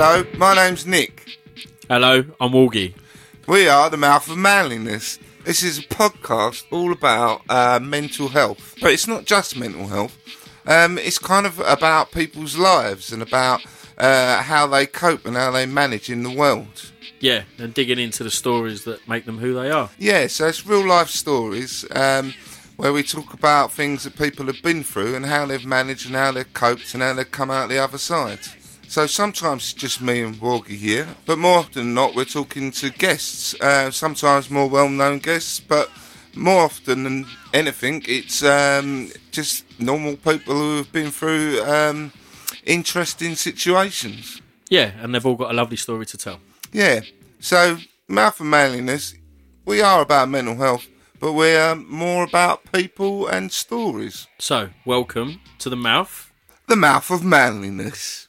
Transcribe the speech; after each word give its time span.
Hello, 0.00 0.24
my 0.36 0.54
name's 0.54 0.86
Nick. 0.86 1.40
Hello, 1.88 2.24
I'm 2.40 2.52
Walgie. 2.52 2.94
We 3.48 3.68
are 3.68 3.90
the 3.90 3.96
Mouth 3.96 4.30
of 4.30 4.38
Manliness. 4.38 5.18
This 5.44 5.64
is 5.64 5.80
a 5.80 5.82
podcast 5.82 6.66
all 6.70 6.92
about 6.92 7.42
uh, 7.48 7.80
mental 7.82 8.28
health, 8.28 8.76
but 8.80 8.92
it's 8.92 9.08
not 9.08 9.24
just 9.24 9.56
mental 9.56 9.88
health. 9.88 10.16
Um, 10.68 10.98
it's 10.98 11.18
kind 11.18 11.46
of 11.46 11.58
about 11.58 12.12
people's 12.12 12.56
lives 12.56 13.12
and 13.12 13.22
about 13.22 13.66
uh, 13.98 14.40
how 14.42 14.68
they 14.68 14.86
cope 14.86 15.26
and 15.26 15.34
how 15.34 15.50
they 15.50 15.66
manage 15.66 16.08
in 16.08 16.22
the 16.22 16.30
world. 16.30 16.92
Yeah, 17.18 17.42
and 17.58 17.74
digging 17.74 17.98
into 17.98 18.22
the 18.22 18.30
stories 18.30 18.84
that 18.84 19.08
make 19.08 19.24
them 19.24 19.38
who 19.38 19.52
they 19.52 19.68
are. 19.68 19.90
Yeah, 19.98 20.28
so 20.28 20.46
it's 20.46 20.64
real 20.64 20.86
life 20.86 21.08
stories 21.08 21.84
um, 21.90 22.34
where 22.76 22.92
we 22.92 23.02
talk 23.02 23.34
about 23.34 23.72
things 23.72 24.04
that 24.04 24.16
people 24.16 24.46
have 24.46 24.62
been 24.62 24.84
through 24.84 25.16
and 25.16 25.26
how 25.26 25.44
they've 25.46 25.66
managed 25.66 26.06
and 26.06 26.14
how 26.14 26.30
they've 26.30 26.54
coped 26.54 26.94
and 26.94 27.02
how 27.02 27.14
they've 27.14 27.28
come 27.28 27.50
out 27.50 27.68
the 27.68 27.82
other 27.82 27.98
side. 27.98 28.38
So 28.88 29.06
sometimes 29.06 29.64
it's 29.64 29.72
just 29.74 30.00
me 30.00 30.22
and 30.22 30.36
Wargie 30.36 30.78
here, 30.78 31.06
but 31.26 31.38
more 31.38 31.58
often 31.58 31.72
than 31.74 31.94
not, 31.94 32.14
we're 32.14 32.24
talking 32.24 32.70
to 32.72 32.88
guests. 32.88 33.54
Uh, 33.60 33.90
sometimes 33.90 34.50
more 34.50 34.66
well-known 34.66 35.18
guests, 35.18 35.60
but 35.60 35.90
more 36.34 36.62
often 36.62 37.04
than 37.04 37.26
anything, 37.52 38.02
it's 38.08 38.42
um, 38.42 39.10
just 39.30 39.66
normal 39.78 40.16
people 40.16 40.54
who 40.54 40.76
have 40.78 40.90
been 40.90 41.10
through 41.10 41.62
um, 41.64 42.12
interesting 42.64 43.34
situations. 43.34 44.40
Yeah, 44.70 44.92
and 45.02 45.14
they've 45.14 45.26
all 45.26 45.36
got 45.36 45.50
a 45.50 45.54
lovely 45.54 45.76
story 45.76 46.06
to 46.06 46.16
tell. 46.16 46.40
Yeah. 46.72 47.00
So 47.40 47.76
mouth 48.08 48.40
and 48.40 48.50
manliness, 48.50 49.14
we 49.66 49.82
are 49.82 50.00
about 50.00 50.30
mental 50.30 50.56
health, 50.56 50.86
but 51.20 51.34
we're 51.34 51.74
more 51.74 52.24
about 52.24 52.72
people 52.72 53.26
and 53.26 53.52
stories. 53.52 54.26
So, 54.38 54.70
welcome 54.86 55.40
to 55.58 55.68
the 55.68 55.76
mouth. 55.76 56.32
The 56.68 56.76
mouth 56.76 57.10
of 57.10 57.22
manliness. 57.22 58.27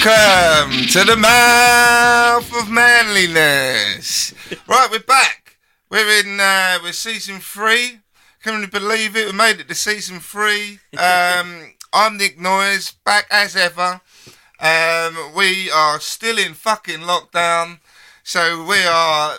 Welcome 0.00 0.86
to 0.92 1.04
the 1.04 1.16
mouth 1.16 2.56
of 2.56 2.70
manliness. 2.70 4.32
Right, 4.66 4.88
we're 4.90 5.00
back. 5.00 5.58
We're 5.90 6.20
in. 6.20 6.38
Uh, 6.38 6.78
we're 6.82 6.92
season 6.92 7.40
three. 7.40 7.98
Can 8.42 8.60
you 8.60 8.68
believe 8.68 9.16
it? 9.16 9.26
We 9.26 9.32
made 9.32 9.60
it 9.60 9.68
to 9.68 9.74
season 9.74 10.20
three. 10.20 10.78
Um, 10.96 11.74
I'm 11.92 12.16
Nick 12.16 12.38
Noyes, 12.38 12.94
back 13.04 13.26
as 13.30 13.56
ever. 13.56 14.00
Um, 14.60 15.34
we 15.34 15.70
are 15.70 15.98
still 16.00 16.38
in 16.38 16.54
fucking 16.54 17.00
lockdown, 17.00 17.80
so 18.28 18.62
we 18.62 18.84
are 18.84 19.38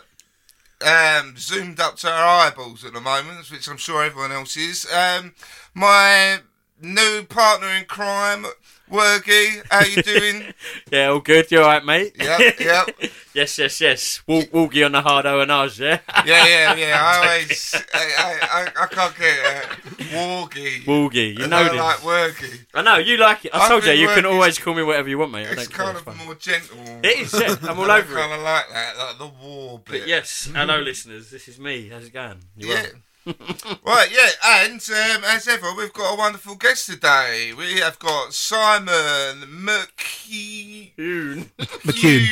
um, 0.84 1.36
zoomed 1.38 1.80
up 1.80 1.96
to 1.98 2.10
our 2.10 2.48
eyeballs 2.48 2.84
at 2.84 2.92
the 2.92 3.00
moment, 3.00 3.52
which 3.52 3.68
I'm 3.68 3.78
sure 3.78 4.04
everyone 4.04 4.32
else 4.32 4.58
is. 4.58 4.92
Um, 4.92 5.36
my 5.76 6.40
new 6.82 7.22
partner 7.30 7.68
in 7.68 7.86
crime, 7.86 8.48
Wergy, 8.90 9.62
how 9.70 9.82
you 9.86 10.02
doing? 10.02 10.44
Yeah, 10.92 11.08
all 11.10 11.20
good. 11.20 11.52
You 11.52 11.60
alright, 11.60 11.86
mate? 11.86 12.16
yep, 12.20 12.60
yep. 12.60 12.90
yes, 13.36 13.58
yes, 13.60 13.80
yes. 13.80 14.22
Walk, 14.26 14.52
walkie 14.52 14.84
on 14.84 14.94
the 14.94 15.02
hard 15.02 15.28
O 15.28 15.40
and 15.40 15.52
O's, 15.52 15.80
yeah? 15.80 16.00
Yeah, 16.26 16.48
yeah, 16.48 16.76
yeah. 16.76 17.00
I 17.00 17.18
always, 17.18 17.76
I, 17.94 18.00
I, 18.18 18.40
I, 18.42 18.84
I 18.84 18.88
can't 18.88 19.16
get 19.16 19.38
it. 19.38 19.70
Wargy. 20.10 20.84
Walgie, 20.86 21.38
you 21.38 21.44
And 21.44 21.52
know 21.52 21.58
I 21.58 21.64
this. 21.70 21.78
like 21.78 21.98
Wergy. 21.98 22.66
I 22.74 22.82
know, 22.82 22.98
you 22.98 23.18
like 23.18 23.46
it. 23.46 23.54
I, 23.54 23.66
I 23.66 23.70
told 23.70 23.86
you, 23.86 23.92
you 23.92 24.08
can 24.08 24.26
always 24.26 24.58
call 24.58 24.74
me 24.74 24.82
whatever 24.82 25.08
you 25.10 25.20
want, 25.20 25.32
mate. 25.32 25.48
I 25.48 25.52
It's 25.52 25.68
kind 25.68 25.96
of 25.96 26.26
more 26.26 26.34
gentle. 26.36 26.78
It 27.04 27.20
is, 27.20 27.34
yeah. 27.34 27.56
I'm 27.70 27.78
all 27.80 27.92
I 27.92 28.00
over 28.00 28.16
kind 28.16 28.34
of 28.34 28.42
like 28.42 28.70
that, 28.70 28.98
like 28.98 29.18
the 29.20 29.28
war 29.46 29.80
bit. 29.80 30.02
But 30.02 30.08
yes, 30.08 30.50
hello, 30.52 30.76
mm-hmm. 30.76 30.86
listeners. 30.86 31.30
This 31.30 31.48
is 31.48 31.60
me. 31.60 31.90
How's 31.90 32.06
it 32.06 32.14
going? 32.14 32.40
You 32.58 32.70
Yeah. 32.70 32.74
well? 32.82 32.92
right, 33.86 34.10
yeah, 34.12 34.30
and 34.64 34.82
um, 34.90 35.24
as 35.26 35.48
ever, 35.48 35.68
we've 35.78 35.94
got 35.94 36.14
a 36.14 36.18
wonderful 36.18 36.56
guest 36.56 36.88
today. 36.90 37.54
We 37.56 37.80
have 37.80 38.00
got 38.00 38.34
Simon 38.34 39.44
McKee. 39.66 40.92
Oon. 41.00 41.52
Thank 41.60 42.04
you. 42.04 42.26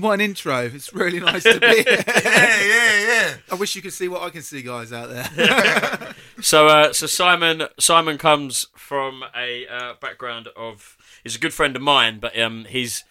What 0.00 0.12
an 0.12 0.20
intro. 0.20 0.60
It's 0.66 0.92
really 0.92 1.20
nice 1.20 1.42
to 1.42 1.58
be 1.58 1.66
here. 1.82 2.04
yeah, 2.06 2.62
yeah, 2.62 3.06
yeah. 3.06 3.34
I 3.50 3.54
wish 3.54 3.74
you 3.74 3.80
could 3.82 3.94
see 3.94 4.08
what 4.08 4.22
I 4.22 4.28
can 4.28 4.42
see, 4.42 4.62
guys, 4.62 4.92
out 4.92 5.08
there. 5.08 6.14
So, 6.42 6.68
uh, 6.68 6.92
so 6.92 7.06
Simon, 7.06 7.62
Simon 7.78 8.18
comes 8.18 8.66
from 8.76 9.24
a 9.34 9.66
uh, 9.66 9.94
background 10.00 10.48
of. 10.56 10.96
He's 11.22 11.34
a 11.34 11.38
good 11.38 11.54
friend 11.54 11.76
of 11.76 11.82
mine, 11.82 12.18
but 12.18 12.38
um, 12.38 12.66
he's 12.68 13.04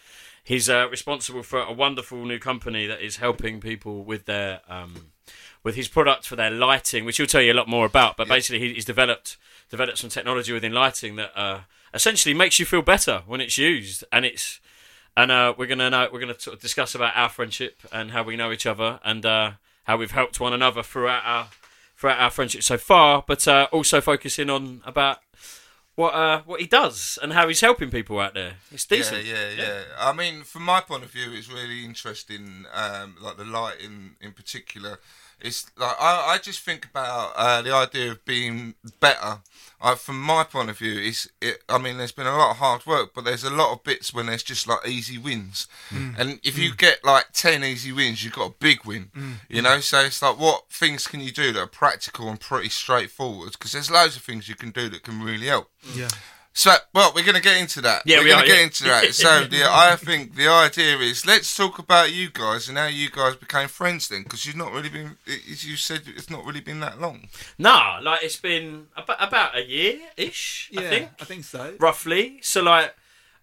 he's 0.43 0.69
uh, 0.69 0.87
responsible 0.89 1.43
for 1.43 1.59
a 1.59 1.73
wonderful 1.73 2.23
new 2.25 2.39
company 2.39 2.87
that 2.87 3.01
is 3.01 3.17
helping 3.17 3.59
people 3.59 4.03
with 4.03 4.25
their 4.25 4.61
um, 4.69 5.11
with 5.63 5.75
his 5.75 5.87
product 5.87 6.25
for 6.25 6.35
their 6.35 6.51
lighting, 6.51 7.05
which 7.05 7.17
he'll 7.17 7.27
tell 7.27 7.41
you 7.41 7.53
a 7.53 7.53
lot 7.53 7.67
more 7.67 7.85
about. 7.85 8.17
But 8.17 8.27
basically, 8.27 8.73
he's 8.73 8.85
developed 8.85 9.37
developed 9.69 9.99
some 9.99 10.09
technology 10.09 10.51
within 10.51 10.73
lighting 10.73 11.15
that 11.17 11.31
uh, 11.35 11.61
essentially 11.93 12.33
makes 12.33 12.59
you 12.59 12.65
feel 12.65 12.81
better 12.81 13.21
when 13.27 13.41
it's 13.41 13.57
used, 13.57 14.03
and 14.11 14.25
it's 14.25 14.59
and 15.15 15.31
uh, 15.31 15.53
we're 15.57 15.67
gonna 15.67 15.89
know, 15.89 16.07
we're 16.11 16.19
gonna 16.19 16.39
sort 16.39 16.55
of 16.55 16.61
discuss 16.61 16.95
about 16.95 17.15
our 17.15 17.29
friendship 17.29 17.79
and 17.91 18.11
how 18.11 18.23
we 18.23 18.35
know 18.35 18.51
each 18.51 18.65
other 18.65 18.99
and 19.03 19.25
uh, 19.25 19.51
how 19.83 19.97
we've 19.97 20.11
helped 20.11 20.39
one 20.39 20.53
another 20.53 20.83
throughout 20.83 21.23
our 21.25 21.49
throughout 21.97 22.19
our 22.19 22.29
friendship 22.29 22.63
so 22.63 22.77
far, 22.77 23.23
but 23.27 23.45
uh, 23.47 23.67
also 23.71 23.99
focusing 23.99 24.49
on 24.49 24.81
about 24.85 25.19
what 25.95 26.13
uh, 26.13 26.41
what 26.45 26.61
he 26.61 26.67
does 26.67 27.19
and 27.21 27.33
how 27.33 27.47
he's 27.47 27.59
helping 27.59 27.91
people 27.91 28.19
out 28.19 28.33
there. 28.33 28.53
It's 28.71 28.85
decent. 28.85 29.25
Yeah, 29.25 29.49
yeah, 29.49 29.63
yeah. 29.63 29.81
I 29.99 30.13
mean, 30.13 30.43
from 30.43 30.63
my 30.63 30.79
point 30.79 31.03
of 31.03 31.11
view, 31.11 31.33
it's 31.33 31.51
really 31.51 31.83
interesting. 31.83 32.65
Um, 32.73 33.17
like 33.21 33.35
the 33.35 33.43
lighting 33.43 34.15
in 34.21 34.31
particular, 34.31 34.99
it's 35.41 35.69
like 35.77 35.95
I, 35.99 36.33
I 36.33 36.37
just 36.37 36.61
think 36.61 36.85
about 36.85 37.33
uh, 37.35 37.61
the 37.61 37.73
idea 37.73 38.11
of 38.11 38.25
being 38.25 38.75
better. 38.99 39.39
I, 39.81 39.95
from 39.95 40.21
my 40.21 40.43
point 40.43 40.69
of 40.69 40.77
view, 40.77 40.99
is 40.99 41.29
it. 41.41 41.63
I 41.69 41.77
mean, 41.77 41.97
there's 41.97 42.11
been 42.11 42.27
a 42.27 42.37
lot 42.37 42.51
of 42.51 42.57
hard 42.57 42.85
work, 42.85 43.11
but 43.15 43.23
there's 43.23 43.45
a 43.45 43.49
lot 43.49 43.71
of 43.71 43.83
bits 43.83 44.13
when 44.13 44.25
there's 44.25 44.43
just 44.43 44.67
like 44.67 44.85
easy 44.85 45.17
wins. 45.17 45.67
Mm. 45.89 46.19
And 46.19 46.39
if 46.43 46.57
you 46.57 46.71
mm. 46.71 46.77
get 46.77 47.03
like 47.05 47.27
ten 47.31 47.63
easy 47.63 47.93
wins, 47.93 48.23
you've 48.23 48.33
got 48.33 48.51
a 48.51 48.55
big 48.59 48.83
win. 48.83 49.09
Mm. 49.15 49.35
You 49.47 49.61
know, 49.61 49.79
so 49.79 50.01
it's 50.01 50.21
like 50.21 50.37
what 50.37 50.69
things 50.69 51.07
can 51.07 51.21
you 51.21 51.31
do 51.31 51.53
that 51.53 51.61
are 51.61 51.67
practical 51.67 52.27
and 52.27 52.39
pretty 52.39 52.69
straightforward? 52.69 53.53
Because 53.53 53.71
there's 53.71 53.89
loads 53.89 54.17
of 54.17 54.23
things 54.23 54.49
you 54.49 54.55
can 54.55 54.71
do 54.71 54.89
that 54.89 55.03
can 55.03 55.21
really 55.21 55.47
help. 55.47 55.69
yeah. 55.95 56.09
So, 56.59 56.75
well, 56.93 57.13
we're 57.15 57.23
going 57.23 57.37
to 57.37 57.41
get 57.41 57.55
into 57.61 57.79
that. 57.83 58.01
Yeah, 58.05 58.17
we're 58.17 58.23
we 58.25 58.29
going 58.31 58.41
are, 58.41 58.45
to 58.45 58.51
get 58.51 58.61
into 58.63 58.83
that. 58.83 59.05
So, 59.13 59.45
the, 59.45 59.63
I 59.63 59.95
think 59.95 60.35
the 60.35 60.49
idea 60.49 60.97
is 60.97 61.25
let's 61.25 61.55
talk 61.55 61.79
about 61.79 62.11
you 62.11 62.29
guys 62.29 62.67
and 62.67 62.77
how 62.77 62.87
you 62.87 63.09
guys 63.09 63.37
became 63.37 63.69
friends 63.69 64.09
then, 64.09 64.23
because 64.23 64.45
you've 64.45 64.57
not 64.57 64.73
really 64.73 64.89
been, 64.89 65.15
as 65.49 65.65
you 65.65 65.77
said, 65.77 66.01
it's 66.07 66.29
not 66.29 66.43
really 66.43 66.59
been 66.59 66.81
that 66.81 66.99
long. 66.99 67.29
Nah, 67.57 68.01
like 68.03 68.23
it's 68.23 68.35
been 68.35 68.87
about, 68.97 69.25
about 69.25 69.57
a 69.57 69.65
year 69.65 69.99
ish, 70.17 70.69
Yeah, 70.73 71.07
I 71.21 71.23
think. 71.23 71.45
so. 71.45 71.75
roughly. 71.79 72.39
So 72.41 72.61
like, 72.61 72.93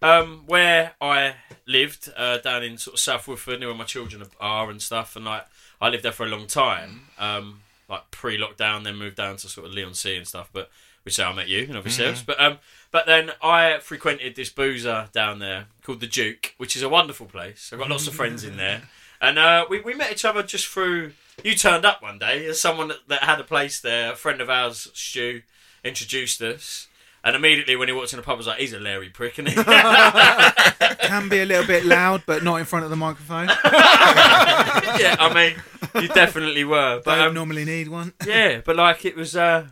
um, 0.02 0.42
where 0.46 0.92
I 1.00 1.36
lived 1.64 2.12
uh, 2.19 2.36
down 2.36 2.64
in 2.64 2.76
sort 2.76 2.96
of 2.96 3.00
South 3.00 3.26
Woodford, 3.26 3.60
near 3.60 3.70
where 3.70 3.78
my 3.78 3.84
children 3.84 4.24
are 4.40 4.69
and 4.70 4.82
stuff, 4.82 5.16
and 5.16 5.24
like 5.24 5.46
I 5.80 5.88
lived 5.88 6.02
there 6.02 6.12
for 6.12 6.26
a 6.26 6.28
long 6.28 6.46
time, 6.46 7.06
um, 7.19 7.60
like 7.88 8.10
pre-lockdown, 8.10 8.84
then 8.84 8.96
moved 8.96 9.16
down 9.16 9.38
to 9.38 9.48
sort 9.48 9.66
of 9.66 9.72
Leon 9.72 9.94
C 9.94 10.19
and 10.19 10.28
stuff. 10.28 10.50
But 10.52 10.69
which 11.06 11.14
is 11.20 11.25
how 11.25 11.31
I 11.31 11.35
met 11.35 11.47
you 11.47 11.62
and 11.62 11.76
obviously 11.76 12.05
else. 12.05 12.20
But 12.20 12.41
um, 12.41 12.58
but 12.91 13.06
then 13.06 13.31
I 13.41 13.79
frequented 13.79 14.35
this 14.35 14.50
boozer 14.50 15.08
down 15.12 15.38
there 15.38 15.67
called 15.85 16.00
the 16.00 16.08
Duke, 16.08 16.55
which 16.58 16.75
is 16.75 16.82
a 16.82 16.88
wonderful 16.88 17.26
place. 17.26 17.70
I've 17.73 17.79
got 17.79 17.88
lots 17.88 18.08
of 18.08 18.14
friends 18.14 18.43
in 18.43 18.56
there, 18.56 18.82
and 19.20 19.38
uh, 19.38 19.67
we 19.70 19.81
we 19.81 19.94
met 19.94 20.11
each 20.11 20.25
other 20.25 20.43
just 20.43 20.67
through. 20.67 21.12
You 21.44 21.55
turned 21.55 21.85
up 21.85 22.03
one 22.03 22.19
day 22.19 22.44
as 22.47 22.61
someone 22.61 22.88
that, 22.88 23.06
that 23.06 23.23
had 23.23 23.38
a 23.38 23.44
place 23.44 23.81
there. 23.81 24.12
A 24.12 24.17
friend 24.17 24.41
of 24.41 24.50
ours, 24.50 24.88
Stu, 24.94 25.43
introduced 25.85 26.43
us. 26.43 26.88
And 27.23 27.35
immediately 27.35 27.76
when 27.76 27.88
he 27.88 27.94
walked 27.94 28.12
in 28.12 28.19
the 28.19 28.23
pub, 28.23 28.35
I 28.35 28.37
was 28.37 28.47
like, 28.47 28.61
he's 28.61 28.73
a 28.73 28.79
Larry 28.79 29.08
prick, 29.08 29.38
isn't 29.38 29.49
he? 29.49 29.55
Can 31.08 31.29
be 31.29 31.41
a 31.41 31.44
little 31.44 31.67
bit 31.67 31.85
loud, 31.85 32.23
but 32.25 32.44
not 32.44 32.56
in 32.56 32.64
front 32.64 32.85
of 32.85 32.91
the 32.91 32.97
microphone. 32.97 33.49
yeah, 33.64 35.17
I 35.19 35.32
mean, 35.35 36.03
you 36.03 36.08
definitely 36.08 36.62
were. 36.62 37.03
But 37.05 37.14
I 37.14 37.17
Don't 37.17 37.29
um, 37.29 37.35
normally 37.35 37.64
need 37.64 37.88
one. 37.88 38.12
yeah, 38.25 38.61
but 38.64 38.76
like 38.76 39.05
it 39.05 39.17
was, 39.17 39.35
uh, 39.35 39.67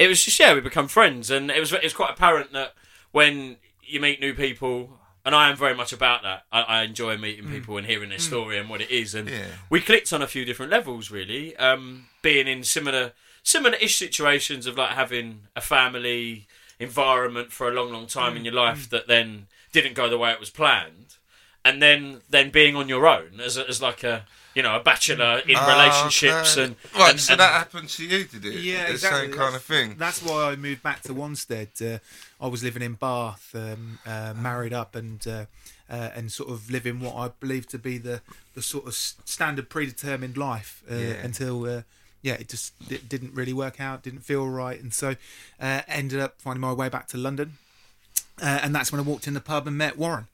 it 0.00 0.08
was 0.08 0.24
just 0.24 0.40
yeah, 0.40 0.54
we 0.54 0.60
become 0.60 0.88
friends, 0.88 1.30
and 1.30 1.50
it 1.50 1.60
was 1.60 1.72
it 1.74 1.82
was 1.82 1.92
quite 1.92 2.10
apparent 2.10 2.52
that 2.52 2.72
when 3.12 3.58
you 3.84 4.00
meet 4.00 4.18
new 4.18 4.34
people, 4.34 4.98
and 5.26 5.34
I 5.34 5.50
am 5.50 5.56
very 5.56 5.74
much 5.74 5.92
about 5.92 6.22
that. 6.22 6.44
I, 6.50 6.62
I 6.62 6.82
enjoy 6.82 7.18
meeting 7.18 7.44
mm. 7.44 7.50
people 7.50 7.76
and 7.76 7.86
hearing 7.86 8.08
their 8.08 8.18
mm. 8.18 8.22
story 8.22 8.58
and 8.58 8.70
what 8.70 8.80
it 8.80 8.90
is, 8.90 9.14
and 9.14 9.28
Yeah. 9.28 9.44
we 9.68 9.80
clicked 9.82 10.10
on 10.14 10.22
a 10.22 10.26
few 10.26 10.46
different 10.46 10.72
levels, 10.72 11.10
really. 11.10 11.54
Um, 11.58 12.06
being 12.22 12.48
in 12.48 12.64
similar 12.64 13.12
similar-ish 13.42 13.96
situations 13.96 14.66
of 14.66 14.78
like 14.78 14.90
having 14.90 15.42
a 15.54 15.60
family 15.60 16.46
environment 16.78 17.52
for 17.52 17.68
a 17.68 17.72
long, 17.72 17.92
long 17.92 18.06
time 18.06 18.36
in 18.36 18.42
mm. 18.42 18.46
your 18.46 18.54
life 18.54 18.88
that 18.88 19.06
then 19.06 19.48
didn't 19.72 19.94
go 19.94 20.08
the 20.08 20.18
way 20.18 20.30
it 20.32 20.40
was 20.40 20.50
planned, 20.50 21.16
and 21.62 21.82
then 21.82 22.22
then 22.30 22.48
being 22.48 22.74
on 22.74 22.88
your 22.88 23.06
own 23.06 23.38
as 23.38 23.58
a, 23.58 23.68
as 23.68 23.82
like 23.82 24.02
a 24.02 24.24
you 24.60 24.64
know 24.66 24.76
a 24.76 24.82
bachelor 24.90 25.38
in 25.50 25.56
Ah, 25.56 25.66
relationships 25.74 26.50
okay. 26.58 26.64
and 26.64 26.76
right. 26.94 27.10
and- 27.12 27.20
so 27.20 27.32
and- 27.32 27.40
that 27.40 27.52
happened 27.62 27.88
to 27.96 28.04
you, 28.04 28.24
did 28.24 28.44
it? 28.44 28.54
Yeah, 28.60 28.86
the 28.86 28.92
exactly. 28.92 29.20
same 29.28 29.32
kind 29.40 29.54
of 29.56 29.62
thing. 29.62 29.88
That's 29.96 30.20
why 30.22 30.50
I 30.50 30.56
moved 30.56 30.82
back 30.82 31.00
to 31.08 31.14
Wanstead. 31.14 31.70
Uh, 31.80 31.98
I 32.44 32.48
was 32.48 32.62
living 32.62 32.82
in 32.82 32.94
Bath, 32.94 33.44
um, 33.54 33.98
uh, 34.06 34.34
married 34.36 34.74
up, 34.82 34.94
and 34.94 35.26
uh, 35.26 35.44
uh, 35.96 36.10
and 36.16 36.30
sort 36.30 36.50
of 36.50 36.70
living 36.70 37.00
what 37.00 37.14
I 37.16 37.26
believe 37.40 37.66
to 37.68 37.78
be 37.78 37.96
the 37.98 38.20
the 38.54 38.62
sort 38.62 38.84
of 38.86 38.94
standard 38.94 39.68
predetermined 39.70 40.36
life 40.36 40.82
uh, 40.90 40.94
Yeah. 40.94 41.24
until. 41.28 41.56
Uh, 41.66 41.82
yeah, 42.22 42.34
it 42.34 42.48
just 42.50 42.74
it 42.90 43.08
didn't 43.08 43.32
really 43.32 43.54
work 43.54 43.80
out. 43.80 44.02
Didn't 44.02 44.24
feel 44.26 44.46
right, 44.46 44.78
and 44.82 44.92
so 44.92 45.08
uh, 45.58 45.80
ended 45.88 46.20
up 46.20 46.34
finding 46.44 46.60
my 46.60 46.74
way 46.74 46.90
back 46.90 47.06
to 47.12 47.16
London, 47.16 47.56
uh, 48.42 48.60
and 48.62 48.74
that's 48.74 48.92
when 48.92 49.00
I 49.00 49.04
walked 49.04 49.26
in 49.26 49.32
the 49.32 49.40
pub 49.40 49.66
and 49.66 49.78
met 49.78 49.96
Warren, 49.96 50.26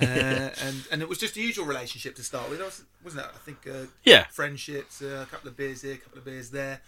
uh, 0.00 0.04
and 0.04 0.86
and 0.90 1.02
it 1.02 1.08
was 1.08 1.18
just 1.18 1.36
a 1.36 1.40
usual 1.40 1.64
relationship 1.66 2.14
to 2.16 2.22
start 2.22 2.48
with, 2.50 2.60
wasn't 2.60 2.88
wasn't 3.04 3.24
it? 3.24 3.30
I 3.34 3.38
think 3.38 3.58
uh, 3.66 3.86
Yeah. 4.04 4.24
friendships, 4.30 5.02
uh, 5.02 5.24
a 5.26 5.30
couple 5.30 5.48
of 5.48 5.56
beers 5.56 5.82
here, 5.82 5.94
a 5.94 5.98
couple 5.98 6.18
of 6.18 6.24
beers 6.24 6.50
there, 6.50 6.80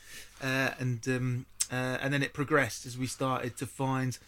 uh, 0.42 0.70
and 0.78 1.06
um, 1.08 1.46
uh, 1.70 1.98
and 2.00 2.12
then 2.12 2.22
it 2.22 2.32
progressed 2.32 2.86
as 2.86 2.98
we 2.98 3.06
started 3.06 3.56
to 3.58 3.66
find, 3.66 4.18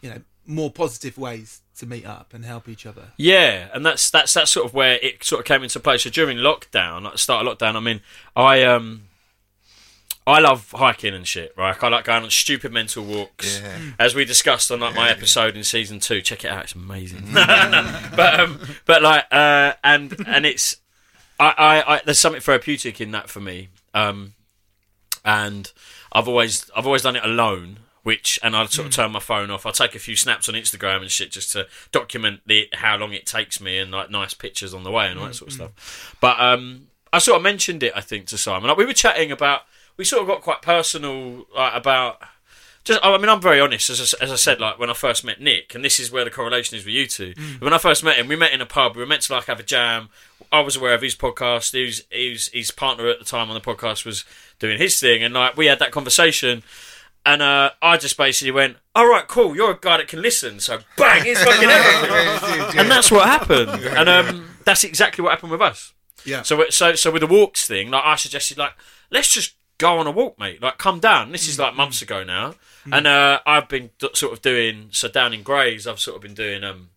you 0.00 0.10
know, 0.10 0.20
more 0.46 0.70
positive 0.70 1.16
ways 1.18 1.60
to 1.76 1.86
meet 1.86 2.04
up 2.06 2.32
and 2.34 2.44
help 2.44 2.68
each 2.68 2.86
other. 2.86 3.08
Yeah, 3.16 3.68
and 3.72 3.84
that's 3.86 4.10
that's 4.10 4.34
that's 4.34 4.50
sort 4.50 4.66
of 4.66 4.74
where 4.74 4.98
it 5.02 5.22
sort 5.22 5.40
of 5.40 5.44
came 5.46 5.62
into 5.62 5.78
play. 5.80 5.98
So 5.98 6.10
during 6.10 6.38
lockdown, 6.38 7.06
at 7.06 7.12
the 7.12 7.18
start 7.18 7.46
of 7.46 7.58
lockdown, 7.58 7.76
I 7.76 7.80
mean, 7.80 8.00
I 8.34 8.62
um, 8.64 9.04
I 10.28 10.40
love 10.40 10.70
hiking 10.72 11.14
and 11.14 11.26
shit, 11.26 11.54
right? 11.56 11.74
I 11.82 11.88
like 11.88 12.04
going 12.04 12.22
on 12.22 12.30
stupid 12.30 12.72
mental 12.72 13.02
walks, 13.04 13.60
Yeah. 13.60 13.78
as 13.98 14.14
we 14.14 14.24
discussed 14.26 14.70
on 14.70 14.80
like 14.80 14.94
my 14.94 15.08
episode 15.10 15.56
in 15.56 15.64
season 15.64 16.00
two. 16.00 16.20
Check 16.20 16.44
it 16.44 16.50
out; 16.50 16.64
it's 16.64 16.74
amazing. 16.74 17.24
but 17.32 18.40
um, 18.40 18.60
but 18.84 19.02
like 19.02 19.24
uh, 19.32 19.72
and 19.82 20.14
and 20.26 20.44
it's 20.44 20.76
I, 21.40 21.54
I, 21.56 21.94
I 21.96 22.00
there's 22.04 22.18
something 22.18 22.42
therapeutic 22.42 23.00
in 23.00 23.10
that 23.12 23.30
for 23.30 23.40
me. 23.40 23.68
Um, 23.94 24.34
and 25.24 25.72
I've 26.12 26.28
always 26.28 26.70
I've 26.76 26.86
always 26.86 27.02
done 27.02 27.16
it 27.16 27.24
alone. 27.24 27.78
Which 28.04 28.38
and 28.42 28.56
I'll 28.56 28.68
sort 28.68 28.86
of 28.88 28.94
turn 28.94 29.12
my 29.12 29.20
phone 29.20 29.50
off. 29.50 29.66
I'll 29.66 29.72
take 29.72 29.94
a 29.94 29.98
few 29.98 30.16
snaps 30.16 30.48
on 30.48 30.54
Instagram 30.54 31.02
and 31.02 31.10
shit 31.10 31.30
just 31.30 31.52
to 31.52 31.66
document 31.92 32.40
the 32.46 32.68
how 32.72 32.96
long 32.96 33.12
it 33.12 33.26
takes 33.26 33.60
me 33.60 33.76
and 33.76 33.90
like 33.90 34.10
nice 34.10 34.32
pictures 34.32 34.72
on 34.72 34.82
the 34.82 34.90
way 34.90 35.08
and 35.08 35.18
all 35.18 35.26
that 35.26 35.34
sort 35.34 35.48
of 35.50 35.54
stuff. 35.54 36.16
But 36.18 36.40
um, 36.40 36.86
I 37.12 37.18
sort 37.18 37.36
of 37.36 37.42
mentioned 37.42 37.82
it 37.82 37.92
I 37.94 38.00
think 38.00 38.26
to 38.28 38.38
Simon. 38.38 38.68
Like 38.68 38.78
we 38.78 38.86
were 38.86 38.94
chatting 38.94 39.30
about 39.30 39.62
we 39.98 40.04
sort 40.04 40.22
of 40.22 40.28
got 40.28 40.40
quite 40.40 40.62
personal 40.62 41.44
like, 41.54 41.74
about 41.74 42.22
just 42.84 43.00
I 43.02 43.18
mean 43.18 43.28
I'm 43.28 43.42
very 43.42 43.60
honest 43.60 43.90
as 43.90 44.14
I, 44.14 44.24
as 44.24 44.32
I 44.32 44.36
said 44.36 44.60
like 44.60 44.78
when 44.78 44.88
I 44.88 44.94
first 44.94 45.24
met 45.24 45.40
Nick 45.40 45.74
and 45.74 45.84
this 45.84 46.00
is 46.00 46.10
where 46.10 46.24
the 46.24 46.30
correlation 46.30 46.78
is 46.78 46.84
with 46.86 46.94
you 46.94 47.06
two. 47.06 47.34
When 47.58 47.74
I 47.74 47.78
first 47.78 48.02
met 48.02 48.16
him, 48.16 48.28
we 48.28 48.36
met 48.36 48.52
in 48.52 48.62
a 48.62 48.66
pub. 48.66 48.96
We 48.96 49.02
were 49.02 49.06
meant 49.06 49.22
to 49.22 49.34
like 49.34 49.44
have 49.44 49.60
a 49.60 49.64
jam. 49.64 50.08
I 50.50 50.60
was 50.60 50.76
aware 50.76 50.94
of 50.94 51.02
his 51.02 51.14
podcast. 51.14 51.72
He 51.72 51.84
was, 51.84 52.04
he 52.10 52.30
was, 52.30 52.48
his 52.48 52.70
partner 52.70 53.08
at 53.08 53.18
the 53.18 53.24
time 53.24 53.50
on 53.50 53.54
the 53.54 53.60
podcast 53.60 54.06
was 54.06 54.24
doing 54.58 54.78
his 54.78 54.98
thing, 54.98 55.22
and 55.22 55.34
like 55.34 55.58
we 55.58 55.66
had 55.66 55.78
that 55.80 55.90
conversation. 55.90 56.62
And 57.26 57.42
uh, 57.42 57.72
I 57.82 57.98
just 57.98 58.16
basically 58.16 58.52
went, 58.52 58.78
"All 58.94 59.06
right, 59.06 59.28
cool. 59.28 59.54
You're 59.54 59.72
a 59.72 59.78
guy 59.78 59.98
that 59.98 60.08
can 60.08 60.22
listen." 60.22 60.60
So 60.60 60.78
bang, 60.96 61.24
it's 61.26 61.42
fucking 61.42 61.68
everything. 61.68 62.08
Yeah, 62.08 62.54
you 62.54 62.64
did, 62.64 62.74
yeah. 62.74 62.80
and 62.80 62.90
that's 62.90 63.10
what 63.10 63.26
happened. 63.26 63.84
And 63.84 64.08
um, 64.08 64.48
that's 64.64 64.84
exactly 64.84 65.22
what 65.22 65.32
happened 65.32 65.52
with 65.52 65.60
us. 65.60 65.92
Yeah. 66.24 66.42
So 66.42 66.70
so 66.70 66.94
so 66.94 67.10
with 67.10 67.20
the 67.20 67.26
walks 67.26 67.66
thing, 67.66 67.90
like 67.90 68.04
I 68.04 68.16
suggested, 68.16 68.56
like 68.56 68.72
let's 69.10 69.30
just 69.34 69.54
go 69.78 69.98
on 69.98 70.06
a 70.06 70.10
walk, 70.10 70.38
mate. 70.38 70.60
Like 70.60 70.78
come 70.78 71.00
down. 71.00 71.32
This 71.32 71.48
is 71.48 71.58
like 71.58 71.74
months 71.74 72.02
ago 72.02 72.24
now, 72.24 72.54
and 72.92 73.06
uh, 73.06 73.40
I've 73.46 73.68
been 73.68 73.90
d- 73.98 74.10
sort 74.14 74.32
of 74.32 74.42
doing 74.42 74.88
so 74.90 75.08
down 75.08 75.32
in 75.32 75.42
Grays. 75.42 75.86
I've 75.86 76.00
sort 76.00 76.16
of 76.16 76.22
been 76.22 76.34
doing 76.34 76.64
um 76.64 76.90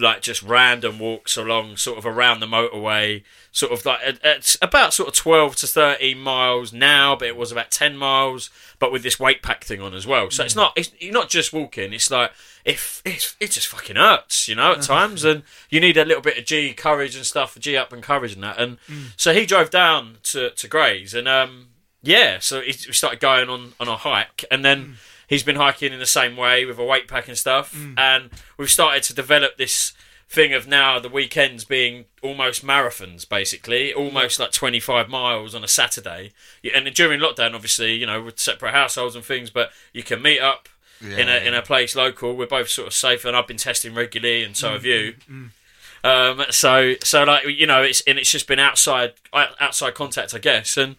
like 0.00 0.22
just 0.22 0.42
random 0.42 0.98
walks 0.98 1.36
along, 1.36 1.76
sort 1.76 1.98
of 1.98 2.06
around 2.06 2.40
the 2.40 2.46
motorway, 2.46 3.22
sort 3.52 3.72
of 3.72 3.84
like 3.84 4.00
it- 4.02 4.20
it's 4.24 4.56
about 4.62 4.94
sort 4.94 5.08
of 5.08 5.14
twelve 5.14 5.56
to 5.56 5.66
thirteen 5.66 6.18
miles 6.18 6.72
now, 6.72 7.14
but 7.14 7.28
it 7.28 7.36
was 7.36 7.52
about 7.52 7.70
ten 7.70 7.96
miles, 7.96 8.50
but 8.78 8.90
with 8.92 9.02
this 9.02 9.20
weight 9.20 9.42
pack 9.42 9.64
thing 9.64 9.80
on 9.80 9.94
as 9.94 10.06
well. 10.06 10.30
So 10.30 10.44
it's 10.44 10.54
mm. 10.54 10.58
not 10.58 10.72
it's 10.76 10.90
you're 10.98 11.12
not 11.12 11.28
just 11.28 11.52
walking. 11.52 11.92
It's 11.92 12.10
like 12.10 12.32
if 12.64 13.02
it's 13.04 13.36
it 13.40 13.50
just 13.50 13.68
fucking 13.68 13.96
hurts, 13.96 14.48
you 14.48 14.54
know, 14.54 14.72
at 14.72 14.82
times, 14.96 15.24
and 15.24 15.42
you 15.68 15.80
need 15.80 15.96
a 15.96 16.04
little 16.04 16.22
bit 16.22 16.38
of 16.38 16.44
G 16.44 16.72
courage 16.72 17.16
and 17.16 17.26
stuff, 17.26 17.58
G 17.58 17.76
up 17.76 17.92
and 17.92 18.02
courage 18.02 18.34
and 18.34 18.42
that. 18.42 18.58
And 18.58 18.78
mm. 18.88 19.12
so 19.16 19.32
he 19.32 19.46
drove 19.46 19.70
down 19.70 20.18
to 20.24 20.50
to 20.50 20.68
Grays, 20.68 21.14
and 21.14 21.28
um 21.28 21.68
yeah, 22.02 22.38
so 22.40 22.60
he, 22.60 22.74
we 22.86 22.92
started 22.92 23.20
going 23.20 23.48
on 23.48 23.74
on 23.78 23.88
a 23.88 23.96
hike, 23.96 24.44
and 24.50 24.64
then 24.64 24.84
mm. 24.84 24.94
He's 25.30 25.42
been 25.42 25.56
hiking 25.56 25.94
in 25.94 25.98
the 25.98 26.04
same 26.04 26.36
way 26.36 26.66
with 26.66 26.78
a 26.78 26.84
weight 26.84 27.08
pack 27.08 27.28
and 27.28 27.38
stuff, 27.38 27.74
mm. 27.74 27.94
and 27.96 28.28
we've 28.58 28.70
started 28.70 29.02
to 29.04 29.14
develop 29.14 29.56
this 29.56 29.94
thing 30.28 30.52
of 30.52 30.68
now 30.68 30.98
the 30.98 31.08
weekends 31.08 31.64
being 31.64 32.04
almost 32.22 32.64
marathons, 32.64 33.26
basically, 33.26 33.92
mm. 33.92 33.96
almost 33.96 34.38
like 34.38 34.52
25 34.52 35.08
miles 35.08 35.54
on 35.54 35.64
a 35.64 35.68
Saturday. 35.68 36.32
And 36.74 36.92
during 36.94 37.20
lockdown, 37.20 37.54
obviously, 37.54 37.94
you 37.94 38.06
know, 38.06 38.22
with 38.22 38.38
separate 38.38 38.72
households 38.72 39.16
and 39.16 39.24
things, 39.24 39.48
but 39.48 39.70
you 39.94 40.02
can 40.02 40.20
meet 40.20 40.40
up 40.40 40.68
in 41.02 41.28
a 41.30 41.46
in 41.46 41.54
a 41.54 41.62
place 41.62 41.96
local. 41.96 42.36
We're 42.36 42.46
both 42.46 42.68
sort 42.68 42.86
of 42.86 42.92
safe, 42.92 43.24
and 43.24 43.34
I've 43.34 43.46
been 43.46 43.56
testing 43.56 43.94
regularly, 43.94 44.44
and 44.44 44.54
so 44.56 44.68
mm, 44.68 44.72
have 44.74 44.84
you. 44.84 45.14
Um, 46.02 46.42
so 46.50 46.94
so 47.02 47.24
like 47.24 47.46
you 47.46 47.66
know, 47.66 47.82
it's 47.82 48.02
and 48.02 48.18
it's 48.18 48.30
just 48.30 48.46
been 48.46 48.58
outside 48.58 49.14
outside 49.32 49.94
contact, 49.94 50.34
I 50.34 50.38
guess, 50.38 50.76
and 50.76 50.96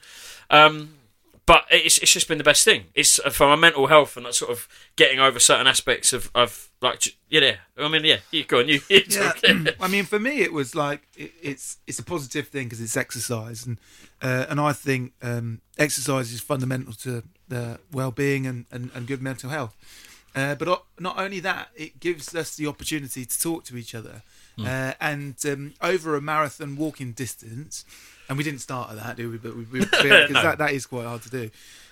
um, 0.50 0.96
but 1.46 1.66
it's 1.72 1.98
it's 1.98 2.12
just 2.12 2.28
been 2.28 2.38
the 2.38 2.44
best 2.44 2.64
thing. 2.64 2.86
It's 2.94 3.20
uh, 3.20 3.30
for 3.30 3.48
my 3.48 3.56
mental 3.56 3.88
health 3.88 4.16
and 4.18 4.26
that 4.26 4.36
sort 4.36 4.52
of 4.52 4.68
getting 4.96 5.20
over 5.20 5.40
certain 5.40 5.68
aspects 5.68 6.14
of 6.14 6.30
of 6.36 6.70
like 6.82 7.16
yeah. 7.30 7.56
I 7.78 7.88
mean 7.88 8.06
yeah, 8.06 8.18
you 8.32 8.44
go 8.44 8.60
on 8.60 8.68
you. 8.68 8.82
Yeah. 8.90 9.34
I 9.80 9.88
mean, 9.88 10.06
for 10.06 10.20
me, 10.20 10.42
it 10.42 10.54
was 10.54 10.76
like 10.76 11.08
it, 11.18 11.32
it's 11.42 11.78
it's 11.88 12.00
a 12.00 12.04
positive 12.04 12.48
thing 12.48 12.66
because 12.66 12.82
it's 12.82 12.96
exercise, 12.98 13.66
and 13.66 13.78
uh, 14.22 14.46
and 14.50 14.60
I 14.60 14.74
think 14.74 15.14
um, 15.22 15.62
exercise 15.78 16.32
is 16.32 16.42
fundamental 16.42 16.94
to 16.94 17.24
the 17.48 17.80
well-being 17.92 18.48
and, 18.48 18.66
and, 18.72 18.90
and 18.94 19.06
good 19.06 19.22
mental 19.22 19.50
health. 19.50 19.76
Uh, 20.34 20.56
but 20.56 20.84
not 20.98 21.20
only 21.20 21.42
that, 21.42 21.70
it 21.76 22.00
gives 22.00 22.34
us 22.34 22.56
the 22.56 22.66
opportunity 22.66 23.26
to 23.26 23.40
talk 23.40 23.66
to 23.66 23.76
each 23.76 23.94
other, 23.94 24.22
uh, 24.58 24.94
and 25.02 25.36
um, 25.46 25.74
over 25.82 26.16
a 26.16 26.22
marathon 26.22 26.78
walking 26.78 27.12
distance. 27.12 27.84
And 28.32 28.38
we 28.38 28.46
didn't 28.46 28.62
start 28.62 28.92
at 28.92 28.96
that, 28.96 29.18
do 29.18 29.30
we? 29.30 29.38
But 29.38 29.58
we, 29.58 29.66
we 29.66 29.80
because 29.82 30.30
No. 30.30 30.42
that, 30.42 30.58
that 30.60 30.72
is 30.72 30.86
quite 30.86 31.04
hard 31.06 31.22
to 31.24 31.30
do. 31.30 31.50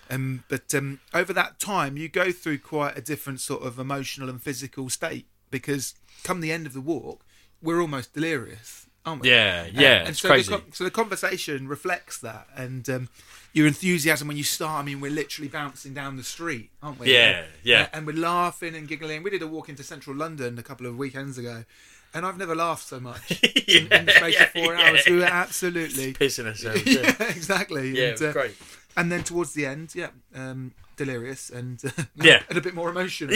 Um, 0.09 0.45
but 0.47 0.73
um, 0.73 1.01
over 1.13 1.33
that 1.33 1.59
time, 1.59 1.97
you 1.97 2.07
go 2.07 2.31
through 2.31 2.59
quite 2.59 2.97
a 2.97 3.01
different 3.01 3.41
sort 3.41 3.61
of 3.61 3.77
emotional 3.77 4.29
and 4.29 4.41
physical 4.41 4.89
state 4.89 5.25
because 5.51 5.95
come 6.23 6.39
the 6.39 6.53
end 6.53 6.65
of 6.65 6.71
the 6.71 6.79
walk, 6.79 7.25
we're 7.61 7.81
almost 7.81 8.13
delirious, 8.13 8.87
aren't 9.05 9.23
we? 9.23 9.31
Yeah, 9.31 9.67
yeah, 9.73 9.99
and 9.99 10.09
it's 10.11 10.21
so 10.21 10.29
crazy. 10.29 10.55
The, 10.55 10.63
so 10.71 10.85
the 10.85 10.91
conversation 10.91 11.67
reflects 11.67 12.17
that, 12.19 12.47
and 12.55 12.89
um, 12.89 13.09
your 13.51 13.67
enthusiasm 13.67 14.29
when 14.29 14.37
you 14.37 14.45
start. 14.45 14.81
I 14.81 14.85
mean, 14.85 15.01
we're 15.01 15.11
literally 15.11 15.49
bouncing 15.49 15.93
down 15.93 16.15
the 16.15 16.23
street, 16.23 16.69
aren't 16.81 17.01
we? 17.01 17.13
Yeah, 17.13 17.43
yeah. 17.63 17.79
And, 17.91 18.07
and 18.07 18.07
we're 18.07 18.15
laughing 18.23 18.75
and 18.75 18.87
giggling. 18.87 19.23
We 19.23 19.29
did 19.29 19.41
a 19.41 19.47
walk 19.47 19.67
into 19.67 19.83
central 19.83 20.15
London 20.15 20.57
a 20.57 20.63
couple 20.63 20.87
of 20.87 20.97
weekends 20.97 21.37
ago. 21.37 21.65
And 22.13 22.25
I've 22.25 22.37
never 22.37 22.55
laughed 22.55 22.87
so 22.87 22.99
much 22.99 23.31
in, 23.67 23.91
in 23.91 24.05
the 24.05 24.11
space 24.13 24.39
of 24.41 24.49
four 24.49 24.73
yeah, 24.73 24.89
hours. 24.89 25.01
We 25.05 25.13
were 25.17 25.19
yeah. 25.21 25.29
absolutely 25.31 26.13
pissing 26.13 26.47
ourselves. 26.47 26.83
yeah, 26.85 27.15
Yeah, 27.19 27.27
exactly. 27.29 27.89
yeah 27.97 28.09
and, 28.09 28.21
uh, 28.23 28.31
great. 28.33 28.55
and 28.97 29.11
then 29.11 29.23
towards 29.23 29.53
the 29.53 29.65
end, 29.65 29.93
yeah, 29.93 30.07
um, 30.35 30.71
delirious 30.97 31.49
and 31.49 31.79
uh, 31.85 32.03
Yeah. 32.15 32.41
and 32.49 32.57
a 32.57 32.61
bit 32.61 32.73
more 32.73 32.89
emotional. 32.89 33.35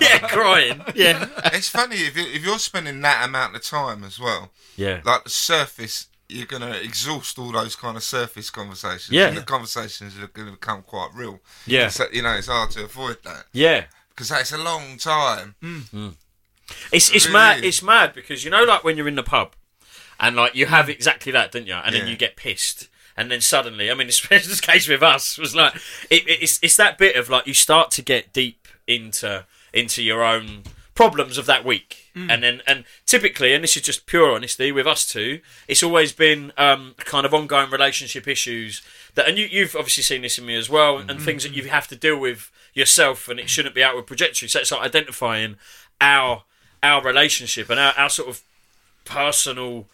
yeah, 0.00 0.18
crying. 0.28 0.82
Yeah, 0.94 1.28
it's 1.52 1.68
funny 1.68 1.96
if 1.96 2.16
you, 2.16 2.24
if 2.24 2.44
you're 2.44 2.58
spending 2.58 3.00
that 3.02 3.24
amount 3.24 3.54
of 3.54 3.62
time 3.62 4.02
as 4.04 4.18
well. 4.18 4.50
yeah, 4.76 5.00
Like 5.04 5.24
the 5.24 5.30
surface, 5.30 6.08
you're 6.28 6.46
gonna 6.46 6.72
exhaust 6.82 7.38
all 7.38 7.52
those 7.52 7.76
kind 7.76 7.96
of 7.96 8.02
surface 8.02 8.50
conversations. 8.50 9.10
Yeah. 9.10 9.28
and 9.28 9.36
the 9.36 9.42
conversations 9.42 10.18
are 10.18 10.26
gonna 10.26 10.50
become 10.52 10.82
quite 10.82 11.10
real. 11.14 11.40
Yeah. 11.64 11.88
so, 11.88 12.04
you 12.12 12.22
know, 12.22 12.32
it's 12.34 12.48
hard 12.48 12.70
to 12.72 12.84
avoid 12.84 13.18
that 13.24 13.44
yeah. 13.52 13.84
because 14.10 14.28
that's 14.30 14.52
a 14.52 14.58
long 14.58 14.96
time. 14.98 15.54
It's 16.92 17.10
it's 17.10 17.26
really 17.26 17.32
mad. 17.34 17.64
It's 17.64 17.82
mad 17.82 18.12
because 18.14 18.44
you 18.44 18.50
know, 18.50 18.62
like 18.64 18.84
when 18.84 18.96
you're 18.96 19.08
in 19.08 19.14
the 19.16 19.22
pub, 19.22 19.54
and 20.18 20.36
like 20.36 20.54
you 20.54 20.66
have 20.66 20.88
exactly 20.88 21.32
that, 21.32 21.52
don't 21.52 21.66
you? 21.66 21.74
And 21.74 21.94
then 21.94 22.04
Yeah. 22.04 22.10
you 22.10 22.16
get 22.16 22.36
pissed, 22.36 22.88
and 23.16 23.30
then 23.30 23.40
suddenly, 23.40 23.90
I 23.90 23.94
mean, 23.94 24.08
especially 24.08 24.48
this 24.50 24.60
case 24.60 24.88
with 24.88 25.02
us 25.02 25.38
was 25.38 25.54
like, 25.54 25.74
it, 26.10 26.26
it- 26.28 26.42
it's 26.42 26.58
it's 26.62 26.76
that 26.76 26.98
bit 26.98 27.16
of 27.16 27.28
like 27.30 27.46
you 27.46 27.54
start 27.54 27.90
to 27.92 28.02
get 28.02 28.32
deep 28.32 28.68
into 28.86 29.46
into 29.72 30.02
your 30.02 30.24
own 30.24 30.64
problems 30.94 31.38
of 31.38 31.46
that 31.46 31.64
week, 31.64 32.10
and 32.14 32.42
then 32.42 32.60
and 32.66 32.84
typically, 33.06 33.54
and 33.54 33.64
this 33.64 33.74
is 33.76 33.82
just 33.82 34.04
pure 34.04 34.34
honesty 34.34 34.70
with 34.72 34.86
us 34.86 35.06
two, 35.06 35.40
it's 35.68 35.82
always 35.82 36.12
been 36.12 36.52
um, 36.58 36.94
kind 36.98 37.24
of 37.24 37.32
ongoing 37.32 37.70
relationship 37.70 38.28
issues 38.28 38.82
that, 39.14 39.26
and 39.28 39.38
you 39.38 39.46
you've 39.46 39.74
obviously 39.76 40.02
seen 40.02 40.20
this 40.22 40.36
in 40.36 40.44
me 40.44 40.56
as 40.56 40.68
well, 40.68 40.98
and 40.98 41.22
things 41.22 41.44
that 41.44 41.52
you 41.54 41.64
have 41.70 41.86
to 41.88 41.96
deal 41.96 42.18
with 42.18 42.50
yourself, 42.74 43.28
and 43.28 43.40
it 43.40 43.48
shouldn't 43.48 43.74
be 43.74 43.82
outward 43.82 44.06
trajectory. 44.08 44.48
So 44.48 44.58
it's 44.60 44.70
like 44.72 44.82
identifying 44.82 45.56
our 46.02 46.44
our 46.82 47.02
relationship 47.02 47.70
and 47.70 47.78
our, 47.78 47.92
our 47.96 48.08
sort 48.08 48.28
of 48.28 48.42
personal 49.04 49.86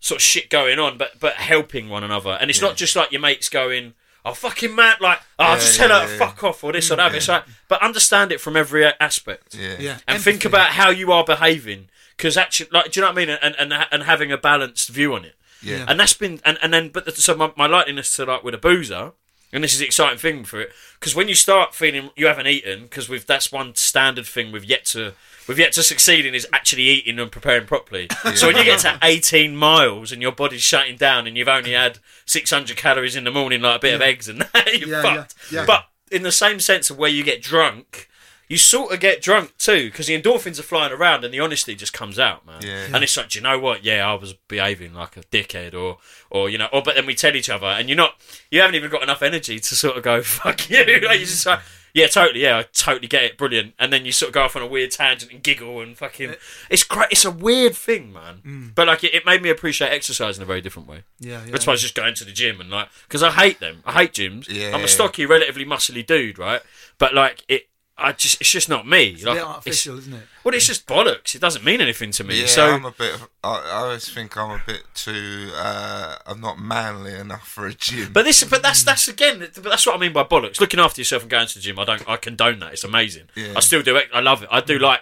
sort 0.00 0.18
of 0.18 0.22
shit 0.22 0.50
going 0.50 0.78
on, 0.78 0.98
but 0.98 1.18
but 1.20 1.34
helping 1.34 1.88
one 1.88 2.04
another. 2.04 2.36
And 2.40 2.50
it's 2.50 2.60
not 2.60 2.76
just 2.76 2.94
like 2.96 3.10
your 3.12 3.20
mates 3.20 3.48
going, 3.48 3.94
"Oh 4.24 4.34
fucking 4.34 4.74
man," 4.74 4.96
like, 5.00 5.20
"Oh, 5.38 5.52
Yeah, 5.52 5.54
just 5.56 5.76
tell 5.76 5.88
yeah, 5.88 6.00
her 6.00 6.06
to 6.06 6.12
yeah. 6.12 6.18
fuck 6.18 6.44
off" 6.44 6.62
or 6.62 6.72
this 6.72 6.90
or 6.90 6.96
that. 6.96 7.14
It's 7.14 7.28
like, 7.28 7.44
but 7.68 7.82
understand 7.82 8.32
it 8.32 8.40
from 8.40 8.56
every 8.56 8.84
aspect, 8.84 9.54
Yeah, 9.54 9.76
Yeah, 9.78 9.98
and 10.06 10.22
think 10.22 10.44
about 10.44 10.70
how 10.70 10.90
you 10.90 11.12
are 11.12 11.24
behaving. 11.24 11.88
Because 12.16 12.36
actually, 12.36 12.68
like, 12.70 12.92
do 12.92 13.00
you 13.00 13.02
know 13.02 13.10
what 13.12 13.18
I 13.18 13.26
mean? 13.26 13.38
And 13.42 13.56
and 13.58 13.86
and 13.90 14.02
having 14.04 14.30
a 14.30 14.38
balanced 14.38 14.90
view 14.90 15.14
on 15.14 15.24
it. 15.24 15.34
Yeah. 15.62 15.84
And 15.88 15.98
that's 15.98 16.12
been 16.12 16.40
and, 16.44 16.58
and 16.62 16.72
then 16.72 16.90
but 16.90 17.06
the, 17.06 17.12
so 17.12 17.34
my, 17.34 17.50
my 17.56 17.66
likeliness 17.66 18.14
to 18.16 18.24
like 18.26 18.44
with 18.44 18.54
a 18.54 18.58
boozer. 18.58 19.12
And 19.52 19.62
this 19.62 19.72
is 19.72 19.78
the 19.78 19.86
exciting 19.86 20.18
thing 20.18 20.42
for 20.44 20.60
it 20.60 20.72
because 20.98 21.14
when 21.14 21.28
you 21.28 21.34
start 21.36 21.76
feeling 21.76 22.10
you 22.16 22.26
haven't 22.26 22.48
eaten, 22.48 22.82
because 22.82 23.08
we've 23.08 23.24
that's 23.24 23.52
one 23.52 23.76
standard 23.76 24.26
thing 24.26 24.50
we've 24.50 24.64
yet 24.64 24.84
to 24.86 25.12
we've 25.46 25.58
yet 25.58 25.72
to 25.74 25.82
succeed 25.82 26.26
in 26.26 26.34
is 26.34 26.46
actually 26.52 26.82
eating 26.84 27.18
and 27.18 27.30
preparing 27.30 27.66
properly. 27.66 28.08
So 28.34 28.46
when 28.48 28.56
you 28.56 28.64
get 28.64 28.80
to 28.80 28.98
18 29.02 29.54
miles 29.56 30.10
and 30.12 30.20
your 30.22 30.32
body's 30.32 30.62
shutting 30.62 30.96
down 30.96 31.26
and 31.26 31.36
you've 31.36 31.48
only 31.48 31.72
had 31.72 31.98
600 32.26 32.76
calories 32.76 33.16
in 33.16 33.24
the 33.24 33.30
morning, 33.30 33.60
like 33.60 33.76
a 33.76 33.80
bit 33.80 33.94
of 33.94 34.02
eggs 34.02 34.28
and 34.28 34.40
that, 34.40 34.78
you're 34.78 34.88
Yeah, 34.88 35.02
fucked. 35.02 35.34
yeah, 35.50 35.60
yeah. 35.60 35.66
But 35.66 35.84
in 36.10 36.22
the 36.22 36.32
same 36.32 36.60
sense 36.60 36.90
of 36.90 36.98
where 36.98 37.10
you 37.10 37.22
get 37.24 37.42
drunk, 37.42 38.08
you 38.48 38.58
sort 38.58 38.92
of 38.92 39.00
get 39.00 39.22
drunk 39.22 39.56
too 39.56 39.86
because 39.90 40.06
the 40.06 40.20
endorphins 40.20 40.58
are 40.60 40.64
flying 40.64 40.92
around 40.92 41.24
and 41.24 41.32
the 41.32 41.40
honesty 41.40 41.74
just 41.74 41.92
comes 41.94 42.18
out, 42.18 42.44
man. 42.46 42.60
Yeah. 42.62 42.86
And 42.92 43.02
it's 43.02 43.16
like, 43.16 43.34
you 43.34 43.40
know 43.40 43.58
what? 43.58 43.82
Yeah, 43.84 44.08
I 44.10 44.14
was 44.14 44.34
behaving 44.34 44.92
like 44.94 45.16
a 45.16 45.20
dickhead, 45.22 45.72
or, 45.74 45.96
or 46.30 46.50
you 46.50 46.58
know, 46.58 46.68
or 46.72 46.82
but 46.82 46.94
then 46.94 47.06
we 47.06 47.14
tell 47.14 47.34
each 47.34 47.48
other, 47.48 47.66
and 47.66 47.88
you're 47.88 47.96
not, 47.96 48.16
you 48.50 48.60
haven't 48.60 48.74
even 48.76 48.90
got 48.90 49.02
enough 49.02 49.22
energy 49.22 49.58
to 49.58 49.74
sort 49.74 49.96
of 49.96 50.02
go 50.02 50.22
fuck 50.22 50.68
you. 50.68 50.78
Like, 50.84 51.00
you're 51.00 51.18
just 51.20 51.46
like, 51.46 51.60
yeah, 51.94 52.08
totally, 52.08 52.42
yeah, 52.42 52.58
I 52.58 52.62
totally 52.72 53.06
get 53.06 53.22
it, 53.22 53.38
brilliant. 53.38 53.74
And 53.78 53.92
then 53.92 54.04
you 54.04 54.10
sort 54.10 54.30
of 54.30 54.34
go 54.34 54.42
off 54.42 54.56
on 54.56 54.62
a 54.62 54.66
weird 54.66 54.90
tangent 54.90 55.30
and 55.30 55.40
giggle 55.40 55.80
and 55.80 55.96
fucking, 55.96 56.34
it's 56.68 56.82
great. 56.82 57.08
It's 57.12 57.24
a 57.24 57.30
weird 57.30 57.76
thing, 57.76 58.12
man. 58.12 58.42
Mm. 58.44 58.74
But 58.74 58.88
like, 58.88 59.04
it, 59.04 59.14
it 59.14 59.24
made 59.24 59.42
me 59.42 59.48
appreciate 59.48 59.92
exercise 59.92 60.36
in 60.36 60.42
a 60.42 60.46
very 60.46 60.60
different 60.60 60.88
way. 60.88 61.04
Yeah, 61.20 61.44
yeah. 61.44 61.52
That's 61.52 61.68
why 61.68 61.70
I 61.70 61.74
was 61.74 61.82
just 61.82 61.94
going 61.94 62.14
to 62.14 62.24
the 62.24 62.32
gym 62.32 62.60
and 62.60 62.68
like, 62.68 62.88
because 63.06 63.22
I 63.22 63.30
hate 63.30 63.60
them. 63.60 63.82
I 63.86 63.92
hate 63.92 64.12
gyms. 64.12 64.48
Yeah. 64.48 64.74
I'm 64.74 64.82
a 64.82 64.88
stocky, 64.88 65.24
relatively 65.24 65.64
muscly 65.64 66.04
dude, 66.04 66.36
right? 66.36 66.62
But 66.98 67.14
like, 67.14 67.44
it, 67.46 67.68
I 67.96 68.10
just, 68.12 68.40
it's 68.40 68.50
just 68.50 68.68
not 68.68 68.88
me. 68.88 69.10
It's 69.10 69.22
a 69.22 69.26
like, 69.26 69.34
bit 69.36 69.40
it's- 69.42 69.54
artificial, 69.54 69.98
isn't 69.98 70.12
it? 70.14 70.22
well, 70.42 70.54
it's 70.54 70.66
just 70.66 70.86
bollocks. 70.86 71.34
It 71.36 71.40
doesn't 71.40 71.64
mean 71.64 71.80
anything 71.80 72.10
to 72.12 72.24
me. 72.24 72.40
Yeah, 72.40 72.46
so 72.46 72.66
I'm 72.70 72.84
a 72.84 72.90
bit. 72.90 73.16
I, 73.44 73.48
I 73.66 73.70
always 73.82 74.12
think 74.12 74.36
I'm 74.36 74.50
a 74.50 74.62
bit 74.66 74.82
too. 74.94 75.50
Uh, 75.54 76.16
I'm 76.26 76.40
not 76.40 76.58
manly 76.58 77.14
enough 77.14 77.46
for 77.46 77.66
a 77.68 77.72
gym. 77.74 78.12
But 78.12 78.24
this, 78.24 78.42
but 78.44 78.62
that's 78.62 78.82
that's 78.82 79.06
again, 79.06 79.38
but 79.38 79.62
that's 79.62 79.86
what 79.86 79.94
I 79.94 79.98
mean 79.98 80.12
by 80.12 80.24
bollocks. 80.24 80.60
Looking 80.60 80.80
after 80.80 81.00
yourself 81.00 81.22
and 81.22 81.30
going 81.30 81.46
to 81.46 81.54
the 81.54 81.60
gym, 81.60 81.78
I 81.78 81.84
don't, 81.84 82.08
I 82.08 82.16
condone 82.16 82.58
that. 82.60 82.72
It's 82.72 82.84
amazing. 82.84 83.28
Yeah. 83.36 83.52
I 83.56 83.60
still 83.60 83.82
do 83.82 83.94
it. 83.96 84.08
I 84.12 84.20
love 84.20 84.42
it. 84.42 84.48
I 84.50 84.60
do 84.60 84.78
like 84.78 85.00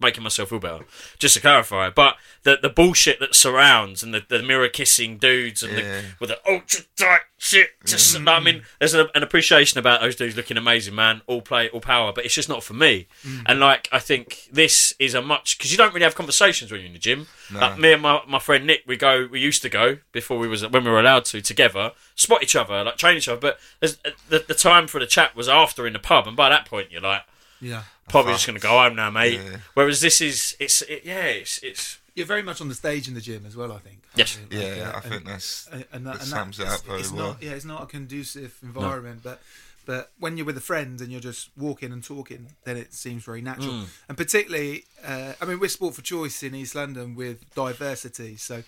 making 0.00 0.22
myself 0.22 0.50
feel 0.50 0.58
better. 0.58 0.84
Just 1.18 1.34
to 1.34 1.40
clarify, 1.40 1.90
but 1.90 2.16
the 2.42 2.58
the 2.60 2.68
bullshit 2.68 3.20
that 3.20 3.34
surrounds 3.34 4.02
and 4.02 4.12
the, 4.14 4.24
the 4.28 4.42
mirror 4.42 4.68
kissing 4.68 5.18
dudes 5.18 5.62
and 5.62 5.72
Yeah. 5.72 5.78
the 5.78 6.04
with 6.20 6.30
the 6.30 6.50
ultra 6.50 6.80
tight 6.96 7.20
shit. 7.38 7.70
Just 7.84 8.16
I 8.16 8.40
mean, 8.40 8.56
mm. 8.56 8.62
there's 8.78 8.94
an, 8.94 9.08
an 9.14 9.22
appreciation 9.22 9.78
about 9.78 10.00
those 10.00 10.16
dudes 10.16 10.36
looking 10.36 10.56
amazing, 10.56 10.94
man. 10.94 11.22
All 11.26 11.40
play, 11.40 11.68
all 11.70 11.80
power, 11.80 12.12
but 12.12 12.24
it's 12.24 12.34
just 12.34 12.48
not 12.48 12.62
for 12.62 12.74
me. 12.74 13.06
Mm. 13.22 13.42
And 13.46 13.60
like, 13.60 13.88
I 13.92 13.98
think 13.98 14.48
this 14.52 14.92
is 14.98 15.14
a 15.14 15.22
much 15.22 15.56
because 15.56 15.70
you 15.70 15.78
don't 15.78 15.94
really 15.94 16.04
have 16.04 16.14
conversations 16.14 16.70
when 16.70 16.80
you're 16.80 16.88
in 16.88 16.92
the 16.92 16.98
gym. 16.98 17.26
Like 17.52 17.78
me 17.78 17.92
and 17.92 18.02
my, 18.02 18.20
my 18.28 18.38
friend 18.38 18.66
Nick, 18.66 18.82
we 18.86 18.96
go, 18.96 19.26
we 19.30 19.40
used 19.40 19.62
to 19.62 19.68
go 19.68 19.98
before 20.12 20.38
we 20.38 20.48
was 20.48 20.66
when 20.66 20.84
we 20.84 20.90
were 20.90 21.00
allowed 21.00 21.24
to 21.26 21.40
together, 21.40 21.92
spot 22.14 22.42
each 22.42 22.56
other, 22.56 22.84
like 22.84 22.96
train 22.96 23.16
each 23.16 23.28
other. 23.28 23.40
But 23.40 23.58
uh, 23.82 24.10
the 24.28 24.44
the 24.46 24.54
time 24.54 24.86
for 24.86 25.00
the 25.00 25.06
chat 25.06 25.34
was 25.34 25.48
after 25.48 25.86
in 25.86 25.92
the 25.94 25.98
pub, 25.98 26.26
and 26.26 26.36
by 26.36 26.48
that 26.48 26.66
point 26.66 26.90
you're 26.90 27.00
like. 27.00 27.22
Yeah. 27.60 27.82
Probably 28.08 28.32
just 28.32 28.46
gonna 28.46 28.58
go 28.58 28.70
home 28.70 28.96
now, 28.96 29.10
mate. 29.10 29.40
Yeah. 29.42 29.58
Whereas 29.74 30.00
this 30.00 30.20
is, 30.20 30.56
it's, 30.58 30.82
it, 30.82 31.02
yeah, 31.04 31.24
it's, 31.24 31.58
it's, 31.62 31.98
You're 32.14 32.26
very 32.26 32.42
much 32.42 32.60
on 32.60 32.68
the 32.68 32.74
stage 32.74 33.08
in 33.08 33.14
the 33.14 33.20
gym 33.20 33.44
as 33.46 33.56
well, 33.56 33.72
I 33.72 33.78
think. 33.78 34.02
Yes. 34.16 34.38
Like, 34.50 34.60
yeah, 34.60 34.92
I 34.94 34.98
and- 35.00 35.04
think 35.04 35.24
that's 35.26 35.68
and, 35.72 35.84
and 35.92 36.06
that, 36.06 36.14
that 36.14 36.20
and 36.22 36.28
sums 36.30 36.58
it 36.58 36.62
it's- 36.62 36.78
up 36.80 36.86
very 36.86 37.00
it's 37.00 37.12
well. 37.12 37.28
Not, 37.28 37.42
yeah, 37.42 37.50
it's 37.52 37.64
not 37.64 37.82
a 37.82 37.86
conducive 37.86 38.56
environment, 38.62 39.20
but 39.22 39.40
but 39.86 40.10
when 40.18 40.36
you're 40.36 40.44
with 40.44 40.58
a 40.58 40.60
friend 40.60 41.00
and 41.00 41.10
you're 41.10 41.18
just 41.20 41.48
walking 41.56 41.92
and 41.92 42.04
talking, 42.04 42.48
then 42.64 42.76
it 42.76 42.92
seems 42.92 43.24
very 43.24 43.40
natural. 43.40 43.70
Mm. 43.72 43.84
And 44.10 44.18
particularly, 44.18 44.84
uh, 45.02 45.32
I 45.40 45.44
mean, 45.46 45.58
we're 45.60 45.68
sport 45.70 45.94
for 45.94 46.02
choice 46.02 46.42
in 46.42 46.54
East 46.54 46.74
London 46.74 47.14
with 47.14 47.54
diversity, 47.54 48.36
so 48.36 48.64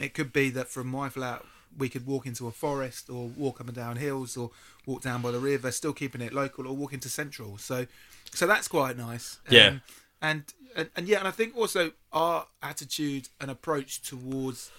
it 0.00 0.14
could 0.14 0.32
be 0.32 0.48
that 0.48 0.68
from 0.68 0.86
my 0.86 1.10
flat 1.10 1.44
we 1.76 1.90
could 1.90 2.06
walk 2.06 2.24
into 2.26 2.46
a 2.46 2.50
forest 2.50 3.10
or 3.10 3.26
walk 3.28 3.60
up 3.60 3.66
and 3.66 3.76
down 3.76 3.96
hills 3.96 4.34
or 4.34 4.50
walk 4.86 5.02
down 5.02 5.20
by 5.20 5.30
the 5.30 5.38
river, 5.38 5.70
still 5.70 5.92
keeping 5.92 6.22
it 6.22 6.32
local, 6.32 6.66
or 6.66 6.74
walk 6.74 6.94
into 6.94 7.10
Central. 7.10 7.58
So, 7.58 7.86
so 8.32 8.46
that's 8.46 8.68
quite 8.68 8.96
nice. 8.96 9.38
Yeah. 9.48 9.66
Um, 9.66 9.82
and, 10.20 10.44
and 10.76 10.90
and 10.96 11.08
yeah, 11.08 11.18
and 11.18 11.28
I 11.28 11.32
think 11.32 11.56
also 11.56 11.92
our 12.12 12.46
attitude 12.62 13.28
and 13.40 13.50
approach 13.50 14.02
towards 14.02 14.70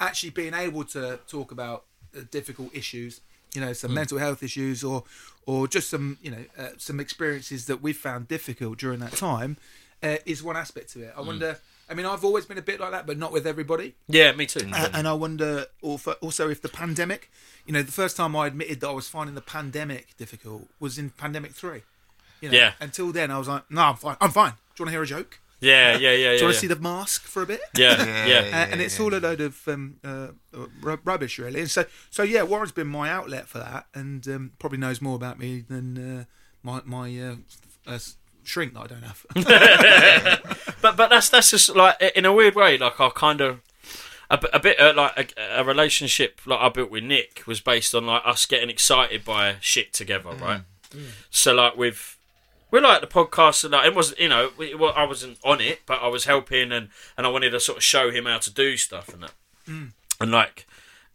actually 0.00 0.30
being 0.30 0.54
able 0.54 0.84
to 0.84 1.18
talk 1.28 1.50
about 1.52 1.84
uh, 2.16 2.20
difficult 2.30 2.74
issues, 2.74 3.20
you 3.54 3.60
know, 3.60 3.72
some 3.72 3.94
mental 3.94 4.18
health 4.18 4.42
issues 4.42 4.84
or 4.84 5.04
or 5.46 5.66
just 5.66 5.88
some 5.88 6.18
you 6.22 6.30
know 6.30 6.44
uh, 6.58 6.68
some 6.76 7.00
experiences 7.00 7.66
that 7.66 7.82
we've 7.82 7.96
found 7.96 8.28
difficult 8.28 8.78
during 8.78 9.00
that 9.00 9.12
time, 9.12 9.56
uh, 10.02 10.16
is 10.26 10.42
one 10.42 10.56
aspect 10.56 10.92
to 10.92 11.02
it. 11.02 11.14
I 11.16 11.20
wonder. 11.20 11.58
I 11.90 11.94
mean, 11.94 12.04
I've 12.04 12.22
always 12.22 12.44
been 12.44 12.58
a 12.58 12.62
bit 12.62 12.80
like 12.80 12.90
that, 12.90 13.06
but 13.06 13.16
not 13.16 13.32
with 13.32 13.46
everybody. 13.46 13.94
yeah, 14.08 14.32
me 14.32 14.44
too. 14.44 14.68
Uh, 14.70 14.90
and 14.92 15.08
I 15.08 15.14
wonder 15.14 15.66
also 15.80 16.50
if 16.50 16.60
the 16.60 16.68
pandemic, 16.68 17.30
you 17.64 17.72
know, 17.72 17.82
the 17.82 17.92
first 17.92 18.14
time 18.14 18.36
I 18.36 18.46
admitted 18.46 18.80
that 18.80 18.88
I 18.88 18.92
was 18.92 19.08
finding 19.08 19.34
the 19.34 19.40
pandemic 19.40 20.14
difficult 20.18 20.68
was 20.78 20.98
in 20.98 21.08
pandemic 21.08 21.52
three. 21.52 21.82
You 22.40 22.50
know, 22.50 22.56
Yeah. 22.56 22.72
Until 22.80 23.12
then, 23.12 23.30
I 23.30 23.38
was 23.38 23.48
like, 23.48 23.70
no, 23.70 23.82
I'm 23.82 23.96
fine. 23.96 24.16
I'm 24.20 24.30
fine. 24.30 24.52
Do 24.52 24.56
you 24.78 24.84
want 24.84 24.88
to 24.88 24.90
hear 24.92 25.02
a 25.02 25.06
joke? 25.06 25.40
yeah, 25.60 25.96
yeah, 25.96 26.10
yeah, 26.10 26.10
yeah. 26.12 26.12
Do 26.12 26.18
you 26.18 26.30
want 26.30 26.40
yeah. 26.40 26.48
to 26.48 26.54
see 26.54 26.66
the 26.68 26.76
mask 26.76 27.22
for 27.24 27.42
a 27.42 27.46
bit? 27.46 27.60
Yeah, 27.76 28.04
Yeah, 28.04 28.26
yeah. 28.26 28.38
Uh, 28.38 28.68
and 28.72 28.80
it's 28.80 28.98
all 29.00 29.12
a 29.12 29.18
load 29.18 29.40
of 29.40 29.66
um, 29.66 29.96
uh, 30.04 30.28
uh, 30.54 30.96
rubbish, 31.04 31.38
really. 31.38 31.60
And 31.60 31.70
so, 31.70 31.84
so 32.10 32.22
yeah, 32.22 32.42
Warren's 32.44 32.72
been 32.72 32.86
my 32.86 33.10
outlet 33.10 33.48
for 33.48 33.58
that, 33.58 33.86
and 33.92 34.26
um, 34.28 34.52
probably 34.58 34.78
knows 34.78 35.00
more 35.02 35.16
about 35.16 35.38
me 35.38 35.64
than 35.68 36.20
uh, 36.20 36.24
my 36.62 36.80
my 36.84 37.20
uh, 37.20 37.34
uh, 37.88 37.98
shrink 38.44 38.74
that 38.74 38.80
I 38.80 38.86
don't 38.86 39.02
have. 39.02 39.26
But 40.80 40.96
but 40.96 41.10
that's 41.10 41.28
that's 41.28 41.50
just 41.50 41.74
like 41.74 42.00
in 42.14 42.24
a 42.24 42.32
weird 42.32 42.54
way, 42.54 42.78
like 42.78 43.00
I 43.00 43.08
kind 43.10 43.40
of 43.40 43.60
a, 44.30 44.38
bit- 44.38 44.50
a 44.52 44.60
bit 44.60 44.78
uh, 44.80 44.92
like 44.96 45.34
a, 45.36 45.60
a 45.60 45.64
relationship 45.64 46.40
like 46.46 46.60
I 46.60 46.68
built 46.68 46.90
with 46.90 47.02
Nick 47.02 47.42
was 47.46 47.60
based 47.60 47.94
on 47.94 48.06
like 48.06 48.22
us 48.24 48.46
getting 48.46 48.70
excited 48.70 49.24
by 49.24 49.56
shit 49.60 49.92
together, 49.92 50.30
right? 50.30 50.60
So 51.30 51.54
like 51.54 51.76
with 51.76 52.16
we're 52.70 52.80
like 52.80 53.00
the 53.00 53.06
podcast, 53.06 53.64
and 53.64 53.74
it 53.74 53.94
wasn't 53.94 54.20
you 54.20 54.28
know 54.28 54.50
we, 54.56 54.74
well, 54.74 54.92
I 54.96 55.04
wasn't 55.04 55.38
on 55.44 55.60
it, 55.60 55.80
but 55.86 56.02
I 56.02 56.08
was 56.08 56.24
helping 56.24 56.72
and 56.72 56.88
and 57.16 57.26
I 57.26 57.30
wanted 57.30 57.50
to 57.50 57.60
sort 57.60 57.78
of 57.78 57.84
show 57.84 58.10
him 58.10 58.26
how 58.26 58.38
to 58.38 58.52
do 58.52 58.76
stuff 58.76 59.12
and 59.12 59.22
that, 59.22 59.32
mm. 59.68 59.92
and 60.20 60.30
like. 60.30 60.66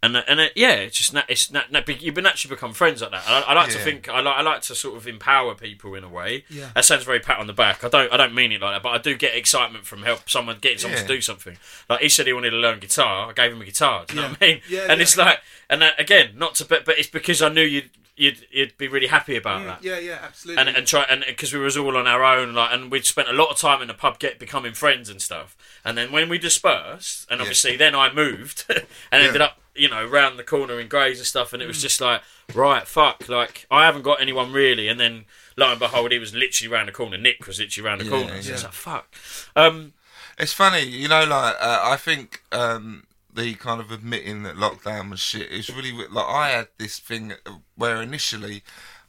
And, 0.05 0.17
and 0.17 0.41
it, 0.41 0.51
yeah, 0.57 0.73
it's 0.73 0.97
just 0.97 1.13
na- 1.13 1.23
it's 1.29 1.49
na- 1.49 1.61
na- 1.71 1.79
you've 1.87 2.13
been 2.13 2.25
actually 2.25 2.53
become 2.53 2.73
friends 2.73 3.01
like 3.01 3.11
that. 3.11 3.23
I, 3.25 3.39
I 3.39 3.53
like 3.53 3.69
to 3.69 3.77
think 3.77 4.09
I 4.09 4.19
like 4.19 4.35
I 4.35 4.41
like 4.41 4.61
to 4.63 4.75
sort 4.75 4.97
of 4.97 5.07
empower 5.07 5.55
people 5.55 5.95
in 5.95 6.03
a 6.03 6.09
way. 6.09 6.43
Yeah. 6.49 6.71
That 6.75 6.83
sounds 6.83 7.05
very 7.05 7.21
pat 7.21 7.39
on 7.39 7.47
the 7.47 7.53
back. 7.53 7.85
I 7.85 7.87
don't 7.87 8.11
I 8.11 8.17
don't 8.17 8.35
mean 8.35 8.51
it 8.51 8.59
like 8.59 8.75
that, 8.75 8.83
but 8.83 8.89
I 8.89 8.97
do 8.97 9.15
get 9.15 9.33
excitement 9.33 9.85
from 9.85 10.03
help 10.03 10.29
someone 10.29 10.57
getting 10.59 10.77
someone 10.77 10.97
Yeah. 10.97 11.07
to 11.07 11.15
do 11.15 11.21
something. 11.21 11.55
Like 11.89 12.01
he 12.01 12.09
said 12.09 12.27
he 12.27 12.33
wanted 12.33 12.49
to 12.49 12.57
learn 12.57 12.79
guitar, 12.79 13.29
I 13.29 13.31
gave 13.31 13.53
him 13.53 13.61
a 13.61 13.63
guitar. 13.63 14.03
Do 14.05 14.15
you 14.15 14.21
know 14.23 14.27
what 14.27 14.37
I 14.41 14.45
mean? 14.45 14.61
Yeah, 14.67 14.81
and 14.89 14.97
yeah. 14.97 15.03
it's 15.03 15.15
like, 15.15 15.39
and 15.69 15.81
that, 15.81 15.97
again, 15.97 16.31
not 16.35 16.55
to, 16.55 16.65
but 16.65 16.83
but 16.83 16.99
it's 16.99 17.07
because 17.07 17.41
I 17.41 17.47
knew 17.47 17.63
you'd 17.63 17.89
you'd 18.15 18.45
you'd 18.51 18.77
be 18.77 18.87
really 18.87 19.07
happy 19.07 19.35
about 19.35 19.65
that 19.65 19.83
yeah, 19.83 19.97
yeah, 19.97 20.19
absolutely. 20.21 20.61
and 20.61 20.75
and 20.77 20.85
try 20.87 21.03
and 21.09 21.23
because 21.27 21.51
we 21.53 21.59
was 21.59 21.75
all 21.77 21.97
on 21.97 22.07
our 22.07 22.23
own, 22.23 22.53
like, 22.53 22.71
and 22.71 22.91
we'd 22.91 23.05
spent 23.05 23.27
a 23.27 23.33
lot 23.33 23.49
of 23.49 23.57
time 23.57 23.81
in 23.81 23.87
the 23.87 23.93
pub, 23.93 24.19
get 24.19 24.39
becoming 24.39 24.73
friends 24.73 25.09
and 25.09 25.21
stuff. 25.21 25.55
And 25.83 25.97
then 25.97 26.11
when 26.11 26.29
we 26.29 26.37
dispersed, 26.37 27.25
and 27.29 27.41
obviously 27.41 27.75
then 27.75 27.95
I 27.95 28.13
moved 28.13 28.65
and 28.69 29.23
ended 29.23 29.41
up 29.41 29.59
you 29.75 29.89
know, 29.89 30.05
round 30.05 30.37
the 30.37 30.43
corner 30.43 30.79
in 30.79 30.87
Grays 30.87 31.17
and 31.17 31.25
stuff, 31.25 31.51
and 31.51 31.59
it 31.63 31.65
was 31.65 31.81
just 31.81 31.99
like, 31.99 32.21
right, 32.53 32.87
fuck, 32.87 33.27
like 33.27 33.65
I 33.71 33.85
haven't 33.85 34.03
got 34.03 34.21
anyone 34.21 34.51
really, 34.53 34.87
and 34.87 34.99
then 34.99 35.25
lo 35.57 35.71
and 35.71 35.79
behold, 35.79 36.11
he 36.11 36.19
was 36.19 36.33
literally 36.35 36.71
round 36.71 36.87
the 36.87 36.91
corner. 36.91 37.17
Nick 37.17 37.47
was 37.47 37.59
literally 37.59 37.87
round 37.89 38.01
the 38.01 38.05
Yeah, 38.05 38.11
corner. 38.11 38.41
So 38.41 38.49
yeah. 38.49 38.53
it's 38.53 38.63
like, 38.63 38.73
fuck. 38.73 39.15
Um, 39.55 39.93
It's 40.37 40.53
funny, 40.53 40.83
you 40.83 41.07
know, 41.07 41.23
like 41.25 41.55
uh, 41.59 41.81
I 41.83 41.95
think 41.97 42.43
um, 42.51 43.05
the 43.33 43.53
kind 43.55 43.81
of 43.81 43.91
admitting 43.91 44.43
that 44.43 44.55
lockdown 44.55 45.09
was 45.09 45.19
shit 45.19 45.51
is 45.51 45.69
really 45.69 45.91
like 45.91 46.25
I 46.27 46.49
had 46.49 46.67
this 46.77 46.99
thing 46.99 47.33
where 47.75 48.01
initially 48.01 48.63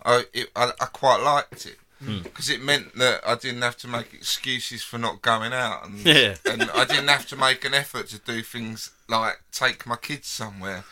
I 0.05 0.25
it, 0.33 0.51
I, 0.57 0.71
I 0.81 0.87
quite 0.87 1.23
liked 1.23 1.67
it 1.67 1.77
Hmm. 2.03 2.23
because 2.23 2.51
it 2.51 2.61
meant 2.61 2.97
that 2.99 3.21
I 3.27 3.37
didn't 3.37 3.63
have 3.63 3.77
to 3.79 3.89
make 3.89 4.13
excuses 4.13 4.83
for 4.83 4.99
not 4.99 5.23
going 5.23 5.53
out 5.53 5.87
and 5.87 6.01
Yeah. 6.05 6.35
and 6.45 6.65
I 6.75 6.85
didn't 6.85 7.07
have 7.09 7.27
to 7.29 7.37
make 7.37 7.65
an 7.65 7.73
effort 7.73 8.09
to 8.09 8.19
do 8.19 8.43
things 8.43 8.91
like 9.09 9.41
take 9.53 9.87
my 9.87 9.95
kids 9.97 10.27
somewhere. 10.27 10.83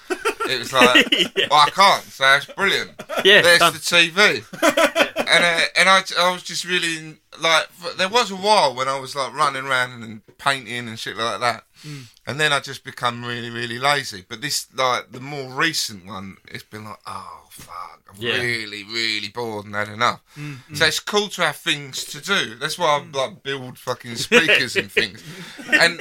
It 0.48 0.58
was 0.60 0.72
like, 0.72 1.06
well, 1.50 1.60
I 1.66 1.70
can't, 1.70 2.04
so 2.04 2.22
that's 2.22 2.46
brilliant. 2.46 2.92
Yeah, 3.24 3.42
there's 3.42 3.58
done. 3.58 3.72
the 3.72 3.78
TV 3.80 5.11
and 5.32 5.44
uh, 5.44 5.60
and 5.76 5.88
I, 5.88 6.02
I 6.18 6.32
was 6.32 6.42
just 6.42 6.64
really 6.64 7.16
like 7.40 7.66
there 7.96 8.08
was 8.08 8.30
a 8.30 8.36
while 8.36 8.74
when 8.74 8.88
I 8.88 8.98
was 8.98 9.14
like 9.16 9.34
running 9.34 9.64
around 9.64 10.02
and 10.02 10.22
painting 10.38 10.88
and 10.88 10.98
shit 10.98 11.16
like 11.16 11.40
that, 11.40 11.64
mm. 11.86 12.04
and 12.26 12.38
then 12.38 12.52
I 12.52 12.60
just 12.60 12.84
become 12.84 13.24
really 13.24 13.50
really 13.50 13.78
lazy. 13.78 14.24
But 14.28 14.42
this 14.42 14.66
like 14.74 15.12
the 15.12 15.20
more 15.20 15.50
recent 15.50 16.06
one, 16.06 16.36
it's 16.48 16.62
been 16.62 16.84
like 16.84 16.98
oh 17.06 17.46
fuck, 17.50 18.02
I'm 18.10 18.16
Yeah. 18.20 18.34
really 18.40 18.84
really 18.84 19.28
bored 19.28 19.66
and 19.66 19.74
had 19.74 19.88
enough. 19.88 20.20
Mm, 20.36 20.56
mm. 20.70 20.76
So 20.76 20.84
it's 20.86 21.00
cool 21.00 21.28
to 21.28 21.42
have 21.42 21.56
things 21.56 22.04
to 22.06 22.20
do. 22.20 22.56
That's 22.56 22.78
why 22.78 23.00
I 23.00 23.18
like 23.18 23.42
build 23.42 23.78
fucking 23.78 24.16
speakers 24.16 24.76
and 24.76 24.90
things, 24.92 25.22
and 25.72 25.98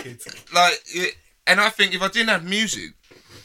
like 0.54 0.80
it, 0.88 1.16
and 1.48 1.60
I 1.60 1.70
think 1.70 1.94
if 1.94 2.02
I 2.02 2.08
didn't 2.10 2.30
have 2.30 2.44
music 2.44 2.92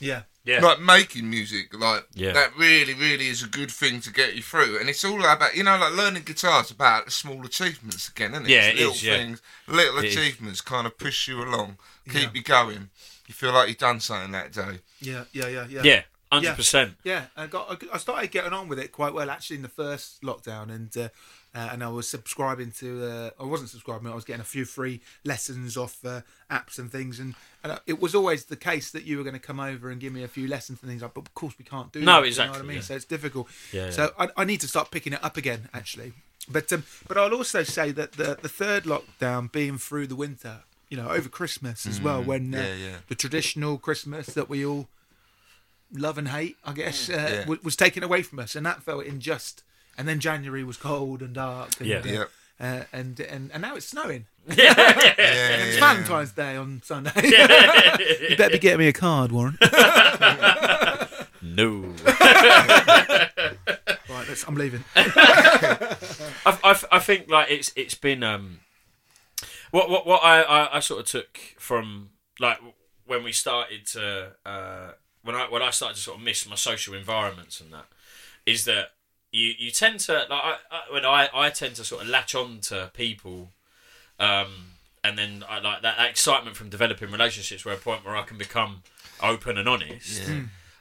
Yeah. 0.00 0.22
Yeah, 0.46 0.60
like 0.60 0.80
making 0.80 1.28
music, 1.28 1.74
like 1.78 2.06
Yeah. 2.14 2.32
that 2.32 2.56
really, 2.56 2.94
really 2.94 3.28
is 3.28 3.42
a 3.42 3.48
good 3.48 3.70
thing 3.70 4.00
to 4.02 4.12
get 4.12 4.34
you 4.34 4.42
through. 4.42 4.78
And 4.78 4.88
it's 4.88 5.04
all 5.04 5.20
about, 5.24 5.54
you 5.56 5.64
know, 5.64 5.76
like 5.76 5.92
learning 5.94 6.22
guitar 6.22 6.62
is 6.62 6.70
about 6.70 7.10
small 7.12 7.44
achievements 7.44 8.08
again, 8.08 8.32
isn't 8.32 8.46
it? 8.46 8.50
Yeah, 8.50 8.66
It's 8.68 8.74
it 8.74 8.76
little 8.78 8.92
is, 8.94 9.04
yeah. 9.04 9.16
things, 9.16 9.42
little 9.66 9.98
It 9.98 10.04
is. 10.06 10.16
achievements 10.16 10.60
kind 10.60 10.86
of 10.86 10.96
push 10.96 11.28
you 11.28 11.42
along, 11.42 11.78
keep 12.08 12.34
you 12.34 12.42
going. 12.42 12.90
You 13.26 13.34
feel 13.34 13.52
like 13.52 13.68
you've 13.68 13.78
done 13.78 14.00
something 14.00 14.30
that 14.32 14.52
day. 14.52 14.78
Yeah. 15.00 15.24
Yeah. 15.32 15.48
Yeah. 15.48 15.66
Yeah. 15.68 15.82
yeah, 15.82 16.02
hundred 16.30 16.54
percent. 16.56 16.94
Yeah, 17.02 17.24
I 17.36 17.46
got. 17.48 17.82
I 17.92 17.98
started 17.98 18.30
getting 18.30 18.52
on 18.52 18.68
with 18.68 18.78
it 18.78 18.92
quite 18.92 19.12
well 19.14 19.28
actually 19.30 19.56
in 19.56 19.62
the 19.62 19.68
first 19.68 20.22
lockdown, 20.22 20.70
and 20.70 20.96
uh, 20.96 21.08
uh, 21.56 21.70
and 21.72 21.82
I 21.82 21.88
was 21.88 22.06
subscribing 22.08 22.70
to. 22.80 23.04
Uh, 23.04 23.30
I 23.40 23.44
wasn't 23.44 23.70
subscribing. 23.70 24.06
I 24.12 24.14
was 24.14 24.24
getting 24.24 24.42
a 24.42 24.44
few 24.44 24.64
free 24.66 25.00
lessons 25.24 25.76
off 25.76 26.04
uh, 26.04 26.20
apps 26.50 26.78
and 26.78 26.92
things, 26.92 27.18
and, 27.18 27.34
and 27.62 27.72
uh, 27.72 27.78
it 27.86 27.98
was 28.00 28.14
always 28.14 28.44
the 28.44 28.56
case 28.56 28.90
that 28.90 29.04
you 29.04 29.16
were 29.16 29.24
going 29.24 29.34
to 29.34 29.40
come 29.40 29.58
over 29.58 29.90
and 29.90 29.98
give 30.00 30.12
me 30.12 30.22
a 30.22 30.28
few 30.28 30.46
lessons 30.48 30.80
and 30.82 30.90
things 30.90 31.00
like. 31.02 31.14
But 31.14 31.22
of 31.28 31.34
course, 31.34 31.54
we 31.58 31.64
can't 31.64 31.90
do. 31.92 32.00
No, 32.00 32.06
that, 32.06 32.12
You 32.16 32.20
know 32.20 32.26
exactly, 32.26 32.58
what 32.58 32.64
I 32.64 32.68
mean? 32.68 32.76
yeah. 32.76 32.82
So 32.82 32.94
it's 32.94 33.04
difficult. 33.06 33.48
Yeah, 33.72 33.90
So 33.90 34.12
I, 34.18 34.28
I 34.36 34.44
need 34.44 34.60
to 34.60 34.68
start 34.68 34.90
picking 34.90 35.14
it 35.14 35.24
up 35.24 35.36
again 35.38 35.68
actually. 35.72 36.12
But 36.48 36.72
um, 36.72 36.84
but 37.08 37.16
I'll 37.18 37.34
also 37.34 37.62
say 37.64 37.90
that 37.92 38.12
the 38.12 38.38
the 38.40 38.48
third 38.48 38.84
lockdown 38.84 39.50
being 39.50 39.78
through 39.78 40.06
the 40.08 40.14
winter, 40.16 40.60
you 40.90 40.96
know, 40.96 41.08
over 41.08 41.28
Christmas 41.28 41.86
as 41.86 42.00
well, 42.00 42.22
when 42.22 42.54
uh, 42.54 42.58
Mm, 42.58 43.08
the 43.08 43.14
traditional 43.16 43.78
Christmas 43.78 44.26
that 44.34 44.48
we 44.48 44.64
all 44.64 44.88
love 45.92 46.18
and 46.18 46.28
hate, 46.28 46.56
I 46.64 46.72
guess, 46.72 47.08
uh, 47.08 47.12
Yeah. 47.14 47.40
w- 47.42 47.60
was 47.62 47.76
taken 47.76 48.02
away 48.02 48.22
from 48.22 48.38
us, 48.38 48.54
and 48.54 48.66
that 48.66 48.82
felt 48.82 49.04
unjust. 49.06 49.62
And 49.98 50.06
then 50.06 50.20
January 50.20 50.62
was 50.64 50.76
cold 50.76 51.22
and 51.22 51.34
dark, 51.34 51.80
and 51.80 51.88
Yeah. 51.88 51.98
uh, 51.98 52.06
Yeah. 52.06 52.24
uh, 52.60 52.84
and, 52.92 53.18
and 53.20 53.50
and 53.52 53.62
now 53.62 53.74
it's 53.76 53.86
snowing. 53.86 54.26
Yeah, 54.48 54.74
It's 54.76 55.74
yeah, 55.76 55.80
Valentine's 55.80 56.32
Day 56.32 56.56
on 56.56 56.80
Sunday. 56.84 57.10
you 58.30 58.36
better 58.36 58.50
be 58.52 58.58
getting 58.60 58.78
me 58.78 58.88
a 58.88 58.92
card, 58.92 59.32
Warren. 59.32 59.58
No. 61.42 61.94
right, 62.96 63.30
let's, 64.28 64.44
I'm 64.46 64.54
leaving. 64.56 64.84
I, 64.96 65.96
I, 66.44 66.80
I 66.92 66.98
think 66.98 67.28
like 67.30 67.50
it's 67.50 67.72
it's 67.76 67.94
been 67.94 68.22
um 68.22 68.60
what 69.70 69.88
what 69.90 70.06
what 70.06 70.22
I, 70.24 70.42
I, 70.42 70.76
I 70.76 70.80
sort 70.80 71.00
of 71.00 71.06
took 71.06 71.38
from 71.58 72.10
like 72.40 72.58
when 73.06 73.22
we 73.22 73.32
started 73.32 73.86
to 73.88 74.32
uh 74.44 74.92
when 75.22 75.36
I 75.36 75.46
when 75.48 75.62
I 75.62 75.70
started 75.70 75.94
to 75.96 76.00
sort 76.02 76.18
of 76.18 76.24
miss 76.24 76.48
my 76.48 76.56
social 76.56 76.94
environments 76.94 77.60
and 77.60 77.72
that 77.72 77.86
is 78.44 78.64
that 78.64 78.92
you 79.32 79.52
you 79.58 79.70
tend 79.70 80.00
to 80.00 80.12
like 80.12 80.30
I, 80.30 80.56
I, 80.70 80.80
when 80.92 81.04
I 81.04 81.28
I 81.34 81.50
tend 81.50 81.76
to 81.76 81.84
sort 81.84 82.02
of 82.02 82.08
latch 82.08 82.34
on 82.34 82.60
to 82.62 82.90
people 82.94 83.50
um 84.18 84.72
and 85.04 85.16
then 85.16 85.44
I 85.48 85.60
like 85.60 85.82
that, 85.82 85.96
that 85.98 86.10
excitement 86.10 86.56
from 86.56 86.68
developing 86.68 87.10
relationships 87.12 87.64
where 87.64 87.74
a 87.74 87.78
point 87.78 88.04
where 88.04 88.16
I 88.16 88.22
can 88.22 88.38
become 88.38 88.82
open 89.22 89.56
and 89.58 89.68
honest 89.68 90.20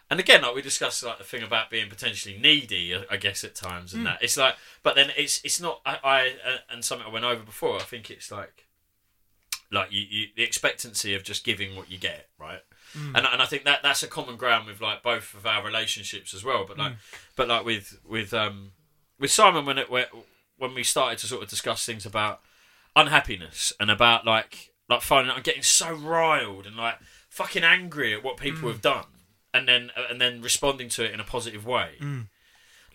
and 0.10 0.20
again, 0.20 0.42
like 0.44 0.54
we 0.56 0.62
discussed, 0.62 1.04
like 1.04 1.18
the 1.18 1.24
thing 1.24 1.42
about 1.44 1.70
being 1.72 1.90
potentially 1.90 2.38
needy, 2.38 2.96
I- 2.96 3.06
I 3.12 3.18
guess 3.18 3.44
at 3.44 3.56
times, 3.56 3.94
and 3.94 4.06
that 4.06 4.22
it's 4.22 4.38
like, 4.38 4.56
but 4.84 4.96
then 4.96 5.12
it's 5.18 5.42
it's 5.44 5.60
not. 5.60 5.82
I, 5.86 5.98
I 6.04 6.28
uh, 6.48 6.58
and 6.70 6.86
something 6.86 7.08
I 7.08 7.12
went 7.12 7.26
over 7.26 7.44
before. 7.44 7.78
I 7.78 7.84
think 7.84 8.12
it's 8.12 8.32
like, 8.32 8.66
like 9.72 9.92
you, 9.92 10.02
you 10.02 10.28
the 10.36 10.44
expectancy 10.44 11.16
of 11.16 11.24
just 11.24 11.44
giving 11.44 11.76
what 11.76 11.90
you 11.92 11.98
get, 11.98 12.30
right? 12.40 12.62
Mm. 12.96 13.18
And 13.18 13.28
and 13.32 13.42
I 13.42 13.46
think 13.46 13.64
that 13.66 13.82
that's 13.84 14.04
a 14.04 14.08
common 14.08 14.38
ground 14.38 14.68
with 14.68 14.82
like 14.82 15.04
both 15.04 15.34
of 15.34 15.46
our 15.46 15.64
relationships 15.64 16.34
as 16.34 16.44
well. 16.44 16.66
But 16.68 16.78
like, 16.78 16.94
mm. 16.94 16.98
but 17.36 17.48
like 17.48 17.66
with 17.66 18.00
with 18.08 18.34
um 18.34 18.72
with 19.20 19.32
Simon 19.32 19.66
when 19.66 19.78
it 19.78 19.90
when 19.90 20.06
when 20.58 20.74
we 20.74 20.84
started 20.84 21.20
to 21.20 21.28
sort 21.28 21.44
of 21.44 21.50
discuss 21.50 21.86
things 21.86 22.06
about 22.06 22.42
unhappiness 22.96 23.74
and 23.80 23.92
about 23.92 24.26
like 24.26 24.74
like 24.90 25.02
finding 25.02 25.36
out 25.36 25.44
getting 25.44 25.64
so 25.64 25.94
riled 25.94 26.66
and 26.66 26.76
like 26.76 26.96
fucking 27.30 27.64
angry 27.64 28.14
at 28.14 28.24
what 28.24 28.38
people 28.38 28.70
mm. 28.70 28.72
have 28.72 28.82
done 28.82 29.06
and 29.54 29.68
then 29.68 29.92
and 30.10 30.20
then 30.20 30.42
responding 30.42 30.90
to 30.90 31.04
it 31.04 31.12
in 31.12 31.20
a 31.20 31.26
positive 31.26 31.66
way. 31.66 31.92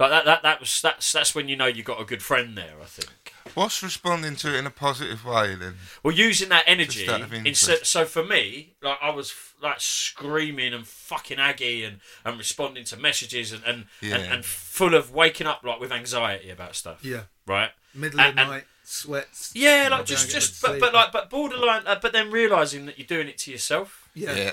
Like 0.00 0.10
that 0.10 0.24
that 0.24 0.42
that 0.42 0.60
was 0.60 0.80
that's 0.80 1.12
that's 1.12 1.34
when 1.34 1.48
you 1.48 1.56
know 1.56 1.66
you 1.66 1.82
got 1.82 2.00
a 2.00 2.06
good 2.06 2.22
friend 2.22 2.56
there 2.56 2.76
i 2.80 2.86
think 2.86 3.10
What's 3.54 3.82
responding 3.82 4.36
to 4.36 4.54
it 4.54 4.58
in 4.58 4.66
a 4.66 4.70
positive 4.70 5.24
way 5.24 5.54
then? 5.54 5.74
well 6.02 6.14
using 6.14 6.48
that 6.50 6.64
energy 6.66 7.04
Just 7.04 7.08
out 7.10 7.20
of 7.22 7.32
instead 7.32 7.86
so 7.86 8.04
for 8.04 8.24
me 8.24 8.74
like 8.82 8.98
i 9.02 9.10
was 9.10 9.30
f- 9.30 9.54
like 9.62 9.80
screaming 9.80 10.72
and 10.72 10.86
fucking 10.86 11.38
aggy 11.38 11.84
and 11.84 12.00
and 12.24 12.38
responding 12.38 12.84
to 12.84 12.96
messages 12.96 13.52
and 13.52 13.62
and, 13.64 13.84
and, 14.02 14.10
Yeah. 14.10 14.16
and 14.32 14.44
full 14.44 14.94
of 14.94 15.12
waking 15.12 15.46
up 15.46 15.62
like 15.64 15.80
with 15.80 15.92
anxiety 15.92 16.50
about 16.50 16.74
stuff 16.76 17.04
Yeah. 17.04 17.22
right 17.46 17.70
Middle 17.94 18.20
of 18.20 18.26
And- 18.26 18.38
the 18.38 18.42
and- 18.42 18.50
night, 18.50 18.64
sweats. 18.84 19.52
Yeah, 19.54 19.88
like 19.90 20.04
just, 20.06 20.30
just, 20.30 20.62
but, 20.62 20.78
but 20.80 20.92
like, 20.94 21.10
but 21.12 21.28
borderline, 21.30 21.82
uh, 21.86 21.98
but 22.00 22.12
then 22.12 22.30
realizing 22.30 22.86
that 22.86 22.98
you're 22.98 23.06
doing 23.06 23.26
it 23.28 23.36
to 23.38 23.50
yourself, 23.50 24.08
yeah. 24.14 24.34
Yeah. 24.36 24.50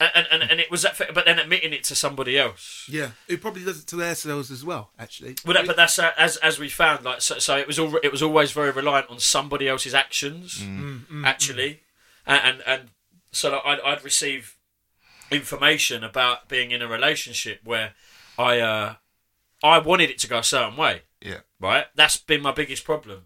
And 0.00 0.10
and, 0.14 0.26
and, 0.30 0.50
and 0.50 0.60
it 0.60 0.70
was 0.70 0.82
that, 0.82 1.00
but 1.14 1.24
then 1.24 1.38
admitting 1.38 1.72
it 1.72 1.84
to 1.84 1.94
somebody 1.94 2.38
else. 2.38 2.86
Yeah, 2.90 3.10
it 3.28 3.40
probably 3.40 3.64
does 3.64 3.80
it 3.80 3.86
to 3.88 3.96
themselves 3.96 4.50
as 4.50 4.64
well. 4.64 4.90
Actually, 4.98 5.36
Well, 5.44 5.54
that, 5.54 5.66
but 5.66 5.76
that's 5.76 5.98
uh, 5.98 6.10
as 6.18 6.36
as 6.38 6.58
we 6.58 6.68
found, 6.68 7.04
like, 7.04 7.20
so, 7.22 7.38
so 7.38 7.56
it 7.56 7.66
was 7.66 7.78
all 7.78 7.96
it 8.02 8.10
was 8.12 8.22
always 8.22 8.52
very 8.52 8.70
reliant 8.72 9.08
on 9.10 9.18
somebody 9.20 9.68
else's 9.68 9.94
actions, 9.94 10.64
actually, 11.24 11.80
And, 12.26 12.40
and 12.44 12.62
and 12.66 12.90
so 13.32 13.52
like, 13.52 13.62
I'd 13.64 13.80
I'd 13.80 14.04
receive 14.04 14.56
information 15.30 16.04
about 16.04 16.48
being 16.48 16.70
in 16.70 16.82
a 16.82 16.88
relationship 16.88 17.60
where 17.64 17.94
I 18.38 18.60
uh 18.60 18.94
I 19.62 19.78
wanted 19.78 20.10
it 20.10 20.18
to 20.20 20.28
go 20.28 20.38
a 20.38 20.42
certain 20.44 20.76
way, 20.76 21.02
Yeah. 21.22 21.40
right? 21.58 21.86
That's 21.94 22.16
been 22.18 22.42
my 22.42 22.52
biggest 22.52 22.84
problem. 22.84 23.24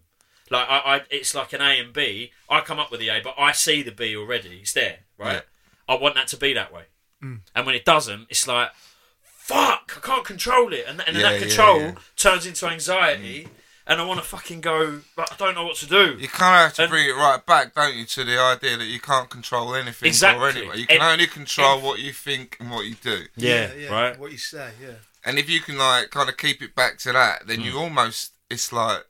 Like 0.49 0.67
I, 0.69 0.77
I 0.77 1.01
it's 1.11 1.35
like 1.35 1.53
an 1.53 1.61
A 1.61 1.79
and 1.79 1.91
B. 1.93 2.31
I 2.49 2.61
come 2.61 2.79
up 2.79 2.91
with 2.91 2.99
the 2.99 3.09
A, 3.09 3.21
but 3.21 3.35
I 3.37 3.51
see 3.51 3.81
the 3.83 3.91
B 3.91 4.15
already. 4.15 4.59
It's 4.61 4.73
there, 4.73 4.99
right? 5.17 5.43
I 5.89 5.95
want 5.95 6.15
that 6.15 6.27
to 6.29 6.37
be 6.37 6.53
that 6.53 6.71
way. 6.71 6.83
And 7.21 7.65
when 7.65 7.75
it 7.75 7.83
doesn't, 7.83 8.27
it's 8.29 8.47
like, 8.47 8.69
fuck, 9.23 9.93
I 9.97 9.99
can't 10.05 10.23
control 10.25 10.71
it, 10.71 10.85
and, 10.87 11.01
and 11.05 11.15
then 11.15 11.23
Yeah, 11.23 11.31
that 11.33 11.41
control 11.41 11.79
yeah. 11.81 11.95
turns 12.15 12.45
into 12.45 12.65
anxiety, 12.67 13.47
and 13.87 13.99
I 13.99 14.05
want 14.05 14.21
to 14.21 14.25
fucking 14.25 14.61
go. 14.61 15.01
But 15.17 15.33
I 15.33 15.35
don't 15.35 15.55
know 15.55 15.65
what 15.65 15.75
to 15.77 15.85
do. 15.87 16.15
You 16.19 16.27
kind 16.29 16.55
of 16.55 16.61
have 16.67 16.73
to 16.75 16.83
And- 16.83 16.89
bring 16.91 17.09
it 17.09 17.13
right 17.13 17.45
back, 17.45 17.73
don't 17.73 17.95
you, 17.95 18.05
to 18.05 18.23
the 18.23 18.39
idea 18.39 18.77
that 18.77 18.85
you 18.85 18.99
can't 19.01 19.29
control 19.29 19.75
anything. 19.75 20.07
Exactly. 20.07 20.45
Or 20.45 20.49
anyway. 20.49 20.77
You 20.77 20.85
can 20.87 21.01
And- 21.01 21.11
only 21.11 21.27
control 21.27 21.73
and- 21.75 21.83
what 21.83 21.99
you 21.99 22.13
think 22.13 22.55
and 22.59 22.69
what 22.71 22.85
you 22.85 22.95
do. 22.95 23.25
yeah, 23.35 23.71
right. 23.91 24.17
What 24.17 24.31
you 24.31 24.37
say, 24.37 24.71
yeah. 24.81 24.95
And 25.25 25.37
if 25.37 25.49
you 25.49 25.59
can 25.59 25.77
like 25.77 26.11
kind 26.11 26.29
of 26.29 26.37
keep 26.37 26.61
it 26.61 26.73
back 26.75 26.97
to 26.99 27.11
that, 27.11 27.47
then 27.47 27.59
Hmm. 27.59 27.65
you 27.65 27.77
almost 27.79 28.31
it's 28.49 28.71
like 28.71 29.03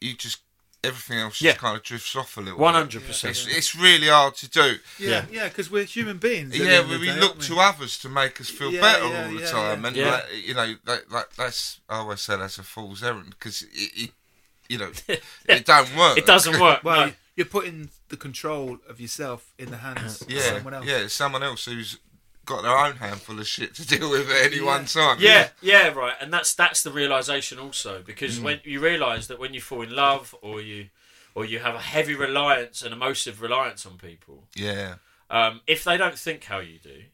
you 0.00 0.14
just 0.14 0.38
everything 0.84 1.18
else 1.18 1.40
Yeah. 1.40 1.52
just 1.52 1.60
kind 1.60 1.76
of 1.76 1.82
drifts 1.82 2.16
off 2.16 2.36
a 2.36 2.40
little. 2.40 2.58
One 2.58 2.74
bit. 2.74 2.78
hundred 2.78 3.06
percent. 3.06 3.30
It's, 3.32 3.46
it's 3.46 3.76
really 3.76 4.08
hard 4.08 4.34
to 4.36 4.48
do. 4.50 4.76
Yeah, 4.98 5.24
yeah, 5.30 5.48
because 5.48 5.70
we're 5.70 5.84
human 5.84 6.18
beings. 6.18 6.58
Yeah, 6.58 6.86
we, 6.86 6.94
of 6.96 7.00
we 7.00 7.06
day, 7.06 7.20
look 7.20 7.30
aren't 7.32 7.42
to 7.44 7.58
others 7.58 7.98
to 8.00 8.08
make 8.08 8.40
us 8.40 8.50
feel 8.50 8.72
Yeah, 8.72 8.80
better 8.80 9.06
yeah, 9.08 9.24
all 9.24 9.32
the 9.34 9.40
yeah, 9.40 9.46
time, 9.50 9.82
yeah. 9.82 9.88
and 9.88 9.96
Yeah. 9.96 10.10
like, 10.10 10.24
you 10.46 10.54
know, 10.54 10.74
that, 10.86 11.08
that, 11.10 11.26
that's 11.36 11.80
I 11.88 11.96
always 11.98 12.20
say 12.20 12.36
that's 12.36 12.58
a 12.58 12.62
fool's 12.62 13.02
errand 13.02 13.30
because 13.30 13.62
it, 13.62 13.68
it, 13.94 14.10
you 14.68 14.78
know, 14.78 14.90
it 15.48 15.64
don't 15.66 15.96
work. 15.96 16.18
It 16.18 16.26
doesn't 16.26 16.58
work. 16.60 16.82
Well, 16.82 17.06
no. 17.08 17.12
you're 17.36 17.46
putting 17.46 17.90
the 18.08 18.16
control 18.16 18.78
of 18.88 19.00
yourself 19.00 19.52
in 19.58 19.70
the 19.70 19.78
hands 19.78 20.20
of 20.22 20.32
someone 20.32 20.74
else. 20.74 20.86
yeah, 20.86 20.98
it's 20.98 21.14
someone 21.14 21.42
else 21.42 21.64
who's 21.66 21.98
got 22.44 22.62
their 22.62 22.76
own 22.76 22.96
handful 22.96 23.38
of 23.38 23.46
shit 23.46 23.74
to 23.76 23.86
deal 23.94 24.10
with 24.10 24.30
at 24.30 24.46
any 24.46 24.56
Yeah. 24.56 24.64
one 24.64 24.84
time. 24.86 25.18
Yeah, 25.20 25.48
yeah, 25.60 25.88
right. 25.88 26.14
And 26.20 26.32
that's 26.32 26.54
that's 26.54 26.82
the 26.82 26.90
realization 26.92 27.58
also 27.58 28.02
because 28.04 28.38
Mm. 28.38 28.42
when 28.42 28.60
you 28.64 28.80
realize 28.80 29.28
that 29.28 29.38
when 29.38 29.54
you 29.54 29.60
fall 29.60 29.82
in 29.82 29.94
love 29.94 30.34
or 30.42 30.60
you 30.60 30.88
or 31.34 31.44
you 31.44 31.60
have 31.60 31.74
a 31.74 31.80
heavy 31.80 32.14
reliance 32.14 32.82
and 32.82 32.92
emotive 32.92 33.40
reliance 33.40 33.86
on 33.86 33.96
people, 33.98 34.44
yeah, 34.54 34.96
um, 35.30 35.60
if 35.66 35.82
they 35.84 35.96
don't 35.96 36.18
think 36.18 36.44
how 36.44 36.58
you 36.58 36.78
do, 36.78 37.04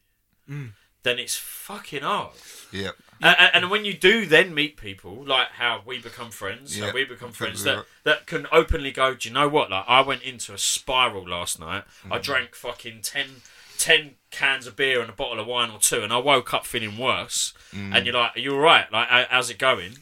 Mm. 0.51 0.73
then 1.03 1.19
it's 1.19 1.37
fucking 1.37 2.03
hard. 2.03 2.35
Yeah. 2.73 2.91
And, 3.21 3.51
and- 3.55 3.71
when 3.71 3.85
you 3.85 3.95
do 3.95 4.27
then 4.27 4.55
meet 4.55 4.77
people, 4.77 5.25
like 5.25 5.49
how 5.53 5.83
we 5.85 5.99
become 5.99 6.31
friends, 6.31 6.77
Yeah. 6.79 6.87
how 6.87 6.93
we 6.93 7.05
become 7.05 7.33
friends, 7.33 7.63
that, 7.65 7.85
that 8.05 8.27
can 8.27 8.47
openly 8.51 8.91
go, 8.93 9.15
do 9.15 9.29
you 9.29 9.35
know 9.35 9.49
what? 9.49 9.71
Like, 9.71 9.85
I 9.87 10.01
went 10.01 10.23
into 10.23 10.53
a 10.55 10.59
spiral 10.59 11.29
last 11.29 11.59
night. 11.61 11.85
Mm-hmm. 12.01 12.13
I 12.13 12.19
drank 12.19 12.55
fucking 12.55 13.03
10, 13.03 13.43
10 13.79 14.17
cans 14.31 14.67
of 14.67 14.77
beer 14.77 15.01
and 15.01 15.09
a 15.09 15.13
bottle 15.13 15.41
of 15.41 15.47
wine 15.47 15.71
or 15.71 15.79
two, 15.79 16.03
and 16.03 16.13
I 16.13 16.19
woke 16.19 16.53
up 16.53 16.67
feeling 16.67 16.99
worse. 16.99 17.55
Mm. 17.73 17.97
And 17.97 18.07
you're 18.07 18.15
like, 18.15 18.37
are 18.37 18.41
you 18.41 18.55
all 18.55 18.61
right? 18.61 18.91
Like, 18.93 19.09
how's 19.09 19.51
it 19.51 19.59
going? 19.59 19.99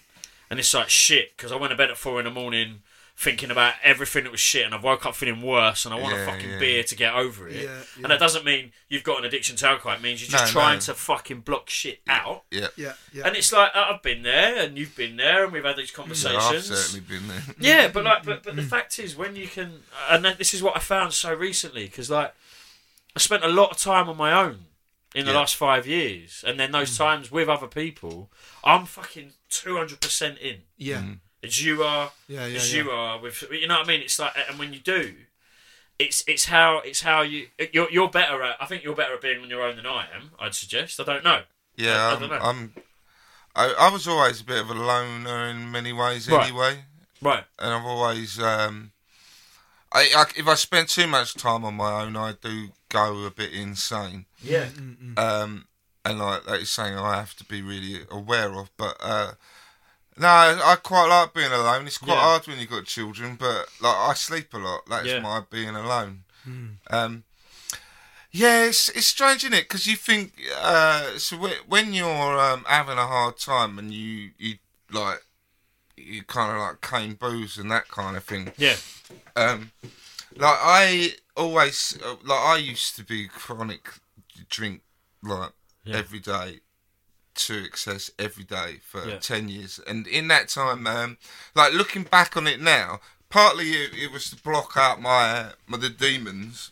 And 0.50 0.58
it's 0.58 0.72
like, 0.74 0.88
shit, 0.88 1.36
because 1.36 1.52
I 1.52 1.56
went 1.56 1.70
to 1.70 1.76
bed 1.76 1.90
at 1.90 1.96
four 1.96 2.18
in 2.18 2.24
the 2.24 2.30
morning 2.30 2.82
thinking 3.18 3.50
about 3.50 3.72
everything 3.82 4.24
that 4.24 4.30
was 4.30 4.40
shit, 4.40 4.66
and 4.66 4.74
I 4.74 4.78
woke 4.78 5.06
up 5.06 5.14
feeling 5.14 5.40
worse, 5.40 5.86
and 5.86 5.94
I 5.94 5.98
want 5.98 6.14
a 6.14 6.24
fucking 6.26 6.50
yeah. 6.50 6.58
beer 6.58 6.82
to 6.82 6.94
get 6.94 7.14
over 7.14 7.48
it. 7.48 7.54
Yeah, 7.54 7.62
yeah. 7.62 8.02
And 8.02 8.06
that 8.06 8.20
doesn't 8.20 8.44
mean 8.44 8.72
you've 8.90 9.04
got 9.04 9.18
an 9.18 9.24
addiction 9.24 9.56
to 9.56 9.68
alcohol. 9.68 9.94
It 9.96 10.02
means 10.02 10.20
you're 10.20 10.38
just 10.38 10.54
No, 10.54 10.60
trying 10.60 10.76
no. 10.76 10.80
to 10.80 10.94
fucking 10.94 11.40
block 11.40 11.70
shit 11.70 12.00
out. 12.06 12.44
Yeah. 12.50 12.68
Yeah, 12.76 12.92
yeah. 13.14 13.26
And 13.26 13.34
it's 13.34 13.52
like 13.52 13.74
I've 13.74 14.02
been 14.02 14.22
there, 14.22 14.62
and 14.62 14.76
you've 14.76 14.94
been 14.94 15.16
there, 15.16 15.44
and 15.44 15.52
we've 15.52 15.64
had 15.64 15.76
these 15.76 15.90
Yeah, 15.96 16.02
I've 16.02 16.08
conversations. 16.08 16.66
certainly 16.66 17.00
been 17.08 17.26
there. 17.28 17.42
Yeah, 17.58 17.88
but 17.88 18.04
like, 18.04 18.22
but, 18.24 18.42
but 18.42 18.54
the 18.54 18.62
fact 18.74 18.98
is, 18.98 19.16
when 19.16 19.34
you 19.34 19.48
can, 19.48 19.80
and 20.10 20.24
this 20.24 20.52
is 20.52 20.62
what 20.62 20.76
I 20.76 20.80
found 20.80 21.14
so 21.14 21.32
recently, 21.32 21.86
because 21.86 22.10
like, 22.10 22.34
I 23.16 23.18
spent 23.18 23.42
a 23.44 23.48
lot 23.48 23.70
of 23.70 23.78
time 23.78 24.08
on 24.08 24.16
my 24.16 24.32
own 24.32 24.66
in 25.14 25.24
the 25.24 25.32
Yeah. 25.32 25.38
last 25.38 25.56
five 25.56 25.86
years, 25.86 26.44
and 26.46 26.60
then 26.60 26.70
those 26.72 26.96
times 26.98 27.30
with 27.30 27.48
other 27.48 27.66
people, 27.66 28.30
I'm 28.62 28.84
fucking 28.86 29.32
two 29.48 29.76
hundred 29.76 30.00
percent 30.00 30.38
in. 30.38 30.62
yeah, 30.76 31.02
As 31.42 31.64
you 31.64 31.82
are, 31.82 32.12
Yeah, 32.28 32.46
yeah, 32.46 32.56
as 32.56 32.74
yeah. 32.74 32.82
you 32.82 32.90
are 32.90 33.18
with, 33.18 33.42
you 33.50 33.66
know 33.66 33.76
what 33.78 33.86
I 33.86 33.88
mean? 33.88 34.02
It's 34.02 34.18
like, 34.18 34.32
and 34.48 34.58
when 34.58 34.72
you 34.74 34.80
do, 34.80 35.14
it's 35.98 36.22
it's 36.26 36.44
how 36.46 36.80
it's 36.84 37.00
how 37.00 37.22
you 37.22 37.48
you're 37.72 37.90
you're 37.90 38.10
better 38.10 38.42
at. 38.42 38.56
I 38.60 38.66
think 38.66 38.84
you're 38.84 38.94
better 38.94 39.14
at 39.14 39.22
being 39.22 39.40
on 39.42 39.48
your 39.48 39.62
own 39.62 39.76
than 39.76 39.86
I 39.86 40.08
am. 40.14 40.32
I'd 40.38 40.54
suggest. 40.54 41.00
I 41.00 41.04
don't 41.04 41.24
know. 41.24 41.42
Yeah, 41.76 41.96
I- 41.96 42.10
I 42.10 42.12
I'm, 42.14 42.20
don't 42.20 42.30
know. 42.30 42.38
I'm 42.38 42.74
I, 43.54 43.74
I 43.78 43.88
was 43.90 44.06
always 44.06 44.42
a 44.42 44.44
bit 44.44 44.60
of 44.60 44.68
a 44.68 44.74
loner 44.74 45.46
in 45.48 45.70
many 45.70 45.94
ways 45.94 46.28
Right. 46.28 46.48
anyway, 46.48 46.84
Right. 47.22 47.44
and 47.58 47.72
I've 47.72 47.86
always 47.86 48.38
um, 48.38 48.92
I, 49.96 50.02
I 50.16 50.24
if 50.36 50.46
I 50.46 50.54
spend 50.54 50.88
too 50.88 51.06
much 51.06 51.34
time 51.34 51.64
on 51.64 51.74
my 51.74 52.02
own, 52.02 52.16
I 52.16 52.32
do 52.40 52.68
go 52.88 53.24
a 53.24 53.30
bit 53.30 53.52
insane. 53.52 54.26
Yeah. 54.42 54.68
um, 55.16 55.66
and 56.04 56.18
like 56.18 56.44
that 56.46 56.60
is 56.60 56.70
something 56.70 56.96
I 56.98 57.16
have 57.16 57.34
to 57.36 57.44
be 57.44 57.62
really 57.62 58.02
aware 58.10 58.52
of. 58.54 58.70
But 58.76 58.96
uh, 59.00 59.32
no, 60.18 60.28
I, 60.28 60.72
I 60.72 60.76
quite 60.76 61.08
like 61.08 61.34
being 61.34 61.50
alone. 61.52 61.86
It's 61.86 61.98
quite 61.98 62.14
Yeah. 62.14 62.20
hard 62.22 62.46
when 62.46 62.58
you've 62.58 62.70
got 62.70 62.84
children, 62.84 63.36
but 63.36 63.66
like 63.80 63.96
I 63.96 64.14
sleep 64.14 64.54
a 64.54 64.58
lot. 64.58 64.82
That's 64.88 65.06
Yeah. 65.08 65.20
my 65.20 65.42
being 65.50 65.74
alone. 65.74 66.24
Um, 66.90 67.24
yeah, 68.30 68.64
it's 68.64 68.88
it's 68.90 69.06
strange, 69.06 69.42
isn't 69.44 69.54
it? 69.54 69.64
Because 69.68 69.86
you 69.86 69.96
think 69.96 70.34
uh, 70.60 71.18
so 71.18 71.36
when 71.66 71.92
you're 71.94 72.38
um, 72.38 72.64
having 72.68 72.98
a 72.98 73.06
hard 73.06 73.38
time 73.38 73.78
and 73.78 73.92
you 73.92 74.30
you 74.38 74.58
like 74.92 75.22
you 75.96 76.22
kind 76.24 76.52
of 76.52 76.58
like 76.58 76.80
cane 76.80 77.14
booze 77.14 77.56
and 77.58 77.70
that 77.70 77.88
kind 77.88 78.16
of 78.16 78.24
thing 78.24 78.52
Yeah. 78.58 78.76
um, 79.34 79.70
like 80.36 80.58
I 80.60 81.12
always 81.36 81.98
uh, 82.04 82.16
like 82.24 82.40
I 82.40 82.56
used 82.58 82.96
to 82.96 83.04
be 83.04 83.28
chronic 83.28 83.88
drink 84.50 84.82
like 85.22 85.52
Yeah. 85.84 85.96
every 85.96 86.18
day 86.20 86.60
to 87.34 87.64
excess 87.64 88.10
every 88.18 88.44
day 88.44 88.80
for 88.82 89.06
Yeah. 89.08 89.18
10 89.18 89.48
years 89.48 89.78
and 89.86 90.06
in 90.06 90.28
that 90.28 90.48
time 90.48 90.86
um 90.86 91.18
like 91.54 91.72
looking 91.74 92.02
back 92.04 92.36
on 92.36 92.46
it 92.46 92.60
now 92.60 93.00
partly 93.28 93.72
it, 93.72 93.90
it 93.94 94.10
was 94.12 94.30
to 94.30 94.36
block 94.36 94.72
out 94.76 95.00
my, 95.02 95.30
uh, 95.40 95.52
my 95.66 95.76
the 95.78 95.90
demons 95.90 96.70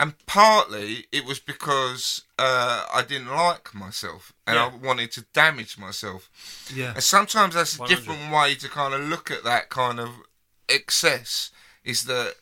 and 0.00 0.14
partly 0.26 1.06
it 1.12 1.24
was 1.24 1.40
because 1.40 2.22
uh, 2.38 2.86
I 2.94 3.02
didn't 3.02 3.28
like 3.28 3.74
myself 3.74 4.32
and 4.46 4.56
Yeah. 4.56 4.66
I 4.72 4.76
wanted 4.86 5.10
to 5.12 5.22
damage 5.32 5.76
myself 5.78 6.30
yeah, 6.74 6.92
and 6.94 7.02
sometimes 7.02 7.54
that's 7.54 7.76
a 7.76 7.80
100. 7.80 7.96
different 7.96 8.32
way 8.32 8.54
to 8.56 8.68
kind 8.68 8.94
of 8.94 9.00
look 9.08 9.30
at 9.30 9.44
that 9.44 9.68
kind 9.70 9.98
of 10.00 10.10
excess. 10.68 11.50
Is 11.84 12.04
that 12.04 12.34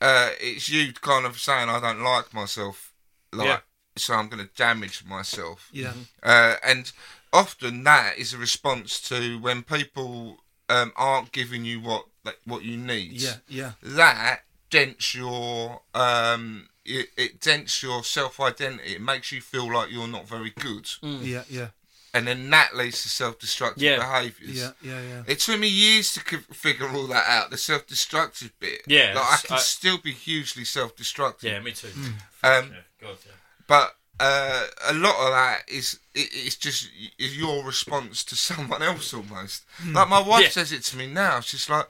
uh, 0.00 0.30
it's 0.40 0.68
you 0.68 0.92
kind 0.92 1.24
of 1.26 1.38
saying 1.40 1.68
I 1.68 1.80
don't 1.80 2.02
like 2.02 2.34
myself, 2.34 2.92
like 3.32 3.46
Yeah. 3.46 3.58
so 3.96 4.14
I'm 4.14 4.28
going 4.28 4.44
to 4.46 4.52
damage 4.54 5.04
myself. 5.04 5.68
yeah, 5.72 5.94
Uh, 6.22 6.56
and 6.64 6.92
often 7.32 7.84
that 7.84 8.18
is 8.18 8.34
a 8.34 8.38
response 8.38 9.00
to 9.08 9.38
when 9.38 9.62
people 9.62 10.42
um, 10.68 10.92
aren't 10.96 11.32
giving 11.32 11.64
you 11.64 11.80
what 11.80 12.06
like, 12.24 12.38
what 12.44 12.62
you 12.62 12.76
need. 12.76 13.12
yeah, 13.12 13.36
yeah, 13.48 13.72
That 13.82 14.42
dents 14.70 15.14
your 15.14 15.82
um, 15.94 16.68
it, 16.84 17.08
it 17.16 17.40
dents 17.40 17.82
your 17.82 18.04
self 18.04 18.40
identity. 18.40 18.94
It 18.94 19.00
makes 19.00 19.32
you 19.32 19.40
feel 19.40 19.72
like 19.72 19.90
you're 19.90 20.08
not 20.08 20.26
very 20.28 20.50
good, 20.50 20.88
yeah, 21.02 21.44
yeah, 21.48 21.68
and 22.14 22.26
then 22.26 22.50
that 22.50 22.76
leads 22.76 23.02
to 23.02 23.08
self 23.08 23.38
destructive 23.38 23.82
Yeah. 23.82 23.96
behaviours. 23.98 24.56
yeah, 24.56 24.70
yeah, 24.82 25.00
yeah. 25.00 25.22
It 25.26 25.40
took 25.40 25.58
me 25.58 25.68
years 25.68 26.12
to 26.14 26.20
figure 26.20 26.88
all 26.88 27.06
that 27.08 27.26
out, 27.28 27.50
the 27.50 27.56
self-destructive 27.56 28.52
bit. 28.60 28.82
Yeah, 28.86 29.12
like 29.14 29.24
I 29.24 29.36
can 29.46 29.56
I- 29.56 29.60
still 29.60 29.98
be 29.98 30.12
hugely 30.12 30.64
self-destructive. 30.64 31.50
Yeah. 31.50 31.60
Me 31.60 31.72
too. 31.72 31.88
Um, 31.88 32.14
Yeah. 32.42 32.60
God. 33.00 33.16
Yeah. 33.26 33.32
but 33.66 33.96
uh, 34.20 34.66
a 34.88 34.92
lot 34.94 35.16
of 35.18 35.32
that 35.32 35.62
is 35.68 35.98
it, 36.14 36.28
it's 36.32 36.54
just 36.56 36.88
is 37.18 37.36
your 37.36 37.64
response 37.64 38.22
to 38.24 38.36
someone 38.48 38.82
else 38.82 39.12
almost. 39.14 39.64
Like 39.86 40.08
my 40.08 40.20
wife 40.20 40.42
Yeah. 40.44 40.48
says 40.50 40.70
it 40.72 40.82
to 40.84 40.96
me 40.96 41.06
now. 41.08 41.40
She's 41.40 41.68
like, 41.68 41.86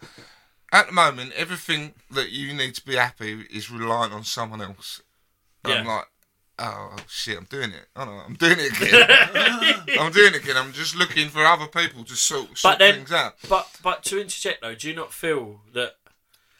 at 0.72 0.87
the 0.87 0.92
moment, 0.92 1.32
everything 1.37 1.92
that 2.11 2.30
you 2.30 2.52
need 2.54 2.74
to 2.74 2.85
be 2.85 2.96
happy 2.96 3.42
is 3.50 3.70
reliant 3.70 4.12
on 4.12 4.24
someone 4.24 4.61
else. 4.62 5.02
And 5.64 5.74
I'm 5.74 5.87
like. 5.87 6.06
Oh 6.58 6.94
shit! 7.08 7.38
I'm 7.38 7.44
doing 7.44 7.70
it. 7.70 7.87
Oh 7.96 8.04
no, 8.04 8.11
I'm 8.12 8.35
doing 8.35 8.58
it 8.58 8.78
again. 8.78 9.98
I'm 9.98 10.12
doing 10.12 10.35
it 10.35 10.42
again. 10.44 10.56
I'm 10.56 10.72
just 10.72 10.94
looking 10.94 11.28
for 11.28 11.44
other 11.44 11.66
people 11.66 12.04
to 12.04 12.14
sort, 12.14 12.56
sort 12.58 12.74
But 12.74 12.78
then, 12.78 12.94
things 12.96 13.11
out. 13.11 13.37
but 13.48 13.68
but 13.82 14.04
to 14.04 14.20
interject 14.20 14.61
though, 14.61 14.74
do 14.74 14.87
you 14.88 14.94
not 14.94 15.12
feel 15.14 15.62
that 15.72 15.96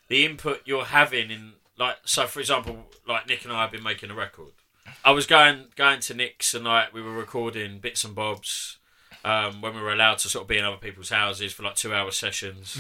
the 0.09 0.25
input 0.25 0.63
you're 0.65 0.87
having 0.87 1.31
in 1.31 1.53
like 1.79 1.99
so, 2.05 2.27
for 2.27 2.41
example, 2.41 2.87
like 3.07 3.29
Nick 3.29 3.45
and 3.45 3.53
I 3.53 3.63
have 3.63 3.71
been 3.71 3.83
making 3.83 4.11
a 4.11 4.15
record. 4.15 4.53
I 5.05 5.11
was 5.13 5.27
going 5.27 5.67
going 5.77 6.01
to 6.01 6.15
Nick's 6.15 6.55
and 6.55 6.65
like 6.65 6.93
we 6.93 7.03
were 7.03 7.13
recording 7.13 7.79
bits 7.79 8.03
and 8.03 8.15
bobs 8.15 8.79
um, 9.25 9.61
when 9.61 9.75
we 9.75 9.83
were 9.83 9.93
allowed 9.93 10.19
to 10.19 10.29
sort 10.29 10.43
of 10.45 10.49
be 10.49 10.59
in 10.59 10.65
other 10.65 10.77
people's 10.79 11.11
houses 11.11 11.53
for 11.53 11.63
like 11.63 11.77
two 11.77 11.95
hour 11.95 12.11
sessions, 12.11 12.79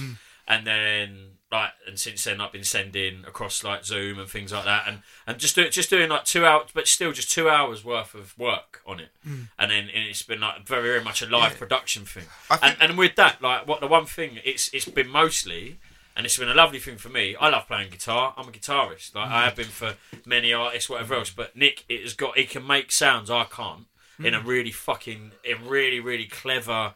and 0.48 0.66
then 0.66 1.28
like 1.50 1.72
and 1.86 1.98
since 1.98 2.24
then 2.24 2.40
I've 2.40 2.52
been 2.52 2.64
sending 2.64 3.24
across 3.26 3.62
like 3.62 3.84
Zoom 3.84 4.18
and 4.18 4.28
things 4.28 4.52
like 4.52 4.64
that, 4.64 4.84
and 4.88 4.98
and 5.26 5.38
just 5.38 5.54
do, 5.54 5.68
just 5.68 5.90
doing 5.90 6.08
like 6.08 6.24
two 6.24 6.46
hours, 6.46 6.68
but 6.72 6.86
still 6.88 7.12
just 7.12 7.30
two 7.30 7.48
hours 7.48 7.84
worth 7.84 8.14
of 8.14 8.36
work 8.38 8.80
on 8.86 9.00
it, 9.00 9.10
and 9.24 9.70
then 9.70 9.88
and 9.94 10.08
it's 10.08 10.22
been 10.22 10.40
like 10.40 10.66
very 10.66 10.82
very 10.88 11.04
much 11.04 11.20
a 11.22 11.26
live 11.26 11.58
production 11.58 12.04
thing, 12.04 12.24
think- 12.48 12.62
and 12.62 12.76
and 12.90 12.98
with 12.98 13.16
that 13.16 13.42
like 13.42 13.66
what 13.68 13.80
the 13.80 13.86
one 13.86 14.06
thing 14.06 14.38
it's 14.44 14.68
it's 14.72 14.86
been 14.88 15.08
mostly. 15.08 15.78
And 16.14 16.26
it's 16.26 16.36
been 16.36 16.50
a 16.50 16.54
lovely 16.54 16.78
thing 16.78 16.98
for 16.98 17.08
me. 17.08 17.36
I 17.36 17.48
love 17.48 17.66
playing 17.66 17.88
guitar. 17.88 18.34
I'm 18.36 18.46
a 18.46 18.50
guitarist. 18.50 19.14
Like 19.14 19.30
I 19.30 19.44
have 19.44 19.56
been 19.56 19.64
for 19.64 19.94
many 20.26 20.52
artists, 20.52 20.90
whatever 20.90 21.14
else. 21.14 21.30
But 21.30 21.56
Nick, 21.56 21.86
it 21.88 22.02
has 22.02 22.12
got. 22.12 22.36
He 22.36 22.44
can 22.44 22.66
make 22.66 22.92
sounds 22.92 23.30
I 23.30 23.44
can't 23.44 23.86
in 24.18 24.34
a 24.34 24.40
really 24.42 24.72
fucking, 24.72 25.32
a 25.46 25.54
really 25.54 26.00
really 26.00 26.26
clever, 26.26 26.92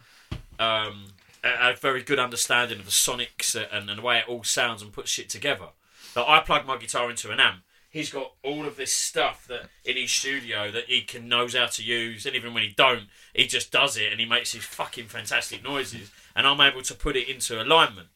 um, 0.58 1.12
a, 1.46 1.76
very 1.76 2.02
good 2.02 2.18
understanding 2.18 2.78
of 2.78 2.84
the 2.84 2.90
sonics 2.90 3.54
and, 3.54 3.88
and 3.90 3.98
the 3.98 4.02
way 4.02 4.18
it 4.18 4.28
all 4.28 4.44
sounds 4.44 4.82
and 4.82 4.92
puts 4.92 5.10
shit 5.10 5.28
together. 5.28 5.68
Like 6.14 6.28
I 6.28 6.40
plug 6.40 6.66
my 6.66 6.76
guitar 6.76 7.10
into 7.10 7.30
an 7.30 7.40
amp. 7.40 7.62
He's 7.90 8.10
got 8.10 8.32
all 8.42 8.66
of 8.66 8.76
this 8.76 8.92
stuff 8.92 9.46
that 9.48 9.68
in 9.84 9.96
his 9.96 10.10
studio 10.10 10.70
that 10.70 10.84
he 10.84 11.02
can 11.02 11.28
knows 11.28 11.54
how 11.54 11.66
to 11.66 11.82
use, 11.82 12.26
and 12.26 12.36
even 12.36 12.52
when 12.52 12.62
he 12.62 12.74
don't, 12.76 13.04
he 13.34 13.46
just 13.46 13.72
does 13.72 13.96
it 13.96 14.10
and 14.10 14.20
he 14.20 14.26
makes 14.26 14.52
these 14.52 14.64
fucking 14.64 15.06
fantastic 15.06 15.64
noises, 15.64 16.10
and 16.34 16.46
I'm 16.46 16.60
able 16.60 16.82
to 16.82 16.94
put 16.94 17.16
it 17.16 17.28
into 17.28 17.60
alignment. 17.60 18.08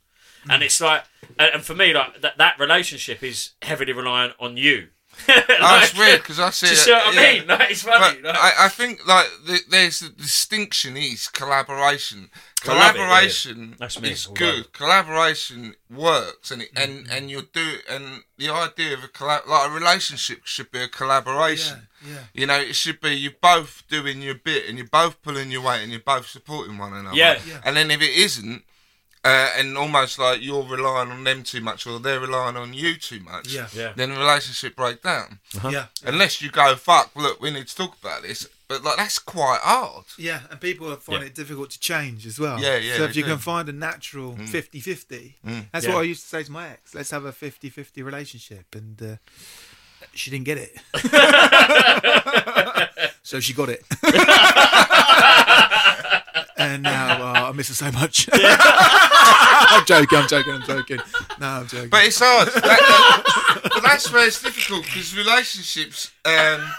And 0.48 0.62
it's 0.62 0.80
like, 0.80 1.04
and 1.38 1.62
for 1.62 1.74
me, 1.74 1.92
like 1.92 2.20
that, 2.20 2.38
that 2.38 2.58
relationship 2.58 3.22
is 3.22 3.50
heavily 3.62 3.92
reliant 3.92 4.34
on 4.38 4.56
you. 4.56 4.88
It's 5.82 5.96
weird 5.98 6.20
because 6.22 6.38
I 6.40 6.50
see. 6.50 6.66
Do 6.66 6.72
you 6.72 6.78
it- 6.78 6.82
see 6.84 6.92
what 6.92 7.18
I 7.18 7.32
mean? 7.38 7.46
Like, 7.46 7.70
it's 7.70 7.82
funny. 7.82 8.20
Like- 8.22 8.36
I, 8.36 8.52
I 8.66 8.68
think 8.68 9.06
like 9.06 9.26
the, 9.46 9.58
there's 9.70 10.00
the 10.00 10.08
distinction 10.10 10.96
is 10.96 11.28
collaboration. 11.28 12.18
Love 12.20 12.30
it, 12.30 12.66
yeah. 12.66 12.92
Collaboration 12.92 13.74
That's 13.78 13.96
is 14.02 14.26
good. 14.26 14.54
right. 14.56 14.72
Collaboration 14.72 15.74
works, 15.90 16.50
and 16.50 16.62
it, 16.62 16.70
and 16.76 16.90
Mm-hmm. 17.06 17.12
and 17.12 17.30
you 17.30 17.42
do 17.52 17.74
and 17.88 18.22
the 18.38 18.50
idea 18.50 18.94
of 18.94 19.04
a 19.04 19.08
collab 19.08 19.46
like 19.46 19.70
a 19.70 19.72
relationship 19.74 20.40
should 20.44 20.70
be 20.70 20.80
a 20.80 20.88
collaboration. 20.88 21.88
Yeah, 22.04 22.10
yeah. 22.12 22.18
You 22.34 22.46
know, 22.46 22.58
it 22.60 22.74
should 22.74 23.00
be 23.00 23.10
you 23.10 23.30
both 23.40 23.84
doing 23.88 24.22
your 24.22 24.34
bit 24.34 24.68
and 24.68 24.76
you're 24.78 24.86
both 24.86 25.20
pulling 25.22 25.50
your 25.50 25.62
weight 25.62 25.82
and 25.82 25.90
you're 25.90 26.00
both 26.00 26.26
supporting 26.28 26.76
one 26.78 26.92
another. 26.92 27.16
Yeah. 27.16 27.38
Yeah. 27.46 27.60
And 27.64 27.76
then 27.76 27.90
if 27.90 28.00
it 28.02 28.10
isn't, 28.10 28.62
uh, 29.24 29.50
and 29.56 29.76
almost 29.76 30.18
like 30.18 30.40
you're 30.42 30.62
relying 30.62 31.10
on 31.10 31.24
them 31.24 31.42
too 31.42 31.60
much 31.60 31.86
or 31.86 31.98
they're 31.98 32.20
relying 32.20 32.56
on 32.56 32.72
you 32.74 32.96
too 32.96 33.20
much, 33.20 33.48
Yeah. 33.52 33.68
Yeah. 33.74 33.92
then 33.94 34.10
the 34.14 34.18
relationship 34.18 34.76
break 34.76 35.02
down. 35.02 35.40
yeah, 35.68 35.86
Unless 36.04 36.40
you 36.42 36.50
go, 36.50 36.74
fuck, 36.76 37.10
look, 37.14 37.40
we 37.40 37.50
need 37.50 37.66
to 37.68 37.76
talk 37.76 37.96
about 38.00 38.22
this. 38.22 38.48
But 38.68 38.84
like 38.84 38.96
that's 38.98 39.18
quite 39.18 39.58
hard. 39.62 40.04
yeah. 40.16 40.42
And 40.50 40.60
people 40.60 40.94
find 40.96 41.20
Yeah. 41.22 41.26
it 41.26 41.34
difficult 41.34 41.70
to 41.70 41.80
change 41.80 42.24
as 42.24 42.38
well. 42.38 42.60
Yeah, 42.62 42.76
yeah, 42.76 42.96
So 42.98 43.04
if 43.04 43.16
you 43.16 43.24
do. 43.24 43.30
can 43.30 43.38
find 43.38 43.68
a 43.68 43.72
natural 43.72 44.36
50-50, 44.36 45.34
that's 45.72 45.84
Yeah. 45.86 45.92
what 45.94 46.00
I 46.00 46.04
used 46.04 46.22
to 46.22 46.28
say 46.28 46.44
to 46.44 46.52
my 46.52 46.68
ex. 46.68 46.94
Let's 46.94 47.10
have 47.10 47.24
a 47.24 47.32
50-50 47.32 48.02
relationship, 48.04 48.66
and 48.76 49.02
uh, 49.02 49.16
she 50.14 50.30
didn't 50.30 50.44
get 50.46 50.58
it. 50.58 50.78
so 53.24 53.40
she 53.40 53.52
got 53.54 53.68
it. 53.70 53.84
and 56.60 56.82
now 56.82 57.22
uh, 57.22 57.48
I 57.48 57.52
miss 57.52 57.68
her 57.68 57.74
so 57.74 57.90
much. 57.92 58.28
I'm 58.32 59.84
joking. 59.86 60.18
I'm 60.18 60.28
joking. 60.28 60.52
I'm 60.54 60.62
joking. 60.62 60.98
No, 61.40 61.46
I'm 61.46 61.66
joking. 61.66 61.88
But 61.90 62.04
it's 62.04 62.18
hard. 62.20 62.48
That- 62.48 62.62
that- 62.62 63.60
but 63.72 63.82
that's 63.82 64.12
where 64.12 64.26
it's 64.26 64.42
difficult 64.42 64.84
because 64.84 65.16
relationships, 65.16 66.10
um, 66.24 66.72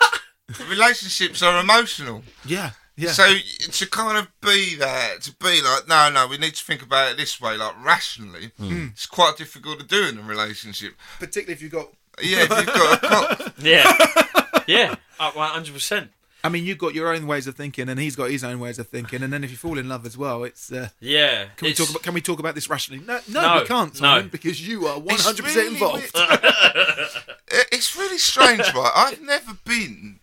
relationships 0.70 1.42
are 1.42 1.60
emotional. 1.60 2.24
yeah, 2.46 2.72
yeah. 2.98 3.12
So 3.12 3.24
to 3.72 3.88
kind 3.90 4.18
of 4.18 4.28
be 4.42 4.76
there, 4.76 5.18
to 5.20 5.32
be 5.36 5.62
like, 5.62 5.88
no, 5.88 6.10
no, 6.12 6.28
we 6.28 6.38
need 6.38 6.56
to 6.56 6.64
think 6.64 6.82
about 6.82 7.12
it 7.12 7.18
this 7.18 7.40
way, 7.42 7.58
like 7.58 7.74
rationally, 7.84 8.52
it's 8.60 9.06
quite 9.06 9.38
difficult 9.38 9.80
to 9.80 9.86
do 9.86 10.08
in 10.10 10.18
a 10.20 10.22
relationship. 10.24 10.94
particularly 11.20 11.54
if 11.54 11.62
you've 11.62 11.72
got. 11.72 11.88
Yeah, 12.22 12.44
if 12.44 12.50
you've 12.50 12.66
got 12.68 13.04
a 13.04 13.08
cock. 13.08 13.54
Yeah, 13.60 14.62
yeah, 14.68 14.96
uh, 15.20 15.32
one 15.32 15.50
hundred 15.50 15.74
percent. 15.74 16.12
I 16.44 16.50
mean, 16.50 16.66
you've 16.66 16.78
got 16.78 16.96
your 16.96 17.14
own 17.14 17.28
ways 17.28 17.46
of 17.48 17.56
thinking, 17.56 17.88
and 17.90 18.00
he's 18.00 18.16
got 18.16 18.32
his 18.32 18.44
own 18.44 18.60
ways 18.60 18.80
of 18.80 18.88
thinking, 18.88 19.22
and 19.24 19.32
then 19.32 19.44
if 19.44 19.52
you 19.52 19.58
fall 19.58 19.78
in 19.78 19.88
love 19.88 20.06
as 20.06 20.18
well, 20.18 20.44
it's. 20.44 20.72
Uh, 20.72 20.90
Yeah. 21.00 21.46
can 21.56 21.68
we 21.68 21.74
talk 21.74 21.90
about? 21.90 22.04
Can 22.04 22.14
we 22.14 22.22
talk 22.22 22.40
about 22.40 22.56
this 22.56 22.70
rationally? 22.70 23.04
No, 23.06 23.20
no, 23.28 23.42
No, 23.42 23.62
we 23.62 23.68
can't, 23.68 24.02
no. 24.02 24.24
Because 24.24 24.66
you 24.68 24.88
are 24.88 25.00
hundred 25.00 25.44
percent 25.44 25.68
involved. 25.70 26.12
It's 27.74 27.98
really 27.98 28.18
strange, 28.18 28.62
right? 28.74 28.92
I've 28.96 29.22
never 29.22 29.54
been 29.66 30.20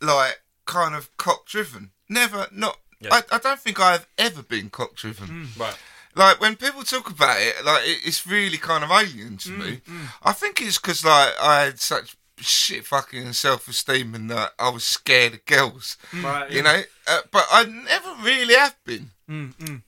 like 0.00 0.40
kind 0.64 0.94
of 0.94 1.14
cock 1.16 1.46
driven. 1.46 1.90
Never, 2.08 2.46
not. 2.52 2.78
Yeah. 3.00 3.14
I, 3.14 3.22
I 3.32 3.38
don't 3.38 3.58
think 3.58 3.80
I've 3.80 4.06
ever 4.16 4.42
been 4.42 4.70
cock 4.70 4.94
driven. 4.94 5.26
Mm, 5.28 5.58
right. 5.58 5.76
Like 6.14 6.40
when 6.40 6.56
people 6.56 6.82
talk 6.82 7.10
about 7.10 7.40
it, 7.40 7.64
like 7.64 7.82
it, 7.86 7.98
it's 8.04 8.26
really 8.26 8.58
kind 8.58 8.84
of 8.84 8.90
alien 8.90 9.38
to 9.38 9.48
mm, 9.50 9.58
me. 9.58 9.80
Mm. 9.88 10.08
I 10.22 10.32
think 10.32 10.60
it's 10.60 10.78
because 10.78 11.04
like 11.04 11.32
I 11.40 11.62
had 11.62 11.80
such 11.80 12.16
shit 12.40 12.84
fucking 12.86 13.32
self 13.32 13.68
esteem 13.68 14.14
and 14.14 14.30
that 14.30 14.52
I 14.58 14.68
was 14.70 14.84
scared 14.84 15.34
of 15.34 15.44
girls. 15.46 15.96
Mm. 16.12 16.24
Right. 16.24 16.50
You 16.50 16.62
know, 16.62 16.82
uh, 17.06 17.20
but 17.30 17.46
I 17.50 17.64
never 17.64 18.14
really 18.22 18.54
have 18.54 18.76
been. 18.84 19.10
Mm, 19.28 19.54
mm. 19.56 19.82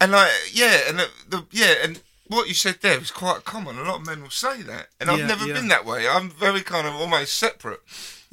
And 0.00 0.12
like, 0.12 0.30
yeah, 0.52 0.80
and 0.88 0.98
the, 0.98 1.08
the 1.28 1.44
yeah, 1.50 1.74
and 1.82 2.00
what 2.26 2.48
you 2.48 2.54
said 2.54 2.78
there 2.80 2.98
is 3.00 3.10
quite 3.10 3.44
common. 3.44 3.78
A 3.78 3.82
lot 3.82 4.00
of 4.00 4.06
men 4.06 4.22
will 4.22 4.30
say 4.30 4.62
that, 4.62 4.88
and 5.00 5.10
I've 5.10 5.18
Yeah, 5.20 5.26
never 5.26 5.46
yeah. 5.46 5.54
been 5.54 5.68
that 5.68 5.84
way. 5.84 6.08
I'm 6.08 6.30
very 6.30 6.62
kind 6.62 6.86
of 6.86 6.94
almost 6.94 7.34
separate. 7.36 7.80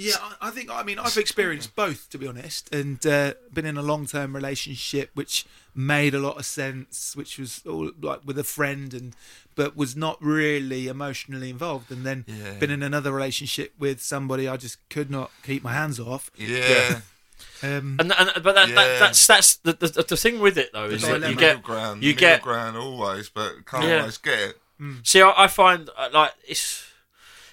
Yeah, 0.02 0.16
I, 0.20 0.48
I 0.48 0.52
think. 0.52 0.70
I 0.70 0.84
mean, 0.84 1.00
I've 1.00 1.18
experienced 1.18 1.76
both, 1.76 2.10
to 2.10 2.18
be 2.18 2.28
honest, 2.28 2.74
and 2.74 3.06
uh, 3.06 3.34
been 3.54 3.66
in 3.66 3.78
a 3.78 3.82
long-term 3.82 4.36
relationship 4.36 5.12
which 5.14 5.46
made 5.74 6.14
a 6.14 6.20
lot 6.20 6.38
of 6.38 6.46
sense, 6.46 7.16
which 7.16 7.38
was 7.40 7.62
all 7.66 7.92
like 8.02 8.22
with 8.26 8.38
a 8.38 8.44
friend, 8.44 8.94
and 8.94 9.16
but 9.56 9.76
was 9.76 9.96
not 9.96 10.18
really 10.22 10.88
emotionally 10.88 11.50
involved. 11.50 11.92
And 11.92 12.06
then 12.06 12.26
Yeah. 12.28 12.54
been 12.60 12.72
in 12.72 12.84
another 12.84 13.12
relationship 13.12 13.74
with 13.78 14.02
somebody 14.02 14.48
I 14.48 14.58
just 14.58 14.78
could 14.90 15.10
not 15.12 15.32
keep 15.44 15.62
my 15.64 15.74
hands 15.74 16.00
off. 16.00 16.32
Yeah, 16.38 17.02
Um, 17.64 17.98
And, 18.00 18.12
and 18.14 18.32
but 18.44 18.54
that, 18.56 18.70
Yeah. 18.70 18.76
that 18.76 19.00
that's 19.00 19.28
that's 19.28 19.56
the, 19.58 19.74
the 19.74 20.06
the 20.08 20.18
thing 20.18 20.40
with 20.40 20.58
it 20.58 20.72
though 20.74 20.86
is 20.86 21.02
that 21.02 21.08
dilemma. 21.22 21.30
you 21.30 21.36
middle 21.36 21.56
get 21.58 21.64
ground, 21.64 22.04
you 22.04 22.10
middle 22.14 22.20
get 22.20 22.42
ground 22.42 22.78
always, 22.78 23.30
but 23.30 23.66
can't 23.66 23.84
Yeah. 23.86 24.00
always 24.00 24.18
get 24.18 24.40
it. 24.40 24.58
See, 25.04 25.22
I, 25.22 25.32
I 25.38 25.48
find 25.48 25.90
uh, 25.96 26.10
like 26.12 26.34
it's, 26.48 26.86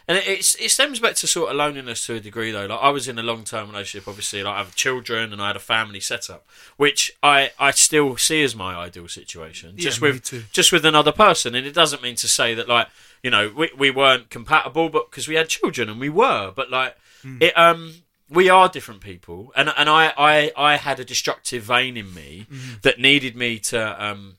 and 0.09 0.19
it, 0.19 0.27
it's 0.27 0.55
it 0.57 0.71
stems 0.71 0.99
back 0.99 1.15
to 1.17 1.27
sort 1.27 1.51
of 1.51 1.57
loneliness 1.57 2.05
to 2.07 2.15
a 2.15 2.21
degree 2.21 2.51
though. 2.51 2.67
Like 2.67 2.81
I 2.81 2.89
was 2.89 3.07
in 3.07 3.19
a 3.19 3.23
long 3.23 3.45
term 3.45 3.69
relationship, 3.71 4.09
obviously. 4.09 4.43
Like 4.43 4.55
I 4.55 4.59
have 4.59 4.75
children 4.75 5.33
and 5.33 5.41
I 5.41 5.49
had 5.49 5.57
a 5.57 5.61
family 5.61 6.01
set 6.01 6.29
up, 6.31 6.47
which 6.77 7.13
I 7.23 7.51
I 7.59 7.71
still 7.73 8.17
see 8.17 8.43
as 8.43 8.57
my 8.57 8.75
ideal 8.75 9.07
situation. 9.09 9.75
Yeah, 9.77 9.83
just 9.85 10.01
me 10.03 10.13
with 10.13 10.49
just 10.53 10.73
with 10.73 10.85
another 10.85 11.13
person, 11.13 11.55
and 11.55 11.67
it 11.67 11.75
doesn't 11.75 12.03
mean 12.03 12.17
to 12.17 12.27
say 12.29 12.55
that 12.55 12.69
like 12.69 12.89
you 13.23 13.31
know 13.31 13.53
we 13.57 13.71
we 13.77 13.91
weren't 13.91 14.31
compatible, 14.31 14.89
but 14.89 15.11
because 15.11 15.29
we 15.29 15.35
had 15.37 15.49
children 15.49 15.89
and 15.89 16.01
we 16.01 16.09
were, 16.09 16.53
but 16.57 16.71
like 16.71 16.97
Hmm. 17.23 17.39
it 17.43 17.57
um. 17.59 17.95
We 18.31 18.51
are 18.51 18.69
different 18.69 19.01
people, 19.01 19.53
and 19.57 19.73
and 19.75 19.89
I, 19.89 20.13
I, 20.19 20.53
I 20.55 20.77
had 20.77 21.01
a 21.01 21.05
destructive 21.05 21.63
vein 21.63 21.97
in 21.97 22.13
me 22.13 22.47
Mm-hmm. 22.53 22.75
that 22.83 22.99
needed 23.01 23.35
me 23.37 23.59
to 23.71 24.05
um, 24.05 24.37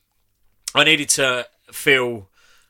I 0.76 0.84
needed 0.84 1.10
to 1.10 1.48
feel 1.72 2.30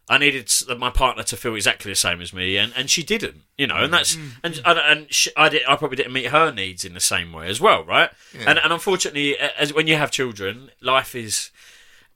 I 0.10 0.18
needed 0.18 0.52
my 0.80 0.90
partner 0.90 1.22
to 1.22 1.38
feel 1.38 1.56
exactly 1.56 1.92
the 1.92 1.96
same 1.96 2.20
as 2.20 2.34
me, 2.34 2.58
and, 2.58 2.74
and 2.76 2.90
she 2.90 3.04
didn't, 3.04 3.44
you 3.60 3.68
know, 3.68 3.76
and 3.76 3.90
mm. 3.90 3.92
that's 3.92 4.16
mm. 4.16 4.32
and 4.44 4.60
and, 4.66 4.80
and 4.80 5.14
she, 5.14 5.30
I 5.38 5.50
did 5.50 5.62
I 5.68 5.76
probably 5.76 5.98
didn't 5.98 6.14
meet 6.14 6.28
her 6.28 6.52
needs 6.52 6.84
in 6.84 6.96
the 6.96 7.00
same 7.00 7.32
way 7.32 7.48
as 7.48 7.62
well, 7.62 7.84
right? 7.84 8.10
And 8.46 8.58
and 8.58 8.74
unfortunately, 8.74 9.38
as 9.38 9.72
when 9.74 9.88
you 9.88 9.96
have 9.96 10.12
children, 10.12 10.72
life 10.82 11.16
is. 11.16 11.52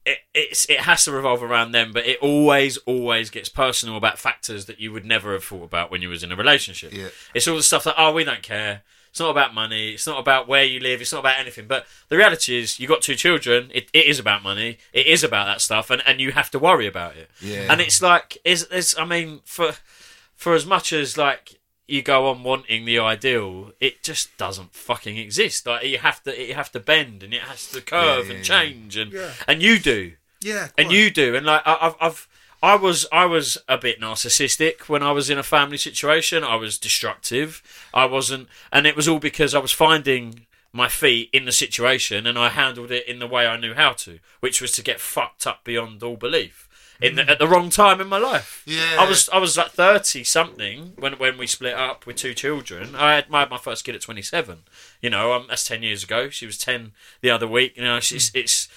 It, 0.06 0.17
it's 0.34 0.69
it 0.69 0.82
has 0.82 1.06
to 1.06 1.13
revolve 1.13 1.41
around 1.41 1.71
them, 1.71 1.93
but 1.93 2.06
it 2.06 2.19
always 2.21 2.75
always 2.79 3.29
gets 3.29 3.47
personal 3.47 3.95
about 3.95 4.19
factors 4.19 4.65
that 4.65 4.77
you 4.77 4.91
would 4.91 5.06
never 5.06 5.32
have 5.32 5.45
thought 5.45 5.63
about 5.63 5.91
when 5.91 6.01
you 6.01 6.10
was 6.10 6.23
in 6.23 6.32
a 6.34 6.36
relationship. 6.36 6.91
Yeah. 6.91 7.08
It's 7.34 7.47
all 7.47 7.56
the 7.56 7.63
stuff 7.63 7.86
that 7.86 7.95
oh 7.97 8.12
we 8.12 8.25
don't 8.25 8.41
care. 8.41 8.82
It's 9.13 9.19
not 9.19 9.30
about 9.30 9.54
money. 9.54 9.91
It's 9.91 10.08
not 10.08 10.19
about 10.19 10.47
where 10.47 10.63
you 10.63 10.80
live. 10.80 10.99
It's 10.99 11.13
not 11.13 11.19
about 11.19 11.38
anything. 11.38 11.67
But 11.67 11.86
the 12.10 12.17
reality 12.17 12.58
is, 12.58 12.80
you 12.80 12.88
got 12.88 13.04
two 13.04 13.13
children. 13.13 13.69
It, 13.71 13.88
it 13.93 14.08
is 14.08 14.17
about 14.17 14.41
money. 14.41 14.80
It 14.91 15.06
is 15.06 15.23
about 15.23 15.45
that 15.45 15.62
stuff, 15.62 15.91
and, 15.91 16.02
and 16.08 16.19
you 16.19 16.32
have 16.32 16.49
to 16.49 16.58
worry 16.58 16.88
about 16.88 17.15
it. 17.15 17.30
Yeah. 17.39 17.67
And 17.71 17.80
it's 17.80 18.02
like, 18.02 18.39
is 18.43 18.63
is 18.71 18.95
I 18.97 19.06
mean, 19.06 19.41
for 19.45 19.73
for 20.36 20.56
as 20.56 20.65
much 20.65 20.91
as 20.91 21.15
like 21.15 21.60
you 21.88 22.02
go 22.02 22.28
on 22.28 22.41
wanting 22.41 22.86
the 22.86 22.97
ideal, 22.97 23.73
it 23.80 24.02
just 24.02 24.36
doesn't 24.38 24.73
fucking 24.73 25.17
exist. 25.17 25.67
Like 25.67 25.86
you 25.86 25.99
have 25.99 26.23
to 26.23 26.36
you 26.47 26.56
have 26.56 26.71
to 26.71 26.80
bend, 26.80 27.21
and 27.21 27.36
it 27.36 27.41
has 27.41 27.69
to 27.69 27.82
curve 27.82 28.30
yeah, 28.30 28.34
and 28.34 28.49
yeah. 28.49 28.56
change, 28.62 28.97
and 28.97 29.13
and 29.47 29.62
you 29.62 29.78
do 29.78 30.13
yeah, 30.41 30.69
and 30.76 30.91
you 30.91 31.12
do 31.12 31.36
and 31.36 31.45
like 31.45 31.62
I- 31.67 31.78
I've, 31.82 31.95
I've 32.02 32.28
i 32.63 32.76
was 32.76 33.06
i 33.12 33.26
was 33.26 33.58
a 33.67 33.78
bit 33.78 34.02
narcissistic 34.02 34.89
when 34.89 35.04
i 35.04 35.12
was 35.12 35.30
in 35.30 35.38
a 35.38 35.43
family 35.43 35.78
situation. 35.78 36.43
I 36.43 36.56
was 36.56 36.80
destructive. 36.80 37.62
I 37.93 38.06
wasn't 38.06 38.47
and 38.71 38.88
it 38.88 38.95
was 38.95 39.08
all 39.08 39.19
because 39.19 39.54
i 39.54 39.60
was 39.60 39.71
finding 39.71 40.47
my 40.71 40.88
feet 40.88 41.30
in 41.32 41.45
the 41.45 41.52
situation 41.52 42.26
and 42.26 42.39
i 42.39 42.49
handled 42.49 42.89
it 42.89 43.08
in 43.08 43.19
the 43.19 43.28
way 43.28 43.45
i 43.45 43.58
knew 43.58 43.76
how 43.76 43.91
to 43.93 44.19
which 44.39 44.60
was 44.62 44.71
to 44.71 44.82
get 44.82 44.99
fucked 44.99 45.45
up 45.45 45.63
beyond 45.63 46.02
all 46.02 46.15
belief 46.15 46.67
in 47.02 47.15
the, 47.15 47.30
at 47.30 47.38
the 47.38 47.47
wrong 47.47 47.69
time 47.69 47.99
in 47.99 48.08
my 48.08 48.17
life. 48.17 48.63
Yeah. 48.65 48.95
i 48.99 49.08
was 49.08 49.30
i 49.30 49.38
was 49.38 49.58
like 49.58 49.71
30 49.71 50.23
something 50.23 50.93
when 50.97 51.13
when 51.13 51.38
we 51.38 51.47
split 51.47 51.73
up 51.73 52.06
with 52.06 52.15
two 52.15 52.34
children. 52.34 52.95
I 52.95 53.15
had 53.15 53.30
my, 53.30 53.45
my 53.45 53.58
first 53.58 53.84
kid 53.84 53.95
at 53.95 54.02
27 54.02 54.60
you 55.02 55.10
know 55.10 55.34
um, 55.34 55.45
that's 55.49 55.67
10 55.67 55.84
years 55.84 56.04
ago. 56.04 56.30
She 56.30 56.45
was 56.45 56.58
10 56.58 56.93
the 57.21 57.30
other 57.30 57.47
week. 57.47 57.76
You 57.76 57.84
know 57.84 57.99
she's 57.99 58.32
it's 58.34 58.69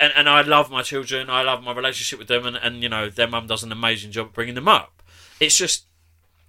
and, 0.00 0.12
and 0.16 0.28
I 0.28 0.42
love 0.42 0.70
my 0.70 0.82
children. 0.82 1.28
I 1.30 1.42
love 1.42 1.62
my 1.62 1.72
relationship 1.72 2.18
with 2.18 2.28
them, 2.28 2.46
and, 2.46 2.56
and 2.56 2.82
you 2.82 2.88
know 2.88 3.08
their 3.08 3.28
mum 3.28 3.46
does 3.46 3.62
an 3.62 3.72
amazing 3.72 4.10
job 4.12 4.32
bringing 4.32 4.54
them 4.54 4.68
up. 4.68 5.02
It's 5.40 5.56
just 5.56 5.84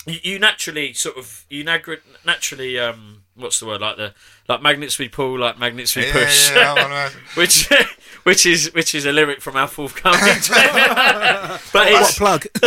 you, 0.06 0.20
you 0.24 0.40
naturally 0.40 0.94
sort 0.94 1.18
of 1.18 1.46
you 1.50 1.64
nag- 1.64 2.02
naturally 2.26 2.80
um 2.80 3.24
what's 3.36 3.60
the 3.60 3.66
word 3.66 3.82
like 3.82 3.98
the 3.98 4.14
like 4.48 4.62
magnets 4.62 4.98
we 5.00 5.08
pull 5.10 5.38
like 5.40 5.58
magnets 5.60 5.96
we 5.96 6.06
Yeah, 6.06 6.12
push, 6.14 6.52
yeah, 6.52 6.74
I 6.74 6.82
wanna- 6.82 7.10
which 7.36 7.70
which 8.24 8.46
is 8.46 8.74
which 8.74 8.96
is 8.96 9.06
a 9.06 9.12
lyric 9.12 9.42
from 9.42 9.56
our 9.56 9.68
forthcoming. 9.68 10.20
but 10.50 11.60
What 11.74 12.02
it's 12.02 12.18
plug? 12.18 12.46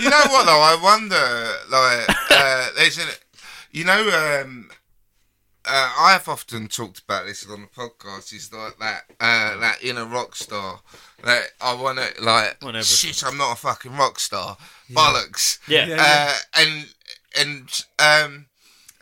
you 0.00 0.10
know 0.10 0.24
what 0.30 0.44
though? 0.46 0.60
I 0.60 0.76
wonder. 0.82 1.52
Like, 1.70 2.16
uh, 2.30 2.68
there's 2.76 2.98
an, 2.98 3.06
you 3.70 3.84
know, 3.84 4.40
um, 4.42 4.70
uh, 5.66 5.92
I've 5.98 6.28
often 6.28 6.68
talked 6.68 7.00
about 7.00 7.26
this 7.26 7.48
on 7.48 7.62
the 7.62 7.66
podcast. 7.68 8.32
Is 8.32 8.52
like 8.52 8.78
that, 8.78 9.02
uh, 9.20 9.58
that 9.60 9.78
inner 9.82 10.04
rock 10.04 10.36
star. 10.36 10.80
That 11.24 11.42
I 11.60 11.74
want 11.74 11.98
to 11.98 12.22
like. 12.22 12.62
Want. 12.62 12.84
Shit, 12.84 13.22
I'm 13.24 13.36
not 13.38 13.52
a 13.52 13.56
fucking 13.56 13.96
rock 13.96 14.18
star. 14.18 14.56
Bollocks. 14.92 15.58
yeah, 15.68 15.86
Yeah. 15.86 15.96
Uh, 16.00 16.34
and 16.60 16.86
and 17.38 17.84
um, 17.98 18.46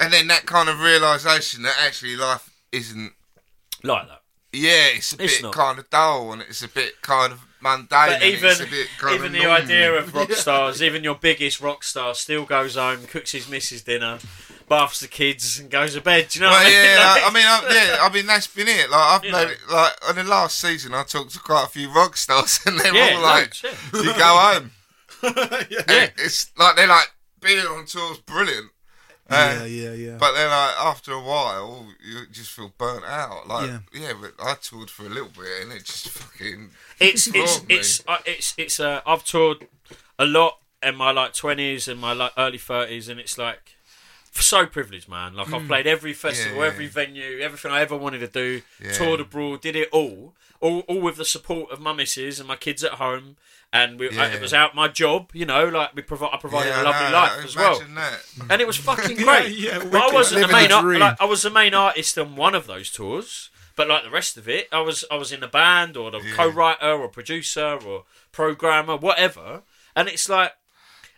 and 0.00 0.12
then 0.12 0.26
that 0.28 0.46
kind 0.46 0.68
of 0.68 0.80
realization 0.80 1.62
that 1.62 1.76
actually 1.80 2.16
life 2.16 2.50
isn't. 2.72 3.12
like 3.82 4.08
that. 4.08 4.20
Yeah, 4.52 4.86
it's 4.94 5.12
a 5.12 5.22
It's 5.22 5.34
bit 5.36 5.42
not. 5.42 5.52
kind 5.54 5.78
of 5.80 5.90
dull 5.90 6.32
and 6.32 6.40
it's 6.42 6.62
a 6.62 6.68
bit 6.68 7.02
kind 7.02 7.32
of 7.32 7.40
mundane. 7.60 7.88
But 7.90 8.22
even 8.22 8.50
it's 8.50 8.60
a 8.60 8.66
bit 8.66 8.86
kind 8.98 9.14
even 9.16 9.26
of 9.26 9.32
the 9.32 9.38
normal. 9.40 9.62
idea 9.64 9.92
of 9.94 10.14
rock 10.14 10.30
stars, 10.32 10.80
even 10.82 11.02
your 11.02 11.16
biggest 11.16 11.60
rock 11.60 11.82
star, 11.82 12.14
still 12.14 12.44
goes 12.44 12.76
home, 12.76 13.04
cooks 13.06 13.32
his 13.32 13.48
missus 13.48 13.82
dinner, 13.82 14.20
baths 14.68 15.00
the 15.00 15.08
kids, 15.08 15.58
and 15.60 15.70
goes 15.70 15.94
to 15.94 16.00
bed. 16.00 16.28
Do 16.30 16.38
you 16.38 16.44
know 16.44 16.50
Well, 16.50 16.58
what 16.62 16.66
I 16.66 16.70
mean? 16.70 16.84
yeah, 16.84 17.10
Like- 17.14 17.22
I 17.24 17.34
mean, 17.34 17.46
I, 17.46 17.74
yeah, 17.74 17.98
I 18.02 18.12
mean 18.12 18.26
that's 18.26 18.46
been 18.46 18.68
it. 18.68 18.90
Like 18.90 19.00
I've 19.00 19.24
You 19.24 19.32
made 19.32 19.44
know. 19.46 19.50
it, 19.52 19.58
like 19.70 19.92
on 20.08 20.14
the 20.16 20.24
last 20.24 20.58
season, 20.60 20.94
I 20.94 21.02
talked 21.04 21.32
to 21.32 21.38
quite 21.40 21.64
a 21.66 21.68
few 21.70 21.90
rock 21.92 22.16
stars, 22.16 22.60
and 22.66 22.78
they're 22.80 22.94
Yeah, 22.94 23.16
all 23.16 23.22
like, 23.22 23.62
loads, 23.62 23.64
yeah. 23.92 24.02
"You 24.02 24.12
go 24.18 24.24
home." 24.24 24.70
Yeah. 25.70 25.80
And 25.88 26.12
It's 26.18 26.50
like 26.58 26.76
they're 26.76 26.86
like 26.86 27.10
being 27.40 27.64
on 27.66 27.86
tour's 27.86 28.18
brilliant. 28.18 28.70
Uh, 29.30 29.60
yeah, 29.60 29.64
yeah, 29.64 29.92
yeah. 29.94 30.16
But 30.18 30.34
then, 30.34 30.50
like 30.50 30.74
after 30.78 31.12
a 31.12 31.20
while, 31.20 31.86
you 32.06 32.26
just 32.30 32.50
feel 32.50 32.74
burnt 32.76 33.06
out. 33.06 33.48
Like, 33.48 33.68
Yeah. 33.70 33.78
yeah, 33.94 34.12
but 34.20 34.34
I 34.38 34.54
toured 34.60 34.90
for 34.90 35.06
a 35.06 35.08
little 35.08 35.30
bit, 35.30 35.62
and 35.62 35.72
it 35.72 35.84
just 35.84 36.08
fucking. 36.10 36.70
it's 37.00 37.26
it's 37.28 37.66
me. 37.66 37.74
it's 37.76 38.02
uh, 38.06 38.18
it's 38.26 38.52
it's 38.58 38.78
uh, 38.78 39.00
I've 39.06 39.24
toured 39.24 39.66
a 40.18 40.26
lot 40.26 40.58
in 40.82 40.94
my 40.96 41.10
like 41.10 41.32
twenties 41.32 41.88
and 41.88 41.98
my 41.98 42.12
like 42.12 42.32
early 42.36 42.58
thirties, 42.58 43.08
and 43.08 43.18
it's 43.18 43.38
like 43.38 43.73
so 44.42 44.66
privileged, 44.66 45.08
man. 45.08 45.34
Like 45.34 45.52
I've 45.52 45.66
played 45.66 45.86
every 45.86 46.12
festival, 46.12 46.58
Mm. 46.58 46.60
Yeah, 46.60 46.66
every 46.66 46.84
yeah. 46.86 46.90
venue, 46.90 47.38
everything 47.40 47.70
I 47.72 47.80
ever 47.80 47.96
wanted 47.96 48.18
to 48.20 48.28
do. 48.28 48.62
Yeah. 48.82 48.92
Toured 48.92 49.20
abroad, 49.20 49.60
did 49.60 49.76
it 49.76 49.88
all, 49.92 50.34
all, 50.60 50.80
all 50.80 51.00
with 51.00 51.16
the 51.16 51.24
support 51.24 51.70
of 51.70 51.80
my 51.80 51.92
missus 51.92 52.38
and 52.40 52.48
my 52.48 52.56
kids 52.56 52.82
at 52.84 52.92
home. 52.92 53.36
And 53.72 53.98
we, 53.98 54.08
Yeah. 54.10 54.26
it 54.28 54.40
was 54.40 54.54
out 54.54 54.74
my 54.76 54.86
job, 54.88 55.30
you 55.32 55.44
know. 55.46 55.66
Like 55.68 55.94
we 55.96 56.02
provi- 56.02 56.28
I 56.32 56.36
provided 56.36 56.68
Yeah, 56.70 56.76
a 56.76 56.80
I 56.80 56.82
lovely 56.82 57.06
know, 57.06 57.12
life 57.12 57.44
as 57.44 57.56
well, 57.56 57.80
that. 57.96 58.20
and 58.50 58.60
it 58.60 58.66
was 58.66 58.76
fucking 58.76 59.16
great. 59.24 59.50
yeah, 59.56 59.78
But 59.82 60.00
I 60.10 60.14
wasn't 60.14 60.46
the 60.46 60.52
main. 60.52 60.68
the 60.68 60.74
Ar- 60.76 60.98
like, 60.98 61.20
I 61.20 61.24
was 61.24 61.42
the 61.42 61.50
main 61.50 61.74
artist 61.74 62.16
on 62.18 62.36
one 62.36 62.54
of 62.54 62.66
those 62.68 62.90
tours, 62.92 63.50
but 63.74 63.88
like 63.88 64.04
the 64.04 64.10
rest 64.10 64.36
of 64.36 64.48
it, 64.48 64.68
I 64.70 64.80
was 64.80 65.04
I 65.10 65.16
was 65.16 65.32
in 65.32 65.40
the 65.40 65.48
band 65.48 65.96
or 65.96 66.12
the 66.12 66.20
Yeah. 66.20 66.34
co-writer 66.36 66.92
or 66.92 67.08
producer 67.08 67.78
or 67.84 68.04
programmer, 68.30 68.96
whatever. 68.96 69.62
And 69.96 70.08
it's 70.08 70.28
like 70.28 70.52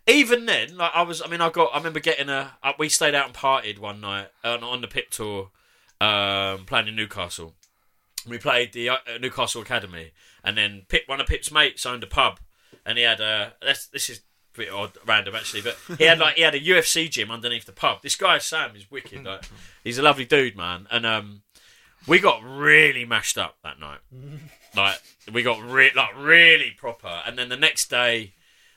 even 0.06 0.46
then, 0.46 0.76
like 0.76 0.92
I 0.94 1.02
was, 1.02 1.20
I 1.20 1.26
mean, 1.26 1.40
I 1.40 1.50
got, 1.50 1.70
I 1.74 1.78
remember 1.78 2.00
getting 2.00 2.28
a, 2.28 2.52
uh, 2.62 2.72
we 2.78 2.88
stayed 2.88 3.14
out 3.14 3.26
and 3.26 3.34
partied 3.34 3.78
one 3.78 4.00
night 4.00 4.28
on, 4.44 4.62
on 4.62 4.80
the 4.80 4.88
Pip 4.88 5.10
tour, 5.10 5.50
um, 6.00 6.64
playing 6.64 6.88
in 6.88 6.96
Newcastle. 6.96 7.54
We 8.28 8.38
played 8.38 8.72
the 8.72 8.90
uh, 8.90 8.96
Newcastle 9.20 9.62
Academy, 9.62 10.12
and 10.44 10.56
then 10.56 10.82
Pip, 10.88 11.02
one 11.06 11.20
of 11.20 11.26
Pip's 11.26 11.50
mates 11.52 11.86
owned 11.86 12.02
a 12.02 12.08
pub, 12.08 12.40
and 12.84 12.98
he 12.98 13.04
had 13.04 13.20
a. 13.20 13.54
That's, 13.62 13.86
this 13.86 14.10
is 14.10 14.20
a 14.54 14.58
bit 14.58 14.72
odd, 14.72 14.92
random 15.06 15.34
actually, 15.36 15.62
but 15.62 15.76
he 15.98 16.04
had 16.04 16.18
like 16.18 16.34
he 16.36 16.42
had 16.42 16.54
a 16.54 16.60
UFC 16.60 17.08
gym 17.10 17.30
underneath 17.30 17.66
the 17.66 17.72
pub. 17.72 18.02
This 18.02 18.16
guy 18.16 18.38
Sam 18.38 18.74
is 18.74 18.90
wicked. 18.90 19.24
Like 19.24 19.44
he's 19.84 19.98
a 19.98 20.02
lovely 20.02 20.24
dude, 20.24 20.56
man, 20.56 20.88
and 20.90 21.06
um, 21.06 21.42
we 22.06 22.18
got 22.18 22.42
really 22.44 23.04
mashed 23.04 23.38
up 23.38 23.56
that 23.62 23.78
night. 23.78 24.00
Like 24.76 25.00
we 25.32 25.42
got 25.42 25.62
re- 25.62 25.92
like 25.94 26.16
really 26.16 26.72
proper, 26.76 27.22
and 27.26 27.38
then 27.38 27.48
the 27.48 27.56
next 27.56 27.90
day. 27.90 28.34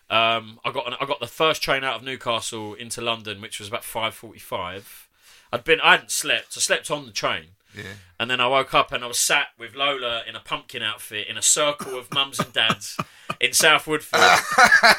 Um, 0.10 0.60
I 0.66 0.72
got 0.72 0.88
an, 0.88 0.96
I 1.00 1.06
got 1.06 1.20
the 1.20 1.28
first 1.28 1.62
train 1.62 1.84
out 1.84 1.96
of 1.96 2.04
Newcastle 2.04 2.74
into 2.74 3.02
London, 3.02 3.42
which 3.42 3.60
was 3.60 3.68
about 3.68 3.84
five 3.84 4.14
forty-five. 4.16 5.08
I'd 5.54 5.64
been 5.64 5.80
I 5.82 5.92
hadn't 5.92 6.12
slept. 6.12 6.56
I 6.58 6.60
slept 6.60 6.90
on 6.92 7.06
the 7.06 7.12
train, 7.12 7.46
Yeah. 7.76 7.84
and 8.20 8.30
then 8.30 8.40
I 8.40 8.48
woke 8.48 8.74
up 8.74 8.92
and 8.92 9.04
I 9.04 9.08
was 9.08 9.20
sat 9.20 9.48
with 9.58 9.76
Lola 9.76 10.24
in 10.28 10.36
a 10.36 10.40
pumpkin 10.40 10.82
outfit 10.84 11.28
in 11.28 11.38
a 11.38 11.42
circle 11.42 11.98
of 11.98 12.12
mums 12.14 12.40
and 12.40 12.52
dads 12.54 12.98
in 13.42 13.54
South 13.54 13.88
Woodford. 13.88 14.20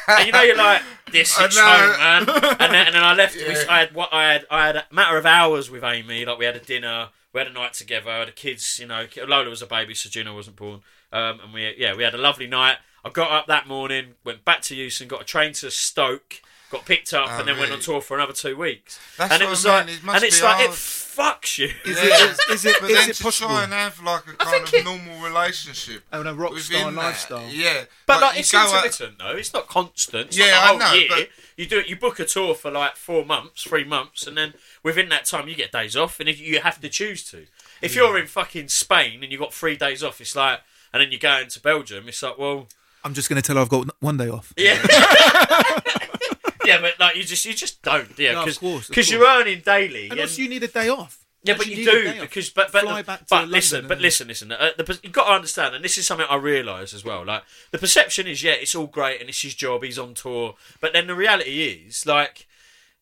and 0.07 0.25
you 0.25 0.31
know 0.31 0.41
you're 0.41 0.55
like 0.57 0.81
this 1.11 1.31
is 1.39 1.57
home, 1.57 1.97
man. 1.99 2.29
And 2.29 2.73
then, 2.73 2.85
and 2.87 2.95
then 2.95 3.03
I 3.03 3.13
left. 3.13 3.35
we- 3.35 3.43
Yeah. 3.43 3.65
I 3.69 3.79
had 3.79 3.93
what 3.95 4.13
I 4.13 4.31
had. 4.33 4.45
I 4.49 4.65
had 4.67 4.75
a 4.77 4.85
matter 4.91 5.17
of 5.17 5.25
hours 5.25 5.69
with 5.69 5.83
Amy. 5.83 6.25
Like 6.25 6.37
we 6.37 6.45
had 6.45 6.55
a 6.55 6.59
dinner. 6.59 7.09
We 7.33 7.39
had 7.39 7.47
a 7.47 7.53
night 7.53 7.73
together. 7.73 8.25
The 8.25 8.31
kids, 8.33 8.77
you 8.79 8.87
know, 8.87 9.05
Lola 9.25 9.49
was 9.49 9.61
a 9.61 9.65
baby, 9.67 9.93
so 9.93 10.09
Gina 10.09 10.33
wasn't 10.33 10.57
born. 10.57 10.81
Um, 11.13 11.39
and 11.41 11.53
we, 11.53 11.75
yeah, 11.77 11.95
we 11.95 12.03
had 12.03 12.13
a 12.13 12.17
lovely 12.17 12.47
night. 12.47 12.77
I 13.03 13.09
got 13.09 13.31
up 13.31 13.47
that 13.47 13.67
morning, 13.67 14.15
went 14.23 14.45
back 14.45 14.61
to 14.63 14.75
Euston, 14.75 15.07
got 15.07 15.21
a 15.21 15.25
train 15.25 15.53
to 15.53 15.71
Stoke, 15.71 16.41
got 16.71 16.85
picked 16.85 17.13
up, 17.13 17.27
Oh, 17.31 17.39
and 17.39 17.47
then 17.47 17.57
went 17.57 17.71
on 17.71 17.79
oh, 17.79 17.81
tour 17.81 18.01
for 18.01 18.15
another 18.15 18.33
two 18.33 18.55
weeks. 18.55 18.99
That's 19.17 19.33
and 19.33 19.41
it 19.41 19.49
was 19.49 19.65
I 19.65 19.79
like, 19.79 19.89
it 19.89 19.99
and 20.07 20.23
it's 20.23 20.39
be 20.39 20.45
like 20.45 20.65
it 20.65 20.69
fucks 20.71 21.57
you. 21.57 21.65
Is 21.85 21.97
Yeah. 21.97 22.31
it? 22.31 22.37
Is 22.53 22.63
it? 22.65 22.77
But 22.79 22.91
Is 22.91 22.97
then 22.97 23.09
it 23.09 23.15
to 23.15 23.23
possible? 23.23 23.49
try 23.49 23.63
and 23.63 23.73
have 23.73 23.99
like 24.01 24.21
a 24.27 24.33
kind 24.33 24.63
of 24.67 24.73
it- 24.73 24.85
normal 24.85 25.19
relationship. 25.21 26.03
and 26.11 26.27
a 26.27 26.33
rock 26.33 26.57
star 26.59 26.91
lifestyle. 26.91 27.47
Yeah. 27.49 27.85
But 28.05 28.21
like, 28.21 28.33
you 28.35 28.39
it's 28.41 28.51
go 28.51 28.59
out- 28.59 28.67
intermittent 28.85 29.17
though. 29.19 29.31
It's 29.35 29.53
not 29.53 29.67
constant. 29.67 30.27
It's 30.27 30.37
Yeah, 30.37 30.51
not 30.51 30.53
I 30.53 30.61
the 30.61 30.67
whole 30.67 30.77
know, 30.79 30.93
year. 30.99 31.07
but- 31.09 31.29
You 31.57 31.65
do 31.65 31.79
it. 31.79 31.87
You 31.87 31.95
book 31.97 32.19
a 32.19 32.25
tour 32.25 32.55
for 32.55 32.71
like 32.71 32.95
four 32.95 33.25
months, 33.25 33.63
three 33.63 33.83
months, 33.83 34.25
and 34.25 34.37
then 34.37 34.53
within 34.83 35.09
that 35.09 35.25
time 35.25 35.47
you 35.49 35.55
get 35.55 35.71
days 35.71 35.97
off, 35.97 36.19
and 36.19 36.29
if 36.29 36.39
you 36.39 36.61
have 36.61 36.79
to 36.81 36.89
choose 36.89 37.23
to. 37.31 37.47
If 37.81 37.95
you're 37.95 38.17
in 38.17 38.27
fucking 38.27 38.69
Spain 38.69 39.21
and 39.23 39.31
you've 39.31 39.41
got 39.41 39.53
three 39.53 39.75
days 39.75 40.03
off, 40.03 40.21
it's 40.21 40.35
like, 40.35 40.61
and 40.93 41.01
then 41.01 41.11
you're 41.11 41.19
going 41.19 41.49
to 41.49 41.59
Belgium, 41.59 42.07
it's 42.07 42.21
like, 42.23 42.37
well, 42.37 42.67
I'm 43.03 43.13
just 43.13 43.29
going 43.29 43.41
to 43.41 43.45
tell 43.45 43.55
her 43.55 43.61
I've 43.61 43.69
got 43.69 43.89
one 43.99 44.17
day 44.17 44.29
off. 44.29 44.53
yeah. 44.57 44.79
yeah, 46.65 46.79
but 46.81 46.99
like 46.99 47.15
you 47.15 47.23
just 47.23 47.43
you 47.45 47.53
just 47.53 47.81
don't, 47.81 48.07
yeah, 48.17 48.33
No, 48.33 48.39
of 48.39 48.45
because 48.45 48.57
course, 48.57 48.89
of 48.89 48.95
course. 48.95 49.09
you're 49.09 49.25
earning 49.25 49.61
daily. 49.65 50.09
And 50.09 50.19
also, 50.19 50.41
you 50.41 50.49
need 50.49 50.63
a 50.63 50.67
day 50.67 50.89
off. 50.89 51.17
Yeah, 51.43 51.55
but 51.55 51.61
Actually 51.65 51.81
you 51.81 51.85
need 51.85 51.87
a 51.87 52.01
do 52.03 52.09
off. 52.09 52.21
because 52.21 52.49
but 52.51 52.71
but, 52.71 52.83
Fly 52.83 53.01
back 53.01 53.19
to 53.19 53.25
but 53.29 53.35
London 53.37 53.51
listen, 53.51 53.87
but 53.87 53.99
listen, 53.99 54.27
listen. 54.27 54.51
Uh, 54.51 54.69
the, 54.77 54.99
you've 55.01 55.11
got 55.13 55.25
to 55.25 55.33
understand, 55.33 55.73
and 55.73 55.83
this 55.83 55.97
is 55.97 56.05
something 56.05 56.27
I 56.29 56.35
realise 56.35 56.93
as 56.93 57.03
well. 57.03 57.25
Like 57.25 57.43
the 57.71 57.79
perception 57.79 58.27
is, 58.27 58.43
yeah, 58.43 58.51
it's 58.51 58.75
all 58.75 58.85
great 58.87 59.19
and 59.21 59.29
it's 59.29 59.41
his 59.41 59.55
job, 59.55 59.83
he's 59.83 59.97
on 59.97 60.13
tour, 60.13 60.55
but 60.79 60.93
then 60.93 61.07
the 61.07 61.15
reality 61.15 61.63
is, 61.87 62.05
like 62.05 62.47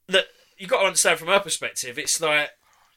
that 0.07 0.27
you 0.57 0.65
have 0.67 0.69
got 0.71 0.79
to 0.81 0.85
understand 0.87 1.19
from 1.19 1.27
her 1.27 1.39
perspective. 1.41 1.99
It's 1.99 2.21
like 2.21 2.51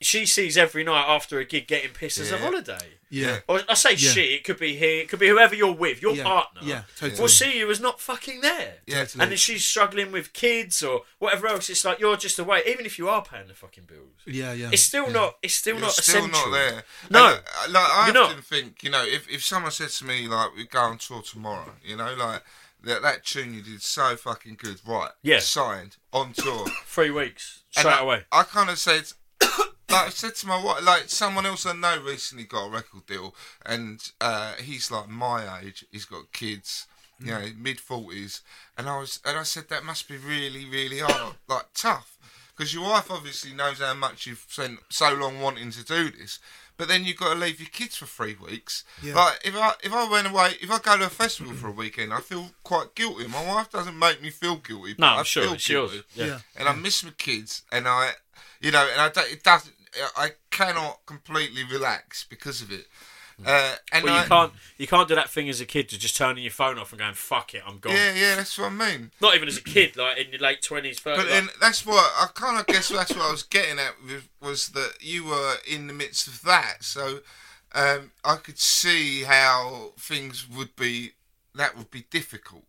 she 0.04 0.26
sees 0.26 0.56
every 0.56 0.84
night 0.84 1.04
after 1.06 1.38
a 1.38 1.44
gig 1.44 1.66
getting 1.66 1.90
pissed 1.90 2.18
as 2.18 2.30
a 2.32 2.36
Yeah. 2.36 2.40
holiday. 2.42 2.88
Yeah. 3.10 3.40
Or 3.46 3.60
I 3.68 3.74
say 3.74 3.90
Yeah. 3.92 4.10
she, 4.12 4.20
it 4.34 4.44
could 4.44 4.58
be 4.58 4.74
he, 4.76 5.00
it 5.00 5.08
could 5.10 5.18
be 5.18 5.28
whoever 5.28 5.54
you're 5.54 5.72
with, 5.74 6.00
your 6.00 6.14
Yeah, 6.14 6.22
partner. 6.24 6.60
yeah, 6.64 6.82
totally. 6.98 7.20
Will 7.20 7.28
see 7.28 7.58
you 7.58 7.70
as 7.70 7.78
not 7.78 8.00
fucking 8.00 8.40
there. 8.40 8.76
Yeah. 8.86 9.00
totally. 9.00 9.22
And 9.22 9.30
then 9.32 9.36
she's 9.38 9.64
struggling 9.64 10.12
with 10.12 10.32
kids 10.32 10.82
or 10.82 11.02
whatever 11.18 11.46
else. 11.48 11.68
It's 11.68 11.84
like 11.84 11.98
you're 12.00 12.16
just 12.16 12.38
away, 12.38 12.62
even 12.66 12.86
if 12.86 12.98
you 12.98 13.08
are 13.10 13.22
paying 13.22 13.48
the 13.48 13.54
fucking 13.54 13.84
bills. 13.84 14.08
Yeah, 14.24 14.52
yeah. 14.54 14.70
It's 14.72 14.82
still 14.82 15.10
not. 15.10 15.36
It's 15.42 15.54
still 15.54 15.74
You're 15.74 15.82
not 15.82 15.92
still 15.92 16.24
essential. 16.26 16.50
not 16.50 16.52
there. 16.56 16.84
No. 17.10 17.26
And, 17.34 17.36
uh, 17.36 17.70
like 17.70 17.90
I 17.90 18.08
You're 18.12 18.22
often 18.22 18.36
not. 18.36 18.44
think, 18.46 18.82
you 18.82 18.90
know, 18.90 19.04
if 19.04 19.28
if 19.28 19.44
someone 19.44 19.72
said 19.72 19.90
to 19.90 20.04
me 20.06 20.26
like, 20.26 20.54
"We 20.56 20.66
go 20.66 20.80
on 20.80 20.96
tour 20.98 21.20
tomorrow," 21.22 21.74
you 21.84 21.96
know, 21.96 22.14
like 22.14 22.42
that 22.84 23.02
that 23.02 23.24
tune 23.26 23.52
you 23.54 23.60
did 23.62 23.82
so 23.82 24.16
fucking 24.16 24.56
good, 24.56 24.80
right? 24.86 25.10
Yeah. 25.22 25.38
signed 25.40 25.98
on 26.14 26.32
tour. 26.32 26.66
Three 26.86 27.10
weeks 27.10 27.62
And 27.76 27.82
straight 27.82 27.94
I, 27.98 28.00
away. 28.00 28.24
I 28.32 28.42
kind 28.44 28.70
of 28.70 28.78
said, 28.78 29.12
like 29.92 30.06
I 30.06 30.10
said 30.10 30.34
to 30.36 30.46
my 30.46 30.62
wife, 30.62 30.82
like 30.84 31.08
someone 31.08 31.46
else 31.46 31.66
I 31.66 31.72
know 31.74 32.00
recently 32.02 32.44
got 32.44 32.66
a 32.66 32.70
record 32.70 33.06
deal, 33.06 33.34
and 33.64 34.00
uh, 34.20 34.54
he's 34.54 34.90
like 34.90 35.08
my 35.08 35.60
age. 35.62 35.84
He's 35.90 36.04
got 36.06 36.32
kids, 36.32 36.86
you 37.20 37.26
know, 37.32 37.46
mid 37.56 37.78
forties, 37.80 38.40
and 38.76 38.88
I 38.88 38.98
was, 38.98 39.20
and 39.24 39.38
I 39.38 39.42
said 39.44 39.68
that 39.68 39.84
must 39.84 40.08
be 40.08 40.16
really, 40.16 40.64
really 40.66 40.98
hard, 41.00 41.36
like 41.48 41.66
tough, 41.74 42.16
because 42.56 42.72
your 42.74 42.84
wife 42.84 43.10
obviously 43.10 43.52
knows 43.54 43.78
how 43.80 43.94
much 43.94 44.26
you've 44.26 44.44
spent 44.48 44.78
so 44.88 45.12
long 45.14 45.40
wanting 45.40 45.70
to 45.72 45.84
do 45.84 46.10
this. 46.10 46.38
But 46.78 46.88
then 46.88 47.04
you've 47.04 47.18
got 47.18 47.34
to 47.34 47.38
leave 47.38 47.60
your 47.60 47.68
kids 47.68 47.96
for 47.96 48.06
three 48.06 48.34
weeks. 48.34 48.82
Yeah. 49.02 49.14
Like 49.14 49.40
if 49.44 49.54
I 49.54 49.74
if 49.84 49.92
I 49.92 50.10
went 50.10 50.26
away, 50.26 50.52
if 50.60 50.70
I 50.70 50.78
go 50.78 50.96
to 50.96 51.04
a 51.04 51.10
festival 51.10 51.52
for 51.52 51.68
a 51.68 51.70
weekend, 51.70 52.12
I 52.14 52.20
feel 52.20 52.50
quite 52.64 52.94
guilty. 52.94 53.28
My 53.28 53.46
wife 53.46 53.70
doesn't 53.70 53.96
make 53.96 54.22
me 54.22 54.30
feel 54.30 54.56
guilty. 54.56 54.92
No, 54.92 55.06
but 55.06 55.06
I'm 55.12 55.18
I 55.20 55.22
sure 55.22 55.42
feel 55.44 55.52
it's 55.52 55.68
yours. 55.68 55.90
guilty 55.92 56.06
Yeah. 56.14 56.26
Yeah. 56.26 56.38
and 56.56 56.68
I 56.68 56.74
miss 56.74 57.04
my 57.04 57.10
kids, 57.18 57.62
and 57.70 57.86
I, 57.86 58.12
you 58.60 58.70
know, 58.70 58.88
and 58.90 59.00
I 59.02 59.10
don't, 59.10 59.30
it 59.30 59.44
doesn't, 59.44 59.74
I 60.16 60.30
cannot 60.50 61.00
completely 61.06 61.64
relax 61.64 62.24
because 62.24 62.62
of 62.62 62.70
it. 62.72 62.86
Uh, 63.44 63.74
and 63.92 64.04
Well, 64.04 64.14
I, 64.14 64.22
you 64.22 64.28
can't. 64.28 64.52
You 64.78 64.86
can't 64.86 65.08
do 65.08 65.14
that 65.14 65.30
thing 65.30 65.48
as 65.48 65.60
a 65.60 65.66
kid 65.66 65.88
to 65.88 65.98
just 65.98 66.16
turning 66.16 66.44
your 66.44 66.52
phone 66.52 66.78
off 66.78 66.92
and 66.92 67.00
going 67.00 67.14
"fuck 67.14 67.54
it, 67.54 67.62
I'm 67.66 67.78
gone." 67.78 67.94
yeah, 67.94 68.12
yeah, 68.14 68.34
that's 68.36 68.56
what 68.58 68.70
I 68.70 68.74
mean. 68.74 69.10
Not 69.20 69.34
even 69.34 69.48
as 69.48 69.56
a 69.56 69.62
kid, 69.62 69.96
like 69.96 70.18
in 70.18 70.30
your 70.30 70.40
late 70.40 70.62
twenties, 70.62 71.00
But 71.00 71.16
thirties. 71.16 71.30
then 71.32 71.48
that's 71.60 71.84
what 71.84 72.12
I 72.16 72.26
kind 72.34 72.60
of 72.60 72.66
guess 72.66 72.88
that's 72.88 73.10
what 73.12 73.22
I 73.26 73.30
was 73.30 73.42
getting 73.42 73.78
at 73.78 73.94
was 74.40 74.68
that 74.70 74.98
you 75.00 75.24
were 75.24 75.54
in 75.68 75.86
the 75.86 75.92
midst 75.92 76.28
of 76.28 76.42
that, 76.42 76.84
so 76.84 77.20
um, 77.74 78.12
I 78.24 78.36
could 78.36 78.58
see 78.58 79.22
how 79.22 79.92
things 79.98 80.48
would 80.48 80.76
be. 80.76 81.12
That 81.54 81.76
would 81.76 81.90
be 81.90 82.04
difficult. 82.10 82.64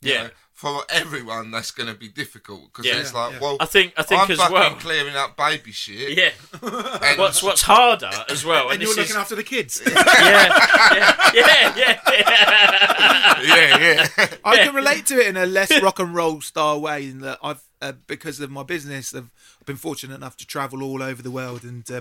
You 0.00 0.12
Yeah. 0.12 0.22
know. 0.24 0.30
for 0.52 0.82
everyone, 0.90 1.52
that's 1.52 1.70
going 1.70 1.88
to 1.88 1.94
be 1.94 2.08
difficult 2.08 2.64
because 2.72 2.84
Yeah. 2.84 2.96
it's 2.96 3.14
like, 3.14 3.34
Yeah. 3.34 3.38
well, 3.38 3.56
I 3.60 3.64
think. 3.66 3.92
I 3.96 4.02
think 4.02 4.22
I'm 4.22 4.30
as 4.32 4.38
well. 4.38 4.74
clearing 4.74 5.14
up 5.14 5.36
baby 5.36 5.70
shit. 5.70 6.18
Yeah. 6.18 6.30
and 7.02 7.16
What's 7.18 7.42
What's 7.44 7.62
harder 7.62 8.10
as 8.28 8.44
well, 8.44 8.70
and 8.70 8.80
this 8.80 8.88
you're 8.88 8.96
looking 8.96 9.10
is- 9.12 9.16
after 9.16 9.36
the 9.36 9.44
kids. 9.44 9.80
yeah, 9.86 9.92
yeah, 11.32 11.74
yeah, 11.76 12.00
yeah. 12.08 13.42
yeah, 13.42 13.78
yeah. 13.78 14.26
I 14.44 14.56
can 14.64 14.74
relate 14.74 15.06
to 15.06 15.20
it 15.20 15.26
in 15.28 15.36
a 15.36 15.46
less 15.46 15.70
rock 15.82 15.98
and 16.00 16.14
roll 16.14 16.40
style 16.40 16.80
way 16.80 17.04
in 17.04 17.20
that 17.20 17.38
I've 17.42 17.62
uh, 17.80 17.92
because 18.06 18.40
of 18.40 18.50
my 18.50 18.62
business 18.64 19.14
I've 19.14 19.30
been 19.64 19.76
fortunate 19.76 20.14
enough 20.16 20.36
to 20.38 20.46
travel 20.46 20.82
all 20.82 21.02
over 21.02 21.22
the 21.22 21.30
world 21.30 21.62
and 21.62 21.88
uh, 21.90 22.00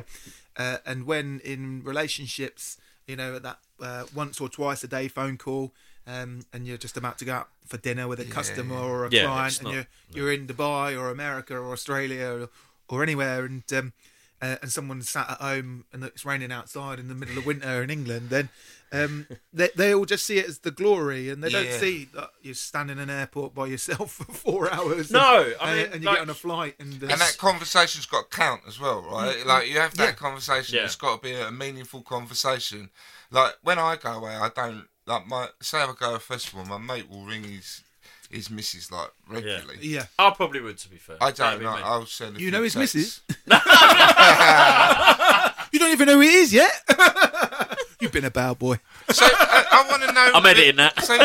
uh, 0.55 0.77
and 0.85 1.05
when 1.05 1.41
in 1.43 1.83
relationships 1.83 2.77
you 3.05 3.15
know 3.15 3.35
at 3.35 3.43
that 3.43 3.59
uh, 3.81 4.05
once 4.15 4.41
or 4.41 4.49
twice 4.49 4.83
a 4.83 4.87
day 4.87 5.07
phone 5.07 5.37
call 5.37 5.73
um, 6.07 6.41
and 6.53 6.65
you're 6.65 6.77
just 6.77 6.97
about 6.97 7.17
to 7.19 7.25
go 7.25 7.33
out 7.33 7.49
for 7.65 7.77
dinner 7.77 8.07
with 8.07 8.19
a 8.19 8.25
customer 8.25 8.75
or 8.77 9.05
a 9.05 9.09
Yeah, 9.11 9.25
client 9.25 9.47
it's 9.47 9.57
and 9.59 9.65
not- 9.65 9.73
you're 9.73 9.87
you're 10.11 10.31
in 10.33 10.47
Dubai 10.47 10.97
or 10.99 11.09
America 11.09 11.55
or 11.55 11.71
Australia 11.73 12.27
or, 12.27 12.49
or 12.89 13.03
anywhere 13.03 13.45
and 13.45 13.63
um, 13.73 13.93
uh, 14.41 14.55
and 14.61 14.71
someone 14.71 15.01
sat 15.01 15.29
at 15.29 15.37
home 15.41 15.85
and 15.91 16.03
it's 16.03 16.23
raining 16.23 16.51
outside 16.51 16.99
in 16.99 17.07
the 17.07 17.15
middle 17.15 17.37
of 17.39 17.45
winter 17.45 17.81
in 17.81 17.89
England, 17.89 18.29
then 18.29 18.49
um, 18.91 19.25
they 19.53 19.69
they 19.75 19.93
all 19.93 20.05
just 20.05 20.25
see 20.27 20.37
it 20.37 20.47
as 20.47 20.59
the 20.59 20.69
glory, 20.71 21.29
and 21.31 21.43
they 21.43 21.49
don't 21.49 21.71
see 21.73 22.07
that 22.13 22.29
you're 22.43 22.53
standing 22.53 22.97
in 22.99 23.09
an 23.09 23.19
airport 23.19 23.55
by 23.55 23.65
yourself 23.65 24.11
for 24.17 24.31
four 24.31 24.71
hours. 24.71 25.09
No, 25.09 25.41
and, 25.41 25.55
I 25.59 25.73
mean, 25.75 25.85
and, 25.85 25.93
and 25.95 26.03
you 26.03 26.07
like- 26.07 26.15
get 26.17 26.21
on 26.21 26.29
a 26.29 26.33
flight, 26.35 26.75
and, 26.79 26.93
uh, 27.03 27.07
And 27.07 27.19
that 27.19 27.35
conversation's 27.39 28.05
got 28.05 28.29
to 28.31 28.37
count 28.37 28.61
as 28.67 28.79
well, 28.79 29.01
right? 29.01 29.43
Like 29.45 29.67
you 29.69 29.79
have 29.79 29.97
that 29.97 30.03
Yeah. 30.09 30.11
conversation. 30.13 30.75
Yeah. 30.77 30.85
It's 30.85 30.95
got 30.95 31.15
to 31.17 31.21
be 31.27 31.33
a 31.33 31.49
meaningful 31.51 32.01
conversation. 32.03 32.91
Like 33.31 33.55
when 33.63 33.79
I 33.79 33.95
go 33.97 34.11
away, 34.13 34.35
I 34.35 34.49
don't 34.55 34.87
like 35.07 35.27
my. 35.27 35.47
Say 35.61 35.79
I 35.79 35.85
go 35.87 35.93
to 36.11 36.15
a 36.15 36.19
festival, 36.19 36.63
my 36.65 36.77
mate 36.77 37.09
will 37.09 37.25
ring 37.25 37.43
his 37.43 37.81
his 38.29 38.49
missus 38.49 38.91
like 38.91 39.09
regularly. 39.29 39.77
yeah, 39.81 40.05
I 40.19 40.31
probably 40.31 40.59
would, 40.61 40.77
to 40.79 40.89
be 40.89 40.97
fair. 40.97 41.15
I 41.21 41.31
That'd 41.31 41.37
don't 41.37 41.59
be 41.59 41.65
know. 41.65 41.75
me. 41.75 41.81
I'll 41.83 42.05
send. 42.05 42.35
A 42.35 42.39
you 42.39 42.45
few 42.47 42.51
know 42.51 42.63
his 42.63 42.73
texts. 42.73 42.95
missus. 42.95 43.21
you 45.71 45.79
don't 45.79 45.91
even 45.91 46.07
know 46.07 46.15
who 46.15 46.21
he 46.21 46.33
is 46.35 46.53
yet. 46.53 46.71
You've 47.99 48.11
been 48.11 48.25
a 48.25 48.31
bad 48.31 48.59
boy. 48.59 48.79
So 49.09 49.25
I, 49.25 49.65
I 49.71 49.87
want 49.89 50.03
to 50.03 50.11
know. 50.11 50.31
I'm 50.35 50.45
editing 50.45 50.75
that. 50.75 51.01
So, 51.03 51.17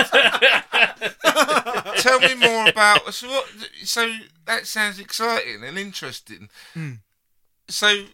tell 1.96 2.18
me 2.20 2.34
more 2.34 2.68
about. 2.68 3.12
So 3.12 3.28
what? 3.28 3.46
So 3.84 4.10
that 4.46 4.66
sounds 4.66 4.98
exciting 4.98 5.62
and 5.64 5.78
interesting. 5.78 6.48
Hmm. 6.74 6.92
So, 7.68 8.04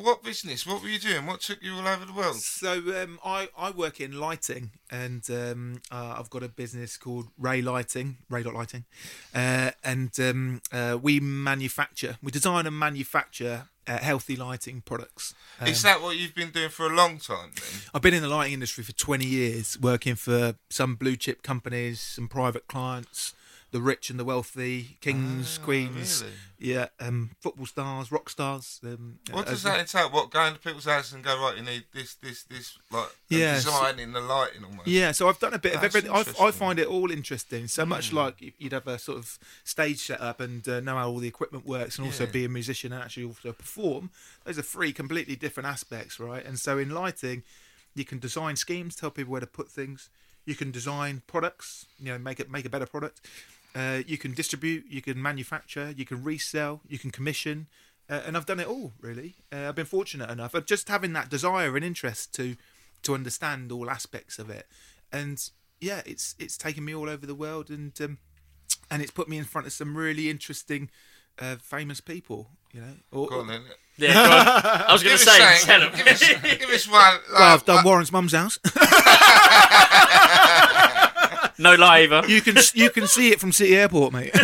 what 0.00 0.22
business? 0.22 0.66
What 0.66 0.82
were 0.82 0.88
you 0.88 0.98
doing? 0.98 1.26
What 1.26 1.40
took 1.40 1.62
you 1.62 1.74
all 1.74 1.86
over 1.86 2.04
the 2.04 2.12
world? 2.12 2.36
So 2.36 2.72
um, 3.02 3.18
I, 3.24 3.48
I 3.56 3.70
work 3.70 4.00
in 4.00 4.18
lighting, 4.18 4.70
and 4.90 5.28
um, 5.30 5.82
uh, 5.90 6.16
I've 6.18 6.30
got 6.30 6.42
a 6.42 6.48
business 6.48 6.96
called 6.96 7.28
Ray 7.38 7.62
Lighting, 7.62 8.18
Ray 8.30 8.42
Dot 8.42 8.54
Lighting, 8.54 8.84
uh, 9.34 9.72
and 9.84 10.18
um, 10.20 10.62
uh, 10.72 10.98
we 11.00 11.20
manufacture, 11.20 12.16
we 12.22 12.30
design 12.30 12.66
and 12.66 12.78
manufacture 12.78 13.68
uh, 13.86 13.98
healthy 13.98 14.36
lighting 14.36 14.82
products. 14.84 15.34
Um, 15.60 15.68
Is 15.68 15.82
that 15.82 16.00
what 16.00 16.16
you've 16.16 16.34
been 16.34 16.50
doing 16.50 16.70
for 16.70 16.86
a 16.86 16.94
long 16.94 17.18
time? 17.18 17.50
Then 17.54 17.80
I've 17.94 18.02
been 18.02 18.14
in 18.14 18.22
the 18.22 18.28
lighting 18.28 18.54
industry 18.54 18.84
for 18.84 18.92
20 18.92 19.26
years, 19.26 19.78
working 19.80 20.14
for 20.14 20.54
some 20.70 20.94
blue 20.94 21.16
chip 21.16 21.42
companies, 21.42 22.00
some 22.00 22.28
private 22.28 22.66
clients, 22.68 23.34
the 23.72 23.80
rich 23.80 24.10
and 24.10 24.20
the 24.20 24.24
wealthy, 24.24 24.96
kings, 25.00 25.58
Ah, 25.60 25.64
queens, 25.64 26.22
really? 26.22 26.34
yeah, 26.74 26.86
um, 27.00 27.30
football 27.40 27.66
stars, 27.66 28.12
rock 28.12 28.28
stars. 28.28 28.78
Um, 28.84 29.18
what 29.30 29.48
uh, 29.48 29.50
does 29.50 29.62
that 29.64 29.80
entail? 29.80 30.10
What 30.10 30.30
going 30.30 30.52
to 30.54 30.60
people's 30.60 30.84
houses 30.84 31.14
and 31.14 31.24
go 31.24 31.40
right? 31.42 31.56
You 31.56 31.62
need 31.62 31.84
this, 31.92 32.14
this, 32.16 32.42
this, 32.44 32.78
like 32.90 33.08
Yeah, 33.30 33.58
so- 33.58 33.70
designing 33.70 34.12
the 34.12 34.20
lighting 34.20 34.62
almost. 34.64 34.86
Yeah, 34.86 35.12
so 35.12 35.26
I've 35.28 35.38
done 35.40 35.54
a 35.54 35.58
bit 35.58 35.74
of 35.74 35.80
That's 35.80 35.96
everything. 35.96 36.14
I, 36.14 36.44
I. 36.46 36.50
Find 36.50 36.78
it 36.78 36.86
all 36.86 37.10
interesting. 37.10 37.66
So 37.66 37.84
much 37.86 38.12
like 38.12 38.54
you'd 38.58 38.72
have 38.72 38.86
a 38.86 38.98
sort 38.98 39.16
of 39.18 39.38
stage 39.64 40.00
set 40.00 40.20
up 40.20 40.38
and 40.38 40.68
uh, 40.68 40.80
know 40.80 40.96
how 40.96 41.08
all 41.08 41.18
the 41.18 41.26
equipment 41.28 41.66
works, 41.66 41.96
and 41.98 42.06
also 42.06 42.24
Yeah. 42.26 42.30
be 42.30 42.44
a 42.44 42.48
musician 42.50 42.92
and 42.92 43.02
actually 43.02 43.24
also 43.24 43.52
perform. 43.52 44.10
Those 44.44 44.58
are 44.58 44.62
three 44.62 44.92
completely 44.92 45.34
different 45.34 45.66
aspects, 45.66 46.20
right? 46.20 46.44
And 46.44 46.58
so 46.58 46.76
in 46.78 46.90
lighting, 46.90 47.42
you 47.94 48.04
can 48.04 48.18
design 48.18 48.56
schemes, 48.56 48.96
tell 48.96 49.10
people 49.10 49.32
where 49.32 49.40
to 49.40 49.46
put 49.46 49.70
things. 49.70 50.10
You 50.44 50.54
can 50.56 50.70
design 50.72 51.22
products, 51.26 51.86
you 52.00 52.12
know, 52.12 52.18
make 52.18 52.38
it 52.40 52.50
make 52.50 52.64
a 52.66 52.68
better 52.68 52.84
product. 52.86 53.20
Uh, 53.74 54.02
you 54.06 54.18
can 54.18 54.34
distribute, 54.34 54.84
you 54.88 55.00
can 55.00 55.20
manufacture, 55.20 55.94
you 55.96 56.04
can 56.04 56.22
resell, 56.22 56.80
you 56.88 56.98
can 56.98 57.10
commission, 57.10 57.68
uh, 58.10 58.20
and 58.26 58.36
I've 58.36 58.44
done 58.46 58.60
it 58.60 58.66
all 58.66 58.92
really. 59.00 59.36
Uh, 59.52 59.68
I've 59.68 59.74
been 59.74 59.86
fortunate 59.86 60.28
enough 60.30 60.52
of 60.54 60.66
just 60.66 60.88
having 60.88 61.12
that 61.14 61.30
desire 61.30 61.74
and 61.76 61.84
interest 61.84 62.34
to 62.34 62.56
to 63.02 63.14
understand 63.14 63.72
all 63.72 63.88
aspects 63.90 64.38
of 64.38 64.50
it, 64.50 64.66
and 65.10 65.48
yeah, 65.80 66.02
it's 66.04 66.34
it's 66.38 66.56
taken 66.58 66.84
me 66.84 66.94
all 66.94 67.08
over 67.08 67.24
the 67.26 67.34
world, 67.34 67.70
and 67.70 67.98
um, 68.00 68.18
and 68.90 69.00
it's 69.02 69.10
put 69.10 69.28
me 69.28 69.38
in 69.38 69.44
front 69.44 69.66
of 69.66 69.72
some 69.72 69.96
really 69.96 70.28
interesting, 70.28 70.90
uh, 71.38 71.56
famous 71.56 72.00
people, 72.00 72.50
you 72.72 72.80
know. 72.82 72.94
Or, 73.10 73.28
Go 73.28 73.40
on 73.40 73.46
then. 73.46 73.62
Yeah, 73.96 74.14
go 74.14 74.20
on. 74.22 74.28
I 74.88 74.92
was 74.92 75.02
going 75.02 75.16
to 75.16 75.22
say, 75.22 75.38
something. 75.56 75.66
tell 75.66 75.80
him. 75.82 75.96
Give 75.96 76.06
us, 76.06 76.58
give 76.58 76.70
us 76.70 76.88
one. 76.88 77.00
Like, 77.00 77.20
well, 77.32 77.54
I've 77.54 77.64
done 77.64 77.76
like- 77.76 77.84
Warren's 77.84 78.12
mum's 78.12 78.32
house. 78.32 78.58
no 81.58 81.74
lie 81.74 82.00
either. 82.00 82.22
you 82.28 82.40
can 82.40 82.56
you 82.74 82.90
can 82.90 83.06
see 83.06 83.30
it 83.32 83.40
from 83.40 83.52
City 83.52 83.76
Airport, 83.76 84.12
mate. 84.12 84.30
uh, 84.34 84.40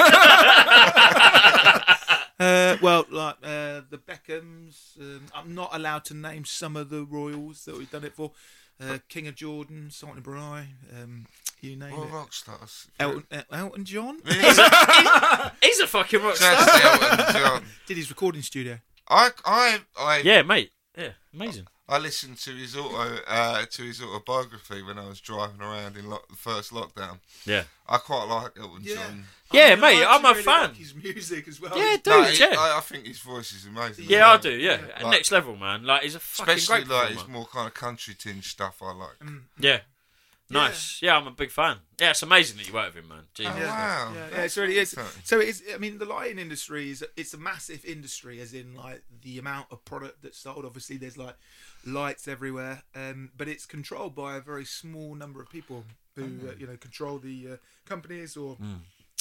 well, 2.80 3.04
like 3.10 3.36
uh, 3.42 3.82
the 3.90 3.98
Beckhams, 3.98 4.98
um, 5.00 5.22
I'm 5.34 5.54
not 5.54 5.70
allowed 5.72 6.04
to 6.06 6.14
name 6.14 6.44
some 6.44 6.76
of 6.76 6.90
the 6.90 7.04
royals 7.04 7.64
that 7.64 7.76
we've 7.76 7.90
done 7.90 8.04
it 8.04 8.14
for. 8.14 8.32
Uh, 8.80 8.98
King 9.08 9.26
of 9.26 9.34
Jordan, 9.34 9.90
Sultan 9.90 10.22
Brunei, 10.22 10.68
um, 10.96 11.26
you 11.60 11.74
name 11.74 11.96
What 11.96 12.08
it. 12.08 12.12
rock 12.12 12.32
stars? 12.32 12.86
Elton, 13.00 13.24
uh, 13.32 13.42
Elton 13.50 13.84
John 13.84 14.20
He's 14.24 15.80
a 15.80 15.86
fucking 15.88 16.22
rock 16.22 16.36
star. 16.36 16.54
Elton 16.54 17.34
John. 17.34 17.64
did 17.86 17.96
his 17.96 18.08
recording 18.08 18.42
studio. 18.42 18.78
I, 19.08 19.30
I, 19.44 19.80
I, 19.98 20.18
Yeah, 20.18 20.42
mate. 20.42 20.70
Yeah, 20.96 21.10
amazing. 21.34 21.66
I 21.90 21.96
listened 21.98 22.36
to 22.38 22.50
his 22.50 22.76
auto, 22.76 23.16
uh, 23.26 23.64
to 23.64 23.82
his 23.82 24.02
autobiography 24.02 24.82
when 24.82 24.98
I 24.98 25.08
was 25.08 25.20
driving 25.20 25.62
around 25.62 25.96
in 25.96 26.10
lock, 26.10 26.28
the 26.28 26.36
first 26.36 26.70
lockdown. 26.70 27.18
Yeah. 27.46 27.62
I 27.88 27.96
quite 27.96 28.24
like 28.24 28.50
Elton 28.60 28.84
John. 28.84 29.24
Yeah, 29.52 29.68
I 29.72 29.76
mate, 29.76 30.04
I 30.04 30.16
I'm 30.16 30.24
a 30.26 30.28
really 30.32 30.42
fan. 30.42 30.62
like 30.68 30.76
his 30.76 30.94
music 30.94 31.48
as 31.48 31.58
well. 31.58 31.72
Yeah, 31.78 31.96
dude, 31.96 32.06
No, 32.06 32.28
yeah. 32.28 32.54
I, 32.58 32.76
I 32.76 32.80
think 32.82 33.06
his 33.06 33.20
voice 33.20 33.52
is 33.52 33.64
amazing. 33.64 34.04
Yeah, 34.06 34.28
I 34.30 34.36
do. 34.36 34.50
Yeah, 34.50 34.78
Like- 35.02 35.12
next 35.12 35.32
level, 35.32 35.56
man. 35.56 35.84
Like 35.84 36.02
he's 36.02 36.14
a 36.14 36.20
fucking 36.20 36.56
Especially 36.56 36.84
great 36.84 36.94
like 36.98 37.08
his 37.12 37.26
more 37.26 37.46
kind 37.46 37.66
of 37.66 37.72
country 37.72 38.14
tinge 38.18 38.46
stuff. 38.48 38.82
I 38.82 38.92
like. 38.92 39.18
Mm. 39.24 39.40
Yeah, 39.58 39.80
nice. 40.50 41.00
Yeah. 41.00 41.16
I'm 41.16 41.26
a 41.26 41.30
big 41.30 41.50
fan. 41.50 41.78
Yeah, 41.98 42.10
it's 42.10 42.22
amazing 42.22 42.58
that 42.58 42.68
you 42.68 42.74
work 42.74 42.94
with 42.94 43.02
him, 43.02 43.08
man. 43.08 43.22
Jesus. 43.34 43.54
Oh, 43.56 43.66
wow. 43.66 44.12
Yeah, 44.14 44.26
yeah, 44.32 44.42
it's 44.42 44.56
really 44.58 44.76
is. 44.78 44.94
So 45.24 45.40
it's. 45.40 45.62
I 45.74 45.78
mean, 45.78 45.96
the 45.98 46.04
lighting 46.04 46.38
industry 46.38 46.90
is. 46.90 47.02
It's 47.16 47.32
a 47.32 47.38
massive 47.38 47.84
industry, 47.86 48.40
as 48.40 48.52
in 48.52 48.74
like 48.74 49.02
the 49.22 49.38
amount 49.38 49.68
of 49.70 49.82
product 49.86 50.22
that's 50.22 50.38
sold. 50.38 50.64
Obviously, 50.66 50.98
there's 50.98 51.16
like 51.16 51.36
lights 51.88 52.28
everywhere, 52.28 52.82
um, 52.94 53.30
but 53.36 53.48
it's 53.48 53.66
controlled 53.66 54.14
by 54.14 54.36
a 54.36 54.40
very 54.40 54.64
small 54.64 55.14
number 55.14 55.40
of 55.42 55.48
people 55.50 55.84
who 56.14 56.24
uh, 56.48 56.52
you 56.58 56.66
know 56.66 56.76
control 56.76 57.18
the 57.18 57.48
uh, 57.52 57.56
companies 57.86 58.36
or 58.36 58.56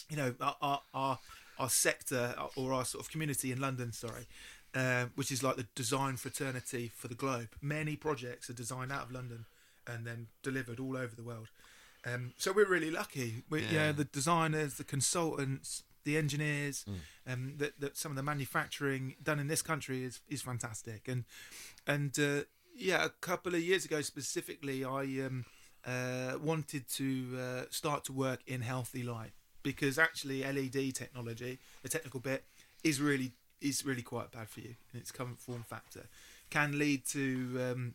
you 0.10 0.18
know 0.18 0.34
our, 0.42 0.56
our 0.62 0.82
our 0.94 1.20
our 1.60 1.70
sector 1.70 2.36
or 2.56 2.74
our 2.74 2.86
sort 2.86 3.04
of 3.04 3.12
community 3.12 3.52
in 3.52 3.60
London. 3.60 3.92
Sorry. 3.94 4.28
Uh, 4.76 5.06
which 5.16 5.32
is 5.32 5.42
like 5.42 5.56
the 5.56 5.66
design 5.74 6.18
fraternity 6.18 6.92
for 6.94 7.08
the 7.08 7.16
globe. 7.16 7.48
Many 7.62 7.96
projects 7.96 8.48
are 8.50 8.54
designed 8.54 8.92
out 8.92 9.04
of 9.04 9.12
London 9.12 9.46
and 9.88 10.06
then 10.06 10.28
delivered 10.44 10.80
all 10.80 10.96
over 10.96 11.16
the 11.16 11.24
world. 11.24 11.48
Um, 12.06 12.34
so 12.38 12.52
we're 12.52 12.68
really 12.70 12.92
lucky. 12.92 13.44
We, 13.50 13.62
yeah. 13.64 13.72
Yeah. 13.72 13.92
the 13.94 14.04
designers, 14.04 14.76
the 14.76 14.84
consultants, 14.84 15.84
the 16.04 16.16
engineers, 16.18 16.86
Mm. 16.88 17.34
um, 17.34 17.54
that, 17.58 17.80
that 17.80 17.98
some 17.98 18.12
of 18.12 18.18
the 18.18 18.24
manufacturing 18.24 19.16
done 19.24 19.40
in 19.40 19.48
this 19.48 19.62
country 19.64 20.04
is 20.04 20.20
is 20.28 20.42
fantastic. 20.44 21.08
And 21.08 21.24
and 21.88 22.18
uh, 22.20 22.42
yeah, 22.78 23.04
a 23.06 23.10
couple 23.10 23.56
of 23.56 23.62
years 23.62 23.86
ago 23.86 24.02
specifically, 24.02 24.86
I 24.86 25.02
um, 25.26 25.46
uh, 25.86 26.38
wanted 26.42 26.88
to 26.90 27.38
uh, 27.40 27.62
start 27.70 28.04
to 28.06 28.14
work 28.14 28.42
in 28.46 28.62
healthy 28.62 29.04
light 29.04 29.32
because 29.64 29.98
actually 29.98 30.44
LED 30.44 30.94
technology, 30.96 31.60
the 31.82 31.90
technical 31.90 32.20
bit, 32.20 32.44
is 32.84 33.02
really 33.02 33.34
is 33.60 33.84
really 33.84 34.04
quite 34.04 34.32
bad 34.32 34.48
for 34.48 34.60
you 34.60 34.76
in 34.94 35.00
its 35.00 35.12
current 35.12 35.40
form 35.40 35.64
factor. 35.68 36.06
Can 36.52 36.78
lead 36.78 37.06
to 37.08 37.72
um, 37.72 37.94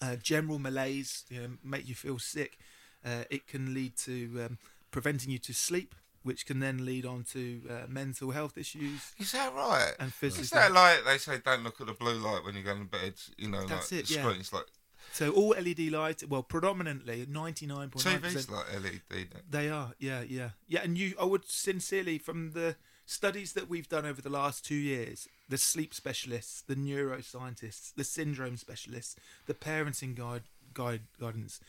uh, 0.00 0.16
general 0.16 0.58
malaise, 0.58 1.24
you 1.28 1.40
know, 1.40 1.48
make 1.62 1.86
you 1.86 1.94
feel 1.94 2.18
sick. 2.18 2.58
Uh, 3.04 3.24
it 3.30 3.46
can 3.46 3.74
lead 3.74 3.96
to 3.98 4.46
um, 4.46 4.58
preventing 4.90 5.30
you 5.30 5.38
to 5.38 5.52
sleep, 5.52 5.94
which 6.24 6.46
can 6.46 6.58
then 6.58 6.84
lead 6.84 7.06
on 7.06 7.22
to 7.32 7.60
uh, 7.70 7.72
mental 7.88 8.32
health 8.32 8.58
issues. 8.58 9.12
Is 9.18 9.30
that 9.32 9.54
right? 9.54 9.92
And 10.00 10.12
physical- 10.12 10.42
Is 10.42 10.50
that 10.50 10.72
like 10.72 11.04
they 11.04 11.18
say? 11.18 11.38
Don't 11.44 11.62
look 11.62 11.80
at 11.80 11.86
the 11.86 11.92
blue 11.92 12.14
light 12.18 12.42
when 12.44 12.54
you're 12.54 12.64
going 12.64 12.80
to 12.80 12.84
bed. 12.84 13.14
You 13.38 13.48
know, 13.48 13.64
That's 13.66 13.92
like 13.92 14.00
it, 14.02 14.10
yeah. 14.10 14.22
screen's 14.22 14.52
like 14.52 14.66
So 15.12 15.30
all 15.30 15.50
LED 15.50 15.90
lights, 15.92 16.24
well, 16.26 16.42
predominantly 16.42 17.26
ninety 17.28 17.66
nine 17.66 17.90
point 17.90 18.06
nine 18.06 18.20
TV's 18.20 18.50
like 18.50 18.66
LED. 18.82 19.28
They 19.48 19.68
are, 19.68 19.92
yeah, 19.98 20.22
yeah, 20.22 20.50
yeah. 20.66 20.80
And 20.82 20.98
you, 20.98 21.14
I 21.20 21.24
would 21.24 21.44
sincerely, 21.48 22.18
from 22.18 22.52
the 22.52 22.76
studies 23.06 23.52
that 23.52 23.68
we've 23.68 23.88
done 23.88 24.06
over 24.06 24.22
the 24.22 24.30
last 24.30 24.64
two 24.64 24.74
years, 24.74 25.28
the 25.48 25.58
sleep 25.58 25.92
specialists, 25.92 26.62
the 26.62 26.74
neuroscientists, 26.74 27.92
the 27.94 28.02
syndrome 28.04 28.56
specialists, 28.56 29.14
the 29.46 29.52
parenting 29.54 30.14
guide, 30.14 30.44
guide 30.72 31.02
guidance, 31.20 31.60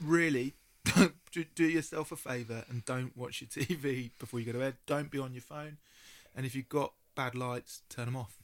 really 0.00 0.54
do, 1.32 1.44
do 1.54 1.64
yourself 1.64 2.12
a 2.12 2.16
favour 2.16 2.64
and 2.68 2.84
don't 2.84 3.16
watch 3.16 3.40
your 3.42 3.48
TV 3.48 4.10
before 4.18 4.40
you 4.40 4.46
go 4.46 4.52
to 4.52 4.58
bed. 4.58 4.74
Don't 4.86 5.10
be 5.10 5.18
on 5.18 5.32
your 5.32 5.42
phone, 5.42 5.78
and 6.36 6.44
if 6.46 6.54
you've 6.54 6.68
got 6.68 6.92
bad 7.14 7.34
lights, 7.34 7.82
turn 7.88 8.06
them 8.06 8.16
off. 8.16 8.36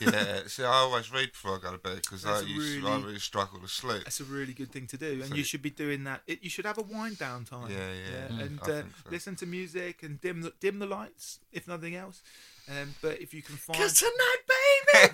yeah. 0.00 0.40
See, 0.46 0.64
I 0.64 0.66
always 0.68 1.12
read 1.12 1.32
before 1.32 1.56
I 1.56 1.60
go 1.60 1.72
to 1.72 1.78
bed 1.78 1.96
because 2.02 2.24
I 2.26 2.40
to, 2.40 2.46
I 2.46 2.56
really- 2.56 2.80
really 3.04 3.18
struggle 3.18 3.60
to 3.60 3.68
sleep. 3.68 4.02
That's 4.04 4.20
a 4.20 4.24
really 4.24 4.52
good 4.52 4.70
thing 4.72 4.86
to 4.88 4.96
do, 4.96 5.12
and 5.22 5.26
So- 5.26 5.34
you 5.34 5.44
should 5.44 5.62
be 5.62 5.70
doing 5.70 6.04
that. 6.04 6.22
It, 6.26 6.40
you 6.42 6.50
should 6.50 6.66
have 6.66 6.78
a 6.78 6.82
wind 6.82 7.18
down 7.18 7.44
time. 7.44 7.70
Yeah, 7.70 7.78
yeah, 7.78 8.36
Mm, 8.36 8.40
and 8.46 8.60
uh, 8.62 8.64
so. 8.66 8.84
listen 9.10 9.36
to 9.36 9.46
music 9.46 10.02
and 10.02 10.20
dim 10.20 10.42
the 10.42 10.52
dim 10.60 10.78
the 10.78 10.86
lights, 10.86 11.38
if 11.52 11.68
nothing 11.68 11.94
else. 11.94 12.22
Um, 12.68 12.94
but 13.02 13.20
if 13.20 13.34
you 13.34 13.42
can 13.42 13.56
find, 13.56 13.76
Cause 13.78 13.94
tonight, 13.98 14.41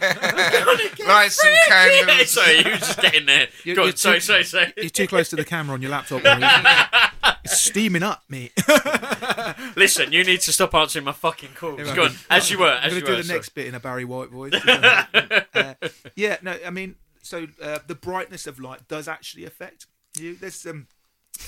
baby, 0.01 0.19
I'm 0.23 0.65
gonna 0.65 0.89
get 0.95 1.07
Lights 1.09 1.45
and 1.45 1.57
freaky. 1.57 2.05
candles. 2.07 2.31
sorry, 2.35 2.57
you 2.59 2.65
were 2.65 2.77
just 2.77 3.01
getting 3.01 3.27
there. 3.27 3.49
You're- 3.65 3.77
Go 3.77 3.83
on, 3.83 3.89
you're 3.89 3.97
sorry, 3.97 4.17
too- 4.17 4.21
sorry, 4.21 4.45
sorry. 4.45 4.73
you're 4.77 4.91
too 4.91 5.07
close 5.07 5.29
to 5.31 5.37
the 5.37 5.45
camera 5.45 5.75
on 5.75 5.83
your 5.83 5.91
laptop. 5.91 6.23
Warren. 6.25 6.43
it's 7.45 7.59
steaming 7.61 8.03
up, 8.03 8.25
mate. 8.29 8.53
Listen, 9.77 10.13
you 10.13 10.25
need 10.25 10.41
to 10.43 10.53
stop 10.53 10.75
answering 10.75 11.05
my 11.05 11.13
fucking 11.13 11.51
calls. 11.55 11.81
Right. 11.81 11.95
Go 11.97 12.05
on, 12.05 12.13
as 12.31 12.51
you 12.51 12.59
were, 12.59 12.67
I'm 12.71 12.85
as 12.85 12.91
going 12.93 12.95
you 12.95 13.01
to 13.01 13.11
were. 13.11 13.17
do 13.17 13.23
the 13.23 13.27
sorry. 13.29 13.37
next 13.39 13.49
bit 13.51 13.67
in 13.67 13.75
a 13.75 13.81
Barry 13.81 14.05
White 14.05 14.31
voice. 14.31 14.53
uh, 14.55 15.75
yeah, 16.17 16.37
no, 16.43 16.57
I 16.67 16.71
mean, 16.71 16.97
so 17.23 17.47
uh, 17.63 17.79
the 17.87 17.95
brightness 17.95 18.47
of 18.47 18.59
light 18.61 18.89
does 18.89 19.09
actually 19.09 19.45
affect 19.45 19.87
you. 20.19 20.35
There's 20.35 20.65
um, 20.67 20.87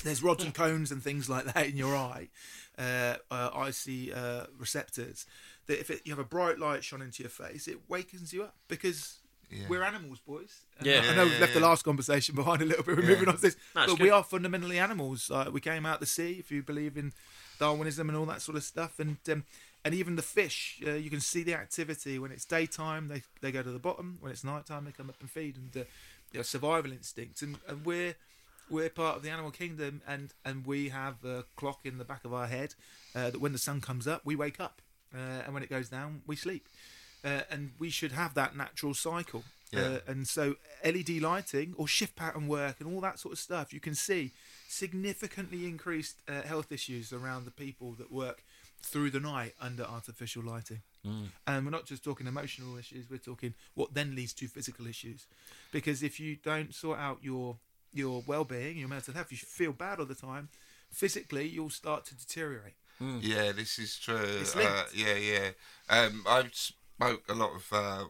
there's 0.03 0.23
rods 0.23 0.43
and 0.43 0.53
cones 0.53 0.91
and 0.91 1.01
things 1.03 1.29
like 1.29 1.45
that 1.53 1.67
in 1.67 1.75
your 1.77 1.95
eye, 1.95 2.29
uh, 2.77 3.15
uh, 3.29 3.49
icy 3.55 4.13
uh, 4.13 4.45
receptors. 4.57 5.25
That 5.67 5.79
if 5.79 5.89
it, 5.89 6.01
you 6.05 6.11
have 6.11 6.19
a 6.19 6.23
bright 6.27 6.57
light 6.59 6.83
shone 6.83 7.01
into 7.01 7.23
your 7.23 7.29
face, 7.29 7.67
it 7.67 7.77
wakens 7.89 8.33
you 8.33 8.43
up 8.43 8.55
because. 8.67 9.17
Yeah. 9.53 9.65
We're 9.67 9.83
animals, 9.83 10.19
boys. 10.19 10.61
And 10.77 10.87
Yeah. 10.87 11.01
I 11.09 11.13
know 11.13 11.25
we've 11.25 11.33
Yeah, 11.33 11.39
left 11.41 11.53
the 11.53 11.59
last 11.59 11.83
conversation 11.83 12.35
behind 12.41 12.61
a 12.61 12.65
little 12.65 12.83
bit. 12.85 12.95
We're 12.95 13.03
Yeah. 13.03 13.09
moving 13.09 13.27
on 13.27 13.35
to 13.35 13.41
this, 13.41 13.57
No, 13.75 13.83
it's 13.83 13.91
but 13.93 14.01
we 14.01 14.09
are 14.09 14.23
fundamentally 14.23 14.79
animals. 14.79 15.29
Uh, 15.29 15.49
we 15.51 15.59
came 15.59 15.85
out 15.85 15.99
the 15.99 16.05
sea. 16.05 16.37
If 16.39 16.51
you 16.51 16.63
believe 16.63 16.95
in 16.95 17.11
Darwinism 17.59 18.07
and 18.07 18.17
all 18.17 18.25
that 18.27 18.41
sort 18.41 18.55
of 18.55 18.63
stuff, 18.63 18.97
and 18.97 19.17
um, 19.29 19.43
and 19.83 19.93
even 19.93 20.15
the 20.15 20.21
fish, 20.21 20.81
uh, 20.87 20.91
you 20.91 21.09
can 21.09 21.19
see 21.19 21.43
the 21.43 21.53
activity 21.53 22.17
when 22.17 22.31
it's 22.31 22.45
daytime. 22.45 23.09
They 23.09 23.23
they 23.41 23.51
go 23.51 23.61
to 23.61 23.71
the 23.71 23.77
bottom. 23.79 24.19
When 24.21 24.31
it's 24.31 24.45
nighttime, 24.45 24.85
they 24.85 24.93
come 24.93 25.09
up 25.09 25.19
and 25.19 25.29
feed. 25.29 25.57
And 25.57 25.75
uh, 25.75 25.85
you 26.31 26.39
know, 26.39 26.43
survival 26.43 26.93
instincts. 26.93 27.41
And, 27.41 27.57
and 27.67 27.83
we're 27.85 28.15
we're 28.69 28.89
part 28.89 29.17
of 29.17 29.21
the 29.21 29.31
animal 29.31 29.51
kingdom, 29.51 30.01
and 30.07 30.33
and 30.45 30.65
we 30.65 30.89
have 30.89 31.25
a 31.25 31.43
clock 31.57 31.81
in 31.83 31.97
the 31.97 32.05
back 32.05 32.23
of 32.23 32.33
our 32.33 32.47
head 32.47 32.75
uh, 33.13 33.31
that 33.31 33.41
when 33.41 33.51
the 33.51 33.57
sun 33.59 33.81
comes 33.81 34.07
up, 34.07 34.21
we 34.23 34.33
wake 34.37 34.61
up, 34.61 34.81
uh, 35.13 35.43
and 35.45 35.53
when 35.53 35.63
it 35.63 35.69
goes 35.69 35.89
down, 35.89 36.21
we 36.27 36.35
sleep, 36.35 36.67
uh, 37.23 37.41
and 37.49 37.71
we 37.79 37.89
should 37.89 38.11
have 38.11 38.33
that 38.35 38.55
natural 38.55 38.93
cycle. 38.93 39.43
Yeah. 39.71 39.79
Uh, 39.79 39.99
and 40.07 40.27
so 40.27 40.55
LED 40.83 41.21
lighting 41.21 41.73
or 41.77 41.87
shift 41.87 42.17
pattern 42.17 42.49
work 42.49 42.81
and 42.81 42.93
all 42.93 42.99
that 43.01 43.19
sort 43.19 43.33
of 43.33 43.39
stuff, 43.39 43.71
you 43.71 43.79
can 43.79 43.95
see 43.95 44.31
significantly 44.67 45.65
increased 45.65 46.17
uh, 46.27 46.41
health 46.41 46.73
issues 46.73 47.13
around 47.13 47.45
the 47.45 47.51
people 47.51 47.93
that 47.93 48.11
work 48.11 48.43
through 48.81 49.11
the 49.11 49.19
night 49.19 49.53
under 49.61 49.83
artificial 49.83 50.43
lighting. 50.43 50.81
And 51.47 51.65
we're 51.65 51.71
not 51.71 51.85
just 51.85 52.03
talking 52.03 52.27
emotional 52.27 52.77
issues; 52.77 53.09
we're 53.09 53.17
talking 53.17 53.53
what 53.73 53.93
then 53.93 54.15
leads 54.15 54.33
to 54.33 54.47
physical 54.47 54.85
issues. 54.87 55.25
Because 55.71 56.03
if 56.03 56.19
you 56.19 56.35
don't 56.35 56.75
sort 56.75 56.99
out 56.99 57.19
your 57.21 57.57
your 57.93 58.23
well-being, 58.25 58.77
your 58.77 58.87
mental 58.87 59.13
health, 59.13 59.31
you 59.31 59.37
feel 59.37 59.73
bad 59.73 59.99
all 59.99 60.05
the 60.05 60.15
time. 60.15 60.49
Physically, 60.91 61.47
you'll 61.47 61.69
start 61.69 62.05
to 62.05 62.15
deteriorate. 62.15 62.75
Yeah, 63.21 63.51
this 63.51 63.79
is 63.79 63.97
true. 63.97 64.15
It's 64.41 64.55
Uh, 64.55 64.85
yeah, 64.93 65.15
yeah. 65.15 65.49
Um, 65.89 66.23
I 66.27 66.49
spoke 66.51 67.23
a 67.29 67.33
lot 67.33 67.51
of 67.55 67.73
uh, 67.73 68.05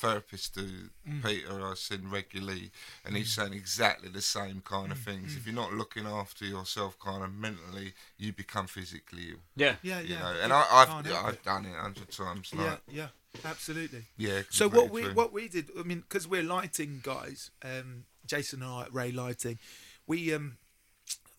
therapists 0.00 0.52
to 0.54 0.90
Mm. 1.08 1.22
Peter 1.24 1.66
I've 1.66 1.78
seen 1.78 2.10
regularly, 2.10 2.70
and 3.04 3.16
he's 3.16 3.32
saying 3.32 3.54
exactly 3.54 4.10
the 4.10 4.20
same 4.20 4.60
kind 4.60 4.88
Mm, 4.88 4.92
of 4.92 4.98
things. 4.98 5.36
If 5.36 5.46
you're 5.46 5.54
not 5.54 5.72
looking 5.72 6.06
after 6.06 6.44
yourself, 6.44 6.98
kind 6.98 7.24
of 7.24 7.32
mentally, 7.32 7.94
you 8.18 8.32
become 8.32 8.66
physically 8.66 9.30
ill. 9.30 9.38
Yeah. 9.56 9.76
Yeah, 9.82 10.00
You 10.00 10.14
yeah. 10.14 10.20
know, 10.20 10.32
You 10.32 10.40
and 10.42 10.52
I, 10.52 10.66
I've 10.70 10.88
can't 10.88 11.06
I've 11.06 11.42
done 11.42 11.64
it 11.64 11.74
a 11.74 11.80
hundred 11.80 12.10
times. 12.10 12.52
Yeah, 12.54 12.70
Like, 12.70 12.80
yeah, 12.90 13.08
absolutely. 13.44 14.04
yeah. 14.18 14.42
So 14.50 14.68
what 14.68 14.90
we 14.90 15.02
true. 15.02 15.14
what 15.14 15.32
we 15.32 15.48
did, 15.48 15.70
I 15.78 15.82
mean, 15.82 16.00
because 16.00 16.28
we're 16.28 16.42
lighting 16.42 17.00
guys, 17.02 17.50
um, 17.64 18.04
Jason 18.26 18.62
and 18.62 18.70
I 18.70 18.82
at 18.82 18.92
Ray 18.92 19.10
Lighting, 19.10 19.58
we 20.06 20.34
um 20.34 20.58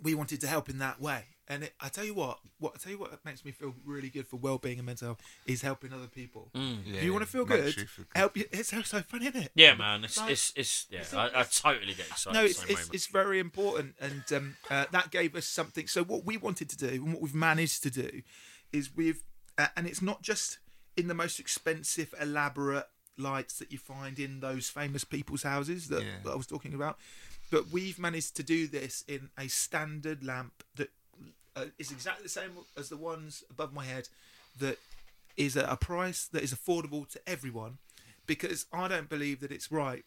we 0.02 0.16
wanted 0.16 0.42
to 0.42 0.48
help 0.48 0.70
in 0.70 0.80
that 0.80 1.00
way. 1.00 1.26
And 1.52 1.64
it, 1.64 1.74
I 1.82 1.90
tell 1.90 2.06
you 2.06 2.14
what, 2.14 2.38
what 2.60 2.74
I 2.76 2.78
tell 2.78 2.92
you 2.92 3.00
what 3.00 3.26
makes 3.26 3.44
me 3.44 3.52
feel 3.52 3.74
really 3.84 4.10
good 4.10 4.28
for 4.28 4.36
well-being 4.38 4.78
and 4.78 4.86
mental 4.86 5.08
health 5.08 5.22
is 5.48 5.64
helping 5.64 5.92
other 5.92 6.06
people. 6.06 6.52
Yeah, 6.54 6.76
If 6.98 7.04
you 7.04 7.12
want 7.12 7.26
to 7.26 7.32
feel 7.32 7.44
good, 7.44 7.76
you 7.76 7.86
feel 7.88 8.06
good. 8.06 8.18
help 8.20 8.38
you. 8.38 8.46
It's 8.52 8.70
so, 8.70 8.84
so 8.84 9.02
fun, 9.02 9.24
isn't 9.24 9.36
it? 9.36 9.52
Yeah, 9.56 9.74
man. 9.74 10.04
It's 10.04 10.18
Like- 10.20 10.32
it's, 10.32 10.54
it's 10.56 10.86
yeah. 10.92 11.04
I, 11.16 11.42
I 11.42 11.44
totally 11.44 11.96
get 11.96 12.06
excited. 12.08 12.38
no, 12.38 12.46
it's 12.46 12.64
it's, 12.66 12.90
it's 12.94 13.08
very 13.08 13.40
important, 13.40 13.96
and 14.00 14.24
um, 14.32 14.58
uh, 14.70 14.86
that 14.92 15.10
gave 15.10 15.36
us 15.36 15.48
something. 15.48 15.88
So 15.88 16.04
what 16.04 16.24
we 16.24 16.38
wanted 16.38 16.70
to 16.70 16.78
do, 16.78 16.88
and 17.04 17.14
what 17.14 17.22
we've 17.24 17.34
managed 17.34 17.82
to 17.84 17.90
do, 17.90 18.22
is 18.72 18.96
we've, 18.96 19.24
uh, 19.58 19.68
and 19.76 19.88
it's 19.88 20.04
not 20.04 20.22
just 20.22 20.60
in 20.96 21.08
the 21.08 21.16
most 21.16 21.40
expensive, 21.40 22.14
elaborate 22.22 22.86
lights 23.18 23.58
that 23.58 23.72
you 23.72 23.80
find 23.80 24.20
in 24.20 24.40
those 24.40 24.70
famous 24.70 25.04
people's 25.04 25.42
houses 25.44 25.88
that, 25.88 26.04
Yeah. 26.04 26.10
that 26.26 26.32
I 26.32 26.36
was 26.36 26.46
talking 26.48 26.76
about, 26.76 27.00
but 27.50 27.70
we've 27.72 27.98
managed 27.98 28.36
to 28.36 28.44
do 28.44 28.68
this 28.68 29.04
in 29.08 29.30
a 29.38 29.48
standard 29.48 30.24
lamp 30.24 30.64
that 30.76 30.90
uh, 31.56 31.66
is 31.78 31.92
exactly 31.92 32.24
the 32.24 32.30
same 32.30 32.52
as 32.78 32.90
the 32.90 32.98
ones 32.98 33.44
above 33.50 33.74
my 33.74 33.86
head, 33.86 34.10
that 34.60 34.78
is 35.38 35.56
at 35.56 35.70
a 35.70 35.78
price 35.78 36.26
that 36.28 36.44
is 36.44 36.54
affordable 36.54 37.08
to 37.10 37.20
everyone, 37.28 37.78
because 38.28 38.66
I 38.74 38.88
don't 38.88 39.10
believe 39.10 39.40
that 39.42 39.52
it's 39.52 39.72
right 39.72 40.04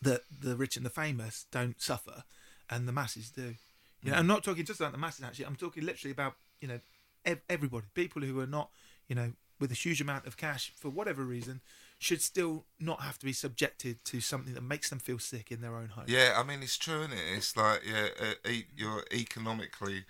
that 0.00 0.22
the 0.40 0.56
rich 0.56 0.76
and 0.76 0.84
the 0.84 0.90
famous 0.90 1.46
don't 1.50 1.80
suffer 1.80 2.24
and 2.68 2.88
the 2.88 2.92
masses 2.92 3.30
do. 3.30 3.54
You 4.02 4.10
know, 4.10 4.16
I'm 4.16 4.26
not 4.26 4.42
talking 4.42 4.64
just 4.64 4.80
about 4.80 4.92
the 4.92 4.98
masses 4.98 5.24
actually. 5.24 5.46
I'm 5.46 5.56
talking 5.56 5.84
literally 5.84 6.10
about 6.10 6.34
you 6.60 6.68
know 6.68 6.80
ev- 7.24 7.42
everybody, 7.48 7.86
people 7.94 8.22
who 8.22 8.40
are 8.40 8.46
not 8.46 8.70
you 9.08 9.14
know 9.14 9.32
with 9.60 9.70
a 9.70 9.74
huge 9.74 10.00
amount 10.00 10.26
of 10.26 10.36
cash 10.36 10.72
for 10.76 10.88
whatever 10.88 11.22
reason 11.22 11.60
should 11.98 12.20
still 12.20 12.64
not 12.80 13.00
have 13.02 13.16
to 13.20 13.24
be 13.24 13.32
subjected 13.32 14.04
to 14.04 14.20
something 14.20 14.54
that 14.54 14.62
makes 14.62 14.90
them 14.90 14.98
feel 14.98 15.20
sick 15.20 15.52
in 15.52 15.60
their 15.60 15.76
own 15.76 15.90
home. 15.90 16.06
Yeah, 16.08 16.34
I 16.36 16.42
mean 16.42 16.62
it's 16.62 16.76
true, 16.76 17.02
is 17.02 17.12
it? 17.12 17.18
It's 17.36 17.56
like 17.56 17.82
yeah, 17.86 18.08
uh, 18.20 18.48
e- 18.50 18.66
you're 18.76 19.04
economically 19.12 20.04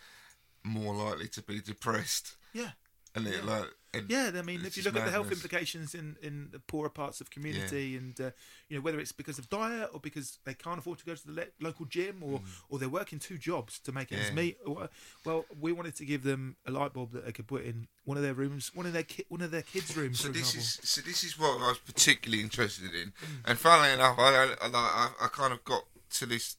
more 0.64 0.94
likely 0.94 1.28
to 1.28 1.42
be 1.42 1.60
depressed, 1.60 2.36
Yeah. 2.52 2.72
and 3.14 3.26
it 3.26 3.44
like 3.44 3.66
and 3.94 4.08
Yeah, 4.10 4.30
I 4.34 4.40
mean, 4.40 4.64
if 4.64 4.78
you 4.78 4.82
look 4.84 4.96
at 4.96 5.04
the 5.04 5.10
health 5.10 5.30
implications 5.30 5.94
in, 5.94 6.16
in 6.22 6.48
the 6.50 6.58
poorer 6.60 6.88
parts 6.88 7.20
of 7.20 7.28
community, 7.28 7.94
and 7.94 8.18
uh, 8.18 8.30
you 8.70 8.76
know 8.78 8.82
whether 8.82 8.98
it's 8.98 9.12
because 9.12 9.38
of 9.38 9.50
diet 9.50 9.90
or 9.92 10.00
because 10.00 10.38
they 10.46 10.54
can't 10.54 10.78
afford 10.78 10.98
to 11.00 11.04
go 11.04 11.14
to 11.14 11.26
the 11.26 11.32
le- 11.32 11.46
local 11.66 11.84
gym, 11.84 12.22
or 12.22 12.40
or 12.70 12.78
they're 12.78 12.88
working 12.88 13.18
two 13.18 13.36
jobs 13.36 13.78
to 13.80 13.92
make 13.92 14.10
ends 14.12 14.26
Mm. 14.26 14.28
Yeah. 14.30 14.34
meet. 14.42 14.58
Or, 14.64 14.88
well, 15.26 15.44
we 15.60 15.72
wanted 15.72 15.94
to 15.96 16.06
give 16.06 16.22
them 16.22 16.56
a 16.64 16.70
light 16.70 16.94
bulb 16.94 17.12
that 17.12 17.26
they 17.26 17.32
could 17.32 17.46
put 17.46 17.64
in 17.64 17.86
one 18.04 18.16
of 18.16 18.22
their 18.22 18.32
rooms, 18.32 18.70
one 18.74 18.86
of 18.86 18.94
their 18.94 19.02
ki- 19.02 19.26
one 19.28 19.42
of 19.42 19.50
their 19.50 19.60
kids' 19.62 19.94
rooms, 19.94 20.20
So 20.20 20.28
this 20.28 20.54
example. 20.54 20.60
is 20.60 20.80
so 20.90 21.00
this 21.02 21.22
is 21.22 21.38
what 21.38 21.60
I 21.60 21.68
was 21.68 21.78
particularly 21.78 22.42
interested 22.42 22.94
in, 22.94 23.08
Mm. 23.12 23.40
and 23.44 23.58
funnily 23.58 23.90
enough, 23.92 24.18
I, 24.18 24.54
I 24.62 25.10
I 25.20 25.28
kind 25.28 25.52
of 25.52 25.62
got 25.66 25.84
to 26.12 26.24
this. 26.24 26.56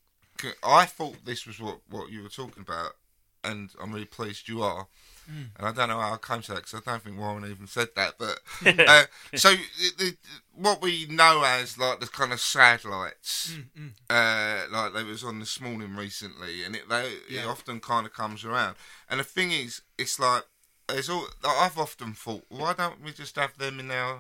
I 0.64 0.86
thought 0.86 1.26
this 1.26 1.48
was 1.48 1.60
what 1.60 1.80
what 1.90 2.12
you 2.12 2.22
were 2.22 2.30
talking 2.30 2.62
about, 2.62 2.96
and 3.44 3.70
I'm 3.82 3.92
really 3.92 4.06
pleased 4.06 4.48
you 4.48 4.62
are. 4.62 4.88
Mm. 5.32 5.50
And 5.58 5.68
I 5.68 5.72
don't 5.72 5.90
know 5.90 6.00
how 6.00 6.14
I 6.14 6.18
came 6.18 6.42
to 6.42 6.54
that 6.54 6.66
because 6.66 6.82
I 6.86 6.92
don't 6.92 7.02
think 7.02 7.18
Warren 7.18 7.50
even 7.50 7.68
said 7.68 7.90
that. 7.96 8.16
But 8.20 8.40
uh, 8.66 9.04
so 9.36 9.52
the, 9.52 9.92
the, 9.98 10.18
what 10.54 10.82
we 10.82 11.06
know 11.10 11.44
as 11.46 11.78
like 11.78 12.00
the 12.00 12.08
kind 12.08 12.34
of 12.34 12.42
sad 12.42 12.84
lights, 12.84 13.56
Mm, 13.78 13.92
uh, 14.10 14.68
like 14.72 14.94
they 14.94 15.04
was 15.04 15.24
on 15.24 15.40
this 15.40 15.60
morning 15.62 15.96
recently, 15.96 16.64
and 16.64 16.76
it 16.76 16.90
they, 16.90 17.14
it 17.30 17.46
often 17.46 17.80
kind 17.80 18.06
of 18.06 18.14
comes 18.14 18.44
around. 18.44 18.76
And 19.10 19.20
the 19.20 19.24
thing 19.24 19.52
is, 19.52 19.82
it's 19.98 20.20
like 20.20 20.44
there's 20.88 21.10
all. 21.10 21.28
like, 21.44 21.58
I've 21.58 21.78
often 21.78 22.14
thought, 22.14 22.46
why 22.50 22.74
don't 22.74 23.04
we 23.04 23.12
just 23.12 23.36
have 23.36 23.58
them 23.58 23.80
in 23.80 23.92
our 23.92 24.20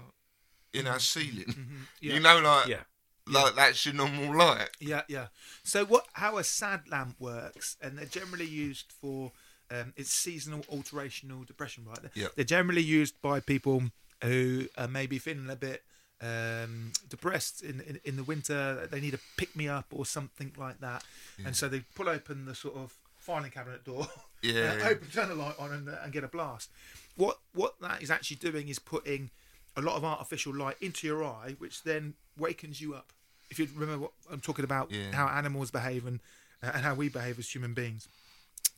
in 0.73 0.87
our 0.87 0.99
ceiling? 0.99 1.45
Mm-hmm. 1.45 1.81
Yeah. 2.01 2.13
You 2.13 2.19
know, 2.19 2.39
like 2.39 2.67
Yeah. 2.67 2.83
Like 3.27 3.55
that's 3.55 3.85
your 3.85 3.95
normal 3.95 4.35
light. 4.37 4.69
Yeah, 4.79 5.01
yeah. 5.07 5.27
So 5.63 5.85
what? 5.85 6.05
How 6.13 6.37
a 6.37 6.43
sad 6.43 6.81
lamp 6.89 7.15
works, 7.19 7.77
and 7.81 7.97
they're 7.97 8.05
generally 8.05 8.45
used 8.45 8.91
for 8.91 9.31
um, 9.71 9.93
it's 9.95 10.11
seasonal 10.11 10.63
alterational 10.69 11.43
depression, 11.43 11.85
right? 11.87 12.11
Yeah. 12.13 12.27
They're 12.35 12.45
generally 12.45 12.83
used 12.83 13.21
by 13.21 13.39
people 13.39 13.83
who 14.23 14.67
are 14.77 14.87
maybe 14.87 15.19
feeling 15.19 15.49
a 15.49 15.55
bit 15.55 15.83
um, 16.21 16.91
depressed 17.09 17.61
in, 17.61 17.81
in 17.81 17.99
in 18.03 18.15
the 18.17 18.23
winter. 18.23 18.87
They 18.89 19.01
need 19.01 19.13
a 19.13 19.19
pick 19.37 19.55
me 19.55 19.67
up 19.67 19.87
or 19.91 20.05
something 20.05 20.51
like 20.57 20.79
that, 20.81 21.03
and 21.45 21.55
so 21.55 21.67
they 21.67 21.81
pull 21.95 22.09
open 22.09 22.45
the 22.45 22.55
sort 22.55 22.75
of 22.75 22.93
filing 23.17 23.51
cabinet 23.51 23.83
door. 23.83 24.07
Yeah, 24.41 24.53
uh, 24.53 24.77
yeah. 24.77 24.87
open, 24.89 25.07
turn 25.09 25.29
the 25.29 25.35
light 25.35 25.55
on, 25.57 25.71
and, 25.71 25.89
uh, 25.89 25.95
and 26.03 26.11
get 26.11 26.23
a 26.23 26.27
blast. 26.27 26.69
What 27.15 27.39
what 27.53 27.79
that 27.81 28.01
is 28.01 28.11
actually 28.11 28.37
doing 28.37 28.67
is 28.67 28.79
putting 28.79 29.31
a 29.75 29.81
lot 29.81 29.95
of 29.95 30.03
artificial 30.05 30.53
light 30.55 30.77
into 30.81 31.07
your 31.07 31.23
eye, 31.23 31.55
which 31.57 31.83
then 31.83 32.13
wakens 32.37 32.79
you 32.81 32.93
up. 32.93 33.11
If 33.49 33.59
you 33.59 33.67
remember 33.75 34.03
what 34.03 34.11
I'm 34.31 34.39
talking 34.41 34.65
about, 34.65 34.91
Yeah. 34.91 35.11
how 35.13 35.27
animals 35.27 35.71
behave 35.71 36.05
and 36.05 36.19
uh, 36.61 36.71
and 36.73 36.83
how 36.83 36.93
we 36.95 37.09
behave 37.09 37.37
as 37.39 37.49
human 37.53 37.73
beings. 37.73 38.07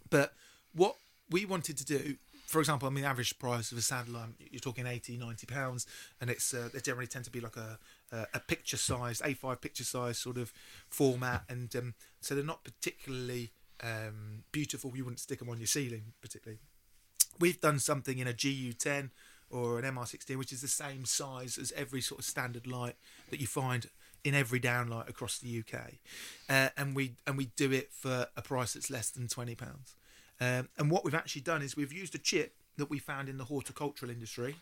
But 0.10 0.34
what 0.74 0.96
we 1.30 1.46
wanted 1.46 1.78
to 1.78 1.86
do, 1.86 2.16
for 2.48 2.60
example, 2.60 2.88
I 2.88 2.92
mean, 2.92 3.04
the 3.04 3.10
average 3.10 3.38
price 3.40 3.72
of 3.72 3.78
a 3.78 3.82
SAD 3.82 4.10
light, 4.10 4.30
you're 4.52 4.60
talking 4.60 4.88
80, 4.88 5.18
90 5.18 5.46
pounds, 5.48 5.86
and 6.20 6.30
it's 6.30 6.54
uh, 6.54 6.70
they 6.74 6.80
generally 6.80 7.08
tend 7.08 7.26
to 7.26 7.32
be 7.32 7.40
like 7.40 7.58
a 7.58 7.78
a, 8.12 8.26
a 8.36 8.40
picture 8.40 8.78
size, 8.78 9.22
A5 9.22 9.62
picture 9.62 9.84
size 9.84 10.18
sort 10.18 10.38
of 10.38 10.52
format, 10.90 11.44
and 11.50 11.76
um, 11.76 11.94
so 12.22 12.34
they're 12.36 12.44
not 12.44 12.64
particularly 12.64 13.52
um, 13.84 14.44
beautiful. 14.52 14.92
You 14.96 15.04
wouldn't 15.06 15.20
stick 15.20 15.40
them 15.40 15.50
on 15.50 15.58
your 15.60 15.68
ceiling 15.68 16.14
particularly. 16.22 16.60
We've 17.40 17.60
done 17.60 17.80
something 17.80 18.18
in 18.18 18.28
a 18.28 18.34
GU10 18.34 19.10
or 19.50 19.80
an 19.80 19.86
MR16, 19.86 20.38
which 20.38 20.52
is 20.52 20.62
the 20.62 20.68
same 20.68 21.06
size 21.06 21.58
as 21.58 21.72
every 21.76 22.02
sort 22.02 22.20
of 22.20 22.26
standard 22.26 22.68
light 22.68 22.96
that 23.30 23.40
you 23.40 23.48
find 23.48 23.88
in 24.24 24.34
every 24.34 24.60
downlight 24.60 25.08
across 25.08 25.38
the 25.38 25.60
UK, 25.60 25.94
uh, 26.50 26.70
and 26.76 26.96
we 26.96 27.14
and 27.28 27.38
we 27.38 27.46
do 27.56 27.72
it 27.72 27.92
for 27.94 28.28
a 28.36 28.42
price 28.42 28.74
that's 28.74 28.90
less 28.90 29.10
than 29.12 29.28
twenty 29.28 29.54
pounds. 29.56 29.96
Um, 30.42 30.70
and 30.78 30.90
what 30.90 31.06
we've 31.06 31.14
actually 31.16 31.44
done 31.44 31.62
is 31.62 31.78
we've 31.78 31.94
used 31.94 32.16
a 32.16 32.18
chip 32.18 32.56
that 32.78 32.90
we 32.90 32.98
found 33.00 33.30
in 33.30 33.38
the 33.38 33.46
horticultural 33.46 34.12
industry. 34.12 34.56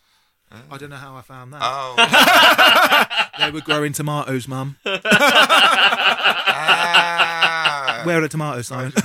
I 0.69 0.77
don't 0.77 0.91
know 0.91 0.97
how 0.97 1.15
I 1.15 1.21
found 1.21 1.51
that. 1.53 1.61
Oh, 1.63 1.95
they 3.39 3.49
were 3.49 3.61
growing 3.61 3.91
tomatoes, 3.91 4.47
mum. 4.47 4.77
ah. 6.45 8.01
Where 8.05 8.19
are 8.19 8.21
the 8.21 8.29
tomatoes, 8.29 8.67
Simon? 8.67 8.91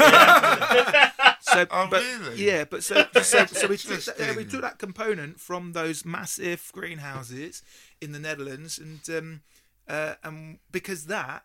so, 1.52 1.66
Oh, 1.70 1.88
but, 1.90 2.02
really? 2.02 2.36
Yeah, 2.44 2.64
but 2.64 2.82
so 2.84 3.06
so, 3.22 3.46
so 3.46 3.66
we, 3.68 3.76
took 3.78 4.00
that, 4.04 4.16
yeah, 4.18 4.36
we 4.36 4.44
took 4.44 4.62
that 4.62 4.78
component 4.78 5.40
from 5.40 5.72
those 5.72 6.04
massive 6.04 6.70
greenhouses 6.72 7.62
in 8.00 8.12
the 8.12 8.18
Netherlands, 8.18 8.78
and 8.78 9.00
um, 9.16 9.40
uh, 9.88 10.14
and 10.22 10.58
because 10.70 11.06
that 11.06 11.44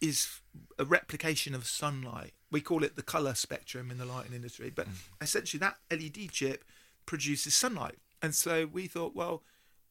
is 0.00 0.40
a 0.78 0.84
replication 0.84 1.54
of 1.54 1.66
sunlight. 1.66 2.32
We 2.50 2.60
call 2.60 2.84
it 2.84 2.94
the 2.94 3.02
color 3.02 3.34
spectrum 3.34 3.90
in 3.90 3.98
the 3.98 4.04
lighting 4.04 4.32
industry, 4.34 4.70
but 4.74 4.86
Mm. 4.86 4.92
essentially 5.20 5.58
that 5.60 5.78
LED 5.90 6.30
chip 6.30 6.64
produces 7.06 7.54
sunlight, 7.54 7.98
and 8.22 8.34
so 8.34 8.66
we 8.66 8.86
thought, 8.86 9.14
well, 9.14 9.42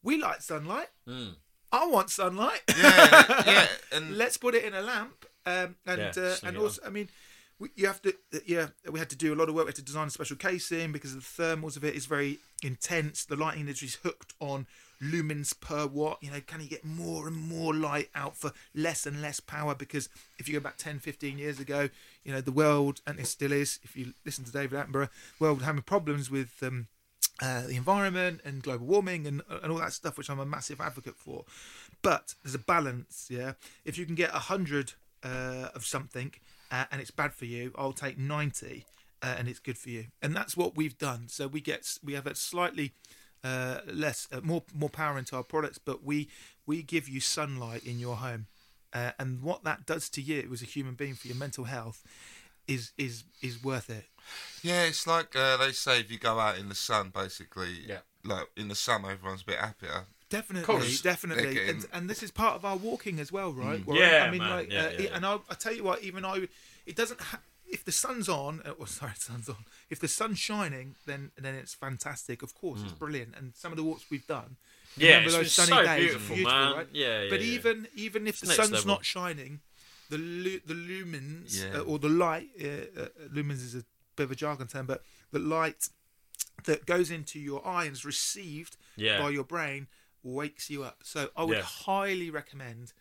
we 0.01 0.17
like 0.21 0.41
sunlight. 0.41 0.89
I 1.71 1.85
want 1.87 2.09
sunlight. 2.11 2.61
yeah, 2.77 3.43
yeah, 3.47 3.67
and 3.91 4.17
Let's 4.17 4.37
put 4.37 4.53
it 4.55 4.63
in 4.63 4.73
a 4.75 4.81
lamp, 4.81 5.25
um, 5.45 5.75
and 5.85 5.99
Yeah, 5.99 6.13
uh, 6.15 6.35
and 6.43 6.57
also, 6.57 6.81
I 6.85 6.89
mean, 6.89 7.09
we, 7.63 7.69
you 7.75 7.87
have 7.87 8.01
to, 8.01 8.13
uh, 8.33 8.39
yeah, 8.45 8.67
we 8.91 8.99
had 8.99 9.09
to 9.09 9.15
do 9.15 9.33
a 9.33 9.37
lot 9.37 9.47
of 9.47 9.55
work. 9.55 9.65
We 9.65 9.69
had 9.69 9.75
to 9.75 9.81
design 9.81 10.07
a 10.07 10.11
special 10.11 10.35
casing 10.35 10.91
because 10.91 11.15
the 11.15 11.21
thermals 11.21 11.77
of 11.77 11.85
it 11.85 11.95
is 11.95 12.05
very 12.05 12.39
intense. 12.61 13.23
The 13.23 13.37
lighting 13.37 13.61
industry 13.61 13.87
is 13.87 13.95
hooked 13.95 14.33
on 14.41 14.67
lumens 15.01 15.57
per 15.57 15.87
watt. 15.87 16.17
You 16.21 16.31
know, 16.31 16.41
can 16.45 16.59
you 16.59 16.67
get 16.67 16.83
more 16.83 17.25
and 17.25 17.37
more 17.37 17.73
light 17.73 18.09
out 18.15 18.35
for 18.35 18.51
less 18.75 19.05
and 19.05 19.21
less 19.21 19.39
power? 19.39 19.75
Because 19.75 20.09
if 20.37 20.47
you 20.47 20.53
go 20.53 20.59
back 20.59 20.75
10, 20.75 20.99
15 20.99 21.37
years 21.37 21.57
ago, 21.57 21.87
you 22.25 22.33
know, 22.33 22.41
the 22.41 22.51
world, 22.51 22.99
and 23.07 23.17
it 23.17 23.27
still 23.27 23.53
is, 23.53 23.79
if 23.83 23.95
you 23.95 24.13
listen 24.25 24.43
to 24.43 24.51
David 24.51 24.77
Attenborough, 24.77 25.09
world 25.39 25.61
having 25.61 25.83
problems 25.83 26.29
with 26.29 26.61
um, 26.63 26.87
uh, 27.41 27.61
the 27.61 27.77
environment 27.77 28.41
and 28.43 28.61
global 28.61 28.87
warming 28.87 29.25
and, 29.25 29.41
and 29.49 29.71
all 29.71 29.79
that 29.79 29.93
stuff, 29.93 30.17
which 30.17 30.29
I'm 30.29 30.39
a 30.39 30.45
massive 30.45 30.81
advocate 30.81 31.15
for. 31.15 31.45
But 32.01 32.35
there's 32.43 32.55
a 32.55 32.59
balance, 32.59 33.27
yeah. 33.29 33.53
If 33.85 33.97
you 33.97 34.05
can 34.05 34.15
get 34.15 34.31
a 34.35 34.39
hundred 34.39 34.93
uh, 35.23 35.69
of 35.73 35.85
something 35.85 36.33
uh, 36.73 36.85
and 36.91 36.99
it's 36.99 37.11
bad 37.11 37.33
for 37.33 37.45
you, 37.45 37.71
I'll 37.77 37.93
take 37.93 38.17
ninety 38.17 38.85
uh, 39.23 39.35
and 39.37 39.47
it's 39.47 39.59
good 39.59 39.77
for 39.77 39.89
you. 39.89 40.07
And 40.21 40.35
that's 40.35 40.57
what 40.57 40.75
we've 40.75 40.97
done. 40.97 41.29
So 41.29 41.47
we 41.47 41.61
get 41.61 41.87
we 42.03 42.13
have 42.13 42.27
a 42.27 42.35
slightly 42.35 42.93
uh, 43.43 43.79
less, 43.91 44.27
uh, 44.31 44.41
more 44.43 44.63
more 44.73 44.89
power 44.89 45.17
into 45.17 45.35
our 45.35 45.43
products, 45.43 45.77
but 45.77 46.03
we 46.03 46.27
we 46.65 46.83
give 46.83 47.07
you 47.07 47.19
sunlight 47.19 47.83
in 47.83 47.99
your 47.99 48.17
home, 48.17 48.47
uh, 48.91 49.11
and 49.17 49.41
what 49.41 49.63
that 49.63 49.85
does 49.85 50.09
to 50.09 50.21
you 50.21 50.49
as 50.51 50.61
a 50.61 50.65
human 50.65 50.95
being 50.95 51.15
for 51.15 51.27
your 51.27 51.37
mental 51.37 51.63
health 51.63 52.03
is 52.67 52.91
is 52.97 53.23
is 53.41 53.63
worth 53.63 53.89
it. 53.89 54.05
Yeah, 54.61 54.83
it's 54.83 55.07
like 55.07 55.35
uh, 55.35 55.57
they 55.57 55.71
say 55.71 56.01
if 56.01 56.11
you 56.11 56.19
go 56.19 56.39
out 56.39 56.57
in 56.57 56.69
the 56.69 56.75
sun, 56.75 57.11
basically. 57.13 57.79
Yeah. 57.87 57.99
Like 58.25 58.47
in 58.55 58.69
the 58.69 58.75
summer, 58.75 59.11
everyone's 59.11 59.41
a 59.41 59.45
bit 59.45 59.59
happier. 59.59 60.05
Definitely, 60.33 60.65
course. 60.65 61.01
definitely, 61.01 61.69
and, 61.69 61.85
and 61.93 62.09
this 62.09 62.23
is 62.23 62.31
part 62.31 62.55
of 62.55 62.65
our 62.65 62.75
walking 62.75 63.19
as 63.19 63.31
well, 63.31 63.51
right? 63.53 63.85
Warren? 63.85 64.01
Yeah, 64.01 64.25
I 64.27 64.31
mean, 64.31 64.39
man. 64.39 64.49
like, 64.49 64.71
Yeah, 64.71 64.79
uh, 64.85 64.89
yeah, 64.91 65.01
yeah. 65.01 65.09
and 65.15 65.25
I, 65.25 65.33
I 65.49 65.53
tell 65.53 65.73
you 65.73 65.83
what, 65.83 66.01
even 66.03 66.25
I, 66.25 66.47
it 66.85 66.95
doesn't. 66.95 67.21
Ha- 67.21 67.39
if 67.67 67.83
the 67.85 67.91
sun's 67.91 68.27
on, 68.29 68.61
uh, 68.65 68.71
or 68.79 68.87
sorry, 68.99 69.13
sun's 69.15 69.47
on. 69.49 69.65
If 69.89 69.99
the 69.99 70.07
sun's 70.07 70.39
shining, 70.39 70.95
then 71.05 71.31
then 71.37 71.55
it's 71.55 71.73
fantastic. 71.73 72.41
Of 72.41 72.53
course, 72.55 72.81
it's 72.83 72.91
brilliant. 72.93 73.35
And 73.37 73.53
some 73.55 73.71
of 73.71 73.77
the 73.77 73.83
walks 73.83 74.05
we've 74.11 74.25
done. 74.27 74.57
Yeah, 74.97 75.09
remember 75.17 75.31
those 75.37 75.51
sunny 75.53 75.71
so 75.71 75.83
days 75.83 75.99
beautiful, 76.05 76.35
beautiful, 76.35 76.59
man. 76.59 76.75
right? 76.77 76.87
Yeah, 76.93 77.23
yeah, 77.23 77.29
But 77.29 77.41
yeah. 77.41 77.47
even 77.55 77.87
even 77.95 78.27
if 78.27 78.39
the 78.39 78.47
sun's 78.47 78.71
level. 78.71 78.87
not 78.87 79.05
shining, 79.05 79.61
the 80.09 80.17
lu- 80.17 80.61
the 80.65 80.73
lumens 80.75 81.63
Yeah. 81.63 81.79
uh, 81.79 81.83
or 81.89 81.97
the 81.99 82.09
light, 82.09 82.49
uh, 82.61 82.67
uh, 83.01 83.07
lumens 83.33 83.63
is 83.63 83.75
a 83.75 83.83
bit 84.15 84.23
of 84.25 84.31
a 84.31 84.35
jargon 84.35 84.67
term, 84.67 84.85
but 84.85 85.03
the 85.31 85.39
light 85.39 85.89
that 86.65 86.85
goes 86.85 87.09
into 87.11 87.39
your 87.39 87.65
eye 87.67 87.85
and 87.85 87.93
is 87.93 88.05
received 88.05 88.77
Yeah. 88.95 89.19
by 89.19 89.29
your 89.31 89.43
brain 89.43 89.87
wakes 90.23 90.69
you 90.69 90.83
up. 90.83 90.99
So 91.03 91.29
I 91.35 91.43
would 91.43 91.57
Yeah. 91.57 91.63
highly 91.63 92.29
recommend 92.29 92.93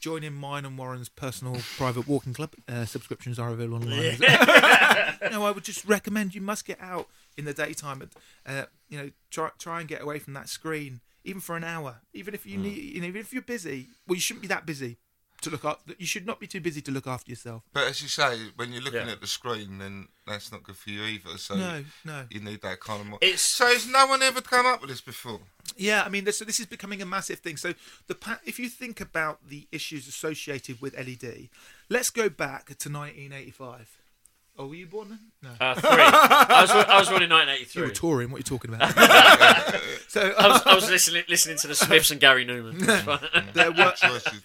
joining 0.00 0.34
mine 0.34 0.64
and 0.64 0.76
Warren's 0.76 1.08
personal 1.08 1.62
private 1.76 2.06
walking 2.06 2.34
club. 2.34 2.54
Uh, 2.68 2.84
subscriptions 2.84 3.38
are 3.38 3.50
available 3.50 3.76
online. 3.76 4.18
no, 5.30 5.44
I 5.46 5.50
would 5.52 5.64
just 5.64 5.84
recommend 5.84 6.34
you 6.34 6.40
must 6.40 6.64
get 6.64 6.80
out 6.80 7.08
in 7.36 7.44
the 7.44 7.54
daytime 7.54 8.02
and 8.02 8.10
uh, 8.46 8.66
you 8.88 8.98
know 8.98 9.10
try 9.30 9.50
try 9.58 9.80
and 9.80 9.88
get 9.88 10.02
away 10.02 10.18
from 10.18 10.34
that 10.34 10.48
screen 10.48 11.00
even 11.24 11.40
for 11.40 11.56
an 11.56 11.64
hour. 11.64 12.02
Even 12.12 12.34
if 12.34 12.46
you 12.46 12.56
need, 12.56 12.76
you 12.76 13.00
know, 13.00 13.06
even 13.08 13.20
if 13.20 13.32
you're 13.32 13.42
busy, 13.42 13.88
well, 14.06 14.14
you 14.14 14.20
shouldn't 14.20 14.42
be 14.42 14.48
that 14.48 14.64
busy 14.64 14.96
to 15.42 15.50
look 15.50 15.64
up. 15.64 15.82
You 15.98 16.06
should 16.06 16.26
not 16.26 16.40
be 16.40 16.46
too 16.46 16.60
busy 16.60 16.80
to 16.82 16.90
look 16.90 17.06
after 17.06 17.30
yourself. 17.30 17.62
But 17.72 17.84
as 17.88 18.02
you 18.02 18.08
say, 18.08 18.38
when 18.56 18.72
you're 18.72 18.82
looking 18.82 19.06
Yeah. 19.06 19.12
at 19.12 19.20
the 19.20 19.26
screen, 19.26 19.78
then 19.78 20.08
that's 20.26 20.50
not 20.52 20.62
good 20.62 20.76
for 20.76 20.90
you 20.90 21.02
either. 21.04 21.36
So 21.38 21.56
No, 21.56 21.84
no. 22.04 22.26
you 22.30 22.40
need 22.40 22.62
that 22.62 22.80
kind 22.80 23.00
of. 23.00 23.06
Mo- 23.06 23.18
It's- 23.20 23.40
so 23.42 23.66
has 23.66 23.86
no 23.86 24.06
one 24.06 24.22
ever 24.22 24.40
come 24.40 24.66
up 24.66 24.80
with 24.80 24.90
this 24.90 25.00
before? 25.00 25.40
Yeah, 25.76 26.02
I 26.04 26.08
mean, 26.08 26.24
this, 26.24 26.38
so 26.38 26.44
this 26.44 26.60
is 26.60 26.66
becoming 26.66 27.02
a 27.02 27.06
massive 27.06 27.40
thing. 27.40 27.56
So 27.56 27.74
the 28.06 28.14
pa- 28.14 28.40
if 28.44 28.58
you 28.58 28.68
think 28.68 29.00
about 29.00 29.48
the 29.48 29.66
issues 29.72 30.06
associated 30.08 30.80
with 30.80 30.94
LED, 30.96 31.50
let's 31.88 32.10
go 32.10 32.28
back 32.28 32.66
to 32.78 32.88
1985. 32.88 33.88
Oh, 34.58 34.68
were 34.68 34.74
you 34.74 34.86
born 34.86 35.08
then? 35.10 35.18
No. 35.42 35.50
Uh, 35.60 35.74
three. 35.74 35.90
I 35.90 36.60
was, 36.62 36.70
I 36.70 36.98
was 36.98 37.08
born 37.10 37.22
in 37.22 37.28
1983. 37.30 37.82
you 37.82 37.82
were 37.82 37.88
1983. 37.88 37.94
touring. 37.94 38.30
What 38.30 38.36
are 38.36 38.40
you 38.40 38.44
talking 38.44 38.72
about? 38.74 38.94
so 40.08 40.34
I 40.38 40.48
was, 40.48 40.62
I 40.64 40.74
was 40.74 40.88
listening, 40.90 41.24
listening 41.28 41.58
to 41.58 41.66
the 41.66 41.74
Smiths 41.74 42.10
and 42.10 42.20
Gary 42.20 42.46
Numan. 42.46 42.80
There 43.52 43.70
were 43.70 43.92
Choices. 43.96 44.40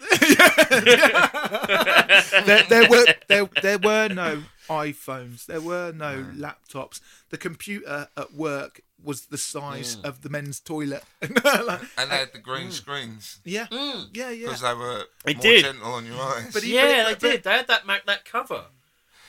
there, 2.46 2.64
there 2.70 2.90
were 2.90 3.06
there, 3.28 3.50
there 3.62 3.78
were 3.78 4.08
no 4.10 4.44
iPhones. 4.70 5.46
There 5.46 5.62
were 5.62 5.92
no 5.94 6.26
laptops. 6.36 7.00
The 7.30 7.38
computer 7.38 8.08
at 8.18 8.34
work 8.34 8.82
was 9.04 9.28
the 9.28 9.38
size 9.38 9.96
Mm. 9.98 10.06
of 10.06 10.22
the 10.22 10.30
men's 10.30 10.60
toilet. 10.60 11.04
Like, 11.22 11.82
and 11.98 12.12
they 12.12 12.18
had 12.18 12.34
the 12.34 12.40
green 12.40 12.70
screens 12.72 13.40
yeah, 13.44 13.66
yeah, 13.72 14.30
yeah. 14.30 14.46
because 14.46 14.62
they 14.62 14.74
were 14.74 15.04
They 15.26 15.34
more 15.34 15.42
did. 15.42 15.66
gentle 15.66 15.92
on 15.94 16.06
your 16.06 16.22
eyes. 16.22 16.52
But 16.54 16.64
he- 16.64 16.76
yeah, 16.76 17.06
but- 17.10 17.20
they 17.20 17.32
did. 17.32 17.44
They 17.44 17.52
had 17.52 17.68
that 17.68 17.88
Mac, 17.88 18.06
that 18.06 18.26
cover. 18.26 18.66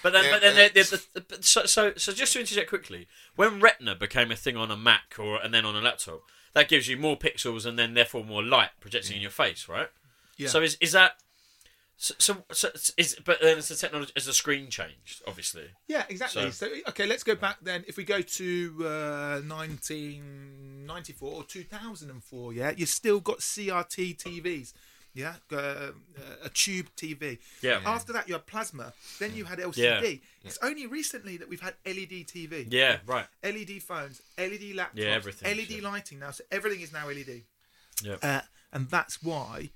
But 0.03 0.12
then, 0.12 0.24
Yeah, 0.24 0.30
but 0.32 0.40
then, 0.40 0.55
but 0.55 0.74
they, 0.74 0.82
they, 0.82 1.20
the, 1.20 1.36
the, 1.36 1.42
so, 1.42 1.64
so, 1.66 1.92
so 1.96 2.12
just 2.12 2.32
to 2.32 2.40
interject 2.40 2.68
quickly, 2.68 3.07
when 3.36 3.61
Retina 3.61 3.94
became 3.94 4.30
a 4.32 4.36
thing 4.36 4.57
on 4.57 4.70
a 4.70 4.76
Mac 4.76 5.14
or 5.18 5.40
and 5.40 5.53
then 5.55 5.64
on 5.64 5.76
a 5.76 5.80
laptop, 5.80 6.22
that 6.55 6.68
gives 6.68 6.88
you 6.88 6.96
more 6.96 7.16
pixels 7.16 7.64
and 7.64 7.78
then 7.78 7.94
therefore 7.94 8.24
more 8.24 8.42
light 8.42 8.70
projecting 8.80 9.16
in 9.16 9.22
your 9.22 9.30
face, 9.30 9.68
right? 9.68 9.88
Yeah. 10.36 10.48
So 10.48 10.61
is 10.62 10.76
is 10.80 10.92
that 10.92 11.12
so? 11.96 12.14
So, 12.18 12.42
so 12.50 12.68
is 12.96 13.16
but 13.24 13.40
then 13.40 13.59
it's 13.59 13.68
the 13.68 13.76
technology 13.76 14.12
as 14.16 14.26
the 14.26 14.32
screen 14.32 14.68
changed, 14.70 15.22
obviously. 15.26 15.66
Yeah, 15.86 16.05
exactly. 16.09 16.50
So- 16.50 16.66
So, 16.68 16.72
okay, 16.88 17.07
let's 17.07 17.22
go 17.22 17.34
back 17.36 17.59
then. 17.62 17.84
If 17.86 17.96
we 17.96 18.05
go 18.05 18.20
to 18.22 18.76
uh, 18.80 19.40
1994 19.46 21.32
or 21.32 21.44
2004, 21.44 22.53
yeah, 22.53 22.72
you 22.76 22.86
still 22.86 23.20
got 23.20 23.38
CRT 23.38 24.16
TVs. 24.16 24.72
Yeah, 25.14 25.34
uh, 25.52 25.90
a 26.42 26.48
tube 26.48 26.86
TV. 26.96 27.38
Yeah. 27.60 27.80
After 27.84 28.14
that, 28.14 28.28
you 28.28 28.34
had 28.34 28.46
plasma. 28.46 28.94
Then 29.18 29.34
you 29.34 29.44
had 29.44 29.58
LCD. 29.58 29.76
Yeah. 29.76 30.18
It's 30.44 30.58
only 30.62 30.86
recently 30.86 31.36
that 31.36 31.48
we've 31.48 31.60
had 31.60 31.74
LED 31.84 32.26
TV. 32.26 32.66
Yeah, 32.70 32.96
right. 33.06 33.26
LED 33.44 33.82
phones, 33.82 34.22
LED 34.38 34.74
laptops, 34.74 34.94
Yeah, 34.94 35.06
everything, 35.08 35.56
LED 35.56 35.70
yeah. 35.70 35.88
lighting 35.88 36.18
now. 36.18 36.30
So 36.30 36.44
everything 36.50 36.80
is 36.80 36.92
now 36.92 37.06
LED. 37.08 37.42
Yeah. 38.02 38.16
Uh, 38.22 38.40
and 38.72 38.88
that's 38.88 39.22
why 39.22 39.70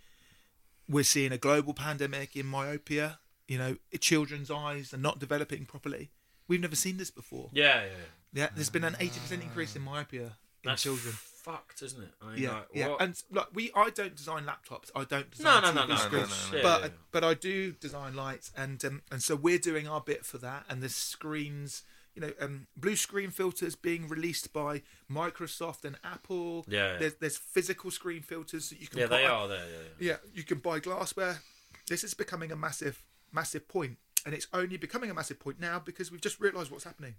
we're 0.89 1.05
seeing 1.05 1.33
a 1.33 1.39
global 1.39 1.75
pandemic 1.75 2.35
in 2.35 2.47
myopia. 2.47 3.19
You 3.47 3.59
know, 3.59 3.77
children's 4.01 4.51
eyes 4.51 4.95
are 4.95 4.99
not 4.99 5.19
developing 5.19 5.67
properly. 5.67 6.11
We've 6.49 6.61
never 6.61 6.77
seen 6.77 6.97
this 6.97 7.11
before. 7.11 7.51
Yeah, 7.53 7.65
yeah. 7.65 7.83
yeah. 7.85 7.89
Yeah, 8.33 8.49
there's 8.55 8.71
been 8.71 8.85
an 8.85 8.97
eighty 9.01 9.19
percent 9.21 9.43
increase 9.43 9.77
in 9.77 9.83
myopia 9.83 10.25
in 10.63 10.71
That's 10.71 10.83
children. 10.83 11.15
Fucked, 11.47 11.81
isn't 11.83 12.03
it? 12.03 12.11
I 12.21 12.33
mean, 12.33 12.43
Yeah, 12.43 12.51
like, 12.55 12.67
yeah, 12.75 12.89
what- 12.89 13.01
and 13.03 13.23
like 13.31 13.47
we 13.55 13.71
I 13.75 13.91
don't 13.91 14.15
design 14.17 14.45
laptops. 14.45 14.91
I 14.95 15.05
don't 15.05 15.27
no, 15.41 15.61
design 15.61 15.63
no, 15.63 15.73
no, 15.73 15.83
TV 15.83 15.89
no, 15.89 15.97
screens, 15.97 16.31
no, 16.31 16.51
no, 16.51 16.57
Yeah, 16.57 16.63
but 16.63 16.81
yeah, 16.81 16.87
yeah. 16.89 16.93
but 17.13 17.25
I 17.25 17.35
do 17.35 17.73
design 17.73 18.15
lights, 18.15 18.51
and 18.57 18.85
um, 18.85 19.03
and 19.11 19.23
so 19.23 19.37
we're 19.37 19.59
doing 19.59 19.87
our 19.89 20.01
bit 20.01 20.25
for 20.27 20.39
that. 20.39 20.65
And 20.69 20.83
the 20.83 20.89
screens, 20.89 21.85
you 22.15 22.21
know, 22.23 22.33
um, 22.41 22.67
blue 22.77 22.97
screen 22.97 23.31
filters 23.31 23.75
being 23.77 24.09
released 24.09 24.53
by 24.53 24.83
Microsoft 25.11 25.85
and 25.85 25.97
Apple. 26.05 26.65
Yeah, 26.69 26.93
yeah. 26.93 26.99
There's, 26.99 27.15
there's 27.15 27.37
physical 27.39 27.91
screen 27.91 28.23
filters 28.23 28.71
that 28.71 28.81
you 28.81 28.89
can. 28.89 28.99
yeah, 28.99 29.07
put 29.07 29.17
they 29.17 29.27
are 29.27 29.49
there. 29.49 29.59
Yeah, 29.67 29.79
yeah. 29.99 30.11
yeah, 30.13 30.17
you 30.35 30.43
can 30.43 30.59
buy 30.59 30.79
glassware. 30.81 31.41
This 31.89 32.03
is 32.05 32.15
becoming 32.15 32.51
a 32.51 32.57
massive, 32.57 33.03
massive 33.33 33.69
point, 33.69 33.99
and 34.25 34.35
it's 34.35 34.49
only 34.53 34.77
becoming 34.77 35.11
a 35.11 35.15
massive 35.15 35.39
point 35.39 35.61
now 35.61 35.79
because 35.79 36.11
we've 36.11 36.21
just 36.21 36.41
realised 36.41 36.71
what's 36.73 36.85
happening. 36.85 37.15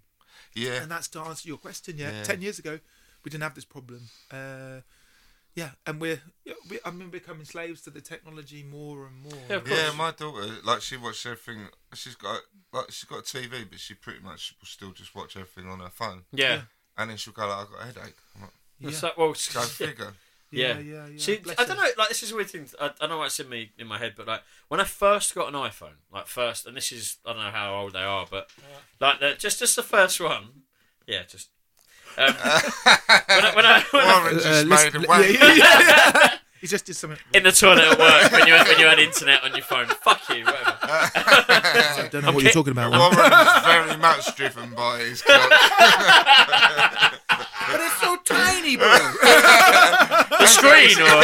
yeah, 0.54 0.82
And 0.82 0.90
that's 0.90 1.08
to 1.08 1.20
answer 1.20 1.48
your 1.48 1.56
question. 1.58 1.96
Yeah, 1.96 2.10
Yeah. 2.10 2.22
ten 2.24 2.42
years 2.42 2.58
ago, 2.58 2.78
we 3.28 3.30
didn't 3.30 3.42
have 3.42 3.54
this 3.54 3.66
problem. 3.66 4.00
Uh, 4.30 4.80
yeah, 5.54 5.70
and 5.86 6.00
we're, 6.00 6.22
yeah, 6.46 6.54
we, 6.70 6.78
I 6.82 6.90
mean, 6.90 7.10
becoming 7.10 7.44
slaves 7.44 7.82
to 7.82 7.90
the 7.90 8.00
technology 8.00 8.62
more 8.62 9.06
and 9.06 9.20
more. 9.20 9.42
Yeah, 9.50 9.60
yeah. 9.68 9.92
My 9.94 10.12
daughter, 10.12 10.46
like, 10.64 10.80
she 10.80 10.96
watches 10.96 11.26
everything. 11.26 11.68
She's 11.92 12.14
got 12.14 12.40
like 12.72 12.90
she's 12.90 13.04
got 13.04 13.18
a 13.18 13.22
TV, 13.22 13.68
but 13.68 13.78
she 13.80 13.92
pretty 13.92 14.20
much 14.20 14.54
will 14.58 14.66
still 14.66 14.92
just 14.92 15.14
watch 15.14 15.36
everything 15.36 15.70
on 15.70 15.80
her 15.80 15.90
phone. 15.90 16.22
Yeah. 16.32 16.62
And 16.96 17.10
then 17.10 17.18
she'll 17.18 17.34
go 17.34 17.46
like, 17.46 17.58
"I've 17.58 17.70
got 17.70 17.82
a 17.82 17.84
headache." 17.84 18.16
I'm 18.34 18.42
like, 18.42 18.50
Yeah. 18.80 18.88
It's 18.88 19.02
like, 19.02 19.18
well, 19.18 19.28
"Go 19.28 19.34
figure." 19.34 20.14
Yeah, 20.50 20.78
yeah, 20.78 21.06
yeah. 21.08 21.18
See, 21.18 21.40
I 21.58 21.64
don't 21.64 21.76
know. 21.76 21.88
Like, 21.98 22.08
this 22.08 22.22
is 22.22 22.32
a 22.32 22.36
weird 22.36 22.48
thing. 22.48 22.66
I, 22.80 22.86
I 22.86 22.90
don't 23.00 23.10
know 23.10 23.18
what's 23.18 23.38
in 23.38 23.50
me 23.50 23.72
in 23.76 23.86
my 23.88 23.98
head, 23.98 24.14
but 24.16 24.26
like 24.26 24.40
when 24.68 24.80
I 24.80 24.84
first 24.84 25.34
got 25.34 25.48
an 25.48 25.54
iPhone, 25.54 25.98
like 26.10 26.28
first, 26.28 26.66
and 26.66 26.74
this 26.74 26.92
is 26.92 27.18
I 27.26 27.34
don't 27.34 27.42
know 27.42 27.50
how 27.50 27.74
old 27.74 27.92
they 27.92 27.98
are, 28.04 28.26
but 28.30 28.48
like 29.00 29.20
the, 29.20 29.34
just 29.38 29.58
just 29.58 29.76
the 29.76 29.82
first 29.82 30.18
one, 30.18 30.62
yeah, 31.06 31.24
just. 31.28 31.50
Um, 32.16 32.34
when 32.34 32.44
I, 32.44 33.52
when 33.54 33.64
I, 33.66 33.84
when 33.90 34.02
I- 34.02 34.20
Warren 34.20 34.34
just 34.38 34.46
Uh, 34.46 34.64
made 34.64 34.94
a 34.94 35.06
wank. 35.08 35.32
yeah, 35.38 35.54
yeah. 35.54 36.34
he 36.60 36.66
just 36.66 36.84
did 36.86 36.96
something. 36.96 37.18
in 37.34 37.42
the 37.44 37.52
toilet 37.52 37.84
at 37.84 37.98
work 37.98 38.32
when 38.32 38.46
you 38.48 38.54
had, 38.54 38.66
when 38.66 38.78
you 38.80 38.86
had 38.86 38.98
internet 38.98 39.44
on 39.44 39.52
your 39.54 39.62
phone, 39.64 39.86
fuck 39.86 40.20
you, 40.30 40.44
whatever. 40.44 40.76
I 40.82 42.08
don't 42.10 42.24
know 42.24 42.32
what 42.32 42.42
you're 42.42 42.52
talking 42.52 42.72
about. 42.72 42.90
Warren. 42.90 43.16
Warren 43.16 43.32
is 43.32 43.62
very 43.64 43.96
much 43.98 44.34
driven 44.36 44.74
by 44.74 44.98
his 45.00 45.22
cock. 45.26 45.50
but 47.28 47.80
it's 47.80 48.00
so 48.00 48.16
tiny, 48.24 48.76
bro. 48.76 48.88
The 48.88 50.46
screen 50.46 50.98
or 50.98 51.22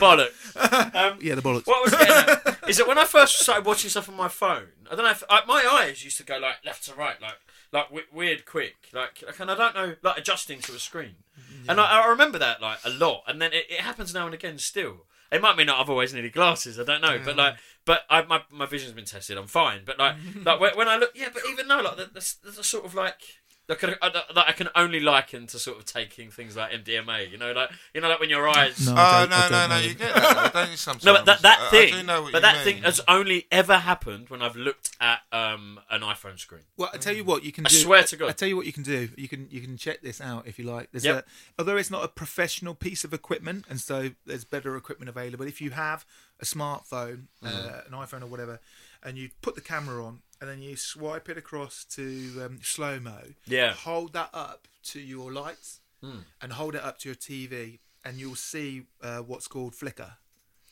bollocks. 0.00 1.22
yeah, 1.22 1.34
the 1.34 1.42
bollocks. 1.42 1.66
What 1.66 1.78
I 1.78 1.82
was 1.82 1.90
getting 1.92 2.14
at 2.14 2.68
is 2.68 2.76
that 2.78 2.88
when 2.88 2.98
I 2.98 3.04
first 3.04 3.38
started 3.40 3.64
watching 3.64 3.90
stuff 3.90 4.08
on 4.08 4.16
my 4.16 4.28
phone, 4.28 4.66
I 4.90 4.94
don't 4.94 5.04
know 5.04 5.10
if 5.10 5.22
I, 5.30 5.42
my 5.46 5.64
eyes 5.70 6.04
used 6.04 6.16
to 6.18 6.24
go 6.24 6.38
like 6.38 6.56
left 6.64 6.84
to 6.86 6.94
right, 6.94 7.20
like 7.20 7.34
like 7.72 7.88
w- 7.88 8.06
weird 8.12 8.46
quick, 8.46 8.76
like, 8.92 9.22
like 9.26 9.38
and 9.40 9.50
I 9.50 9.54
don't 9.54 9.74
know, 9.74 9.94
like 10.02 10.18
adjusting 10.18 10.60
to 10.60 10.74
a 10.74 10.78
screen. 10.78 11.16
Mm, 11.38 11.70
and 11.70 11.80
I, 11.80 12.02
I 12.02 12.08
remember 12.08 12.38
that 12.38 12.60
like 12.60 12.78
a 12.84 12.90
lot, 12.90 13.22
and 13.26 13.40
then 13.40 13.52
it, 13.52 13.66
it 13.70 13.80
happens 13.80 14.14
now 14.14 14.26
and 14.26 14.34
again 14.34 14.58
still. 14.58 15.06
It 15.32 15.42
might 15.42 15.56
mean 15.56 15.66
that 15.66 15.76
I've 15.76 15.90
always 15.90 16.14
needed 16.14 16.32
glasses. 16.32 16.78
I 16.78 16.84
don't 16.84 17.00
know, 17.00 17.18
but 17.24 17.36
like, 17.36 17.56
but 17.84 18.02
I, 18.08 18.22
my 18.22 18.42
my 18.50 18.66
vision's 18.66 18.92
been 18.92 19.04
tested. 19.04 19.36
I'm 19.36 19.48
fine. 19.48 19.80
But 19.84 19.98
like, 19.98 20.16
like 20.44 20.60
when, 20.60 20.76
when 20.76 20.88
I 20.88 20.96
look, 20.96 21.12
yeah. 21.14 21.28
But 21.32 21.42
even 21.50 21.66
though 21.68 21.80
like 21.80 21.96
the, 21.96 22.04
the, 22.04 22.52
the 22.56 22.64
sort 22.64 22.84
of 22.84 22.94
like 22.94 23.20
That 23.68 23.80
can, 23.80 23.94
uh, 24.00 24.10
that 24.10 24.46
I 24.48 24.52
can 24.52 24.68
only 24.76 25.00
liken 25.00 25.48
to 25.48 25.58
sort 25.58 25.76
of 25.78 25.84
taking 25.86 26.30
things 26.30 26.56
like 26.56 26.70
MDMA. 26.70 27.28
You 27.28 27.36
know, 27.36 27.50
like 27.50 27.70
you 27.92 28.00
know, 28.00 28.08
like 28.08 28.20
when 28.20 28.30
your 28.30 28.48
eyes. 28.48 28.86
No. 28.86 28.94
Oh 28.96 29.26
no 29.28 29.48
no 29.50 29.66
no! 29.66 29.76
You 29.78 29.94
get 29.94 30.14
that, 30.14 30.52
don't 30.52 30.70
you? 30.70 30.76
Sometimes. 30.76 31.04
No, 31.04 31.14
but 31.14 31.24
that, 31.26 31.42
that 31.42 31.58
I- 31.60 31.66
I 31.66 31.70
thing, 31.70 31.92
do 31.94 32.02
know 32.04 32.22
what 32.22 32.30
but 32.32 32.38
you 32.38 32.42
that 32.42 32.62
thing 32.64 32.82
has 32.84 33.00
only 33.08 33.46
ever 33.50 33.78
happened 33.78 34.28
when 34.28 34.40
I've 34.40 34.54
looked 34.54 34.90
at 35.00 35.18
um, 35.32 35.80
an 35.90 36.02
iPhone 36.02 36.38
screen. 36.38 36.62
Well, 36.76 36.90
I 36.94 36.98
tell 36.98 37.12
you 37.16 37.24
what 37.24 37.42
you 37.42 37.50
can 37.50 37.66
I 37.66 37.70
do. 37.70 37.76
swear 37.76 38.04
to 38.04 38.16
God. 38.16 38.28
I 38.28 38.32
tell 38.32 38.46
you 38.48 38.56
what 38.56 38.66
you 38.66 38.72
can 38.72 38.84
do. 38.84 39.08
You 39.16 39.26
can 39.26 39.48
you 39.50 39.60
can 39.60 39.76
check 39.76 40.00
this 40.00 40.20
out 40.20 40.46
if 40.46 40.60
you 40.60 40.64
like. 40.64 40.92
There's 40.92 41.04
Yep. 41.04 41.26
a, 41.26 41.60
although 41.60 41.76
it's 41.76 41.90
not 41.90 42.04
a 42.04 42.08
professional 42.08 42.74
piece 42.76 43.02
of 43.02 43.12
equipment, 43.12 43.64
and 43.68 43.80
so 43.80 44.10
there's 44.26 44.44
better 44.44 44.76
equipment 44.76 45.08
available. 45.08 45.44
If 45.44 45.60
you 45.60 45.70
have 45.70 46.06
a 46.40 46.44
smartphone, 46.44 47.24
Mm. 47.42 47.48
uh, 47.48 47.80
an 47.86 47.92
iPhone 47.92 48.22
or 48.22 48.26
whatever, 48.26 48.60
and 49.02 49.16
you 49.18 49.30
put 49.42 49.54
the 49.56 49.60
camera 49.60 50.04
on, 50.04 50.20
and 50.40 50.48
then 50.50 50.62
you 50.62 50.76
swipe 50.76 51.28
it 51.28 51.38
across 51.38 51.84
to 51.96 52.42
um, 52.44 52.58
slow 52.62 53.00
mo. 53.00 53.18
Yeah. 53.46 53.72
Hold 53.72 54.12
that 54.14 54.30
up 54.34 54.68
to 54.92 55.00
your 55.00 55.32
lights, 55.32 55.80
Hmm. 56.02 56.18
and 56.42 56.52
hold 56.52 56.74
it 56.74 56.82
up 56.84 56.98
to 57.00 57.08
your 57.08 57.16
TV, 57.16 57.78
and 58.04 58.18
you'll 58.18 58.34
see 58.36 58.82
uh, 59.02 59.18
what's 59.18 59.48
called 59.48 59.74
flicker. 59.74 60.12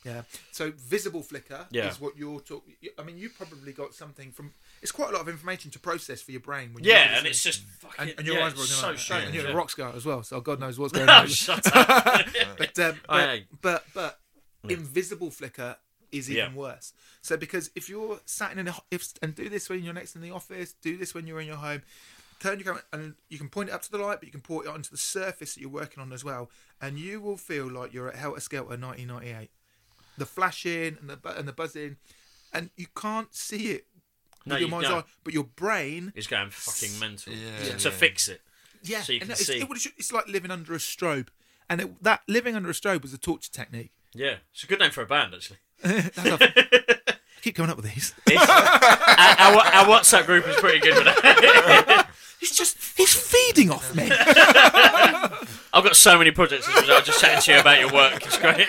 Yeah. 0.03 0.21
So 0.51 0.71
visible 0.77 1.23
flicker 1.23 1.65
Yeah. 1.71 1.89
is 1.89 1.99
what 1.99 2.15
you're 2.15 2.39
talking. 2.39 2.75
I 2.99 3.01
mean, 3.01 3.17
you 3.17 3.29
probably 3.31 3.73
got 3.73 3.95
something 3.95 4.31
from. 4.31 4.53
It's 4.83 4.91
quite 4.91 5.09
a 5.09 5.13
lot 5.13 5.21
of 5.21 5.29
information 5.29 5.71
to 5.71 5.79
process 5.79 6.21
for 6.21 6.29
your 6.29 6.41
brain. 6.41 6.73
When 6.75 6.83
Yeah, 6.83 7.17
and 7.17 7.25
it's 7.25 7.41
just 7.41 7.63
fucking. 7.81 8.09
and, 8.09 8.13
and 8.19 8.27
your 8.27 8.37
yeah, 8.37 8.45
eyes 8.45 8.55
were 8.55 8.65
so 8.65 8.89
like, 8.89 8.99
strange. 8.99 9.25
and 9.25 9.33
you're 9.33 9.45
yeah. 9.45 9.51
a 9.53 9.55
rock 9.55 9.71
star 9.71 9.93
as 9.95 10.05
well, 10.05 10.21
so 10.21 10.39
God 10.41 10.59
knows 10.59 10.77
what's 10.77 10.93
going 10.97 11.09
Oh, 11.09 11.13
on. 11.21 11.27
shut 11.27 11.65
up. 11.75 12.25
but, 12.59 12.77
um, 12.79 12.99
but, 13.09 13.43
but 13.63 13.83
but 13.93 14.19
invisible 14.69 15.31
flicker 15.31 15.75
is 16.17 16.29
even 16.31 16.51
Yeah. 16.51 16.53
worse. 16.57 16.93
So 17.21 17.37
because 17.37 17.71
if 17.75 17.89
you're 17.89 18.19
sat 18.25 18.57
in 18.57 18.67
a 18.67 18.75
if 18.91 19.13
and 19.21 19.33
do 19.35 19.49
this 19.49 19.69
when 19.69 19.83
you're 19.83 19.93
next 19.93 20.15
in 20.15 20.21
the 20.21 20.31
office, 20.31 20.73
do 20.81 20.97
this 20.97 21.13
when 21.13 21.27
you're 21.27 21.41
in 21.41 21.47
your 21.47 21.57
home. 21.57 21.81
Turn 22.39 22.59
your 22.59 22.65
camera 22.65 22.83
and 22.91 23.15
you 23.29 23.37
can 23.37 23.47
point 23.47 23.69
it 23.69 23.71
up 23.71 23.81
to 23.83 23.91
the 23.91 23.97
light, 23.97 24.19
but 24.19 24.25
you 24.25 24.31
can 24.31 24.41
point 24.41 24.65
it 24.67 24.69
onto 24.69 24.89
the 24.91 24.97
surface 24.97 25.55
that 25.55 25.61
you're 25.61 25.69
working 25.69 26.01
on 26.03 26.11
as 26.11 26.23
well, 26.23 26.49
and 26.81 26.99
you 26.99 27.21
will 27.21 27.37
feel 27.37 27.65
like 27.71 27.93
you're 27.93 28.09
at 28.09 28.15
Helter 28.15 28.41
Skelter 28.41 28.77
1998. 28.77 29.49
The 30.17 30.25
flashing 30.25 30.97
and 30.99 31.09
the 31.09 31.15
bu- 31.17 31.29
and 31.29 31.47
the 31.47 31.53
buzzing, 31.53 31.95
and 32.51 32.69
you 32.75 32.87
can't 32.95 33.33
see 33.33 33.71
it 33.71 33.87
with 34.43 34.47
No, 34.47 34.55
your 34.57 34.67
you 34.67 34.71
mind's 34.71 34.89
don't. 34.89 35.05
eye, 35.05 35.09
but 35.23 35.33
your 35.33 35.45
brain 35.45 36.11
is 36.15 36.27
going 36.27 36.49
fucking 36.51 36.99
mental. 36.99 37.33
Yeah, 37.33 37.77
to 37.77 37.89
fix 37.91 38.27
it. 38.27 38.41
Yeah, 38.83 39.01
So 39.01 39.13
you 39.13 39.19
and 39.21 39.29
can 39.29 39.37
it's, 39.39 39.47
see. 39.47 39.59
It, 39.61 39.93
it's 39.97 40.11
like 40.11 40.27
living 40.27 40.51
under 40.51 40.73
a 40.73 40.77
strobe, 40.77 41.29
and 41.69 41.81
it, 41.81 42.03
that 42.03 42.21
living 42.27 42.55
under 42.55 42.69
a 42.69 42.73
strobe 42.73 43.01
was 43.01 43.13
a 43.13 43.17
torture 43.17 43.51
technique. 43.51 43.91
Yeah, 44.15 44.35
it's 44.53 44.63
a 44.63 44.67
good 44.67 44.79
name 44.79 44.91
for 44.91 45.01
a 45.01 45.05
band 45.05 45.33
actually. 45.33 45.57
That's 45.83 46.17
how- 46.19 46.37
I 46.39 47.41
keep 47.41 47.55
coming 47.55 47.69
up 47.69 47.77
with 47.77 47.93
these. 47.93 48.13
It's, 48.25 48.49
our, 48.49 48.55
our, 48.57 49.57
our 49.57 49.85
WhatsApp 49.85 50.25
group 50.25 50.47
is 50.47 50.55
pretty 50.55 50.79
good 50.79 50.95
with 50.95 51.05
that. 51.05 52.07
He's 52.39 52.55
just 52.57 52.77
he's 52.97 53.13
feeding 53.13 53.69
off 53.71 53.93
me. 53.95 54.09
I've 55.73 55.83
got 55.83 55.95
so 55.95 56.17
many 56.17 56.31
projects. 56.31 56.67
as 56.67 56.75
a 56.75 56.81
result. 56.81 57.05
Just 57.05 57.21
chatting 57.21 57.41
to 57.41 57.53
you 57.53 57.59
about 57.59 57.79
your 57.79 57.91
work. 57.93 58.25
It's 58.25 58.37
great. 58.37 58.67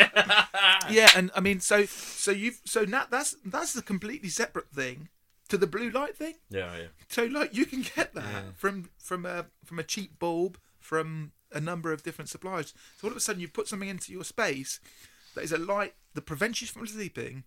yeah, 0.91 1.11
and 1.17 1.31
I 1.35 1.41
mean, 1.41 1.61
so 1.61 1.85
so 1.87 2.31
you've 2.31 2.61
so 2.65 2.85
now 2.85 3.05
that's 3.11 3.37
that's 3.45 3.75
a 3.77 3.83
completely 3.83 4.29
separate 4.29 4.71
thing 4.71 5.09
to 5.49 5.57
the 5.59 5.67
blue 5.67 5.91
light 5.91 6.17
thing. 6.17 6.35
yeah, 6.51 6.77
yeah. 6.77 6.87
So 7.09 7.25
like 7.25 7.55
you 7.55 7.67
can 7.67 7.83
get 7.97 8.15
that 8.15 8.57
from 8.57 8.91
from 8.99 9.25
a 9.27 9.47
from 9.65 9.79
a 9.79 9.83
cheap 9.85 10.19
bulb 10.19 10.59
from 10.81 11.33
a 11.53 11.61
number 11.61 11.93
of 11.93 12.03
different 12.03 12.29
suppliers. 12.29 12.75
So 12.99 13.07
all 13.09 13.11
of 13.13 13.17
a 13.17 13.21
sudden 13.21 13.41
you 13.41 13.49
put 13.49 13.69
something 13.69 13.89
into 13.89 14.13
your 14.13 14.25
space 14.25 14.81
that 15.37 15.45
is 15.45 15.53
a 15.53 15.59
light 15.59 15.95
that 16.15 16.23
prevents 16.23 16.61
you 16.61 16.67
from 16.67 16.87
sleeping 16.87 17.45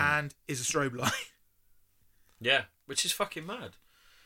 and 0.00 0.34
is 0.48 0.60
a 0.60 0.64
strobe 0.64 0.96
light. 0.96 1.12
Yeah, 2.38 2.64
which 2.84 3.06
is 3.06 3.12
fucking 3.12 3.46
mad. 3.46 3.76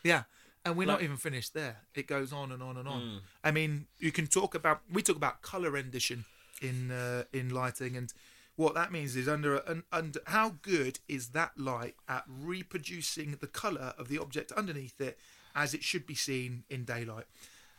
Yeah. 0.03 0.23
And 0.65 0.75
we're 0.75 0.85
not 0.85 1.01
even 1.01 1.15
finished 1.17 1.53
there. 1.53 1.77
It 1.95 2.07
goes 2.07 2.33
on 2.33 2.51
and 2.51 2.61
on 2.61 2.75
and 2.77 2.87
on. 2.87 3.21
I 3.41 3.51
mean, 3.51 3.87
you 3.99 4.11
can 4.11 4.27
talk 4.27 4.53
about 4.53 4.81
we 4.91 5.01
talk 5.01 5.15
about 5.15 5.41
color 5.41 5.71
rendition 5.71 6.25
in 6.61 6.91
uh, 6.91 7.23
in 7.31 7.49
lighting, 7.49 7.95
and 7.95 8.13
what 8.57 8.75
that 8.75 8.91
means 8.91 9.15
is 9.15 9.27
under 9.27 9.57
an 9.57 9.83
under 9.91 10.19
how 10.27 10.55
good 10.61 10.99
is 11.07 11.29
that 11.29 11.57
light 11.57 11.95
at 12.07 12.25
reproducing 12.27 13.37
the 13.39 13.47
color 13.47 13.93
of 13.97 14.07
the 14.09 14.19
object 14.19 14.51
underneath 14.51 14.99
it 14.99 15.17
as 15.55 15.73
it 15.73 15.83
should 15.83 16.05
be 16.05 16.15
seen 16.15 16.63
in 16.69 16.83
daylight. 16.83 17.25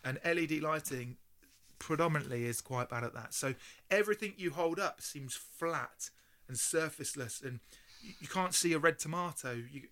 And 0.04 0.18
LED 0.24 0.62
lighting 0.62 1.18
predominantly 1.82 2.44
is 2.44 2.60
quite 2.60 2.88
bad 2.88 3.04
at 3.04 3.14
that. 3.14 3.34
So 3.34 3.54
everything 3.90 4.34
you 4.36 4.52
hold 4.52 4.78
up 4.78 5.02
seems 5.02 5.34
flat 5.34 6.10
and 6.48 6.56
surfaceless, 6.56 7.42
and 7.42 7.60
you, 8.00 8.12
you 8.20 8.28
can't 8.28 8.54
see 8.54 8.72
a 8.72 8.78
red 8.78 8.98
tomato. 8.98 9.60
You, 9.70 9.82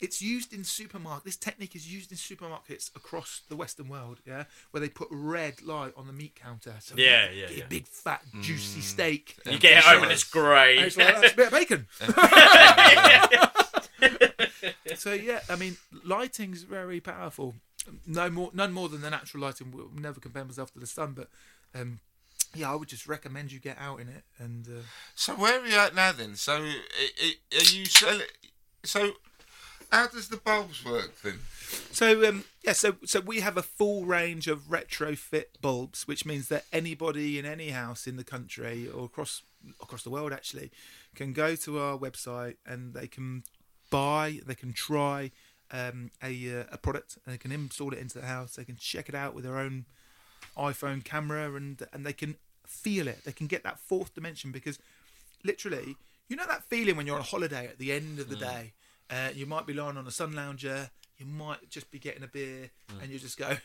it's 0.00 0.20
used 0.20 0.52
in 0.52 0.64
supermarket. 0.64 1.24
This 1.24 1.36
technique 1.36 1.76
is 1.76 1.92
used 1.92 2.10
in 2.10 2.18
supermarkets 2.18 2.94
across 2.96 3.42
the 3.48 3.56
Western 3.56 3.88
world. 3.88 4.20
Yeah, 4.26 4.44
where 4.70 4.80
they 4.80 4.88
put 4.88 5.08
red 5.10 5.62
light 5.62 5.92
on 5.96 6.06
the 6.06 6.12
meat 6.12 6.34
counter. 6.34 6.74
So 6.80 6.96
you 6.96 7.04
Yeah, 7.04 7.26
get 7.26 7.36
yeah, 7.36 7.48
a 7.48 7.58
yeah. 7.58 7.64
big 7.68 7.86
fat 7.86 8.22
juicy 8.40 8.80
mm. 8.80 8.82
steak. 8.82 9.36
You 9.44 9.58
get 9.58 9.78
it 9.78 9.84
home 9.84 10.04
and 10.04 10.12
it's 10.12 10.24
grey. 10.24 10.78
And 10.78 10.86
it's 10.86 10.96
like, 10.96 11.20
that's 11.20 11.32
a 11.32 11.36
bit 11.36 11.46
of 11.46 11.52
bacon. 11.52 11.86
so 14.96 15.12
yeah, 15.12 15.40
I 15.50 15.56
mean, 15.56 15.76
lighting's 16.04 16.62
very 16.62 17.00
powerful. 17.00 17.54
No 18.06 18.30
more, 18.30 18.50
none 18.54 18.72
more 18.72 18.88
than 18.88 19.00
the 19.00 19.10
natural 19.10 19.42
lighting. 19.42 19.70
Will 19.72 19.90
never 19.94 20.20
compare 20.20 20.44
myself 20.44 20.72
to 20.72 20.78
the 20.78 20.86
sun, 20.86 21.12
but 21.12 21.28
um, 21.74 22.00
yeah, 22.54 22.70
I 22.70 22.74
would 22.74 22.88
just 22.88 23.06
recommend 23.06 23.52
you 23.52 23.58
get 23.60 23.76
out 23.78 24.00
in 24.00 24.08
it. 24.08 24.24
And 24.38 24.66
uh, 24.66 24.82
So 25.14 25.34
where 25.34 25.60
are 25.60 25.66
you 25.66 25.76
at 25.76 25.94
now 25.94 26.12
then? 26.12 26.36
So 26.36 26.54
i- 26.64 26.80
i- 27.22 27.56
are 27.56 27.64
you 27.64 27.84
selling? 27.86 28.26
So 28.84 29.12
how 29.90 30.08
does 30.08 30.28
the 30.28 30.36
bulbs 30.38 30.84
work 30.84 31.20
then? 31.22 31.40
so 31.92 32.26
um, 32.28 32.44
yeah, 32.64 32.72
so 32.72 32.96
so 33.04 33.20
we 33.20 33.40
have 33.40 33.56
a 33.56 33.62
full 33.62 34.04
range 34.04 34.46
of 34.48 34.62
retrofit 34.68 35.46
bulbs, 35.60 36.06
which 36.08 36.24
means 36.24 36.48
that 36.48 36.64
anybody 36.72 37.38
in 37.38 37.44
any 37.46 37.70
house 37.70 38.06
in 38.06 38.16
the 38.16 38.24
country 38.24 38.88
or 38.88 39.04
across 39.06 39.42
across 39.80 40.02
the 40.02 40.10
world 40.10 40.32
actually 40.32 40.70
can 41.16 41.32
go 41.32 41.56
to 41.56 41.78
our 41.80 41.98
website 41.98 42.56
and 42.64 42.94
they 42.94 43.06
can 43.08 43.42
buy, 43.90 44.40
they 44.46 44.54
can 44.54 44.72
try 44.72 45.30
um, 45.70 46.10
a 46.22 46.60
uh, 46.60 46.64
a 46.72 46.78
product, 46.78 47.18
and 47.24 47.34
they 47.34 47.38
can 47.38 47.52
install 47.52 47.92
it 47.92 47.98
into 47.98 48.18
the 48.18 48.26
house. 48.26 48.56
They 48.56 48.64
can 48.64 48.76
check 48.76 49.08
it 49.08 49.14
out 49.14 49.34
with 49.34 49.44
their 49.44 49.58
own 49.58 49.86
iPhone 50.56 51.04
camera, 51.04 51.54
and 51.54 51.86
and 51.92 52.04
they 52.04 52.12
can 52.12 52.36
feel 52.66 53.08
it. 53.08 53.24
They 53.24 53.32
can 53.32 53.46
get 53.46 53.62
that 53.64 53.78
fourth 53.78 54.14
dimension 54.14 54.52
because 54.52 54.78
literally, 55.44 55.96
you 56.28 56.36
know 56.36 56.46
that 56.46 56.64
feeling 56.64 56.96
when 56.96 57.06
you're 57.06 57.16
on 57.16 57.22
holiday 57.22 57.66
at 57.66 57.78
the 57.78 57.92
end 57.92 58.18
of 58.18 58.28
the 58.28 58.36
day. 58.36 58.72
Uh, 59.08 59.28
you 59.34 59.46
might 59.46 59.66
be 59.66 59.72
lying 59.72 59.96
on 59.96 60.06
a 60.06 60.10
sun 60.10 60.34
lounger. 60.34 60.90
You 61.18 61.26
might 61.26 61.70
just 61.70 61.90
be 61.90 61.98
getting 61.98 62.22
a 62.22 62.26
beer, 62.26 62.70
and 63.00 63.10
you 63.10 63.18
just 63.18 63.38
go. 63.38 63.56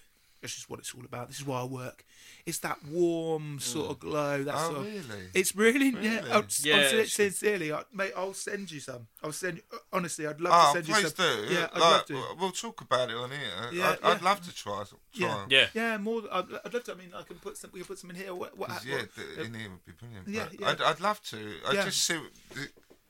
This 0.42 0.58
is 0.58 0.68
what 0.68 0.80
it's 0.80 0.94
all 0.96 1.06
about. 1.06 1.28
This 1.28 1.38
is 1.40 1.46
why 1.46 1.62
I 1.62 1.66
work. 1.66 2.04
It's 2.48 2.58
that 2.60 2.84
warm 2.90 3.60
sort 3.60 3.92
of 3.92 3.98
mm. 3.98 4.00
glow. 4.00 4.44
That 4.44 4.56
Oh, 4.58 4.70
sort 4.74 4.78
of, 4.80 4.86
really? 4.86 5.24
It's 5.36 5.56
really, 5.56 5.90
yeah. 5.90 6.22
I'm, 6.32 6.48
Yeah, 6.64 6.76
I'm 6.76 6.82
it's- 6.82 7.14
sincerely, 7.14 7.72
I, 7.72 7.84
mate. 7.94 8.12
I'll 8.18 8.34
send 8.34 8.72
you 8.72 8.80
some. 8.80 9.06
I'll 9.24 9.32
send. 9.34 9.58
you- 9.58 9.80
Honestly, 9.94 10.26
I'd 10.26 10.42
love 10.42 10.52
Oh, 10.54 10.58
to 10.58 10.68
ah, 10.70 10.74
send 10.74 10.88
you 10.88 10.94
some. 10.96 11.04
please 11.04 11.14
do. 11.14 11.54
Yeah, 11.54 11.68
I'd 11.74 11.80
like, 11.80 11.92
love 11.92 12.06
to. 12.08 12.24
We'll 12.40 12.52
talk 12.52 12.82
about 12.82 13.10
it 13.12 13.16
on 13.18 13.30
here. 13.30 13.40
Yeah, 13.72 13.96
I'd, 14.02 14.16
I'd 14.16 14.22
love 14.24 14.42
to 14.42 14.56
try. 14.56 14.84
try 14.84 14.98
Yeah. 15.14 15.42
'em. 15.44 15.48
Yeah. 15.52 15.68
Yeah, 15.76 15.98
more. 15.98 16.24
I'd, 16.32 16.46
I'd 16.66 16.74
love 16.74 16.84
to. 16.86 16.92
I 16.94 16.96
mean, 16.96 17.12
I 17.16 17.22
can 17.22 17.36
put 17.38 17.58
some. 17.58 17.70
We 17.72 17.82
can 17.82 17.88
put 17.88 18.00
some 18.00 18.10
in 18.10 18.16
here. 18.16 18.34
What? 18.34 18.58
what, 18.58 18.70
'Cause, 18.70 18.78
what 18.86 18.88
yeah, 18.88 19.02
the, 19.36 19.44
in 19.44 19.54
here 19.54 19.70
would 19.70 19.86
be 19.86 19.92
brilliant. 19.92 20.28
Yeah, 20.28 20.48
yeah. 20.60 20.70
I'd, 20.72 20.82
I'd 20.82 21.00
love 21.02 21.22
to. 21.24 21.38
I 21.70 21.74
Yeah. 21.74 21.86
just 21.86 22.02
see 22.04 22.20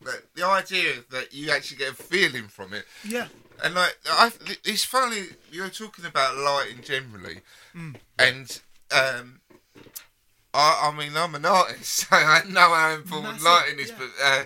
the, 0.04 0.22
the, 0.36 0.46
idea 0.46 0.94
that 1.12 1.34
you 1.34 1.52
actually 1.52 1.78
get 1.78 1.92
a 1.92 1.96
feeling 1.96 2.48
from 2.48 2.74
it. 2.74 2.86
yeah. 3.08 3.28
And 3.64 3.76
like, 3.76 3.96
I, 4.10 4.32
it's 4.66 4.84
funny 4.84 5.24
you're 5.52 5.70
talking 5.70 6.06
about 6.06 6.36
lighting 6.38 6.82
generally, 6.84 7.42
Hmm. 7.74 7.92
and 8.18 8.60
um, 8.92 9.42
I, 10.54 10.90
I 10.92 10.98
mean, 10.98 11.16
I'm 11.16 11.36
an 11.36 11.46
artist, 11.46 11.86
so 12.00 12.08
I 12.12 12.42
know 12.50 12.74
how 12.74 12.94
important 12.96 13.42
Massive, 13.42 13.44
lighting 13.46 13.80
is, 13.80 13.90
yeah. 13.90 13.96
but 14.00 14.10
uh, 14.24 14.44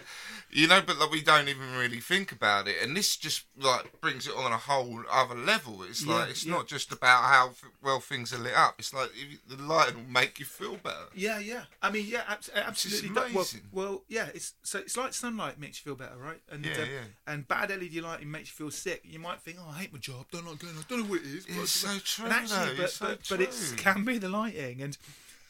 you 0.55 0.67
know, 0.67 0.81
but 0.81 0.97
like, 0.97 1.11
we 1.11 1.21
don't 1.21 1.49
even 1.49 1.73
really 1.77 1.99
think 1.99 2.31
about 2.31 2.67
it, 2.67 2.77
and 2.81 2.95
this 2.95 3.15
just 3.17 3.43
like 3.59 3.99
brings 4.01 4.25
it 4.25 4.33
on 4.35 4.51
a 4.51 4.57
whole 4.57 5.01
other 5.11 5.35
level. 5.35 5.83
It's 5.83 6.03
Yeah, 6.03 6.13
like 6.15 6.29
it's 6.29 6.45
yeah. 6.45 6.53
not 6.53 6.67
just 6.67 6.91
about 6.91 7.23
how 7.25 7.49
f- 7.49 7.63
well 7.83 7.99
things 7.99 8.33
are 8.33 8.37
lit 8.37 8.53
up. 8.55 8.75
It's 8.79 8.93
like 8.93 9.09
if, 9.15 9.45
the 9.47 9.61
lighting 9.61 9.95
will 9.97 10.11
make 10.11 10.39
you 10.39 10.45
feel 10.45 10.77
better. 10.77 11.07
Yeah, 11.13 11.39
yeah. 11.39 11.63
I 11.81 11.91
mean, 11.91 12.05
yeah, 12.07 12.23
abs- 12.27 12.49
absolutely. 12.55 13.11
Well- 13.11 13.25
amazing. 13.25 13.61
Well, 13.71 14.03
yeah. 14.07 14.27
It's 14.33 14.53
so 14.63 14.79
it's 14.79 14.95
like 14.95 15.13
sunlight 15.13 15.59
makes 15.59 15.79
you 15.79 15.89
feel 15.91 15.95
better, 15.95 16.15
right? 16.17 16.39
And 16.49 16.65
Yeah, 16.65 16.71
uh, 16.73 16.85
yeah. 16.85 16.99
and 17.33 17.47
bad 17.47 17.69
LED 17.69 17.95
lighting 18.01 18.31
makes 18.31 18.49
you 18.49 18.53
feel 18.55 18.71
sick. 18.71 19.01
You 19.03 19.19
might 19.19 19.41
think, 19.41 19.57
oh, 19.59 19.69
I 19.69 19.79
hate 19.79 19.91
my 19.93 19.99
job. 19.99 20.25
Don't 20.31 20.45
like 20.47 20.59
going. 20.59 20.73
I 20.77 20.83
don't 20.87 21.01
know 21.03 21.09
what 21.09 21.21
it 21.21 21.27
is. 21.27 21.45
but- 21.45 21.57
It's 21.57 21.71
so 21.71 21.97
true, 21.99 22.25
And 22.25 22.33
actually, 22.33 22.75
though, 22.75 22.81
but 22.83 22.89
so 22.91 23.05
but, 23.07 23.19
but 23.29 23.41
it 23.41 23.73
can 23.77 24.05
be 24.05 24.17
the 24.17 24.29
lighting 24.29 24.81
and. 24.81 24.97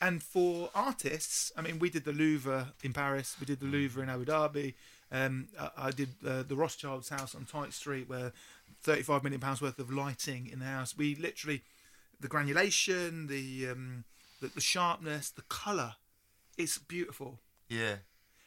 And 0.01 0.21
for 0.21 0.69
artists, 0.75 1.53
I 1.57 1.61
mean, 1.61 1.79
we 1.79 1.89
did 1.89 2.03
the 2.03 2.11
Louvre 2.11 2.73
in 2.83 2.91
Paris, 2.91 3.37
we 3.39 3.45
did 3.45 3.61
the 3.61 3.65
Louvre 3.65 4.03
in 4.03 4.09
Abu 4.09 4.25
Dhabi. 4.25 4.73
Um, 5.16 5.47
I, 5.59 5.70
I 5.78 5.91
did 5.91 6.09
uh, 6.28 6.43
the 6.43 6.55
Rothschild's 6.55 7.09
house 7.09 7.36
on 7.36 7.45
Tite 7.45 7.74
Street, 7.74 8.09
where 8.09 8.34
35 8.84 9.24
million 9.24 9.41
pounds 9.41 9.61
worth 9.61 9.80
of 9.80 9.91
lighting 9.91 10.49
in 10.51 10.59
the 10.59 10.66
house. 10.66 10.95
We 10.97 11.16
literally, 11.16 11.63
the 12.20 12.28
granulation, 12.28 13.28
the 13.28 13.70
um, 13.72 14.03
the, 14.41 14.47
the 14.47 14.61
sharpness, 14.61 15.30
the 15.30 15.43
colour, 15.43 15.95
it's 16.57 16.78
beautiful. 16.78 17.39
Yeah. 17.70 17.95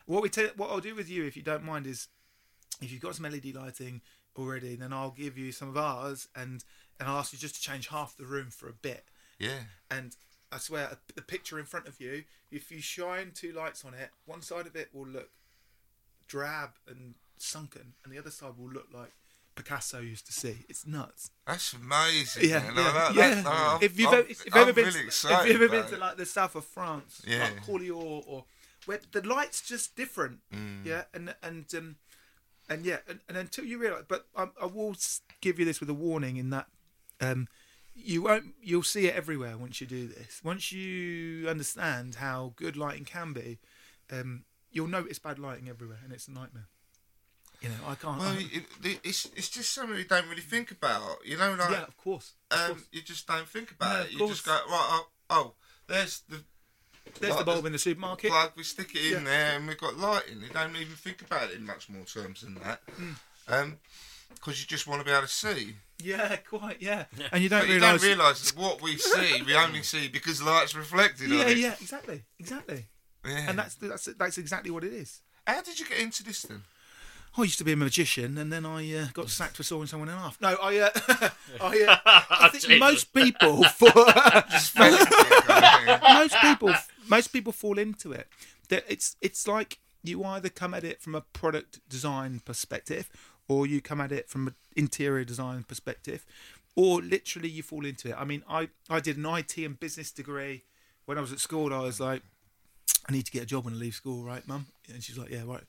What 0.06 0.22
we 0.22 0.28
tell, 0.28 0.48
what 0.56 0.70
I'll 0.70 0.80
do 0.80 0.94
with 0.94 1.08
you, 1.08 1.24
if 1.24 1.36
you 1.36 1.42
don't 1.42 1.64
mind, 1.64 1.86
is 1.86 2.08
if 2.80 2.92
you've 2.92 3.02
got 3.02 3.14
some 3.14 3.30
LED 3.30 3.54
lighting, 3.54 4.00
already, 4.38 4.76
then 4.76 4.92
I'll 4.92 5.10
give 5.10 5.36
you 5.36 5.52
some 5.52 5.68
of 5.68 5.76
ours, 5.76 6.28
and 6.34 6.64
and 6.98 7.08
I'll 7.08 7.18
ask 7.18 7.32
you 7.32 7.38
just 7.38 7.56
to 7.56 7.60
change 7.60 7.88
half 7.88 8.16
the 8.16 8.24
room 8.26 8.50
for 8.50 8.68
a 8.68 8.72
bit. 8.72 9.04
Yeah. 9.38 9.60
And 9.90 10.16
I 10.50 10.58
swear, 10.58 10.98
the 11.14 11.22
picture 11.22 11.58
in 11.58 11.64
front 11.64 11.86
of 11.86 12.00
you, 12.00 12.24
if 12.50 12.70
you 12.72 12.80
shine 12.80 13.32
two 13.34 13.52
lights 13.52 13.84
on 13.84 13.94
it, 13.94 14.10
one 14.26 14.42
side 14.42 14.66
of 14.66 14.74
it 14.74 14.88
will 14.92 15.06
look 15.06 15.30
drab 16.28 16.70
and 16.86 17.14
sunken, 17.38 17.94
and 18.04 18.12
the 18.12 18.18
other 18.18 18.30
side 18.30 18.52
will 18.56 18.70
look 18.70 18.86
like 18.92 19.12
Picasso 19.56 19.98
used 20.00 20.26
to 20.26 20.32
see. 20.32 20.64
It's 20.68 20.86
nuts. 20.86 21.30
That's 21.46 21.72
amazing. 21.72 22.48
Yeah, 22.48 22.60
man. 22.60 22.74
yeah, 22.76 22.92
like 22.92 23.14
yeah. 23.16 23.34
that. 23.34 23.44
No, 23.44 23.78
if 23.82 23.98
you've 23.98 24.08
I'm- 24.08 24.18
ever, 24.20 24.28
if 24.28 24.44
you've 24.44 24.56
ever 24.56 24.72
been, 24.72 24.84
really 24.86 25.00
if 25.08 25.24
you've 25.46 25.62
ever 25.62 25.68
been 25.68 25.86
to 25.90 25.96
like 25.96 26.16
the 26.16 26.26
south 26.26 26.54
of 26.54 26.64
France, 26.64 27.22
Yeah. 27.26 27.42
like 27.44 27.64
Corleone 27.66 28.22
or 28.26 28.44
where 28.86 29.00
the 29.12 29.26
lights 29.26 29.60
just 29.66 29.96
different, 29.96 30.38
Mm. 30.54 30.84
yeah, 30.86 31.04
and 31.12 31.34
and 31.42 31.66
um, 31.74 31.96
and 32.70 32.84
yeah, 32.84 32.98
and, 33.08 33.20
and 33.28 33.36
until 33.36 33.64
you 33.64 33.78
realise, 33.78 34.04
but 34.06 34.26
I, 34.36 34.48
I 34.62 34.66
will 34.66 34.94
give 35.40 35.58
you 35.58 35.64
this 35.64 35.80
with 35.80 35.90
a 35.90 35.94
warning 35.94 36.36
in 36.36 36.50
that 36.50 36.66
um, 37.20 37.48
you 37.94 38.22
won't, 38.22 38.54
you'll 38.62 38.82
see 38.84 39.06
it 39.08 39.14
everywhere 39.16 39.56
once 39.58 39.80
you 39.80 39.86
do 39.88 40.06
this. 40.06 40.40
Once 40.44 40.70
you 40.70 41.48
understand 41.48 42.16
how 42.16 42.52
good 42.54 42.76
lighting 42.76 43.04
can 43.04 43.32
be, 43.32 43.58
um, 44.12 44.44
you'll 44.70 44.86
notice 44.88 45.18
bad 45.18 45.38
lighting 45.38 45.68
everywhere, 45.68 45.98
and 46.04 46.12
it's 46.12 46.28
a 46.28 46.32
nightmare. 46.32 46.66
You 47.60 47.70
know, 47.70 47.74
I 47.88 47.94
can't. 47.96 48.18
Well, 48.20 48.28
I- 48.28 48.48
it, 48.52 48.62
it, 48.84 49.00
it's 49.02 49.26
it's 49.36 49.48
just 49.48 49.72
something 49.74 49.96
you 49.98 50.04
don't 50.04 50.28
really 50.28 50.42
think 50.42 50.70
about. 50.70 51.18
You 51.24 51.36
know, 51.36 51.54
like 51.58 51.70
yeah, 51.70 51.82
of 51.82 51.96
course. 51.96 52.32
Of 52.50 52.58
um, 52.60 52.66
course. 52.68 52.86
you 52.92 53.02
just 53.02 53.26
don't 53.26 53.48
think 53.48 53.72
about 53.72 53.94
No, 53.94 54.00
it. 54.02 54.06
of 54.06 54.12
You 54.12 54.28
just 54.28 54.44
go 54.46 54.52
right. 54.52 54.62
Oh, 54.70 55.06
oh 55.30 55.52
there's 55.88 56.20
the 56.28 56.40
There's 57.20 57.36
the 57.36 57.44
bulb 57.44 57.62
the 57.62 57.66
in 57.66 57.72
the 57.72 57.78
supermarket. 57.78 58.30
plug. 58.30 58.52
We 58.56 58.62
stick 58.62 58.94
it 58.94 59.06
in 59.12 59.24
Yeah. 59.24 59.30
there, 59.30 59.56
and 59.56 59.66
we've 59.66 59.78
got 59.78 59.96
lighting. 59.96 60.40
You 60.40 60.50
don't 60.52 60.76
even 60.76 60.94
think 60.94 61.22
about 61.22 61.50
it 61.50 61.56
in 61.56 61.66
much 61.66 61.88
more 61.88 62.04
terms 62.04 62.42
than 62.42 62.54
that, 62.56 62.80
Hmm. 62.94 63.12
um, 63.48 63.78
because 64.34 64.60
you 64.60 64.66
just 64.68 64.86
want 64.86 65.00
to 65.00 65.04
be 65.04 65.10
able 65.10 65.22
to 65.22 65.28
see. 65.28 65.74
Yeah, 66.00 66.36
quite. 66.36 66.80
Yeah, 66.80 67.06
and 67.32 67.42
you 67.42 67.48
don't 67.48 67.62
But 67.62 67.68
you 67.70 67.74
realise. 67.80 68.00
don't 68.02 68.08
realise 68.08 68.50
that 68.52 68.56
what 68.60 68.80
we 68.80 68.98
see, 68.98 69.42
we 69.42 69.56
only 69.56 69.82
see 69.82 70.06
because 70.06 70.38
the 70.38 70.44
light's 70.44 70.76
reflected 70.76 71.28
yeah, 71.30 71.40
on 71.40 71.48
it. 71.48 71.56
yeah, 71.58 71.74
exactly, 71.80 72.22
exactly. 72.38 72.86
Yeah. 73.26 73.46
And 73.48 73.58
that's 73.58 73.74
that's 73.74 74.04
that's 74.18 74.38
exactly 74.38 74.70
what 74.70 74.84
it 74.84 74.92
is. 74.92 75.22
How 75.46 75.62
did 75.62 75.80
you 75.80 75.86
get 75.86 75.98
into 75.98 76.22
this 76.22 76.42
then? 76.42 76.62
I 77.36 77.42
used 77.42 77.58
to 77.58 77.64
be 77.64 77.72
a 77.72 77.76
magician, 77.76 78.36
and 78.38 78.52
then 78.52 78.66
I 78.66 78.94
uh, 78.94 79.06
got 79.12 79.30
sacked 79.30 79.56
for 79.56 79.62
sawing 79.62 79.86
someone 79.86 80.08
in 80.08 80.16
half. 80.16 80.40
No, 80.40 80.56
I, 80.60 80.78
uh, 80.78 80.90
I, 81.60 81.82
uh, 81.84 81.96
I 82.30 82.48
think 82.52 82.80
most 82.80 83.12
people, 83.12 83.62
for, 83.64 83.90
Just 84.50 84.72
fell 84.72 84.92
into 84.92 85.06
it 85.08 85.44
kind 85.44 85.88
of 85.88 86.00
thing. 86.00 86.14
most 86.14 86.36
people, 86.40 86.74
most 87.08 87.28
people 87.28 87.52
fall 87.52 87.78
into 87.78 88.12
it. 88.12 88.26
That 88.70 88.84
it's 88.88 89.16
it's 89.20 89.46
like 89.46 89.78
you 90.02 90.24
either 90.24 90.48
come 90.48 90.74
at 90.74 90.84
it 90.84 91.00
from 91.00 91.14
a 91.14 91.20
product 91.20 91.80
design 91.88 92.40
perspective, 92.44 93.08
or 93.46 93.66
you 93.66 93.80
come 93.80 94.00
at 94.00 94.10
it 94.10 94.28
from 94.28 94.48
an 94.48 94.54
interior 94.74 95.24
design 95.24 95.62
perspective, 95.62 96.26
or 96.74 97.00
literally 97.00 97.48
you 97.48 97.62
fall 97.62 97.84
into 97.86 98.08
it. 98.08 98.16
I 98.18 98.24
mean, 98.24 98.42
I 98.48 98.68
I 98.90 99.00
did 99.00 99.16
an 99.16 99.26
IT 99.26 99.56
and 99.58 99.78
business 99.78 100.10
degree 100.10 100.64
when 101.04 101.18
I 101.18 101.20
was 101.20 101.32
at 101.32 101.40
school. 101.40 101.72
I 101.72 101.78
was 101.78 102.00
like, 102.00 102.22
I 103.08 103.12
need 103.12 103.24
to 103.26 103.32
get 103.32 103.42
a 103.42 103.46
job 103.46 103.64
when 103.64 103.74
I 103.74 103.76
leave 103.76 103.94
school, 103.94 104.22
right, 104.22 104.46
mum? 104.46 104.66
And 104.92 105.02
she's 105.02 105.16
like, 105.16 105.30
yeah, 105.30 105.42
right. 105.46 105.62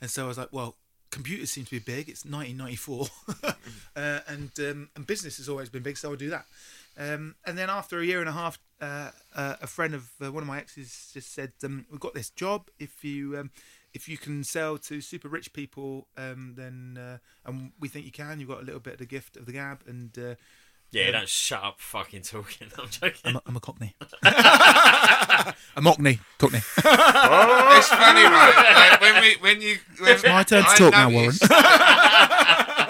And 0.00 0.10
so 0.10 0.24
I 0.24 0.28
was 0.28 0.38
like, 0.38 0.52
well, 0.52 0.76
computers 1.14 1.50
seem 1.50 1.64
to 1.64 1.70
be 1.70 1.78
big. 1.78 2.08
It's 2.08 2.24
1994, 2.24 3.06
uh, 3.96 4.20
and 4.26 4.50
um, 4.58 4.88
and 4.96 5.06
business 5.06 5.36
has 5.38 5.48
always 5.48 5.68
been 5.68 5.82
big, 5.82 5.96
so 5.96 6.10
I'll 6.10 6.16
do 6.16 6.30
that. 6.30 6.46
Um, 6.98 7.36
and 7.46 7.56
then 7.56 7.70
after 7.70 8.00
a 8.00 8.04
year 8.04 8.20
and 8.20 8.28
a 8.28 8.32
half, 8.32 8.58
uh, 8.80 9.10
uh, 9.34 9.56
a 9.62 9.66
friend 9.66 9.94
of 9.94 10.10
uh, 10.22 10.30
one 10.30 10.42
of 10.42 10.48
my 10.48 10.58
exes 10.58 11.10
just 11.14 11.32
said, 11.32 11.52
um, 11.64 11.86
"We've 11.90 12.00
got 12.00 12.14
this 12.14 12.30
job. 12.30 12.68
If 12.78 13.04
you 13.04 13.38
um, 13.38 13.50
if 13.94 14.08
you 14.08 14.18
can 14.18 14.42
sell 14.42 14.76
to 14.78 15.00
super 15.00 15.28
rich 15.28 15.52
people, 15.52 16.08
um, 16.16 16.54
then 16.56 16.98
uh, 17.00 17.18
and 17.46 17.72
we 17.78 17.88
think 17.88 18.04
you 18.04 18.12
can. 18.12 18.40
You've 18.40 18.48
got 18.48 18.60
a 18.60 18.64
little 18.64 18.80
bit 18.80 18.94
of 18.94 18.98
the 18.98 19.06
gift 19.06 19.36
of 19.36 19.46
the 19.46 19.52
gab, 19.52 19.82
and 19.86 20.18
uh, 20.18 20.34
Yeah, 20.94 21.10
don't 21.10 21.28
shut 21.28 21.62
up 21.62 21.80
fucking 21.80 22.22
talking. 22.22 22.68
I'm 22.78 22.88
joking. 22.88 23.20
I'm, 23.24 23.36
a, 23.36 23.42
I'm 23.46 23.56
a 23.56 23.60
Cockney. 23.60 23.94
a 24.22 25.54
Mockney, 25.82 26.20
Cockney. 26.38 26.60
It's 27.76 27.88
funny, 27.88 28.22
right? 28.22 28.90
Like 28.90 29.00
when 29.00 29.22
we, 29.22 29.34
when 29.40 29.60
you, 29.60 29.76
when 29.98 30.12
It's 30.12 30.22
my 30.24 30.42
turn 30.44 30.62
to 30.64 30.70
talk 30.76 30.92
now, 30.92 31.08
noticed- 31.10 31.42
Warren. 31.50 31.64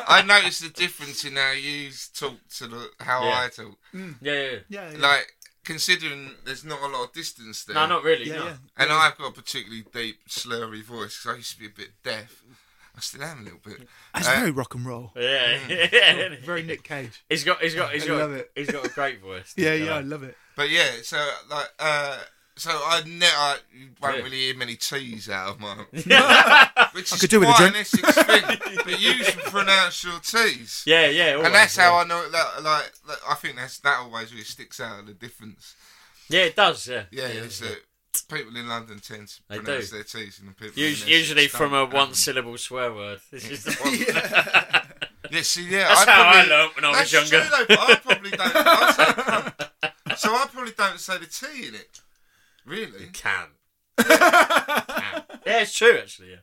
I 0.06 0.22
noticed 0.26 0.62
the 0.62 0.68
difference 0.68 1.24
in 1.24 1.36
how 1.36 1.52
you 1.52 1.90
talk 2.14 2.34
to 2.58 2.66
the, 2.66 2.90
how 3.00 3.24
Yeah. 3.24 3.40
I 3.44 3.48
talk. 3.48 3.78
Hmm. 3.92 4.12
Yeah, 4.20 4.32
yeah. 4.32 4.42
yeah. 4.42 4.58
Yeah, 4.68 4.90
yeah. 4.92 4.98
Like 4.98 5.32
considering 5.64 6.32
there's 6.44 6.64
not 6.64 6.80
a 6.82 6.86
lot 6.88 7.04
of 7.04 7.12
distance 7.14 7.64
there. 7.64 7.74
No, 7.74 7.86
not 7.86 8.04
really. 8.04 8.28
yeah, 8.28 8.36
no. 8.36 8.44
yeah. 8.44 8.56
And 8.76 8.92
I've 8.92 9.16
got 9.16 9.28
a 9.28 9.32
particularly 9.32 9.84
deep, 9.92 10.18
slurry 10.28 10.82
voice 10.84 11.22
'cause 11.22 11.32
I 11.32 11.36
used 11.38 11.52
to 11.54 11.58
be 11.60 11.66
a 11.66 11.70
bit 11.70 11.90
deaf. 12.02 12.42
I 12.96 13.00
still 13.00 13.24
am 13.24 13.40
a 13.40 13.42
little 13.42 13.58
bit. 13.64 13.88
That's 14.14 14.28
Uh, 14.28 14.36
very 14.36 14.50
rock 14.52 14.74
and 14.74 14.86
roll. 14.86 15.12
Yeah, 15.16 15.58
yeah. 15.68 16.34
Very 16.44 16.62
Nick 16.62 16.84
Cage. 16.84 17.24
He's 17.28 17.42
got, 17.42 17.60
he's 17.60 17.74
got, 17.74 17.92
he's 17.92 18.04
I 18.04 18.06
got, 18.06 18.18
love 18.18 18.32
it. 18.34 18.50
he's 18.54 18.70
got 18.70 18.86
a 18.86 18.88
great 18.88 19.20
voice. 19.20 19.52
Yeah, 19.56 19.74
yeah, 19.74 19.84
know? 19.86 19.96
I 19.96 20.00
love 20.00 20.22
it. 20.22 20.36
But 20.56 20.70
yeah, 20.70 20.90
so 21.02 21.16
like, 21.50 21.68
uh, 21.80 22.18
so 22.56 22.70
I 22.70 23.02
never, 23.04 23.60
you 23.76 23.88
won't 24.00 24.18
Yeah. 24.18 24.22
really 24.22 24.36
hear 24.36 24.56
many 24.56 24.76
T's 24.76 25.28
out 25.28 25.48
of 25.48 25.60
my. 25.60 25.74
Which 26.92 27.12
is 27.12 27.20
could 27.20 27.30
do 27.30 27.40
with 27.40 27.48
a 27.48 27.52
quite 27.52 27.66
an 27.66 27.72
drink. 27.72 27.86
Essex 27.92 28.14
thing, 28.22 28.76
but 28.84 29.00
you 29.00 29.24
should 29.24 29.40
pronounce 29.44 30.04
your 30.04 30.20
T's. 30.20 30.84
Yeah, 30.86 31.08
yeah. 31.08 31.32
always, 31.32 31.46
and 31.46 31.54
that's 31.56 31.76
yeah. 31.76 31.90
how 31.90 31.96
I 31.96 32.04
know. 32.04 32.28
That, 32.30 32.62
like, 32.62 32.92
like, 33.08 33.18
I 33.28 33.34
think 33.34 33.56
that's 33.56 33.78
that 33.80 33.98
always 33.98 34.30
really 34.30 34.44
sticks 34.44 34.78
out 34.78 35.00
of 35.00 35.06
the 35.06 35.14
difference. 35.14 35.74
Yeah, 36.28 36.42
it 36.42 36.54
does. 36.54 36.86
Yeah, 36.86 37.04
Yeah, 37.10 37.24
it's 37.26 37.58
that 37.58 37.80
people 38.22 38.56
in 38.56 38.68
London 38.68 38.98
tend 39.00 39.28
to 39.28 39.40
They 39.48 39.58
pronounce 39.58 39.90
do. 39.90 39.96
their 39.96 40.04
T's, 40.04 40.38
and 40.38 40.48
the 40.48 40.54
people 40.54 40.82
Us- 40.82 40.92
Essex 41.02 41.08
usually 41.08 41.48
from 41.48 41.72
a 41.74 41.84
one-syllable 41.86 42.58
swear 42.58 42.92
word. 42.92 43.20
This 43.30 43.48
is 43.50 43.64
the 43.64 43.72
one. 43.80 44.82
Yeah, 45.30 45.40
see, 45.42 45.68
yeah, 45.68 45.88
That's 45.88 46.06
I 46.06 46.10
how 46.12 46.22
I 46.22 46.44
learnt 46.44 46.76
when 46.76 46.84
I 46.84 46.90
was 47.00 47.12
younger. 47.12 47.40
True, 47.40 47.48
though, 47.50 47.64
but 47.68 47.78
I 47.80 47.94
probably 47.96 48.30
don't. 48.30 48.52
I 48.54 49.52
say 50.06 50.16
so 50.16 50.34
I 50.34 50.46
probably 50.52 50.72
don't 50.76 51.00
say 51.00 51.18
the 51.18 51.26
T 51.26 51.68
in 51.68 51.74
it. 51.74 52.00
Really? 52.66 53.06
Can. 53.12 53.46
Can. 53.98 54.06
Yeah, 55.46 55.60
it's 55.60 55.74
true 55.76 55.98
actually. 55.98 56.30
Yeah. 56.30 56.36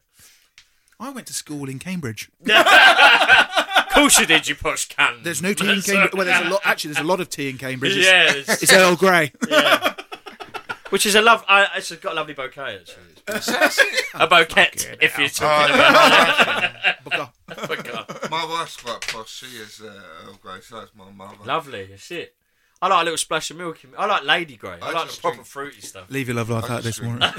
I 1.00 1.10
went 1.10 1.26
to 1.28 1.34
school 1.34 1.68
in 1.70 1.80
Cambridge. 1.80 2.30
Of 2.48 3.88
course 3.94 4.20
you 4.20 4.26
did. 4.28 4.48
You 4.48 4.54
push 4.56 4.86
can. 4.86 5.24
There's 5.24 5.42
no 5.42 5.54
tea 5.54 5.72
in 5.74 5.82
Cambridge. 5.82 6.14
Well, 6.14 6.26
there's 6.26 6.46
a 6.46 6.50
lot. 6.50 6.62
Actually, 6.64 6.94
there's 6.94 7.04
a 7.06 7.08
lot 7.08 7.20
of 7.20 7.30
tea 7.30 7.50
in 7.50 7.58
Cambridge. 7.58 7.98
It's, 7.98 8.06
Yeah, 8.06 8.32
it's, 8.36 8.64
it's 8.64 8.72
Earl 8.74 8.96
Grey. 8.96 9.32
yeah. 9.50 9.94
Which 10.92 11.06
is 11.08 11.16
a 11.16 11.22
love. 11.22 11.44
I, 11.48 11.68
it's 11.78 11.92
got 11.96 12.12
a 12.14 12.16
lovely 12.16 12.34
bouquet 12.36 12.80
actually. 12.82 13.06
So. 13.42 13.54
A 14.16 14.28
bouquet, 14.28 14.72
if 15.02 15.18
you're 15.18 15.30
talking 15.30 15.76
Oh, 15.80 15.80
about. 17.06 17.34
Bugger. 17.50 18.30
My 18.30 18.46
wife's 18.46 18.78
quite 18.78 19.02
posh. 19.02 19.30
She 19.30 19.46
is 19.58 19.82
uh, 19.82 20.02
Earl 20.28 20.38
Grey, 20.42 20.60
so 20.62 20.80
that's 20.80 20.92
my 20.96 21.10
mother. 21.12 21.36
Lovely, 21.46 21.86
that's 21.86 22.12
it. 22.12 22.36
I 22.82 22.88
like 22.88 23.02
a 23.02 23.04
little 23.06 23.18
splash 23.18 23.52
of 23.52 23.58
milk. 23.58 23.84
In, 23.84 23.92
I 23.98 24.06
like 24.08 24.24
Lady 24.24 24.56
Grey. 24.58 24.80
I, 24.82 24.90
I 24.90 24.92
like 24.92 25.10
the 25.12 25.18
proper 25.22 25.36
drink- 25.36 25.48
fruity 25.48 25.82
stuff. 25.82 26.10
Leave 26.10 26.28
your 26.28 26.36
love 26.38 26.50
life 26.50 26.70
I 26.70 26.76
out 26.76 26.84
this 26.84 26.98
just 26.98 27.00
drink- 27.00 27.20
morning. 27.20 27.36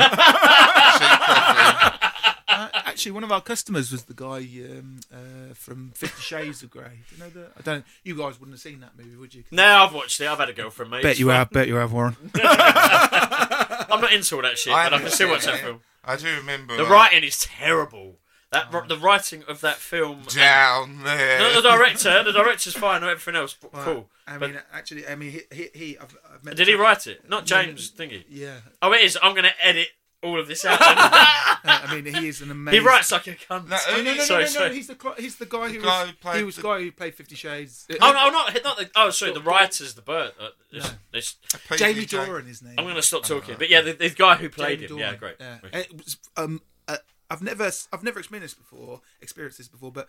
Cheap 3.03 3.11
coffee. 3.11 3.11
Actually, 3.11 3.13
one 3.13 3.25
of 3.25 3.33
our 3.33 3.41
customers 3.41 3.93
was 3.93 4.05
the 4.05 4.15
guy 4.15 4.39
um, 4.79 5.01
uh, 5.13 5.55
from 5.55 5.91
Fifty 5.95 6.23
Shades 6.23 6.63
of 6.63 6.71
Grey. 6.71 7.01
Do 7.11 7.17
you 7.17 7.23
know 7.23 7.31
that? 7.31 7.53
I 7.59 7.63
don't. 7.63 7.85
You 8.05 8.17
guys 8.17 8.39
wouldn't 8.39 8.53
have 8.55 8.61
seen 8.61 8.81
that 8.81 8.97
movie, 8.97 9.17
would 9.17 9.35
you? 9.35 9.45
No, 9.51 9.65
I've 9.65 9.93
watched 9.95 10.21
it. 10.21 10.27
I've 10.29 10.39
had 10.39 10.49
a 10.49 10.53
girlfriend, 10.53 10.91
mate. 10.91 11.03
Bet 11.03 11.19
you 11.19 11.27
fun. 11.27 11.35
have. 11.37 11.51
Bet 11.51 11.69
you 11.69 11.75
have, 11.77 11.93
Warren. 11.93 12.17
I'm 12.35 14.01
not 14.01 14.13
into 14.13 14.37
all 14.37 14.43
that 14.43 14.59
shit, 14.59 14.73
but 14.73 14.77
I 14.79 14.85
can 14.85 14.93
haven't 14.95 15.11
still 15.13 15.27
seen 15.29 15.33
watch 15.33 15.45
that 15.47 15.55
it. 15.57 15.61
film. 15.61 15.81
I 16.05 16.17
do 16.17 16.27
remember 16.37 16.77
The 16.77 16.87
uh, 16.87 16.91
writing 16.91 17.25
is 17.25 17.39
terrible. 17.41 18.17
That 18.51 18.71
the 18.89 18.99
writing 18.99 19.45
of 19.49 19.63
that 19.63 19.77
film. 19.77 20.23
down 20.29 21.05
there. 21.05 21.55
The, 21.55 21.63
the 21.63 21.71
director, 21.71 22.23
the 22.23 22.33
director's 22.33 22.75
fine. 22.75 23.01
Not 23.01 23.11
everything 23.11 23.35
else, 23.41 23.57
but 23.59 23.73
cool. 23.73 24.11
I 24.27 24.37
But 24.37 24.51
mean, 24.51 24.61
actually, 24.75 25.07
I 25.09 25.15
mean, 25.15 25.31
he, 25.31 25.41
he, 25.51 25.69
he 25.75 25.99
I've, 25.99 26.15
I've 26.35 26.45
met 26.45 26.57
did 26.57 26.69
he 26.69 26.75
write 26.75 27.07
it? 27.07 27.27
Not 27.29 27.47
James 27.47 27.91
Thingy. 27.91 28.25
Yeah. 28.29 28.57
Oh, 28.83 28.93
it 28.93 29.01
is. 29.03 29.17
I'm 29.23 29.33
going 29.33 29.45
to 29.45 29.55
edit 29.67 29.89
all 30.23 30.39
of 30.41 30.49
this 30.49 30.65
out. 30.65 30.79
Uh, 31.65 31.81
I 31.85 31.95
mean, 31.95 32.13
he 32.13 32.27
is 32.27 32.41
an 32.41 32.51
amazing. 32.51 32.81
he 32.81 32.85
writes 32.85 33.13
like 33.13 33.29
a 33.29 33.35
cunt. 33.37 33.69
No, 33.69 33.77
no, 33.89 34.03
no, 34.03 34.15
no, 34.17 34.23
sorry, 34.25 34.41
no, 34.41 34.47
no, 34.47 34.53
sorry. 34.53 34.75
He's 34.75 34.89
the 34.89 34.97
cl- 35.01 35.15
he's 35.17 35.37
the 35.37 35.47
guy 35.47 35.69
who 35.69 35.81
guy 35.81 36.01
was, 36.01 36.11
who 36.11 36.17
played 36.17 36.37
he 36.39 36.43
was 36.43 36.57
the- 36.57 36.63
the 36.63 36.69
guy 36.69 36.81
who 36.81 36.91
played 36.91 37.15
Fifty 37.15 37.37
Shades. 37.37 37.87
Uh, 37.89 37.95
Oh 38.01 38.13
no, 38.13 38.31
not 38.31 38.65
not 38.65 38.79
the. 38.79 38.91
Oh, 38.97 39.11
sorry, 39.11 39.33
the 39.33 39.41
writer's 39.41 39.95
the 39.95 40.03
bird. 40.03 40.33
Uh, 40.41 40.49
it's, 40.73 40.95
it's, 41.13 41.37
PG 41.69 41.79
Jamie 41.79 42.05
Jane. 42.05 42.27
Dornan, 42.27 42.47
his 42.49 42.63
name. 42.63 42.75
I'm 42.79 42.85
going 42.85 42.97
to 42.97 43.03
stop 43.03 43.23
talking. 43.23 43.55
But 43.59 43.71
yeah, 43.71 43.81
the, 43.81 43.93
the 43.93 44.11
guy 44.11 44.35
who 44.35 44.49
played 44.49 44.81
Jamie 44.81 44.91
him. 44.91 44.99
Yeah, 44.99 45.13
Dornan. 45.15 45.19
great. 45.21 45.37
Yeah. 45.39 45.59
great. 45.61 45.75
It 45.75 45.97
was, 45.97 46.17
um, 46.37 46.63
uh, 46.89 46.97
I've 47.31 47.43
never, 47.43 47.71
I've 47.93 48.03
never 48.03 48.19
experienced 48.19 48.57
this 48.57 48.65
before, 48.65 49.01
experienced 49.21 49.59
this 49.59 49.69
before, 49.69 49.93
but 49.93 50.09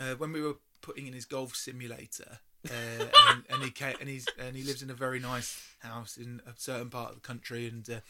uh, 0.00 0.14
when 0.14 0.32
we 0.32 0.40
were 0.40 0.56
putting 0.80 1.06
in 1.06 1.12
his 1.12 1.26
golf 1.26 1.54
simulator, 1.54 2.38
uh, 2.70 3.04
and, 3.28 3.42
and 3.50 3.62
he 3.62 3.70
came, 3.70 3.96
and 4.00 4.08
he's 4.08 4.26
and 4.38 4.56
he 4.56 4.62
lives 4.62 4.82
in 4.82 4.90
a 4.90 4.94
very 4.94 5.20
nice 5.20 5.60
house 5.80 6.16
in 6.16 6.40
a 6.46 6.52
certain 6.56 6.88
part 6.88 7.10
of 7.10 7.16
the 7.16 7.20
country, 7.20 7.68
and 7.68 7.88
uh, 7.90 8.00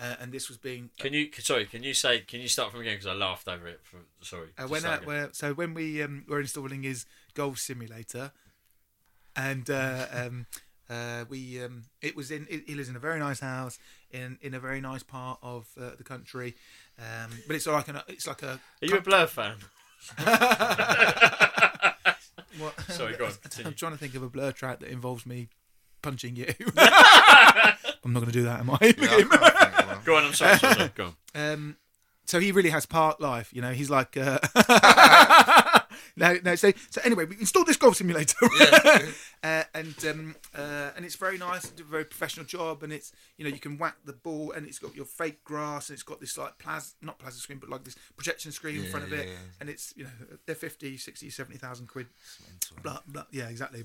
uh, 0.00 0.16
and 0.20 0.32
this 0.32 0.48
was 0.48 0.58
being 0.58 0.90
Can 0.98 1.12
you 1.12 1.28
sorry? 1.38 1.66
Can 1.66 1.82
you 1.82 1.94
say? 1.94 2.20
Can 2.20 2.40
you 2.40 2.48
start 2.48 2.72
from 2.72 2.80
again? 2.80 2.94
Because 2.94 3.06
I 3.06 3.14
laughed 3.14 3.48
over 3.48 3.66
it. 3.68 3.80
For, 3.82 3.98
sorry. 4.20 4.48
uh, 4.58 4.66
when 4.66 4.84
uh, 4.84 5.00
where, 5.04 5.28
so 5.32 5.54
when 5.54 5.74
we 5.74 6.02
um, 6.02 6.24
were 6.28 6.40
installing 6.40 6.82
his 6.82 7.06
golf 7.34 7.58
simulator, 7.58 8.32
and 9.36 9.68
uh, 9.70 10.06
um, 10.12 10.46
uh, 10.90 11.24
we 11.28 11.62
um, 11.62 11.84
it 12.00 12.16
was 12.16 12.30
in 12.30 12.46
he 12.66 12.74
lives 12.74 12.88
in 12.88 12.96
a 12.96 13.00
very 13.00 13.18
nice 13.18 13.40
house 13.40 13.78
in 14.10 14.38
in 14.40 14.54
a 14.54 14.60
very 14.60 14.80
nice 14.80 15.02
part 15.02 15.38
of 15.42 15.68
uh, 15.80 15.90
the 15.96 16.04
country, 16.04 16.54
um, 16.98 17.30
but 17.46 17.56
it's 17.56 17.66
like 17.66 17.88
an 17.88 18.00
it's 18.08 18.26
like 18.26 18.42
a 18.42 18.60
Are 18.82 18.86
you 18.86 18.96
a 18.96 19.00
Blur 19.00 19.26
fan? 19.26 19.56
What? 22.58 22.78
Sorry, 22.90 23.16
go 23.16 23.26
on. 23.26 23.32
I'm 23.64 23.74
trying 23.74 23.92
to 23.92 23.98
think 23.98 24.14
of 24.14 24.22
a 24.22 24.28
blur 24.28 24.52
track 24.52 24.80
that 24.80 24.90
involves 24.90 25.24
me 25.24 25.48
punching 26.02 26.36
you. 26.36 26.52
I'm 28.04 28.12
not 28.12 28.20
going 28.20 28.26
to 28.26 28.32
do 28.32 28.44
that, 28.44 28.60
am 28.60 28.70
I? 28.70 28.78
Yeah, 28.80 28.88
I 28.88 28.92
can't 28.92 29.10
think 29.10 29.34
of 29.34 29.40
one. 29.40 29.98
Go 30.04 30.16
on, 30.16 30.24
I'm 30.24 30.34
sorry. 30.34 30.58
sorry, 30.58 30.74
sorry, 30.74 30.90
Go 30.94 31.14
on. 31.34 31.52
Um, 31.52 31.76
so 32.24 32.40
he 32.40 32.52
really 32.52 32.70
has 32.70 32.86
part 32.86 33.20
life, 33.20 33.52
you 33.52 33.62
know. 33.62 33.72
He's 33.72 33.90
like, 33.90 34.16
uh... 34.16 34.38
no, 36.16 36.38
no. 36.44 36.54
So, 36.54 36.72
so 36.90 37.00
anyway, 37.04 37.24
we 37.24 37.36
installed 37.38 37.66
this 37.66 37.76
golf 37.76 37.96
simulator, 37.96 38.36
uh, 39.42 39.64
and 39.74 39.94
um, 40.06 40.36
uh, 40.54 40.90
and 40.96 41.04
it's 41.04 41.16
very 41.16 41.36
nice. 41.36 41.64
It's 41.64 41.80
a 41.80 41.84
very 41.84 42.04
professional 42.04 42.46
job, 42.46 42.82
and 42.82 42.92
it's 42.92 43.12
you 43.36 43.44
know 43.44 43.50
you 43.50 43.60
can 43.60 43.76
whack 43.76 43.96
the 44.04 44.12
ball, 44.12 44.52
and 44.52 44.66
it's 44.66 44.78
got 44.78 44.94
your 44.94 45.04
fake 45.04 45.42
grass, 45.44 45.88
and 45.88 45.94
it's 45.94 46.02
got 46.02 46.20
this 46.20 46.38
like 46.38 46.58
plas 46.58 46.94
not 47.02 47.18
plasma 47.18 47.40
screen, 47.40 47.58
but 47.58 47.68
like 47.68 47.84
this 47.84 47.96
projection 48.16 48.52
screen 48.52 48.76
in 48.76 48.90
front 48.90 49.04
of 49.04 49.12
it, 49.12 49.26
yeah. 49.28 49.34
and 49.60 49.68
it's 49.68 49.92
you 49.96 50.04
know 50.04 50.10
they're 50.46 50.54
50, 50.54 50.96
60, 50.96 51.28
70,000 51.28 51.86
quid. 51.86 52.06
Blah, 52.82 52.98
blah, 53.06 53.24
yeah, 53.30 53.48
exactly. 53.48 53.84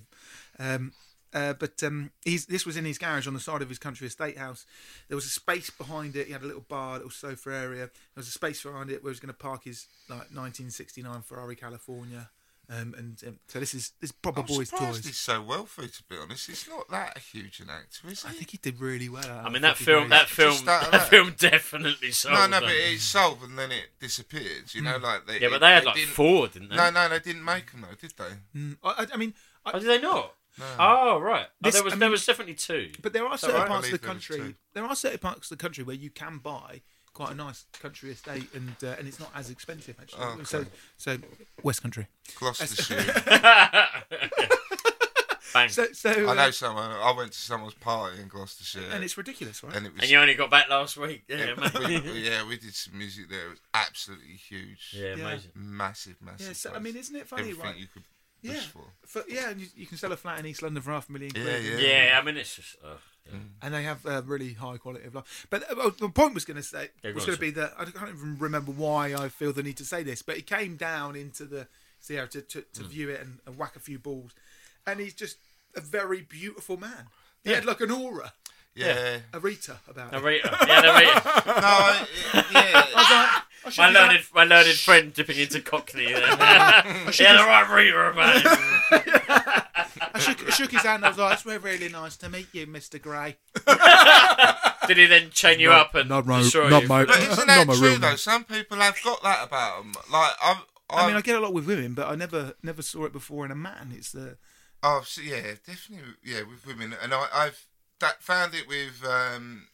Um, 0.60 0.94
uh, 1.34 1.54
but 1.54 1.82
um, 1.84 2.12
he's, 2.24 2.46
this 2.46 2.66
was 2.66 2.78
in 2.78 2.86
his 2.86 2.98
garage 2.98 3.28
on 3.28 3.34
the 3.34 3.40
side 3.40 3.62
of 3.62 3.70
his 3.70 3.80
country 3.80 4.08
estate 4.08 4.38
house. 4.38 4.66
There 5.08 5.16
was 5.16 5.26
a 5.26 5.30
space 5.30 5.70
behind 5.70 6.16
it. 6.16 6.28
He 6.28 6.34
had 6.34 6.44
a 6.44 6.46
little 6.48 6.66
bar, 6.68 6.96
little 6.96 7.10
sofa 7.10 7.50
area. 7.54 7.86
There 7.88 7.90
was 8.16 8.28
a 8.28 8.32
space 8.32 8.62
behind 8.64 8.90
it 8.90 9.04
where 9.04 9.10
he 9.10 9.14
was 9.14 9.20
going 9.20 9.34
to 9.34 9.38
park 9.38 9.64
his 9.66 9.88
like 10.10 10.30
1969 10.34 11.22
Ferrari 11.22 11.56
California. 11.56 12.30
Um, 12.70 12.94
and 12.98 13.18
um, 13.26 13.40
so 13.48 13.62
this 13.62 13.74
is 13.74 13.94
this 14.02 14.10
is 14.10 14.12
proper 14.12 14.42
I'm 14.42 14.46
boys' 14.46 14.70
toys. 14.70 15.06
he's 15.06 15.16
so 15.16 15.42
wealthy. 15.42 15.88
To 15.88 16.04
be 16.10 16.18
honest, 16.22 16.48
he's 16.48 16.68
not 16.68 16.90
that 16.90 17.18
huge 17.18 17.62
an 17.62 17.70
actor, 17.70 18.10
is 18.10 18.24
he? 18.24 18.28
I 18.28 18.32
think 18.34 18.50
he 18.52 18.58
did 18.58 18.82
really 18.82 19.08
well. 19.08 19.24
I 19.46 19.50
mean, 19.50 19.62
that 19.62 19.78
film, 19.78 20.10
that 20.10 20.28
film, 20.28 20.66
that- 20.66 20.82
that, 20.82 20.92
that- 20.92 21.10
film 21.10 21.34
definitely 21.40 22.12
sold. 22.12 22.34
no, 22.36 22.42
no, 22.48 22.52
them. 22.60 22.64
but 22.64 22.72
it 22.74 23.00
sold 23.00 23.38
and 23.44 23.58
then 23.58 23.72
it 23.72 23.92
disappeared. 24.02 24.74
You 24.74 24.82
know, 24.82 24.98
like 24.98 25.26
they, 25.26 25.40
yeah, 25.40 25.48
but 25.50 25.62
they 25.62 25.72
had 25.72 25.86
like 25.86 25.96
didn't- 25.96 26.10
four, 26.10 26.50
didn't 26.50 26.68
they? 26.72 26.76
No, 26.76 26.90
no, 26.90 27.08
they 27.08 27.20
didn't 27.20 27.46
make 27.46 27.72
them 27.72 27.86
though, 27.88 27.96
did 27.96 28.14
they? 28.18 28.60
Mm, 28.60 28.78
I, 28.84 28.90
I- 29.04 29.08
I 29.14 29.18
mean, 29.18 29.34
I, 29.66 29.72
Oh, 29.74 29.80
did 29.80 29.88
they 29.88 30.02
not? 30.02 30.34
Oh, 30.80 31.20
right. 31.20 31.46
Oh, 31.48 31.52
This- 31.62 31.76
there 31.76 31.84
was 31.84 31.94
I 31.94 31.96
there 31.98 32.08
mean- 32.08 32.12
was 32.14 32.26
definitely 32.26 32.56
two. 32.56 32.92
But 33.02 33.14
there 33.14 33.26
are 33.26 33.38
certain 33.38 33.56
right? 33.62 33.68
parts 33.68 33.88
of 33.88 33.92
the 33.94 33.98
believe 34.00 34.02
there 34.08 34.14
was 34.16 34.28
country. 34.28 34.54
two. 34.54 34.56
There 34.74 34.84
are 34.86 34.96
certain 34.96 35.20
parts 35.20 35.52
of 35.52 35.58
the 35.58 35.62
country 35.62 35.84
where 35.84 35.96
you 35.96 36.10
can 36.10 36.38
buy 36.40 36.82
quite 37.14 37.32
a 37.32 37.36
nice 37.36 37.66
country 37.82 38.12
estate, 38.12 38.48
and 38.54 38.76
uh, 38.84 38.96
and 39.00 39.08
it's 39.08 39.20
not 39.20 39.32
as 39.36 39.50
expensive 39.50 39.96
actually. 40.02 40.24
Oh, 40.24 40.34
okay. 40.34 40.44
So 40.44 40.66
so 40.98 41.18
West 41.64 41.82
Country. 41.82 42.08
Gloucestershire. 42.36 43.04
Bang. 45.54 45.70
So 45.70 45.86
so 45.94 46.10
I 46.12 46.32
uh, 46.32 46.34
know 46.34 46.52
someone. 46.52 46.92
I 46.92 47.14
went 47.16 47.32
to 47.32 47.38
someone's 47.40 47.74
party 47.76 48.22
in 48.22 48.28
Gloucestershire, 48.28 48.90
and 48.92 49.02
it's 49.04 49.18
ridiculous, 49.18 49.64
right? 49.64 49.74
and 49.76 49.86
it 49.88 49.94
was. 49.94 50.02
and 50.02 50.12
you 50.12 50.20
only 50.20 50.34
got 50.36 50.50
back 50.52 50.70
last 50.70 50.98
week. 50.98 51.24
Yeah, 51.30 51.38
it- 51.38 51.58
mate. 51.58 52.04
we, 52.04 52.20
yeah, 52.30 52.46
we 52.48 52.58
did 52.58 52.76
some 52.76 52.98
music 52.98 53.30
there. 53.30 53.46
It 53.48 53.50
was 53.52 53.62
absolutely 53.74 54.34
huge. 54.34 54.94
yeah, 54.94 55.16
Yeah. 55.16 55.26
amazing. 55.26 55.52
Massive, 55.56 56.16
massive. 56.22 56.48
Yeah, 56.48 56.54
so, 56.54 56.70
I 56.70 56.74
place. 56.74 56.84
mean, 56.84 56.96
isn't 56.98 57.16
it 57.16 57.28
funny, 57.28 57.44
Everything 57.44 57.64
right? 57.64 57.78
you 57.78 57.88
could 57.88 58.04
wish 58.04 58.17
yeah, 58.42 58.60
for. 58.62 58.84
for, 59.06 59.24
yeah, 59.30 59.50
and 59.50 59.60
you, 59.62 59.68
you 59.76 59.86
can 59.86 59.98
sell 59.98 60.12
a 60.12 60.18
flat 60.18 60.40
in 60.40 60.46
East 60.46 60.62
London 60.62 60.82
for 60.84 60.92
half 60.92 61.10
a 61.10 61.12
million 61.12 61.32
Yeah, 61.36 61.42
quid. 61.44 61.64
yeah. 61.64 61.78
Yeah, 62.10 62.20
I 62.20 62.24
mean, 62.26 62.38
it's 62.38 62.56
just. 62.56 62.76
Uh, 62.84 62.96
yeah. 63.26 63.40
and 63.62 63.74
they 63.74 63.84
have 63.84 64.06
a 64.06 64.22
really 64.22 64.54
high 64.54 64.78
quality 64.78 65.06
of 65.06 65.14
life. 65.16 65.48
But 65.50 65.70
uh, 65.70 65.90
the 66.00 66.08
point 66.10 66.34
was 66.34 66.46
going 66.46 66.56
to 66.58 66.64
say 66.64 66.90
Yeah, 67.04 67.12
was 67.12 67.26
going 67.26 67.36
to 67.36 67.42
be 67.42 67.52
that 67.52 67.74
I 67.78 67.84
can't 67.86 68.10
even 68.10 68.38
remember 68.40 68.72
why 68.72 69.14
I 69.16 69.28
feel 69.30 69.52
the 69.52 69.64
need 69.64 69.78
to 69.78 69.86
say 69.86 70.02
this, 70.04 70.22
but 70.22 70.36
he 70.38 70.42
came 70.42 70.78
down 70.78 71.16
into 71.18 71.44
the 71.46 71.68
Sierra 72.00 72.28
to 72.30 72.42
to, 72.42 72.62
to 72.74 72.84
view 72.84 73.10
it 73.10 73.20
and, 73.22 73.40
and 73.46 73.58
whack 73.58 73.76
a 73.76 73.80
few 73.80 74.00
balls, 74.00 74.32
and 74.86 75.00
he's 75.02 75.14
just 75.14 75.38
a 75.76 75.82
very 75.82 76.22
beautiful 76.22 76.78
man. 76.78 77.08
He 77.44 77.50
Yeah. 77.50 77.58
had 77.58 77.66
like 77.66 77.82
an 77.82 77.92
aura, 77.92 78.32
Yeah. 78.86 79.18
a 79.34 79.40
Rita 79.40 79.78
about 79.88 80.14
him. 80.14 80.22
Narrator. 80.22 80.50
Yeah, 80.68 80.82
narrator. 80.82 81.22
no, 81.48 81.52
I, 81.54 82.08
yeah. 82.52 83.42
I 83.66 83.70
shook 83.70 83.78
my 83.80 83.88
his 83.88 83.96
learned, 83.96 84.12
hand- 84.12 84.26
my 84.34 84.44
learned 84.46 84.70
friend 84.78 85.14
dipping 85.14 85.38
into 85.38 85.60
Cockney. 85.62 86.06
There. 86.06 86.22
yeah, 86.22 87.10
the 87.10 87.44
right 87.46 87.70
reader 87.76 88.10
about 88.12 88.42
him. 88.42 88.58
I 90.14 90.20
shook, 90.20 90.48
I 90.48 90.50
shook 90.52 90.72
his 90.72 90.82
hand. 90.84 91.04
I 91.06 91.10
was 91.10 91.18
like, 91.18 91.34
"It's 91.34 91.42
very, 91.44 91.58
really 91.58 91.90
nice 91.90 92.16
to 92.18 92.30
meet 92.30 92.48
you, 92.54 92.66
Mister 92.68 92.98
Gray." 93.00 93.38
Did 94.88 94.98
he 94.98 95.06
then 95.08 95.30
chain 95.32 95.60
you 95.60 95.72
up 95.72 95.96
and 95.96 96.08
not 96.10 96.26
my- 96.26 96.40
destroy 96.42 96.70
not 96.70 96.84
you? 96.84 96.88
my- 96.88 97.06
But 97.06 97.18
isn't 97.20 97.38
Not 97.38 97.48
that 97.48 97.68
my 97.68 97.74
true 97.76 97.88
real 97.90 98.00
though? 98.00 98.08
name. 98.10 98.18
Some 98.18 98.44
people 98.46 98.78
have 98.78 98.98
got 99.04 99.22
that 99.24 99.46
about 99.48 99.80
them. 99.84 99.94
Like 100.12 100.32
I've, 100.42 100.58
I've, 100.90 101.04
I 101.04 101.08
mean, 101.08 101.16
I 101.18 101.22
get 101.22 101.36
a 101.36 101.40
lot 101.42 101.54
with 101.54 101.66
women, 101.68 101.94
but 101.94 102.08
I 102.08 102.16
never, 102.16 102.54
never 102.64 102.82
saw 102.82 103.04
it 103.06 103.12
before 103.14 103.44
in 103.46 103.52
a 103.52 103.56
man. 103.56 103.92
It's 103.96 104.12
the 104.14 104.38
Oh, 104.84 105.02
so 105.06 105.22
yeah, 105.22 105.42
definitely, 105.66 106.14
yeah, 106.24 106.44
with 106.44 106.66
women, 106.66 106.96
and 107.02 107.12
I, 107.14 107.28
I've 107.34 107.66
that 108.00 108.22
found 108.22 108.54
it 108.54 108.68
with. 108.68 109.04
Um, 109.06 109.68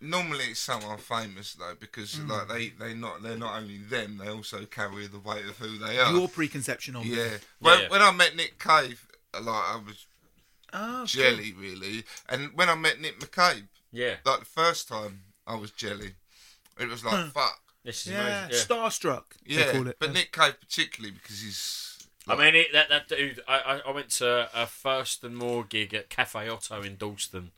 normally, 0.00 0.44
it's 0.46 0.60
someone 0.60 0.98
famous 0.98 1.54
though, 1.54 1.74
because 1.78 2.14
Hmm. 2.14 2.30
like 2.30 2.48
they 2.48 2.68
they 2.70 2.94
not 2.94 3.22
they're 3.22 3.36
not 3.36 3.56
only 3.60 3.78
them, 3.78 4.18
they 4.18 4.28
also 4.28 4.64
carry 4.66 5.06
the 5.06 5.18
weight 5.18 5.44
of 5.44 5.58
who 5.58 5.78
they 5.78 5.98
are. 5.98 6.12
your 6.12 6.28
preconception 6.28 6.96
of 6.96 7.04
yeah. 7.06 7.22
it. 7.24 7.44
When, 7.58 7.80
yeah. 7.80 7.88
when 7.88 8.02
I 8.02 8.10
met 8.12 8.36
Nick 8.36 8.58
Cave, 8.58 9.06
like 9.34 9.46
I 9.46 9.80
was 9.84 10.06
Oh, 10.70 11.06
jelly 11.06 11.54
really, 11.58 12.04
and 12.28 12.50
when 12.54 12.68
I 12.68 12.74
met 12.74 13.00
Nick 13.00 13.18
McCabe, 13.20 13.68
Yeah, 13.90 14.16
like 14.26 14.40
the 14.40 14.44
first 14.44 14.86
time, 14.86 15.22
I 15.46 15.54
was 15.54 15.70
jelly. 15.70 16.12
It 16.78 16.88
was 16.88 17.02
like 17.04 17.32
fuck, 17.32 17.58
this 17.84 18.06
is 18.06 18.12
Yeah, 18.12 18.44
amazing. 18.44 18.50
Yeah. 18.68 18.76
starstruck. 18.76 19.24
they 19.46 19.54
yeah. 19.54 19.72
call 19.72 19.86
it. 19.88 19.96
But 19.98 20.08
Yeah. 20.10 20.12
Nick 20.12 20.32
Cave 20.32 20.60
particularly 20.60 21.12
because 21.20 21.40
he's. 21.40 21.87
I 22.28 22.36
mean, 22.36 22.54
it, 22.54 22.72
that 22.72 22.88
that 22.88 23.08
dude. 23.08 23.40
I, 23.48 23.58
I 23.58 23.80
I 23.88 23.90
went 23.92 24.10
to 24.10 24.48
a 24.54 24.66
first 24.66 25.24
and 25.24 25.36
more 25.36 25.64
gig 25.64 25.94
at 25.94 26.08
Cafe 26.10 26.48
Oto 26.48 26.82
in 26.82 26.96
Dalston, 26.96 27.50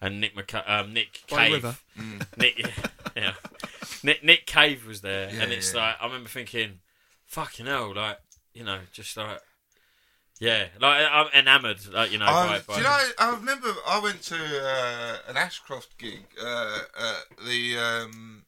and 0.00 0.20
Nick 0.20 0.34
McCa- 0.36 0.68
um, 0.68 0.92
Nick 0.92 1.22
By 1.30 1.48
Cave. 1.48 1.52
river. 1.54 1.76
Nick, 2.36 2.58
yeah, 2.58 2.68
yeah. 3.16 3.32
Nick 4.02 4.24
Nick 4.24 4.46
Cave 4.46 4.86
was 4.86 5.00
there, 5.02 5.30
Yeah, 5.32 5.42
and 5.42 5.52
it's 5.52 5.74
yeah. 5.74 5.80
like 5.80 5.96
I 6.00 6.06
remember 6.06 6.28
thinking, 6.28 6.80
"Fucking 7.26 7.66
hell!" 7.66 7.94
Like 7.94 8.18
you 8.52 8.64
know, 8.64 8.80
just 8.92 9.16
like 9.16 9.40
yeah, 10.40 10.66
like 10.80 11.06
I'm 11.10 11.26
enamoured. 11.34 11.86
Like 11.92 12.10
you 12.12 12.18
know, 12.18 12.26
I, 12.26 12.46
by, 12.46 12.58
do 12.58 12.64
by 12.66 12.76
you 12.78 12.82
know? 12.82 12.98
I 13.18 13.30
remember 13.36 13.68
I 13.86 14.00
went 14.00 14.22
to 14.22 14.36
uh, 14.36 15.16
an 15.28 15.36
Ashcroft 15.36 15.96
gig, 15.98 16.24
uh, 16.42 16.78
uh, 16.98 17.20
the 17.46 17.76
um, 17.78 18.44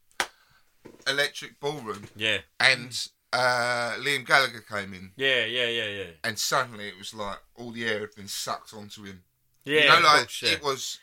Electric 1.07 1.61
Ballroom, 1.61 2.09
yeah, 2.16 2.39
and 2.61 3.09
uh, 3.33 3.95
Liam 3.99 4.24
Gallagher 4.27 4.61
came 4.61 4.95
in, 4.95 5.12
yeah, 5.16 5.45
yeah, 5.45 5.66
yeah, 5.68 5.87
yeah, 5.89 6.05
and 6.24 6.39
suddenly 6.39 6.89
it 6.89 6.97
was 6.99 7.12
like 7.14 7.39
all 7.57 7.70
the 7.72 7.85
air 7.85 8.01
had 8.01 8.14
been 8.14 8.29
sucked 8.29 8.72
onto 8.74 9.03
him. 9.05 9.22
yeah. 9.64 9.81
you 9.83 9.89
know, 9.89 10.01
like 10.07 10.20
course, 10.22 10.43
yeah. 10.43 10.53
it 10.53 10.62
was 10.62 10.99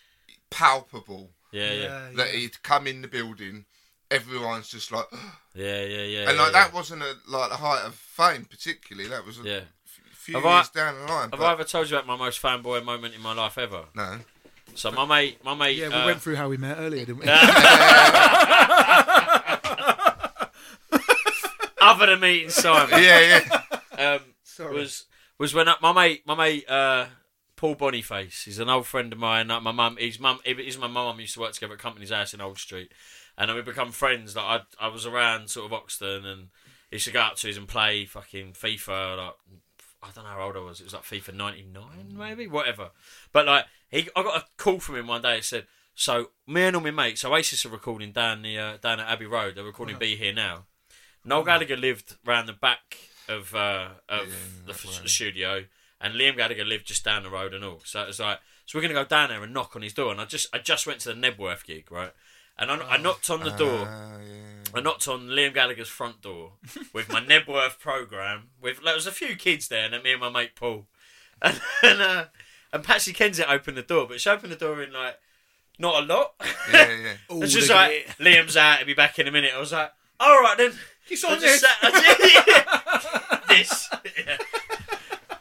palpable 0.50 1.32
yeah, 1.52 1.72
yeah, 1.72 1.82
Yeah, 1.84 2.10
that 2.16 2.34
yeah. 2.34 2.40
he'd 2.40 2.64
come 2.64 2.88
in 2.88 3.02
the 3.04 3.08
building. 3.08 3.66
Everyone's 4.10 4.70
just 4.70 4.92
like, 4.92 5.06
yeah, 5.56 5.84
yeah, 5.84 6.04
yeah. 6.04 6.30
and 6.30 6.38
like 6.38 6.52
yeah. 6.54 6.64
that 6.64 6.74
wasn't 6.74 7.02
a, 7.04 7.14
like 7.28 7.50
the 7.52 7.58
height 7.58 7.86
of 7.86 7.94
fame, 7.96 8.46
particularly. 8.46 9.10
That 9.10 9.26
was 9.26 9.40
a 9.40 9.44
Yeah. 9.44 9.62
f- 9.86 10.00
few 10.14 10.36
Have 10.36 10.46
I- 10.46 10.56
years 10.58 10.70
down 10.70 10.96
the 10.96 11.02
line. 11.12 11.30
Have 11.30 11.40
but- 11.40 11.42
I 11.42 11.52
ever 11.54 11.64
told 11.64 11.90
you 11.90 11.98
about 11.98 12.08
my 12.08 12.16
most 12.16 12.42
fanboy 12.42 12.84
moment 12.84 13.14
in 13.14 13.22
my 13.22 13.34
life 13.34 13.58
ever? 13.58 13.86
no. 13.96 14.20
So 14.76 14.90
my 14.92 15.06
mate, 15.06 15.44
my 15.46 15.54
mate. 15.54 15.78
Yeah, 15.78 15.90
we 15.90 15.94
uh, 15.94 16.06
went 16.08 16.22
through 16.22 16.36
how 16.36 16.50
we 16.50 16.58
met 16.58 16.78
earlier, 16.80 17.06
didn't 17.06 17.20
we? 17.20 17.26
other 21.94 22.08
than 22.08 22.20
meeting 22.20 22.50
Simon. 22.50 22.90
Yeah, 23.04 23.42
yeah. 23.98 24.14
um, 24.16 24.22
Sorry. 24.44 24.76
was 24.76 25.06
was 25.38 25.54
when 25.54 25.68
uh, 25.68 25.76
my 25.82 25.94
mate, 25.94 26.24
my 26.26 26.36
mate, 26.36 26.70
uh, 26.70 27.08
Paul 27.56 27.76
Boniface. 27.76 28.44
He's 28.44 28.60
an 28.60 28.70
old 28.70 28.86
friend 28.86 29.12
of 29.14 29.20
mine. 29.20 29.48
Like 29.48 29.64
my 29.64 29.72
mum, 29.72 29.98
his 29.98 30.20
mum, 30.20 30.40
he's 30.46 30.78
my 30.78 30.88
mum. 30.88 31.20
Used 31.20 31.36
to 31.36 31.40
work 31.40 31.54
together 31.54 31.74
at 31.74 31.80
Companies 31.80 32.12
House 32.12 32.34
in 32.34 32.42
Old 32.42 32.58
Street, 32.60 32.92
and 33.38 33.50
then 33.50 33.56
we 33.56 33.62
become 33.62 33.92
friends. 33.92 34.36
Like 34.36 34.62
I, 34.80 34.86
I 34.86 34.88
was 34.90 35.06
around 35.06 35.50
sort 35.50 35.72
of 35.72 35.78
Oxton, 35.78 36.26
and 36.26 36.50
he 36.90 36.96
used 36.96 37.08
to 37.08 37.14
go 37.14 37.22
up 37.22 37.36
to 37.38 37.48
his 37.48 37.58
and 37.58 37.68
play 37.68 38.06
fucking 38.06 38.54
FIFA. 38.54 39.18
Like 39.18 39.34
I 40.02 40.08
don't 40.14 40.24
know 40.24 40.32
how 40.32 40.42
old 40.42 40.58
I 40.58 40.60
was. 40.60 40.80
It 40.80 40.86
was 40.86 40.94
like 40.94 41.04
FIFA 41.04 41.36
ninety 41.36 41.66
nine, 41.72 42.16
maybe 42.16 42.48
whatever. 42.48 42.92
But 43.32 43.46
like 43.46 43.66
he, 43.90 44.10
I 44.16 44.24
got 44.24 44.44
a 44.44 44.46
call 44.58 44.80
from 44.80 44.96
him 44.98 45.08
one 45.08 45.22
day. 45.22 45.38
He 45.38 45.42
said. 45.42 45.68
So 45.96 46.32
me 46.48 46.64
and 46.64 46.76
all 46.76 46.82
my 46.82 46.90
mates, 46.90 47.24
Oasis 47.24 47.68
are 47.68 47.70
recording 47.70 48.12
down 48.12 48.42
the 48.42 48.58
uh, 48.58 48.78
down 48.78 49.00
at 49.00 49.08
Abbey 49.08 49.28
Road. 49.28 49.54
They're 49.54 49.64
recording 49.64 50.00
"Be 50.00 50.16
Here 50.16 50.34
Now." 50.34 50.66
Noel 51.26 51.44
Gallagher 51.44 51.78
lived 51.78 52.16
round 52.26 52.48
the 52.48 52.54
back 52.54 52.98
of 53.30 53.54
uh, 53.56 53.90
of 54.10 54.28
the 54.66 54.74
f- 54.74 55.08
studio, 55.08 55.66
and 56.02 56.14
Liam 56.16 56.36
Gallagher 56.38 56.66
lived 56.66 56.86
just 56.88 57.04
down 57.06 57.24
the 57.24 57.30
road 57.30 57.54
and 57.54 57.64
all. 57.64 57.82
So 57.86 58.02
it 58.02 58.08
was 58.08 58.20
like, 58.20 58.40
so 58.66 58.78
we're 58.78 58.82
gonna 58.82 58.94
go 58.94 59.06
down 59.06 59.30
there 59.30 59.44
and 59.44 59.54
knock 59.54 59.76
on 59.76 59.82
his 59.82 59.94
door. 59.94 60.12
And 60.12 60.20
I 60.22 60.26
just 60.26 60.54
I 60.54 60.60
just 60.60 60.86
went 60.88 61.00
to 61.02 61.14
the 61.14 61.16
Knebworth 61.16 61.64
gig, 61.66 61.92
right? 61.92 62.12
And 62.58 62.70
I, 62.70 62.76
I 62.76 62.98
knocked 62.98 63.30
on 63.32 63.40
the 63.44 63.50
door. 63.50 63.88
Ah, 63.90 64.18
yeah. 64.20 64.76
I 64.76 64.80
knocked 64.82 65.08
on 65.08 65.28
Liam 65.28 65.54
Gallagher's 65.54 65.88
front 65.90 66.22
door 66.22 66.52
with 66.94 67.10
my 67.12 67.20
Knebworth 67.22 67.80
program. 67.80 68.50
With 68.62 68.84
there 68.84 68.94
was 68.94 69.08
a 69.08 69.12
few 69.12 69.36
kids 69.36 69.70
there, 69.70 69.86
and 69.86 69.94
then 69.94 70.04
me 70.04 70.12
and 70.12 70.22
my 70.22 70.30
mate 70.30 70.56
Paul, 70.56 70.86
and 71.42 71.60
and, 71.82 72.02
uh, 72.02 72.26
and 72.72 72.84
Patsy 72.84 73.14
Kensit 73.14 73.50
opened 73.50 73.78
the 73.78 73.82
door, 73.84 74.08
but 74.08 74.20
she 74.22 74.30
opened 74.30 74.52
the 74.52 74.58
door 74.58 74.84
in 74.84 74.92
like 74.94 75.18
not 75.80 76.04
a 76.04 76.06
lot. 76.06 76.34
yeah, 76.72 76.92
yeah. 76.92 77.14
Oh, 77.30 77.42
It's 77.44 77.54
just 77.54 77.70
like 77.70 78.08
Liam's 78.20 78.56
out. 78.58 78.78
He'll 78.78 78.88
be 78.88 78.94
back 78.94 79.18
in 79.18 79.28
a 79.28 79.32
minute. 79.32 79.52
I 79.56 79.60
was 79.60 79.72
like, 79.72 79.92
all 80.20 80.42
right 80.42 80.56
then. 80.58 80.74
He's 81.08 81.24
I 81.24 81.34
on 81.34 81.40
just 81.42 81.62
this. 81.62 81.62
sat- 81.62 81.78
I 81.82 83.46
did- 83.48 83.48
this. 83.66 83.90
yeah. 84.28 84.38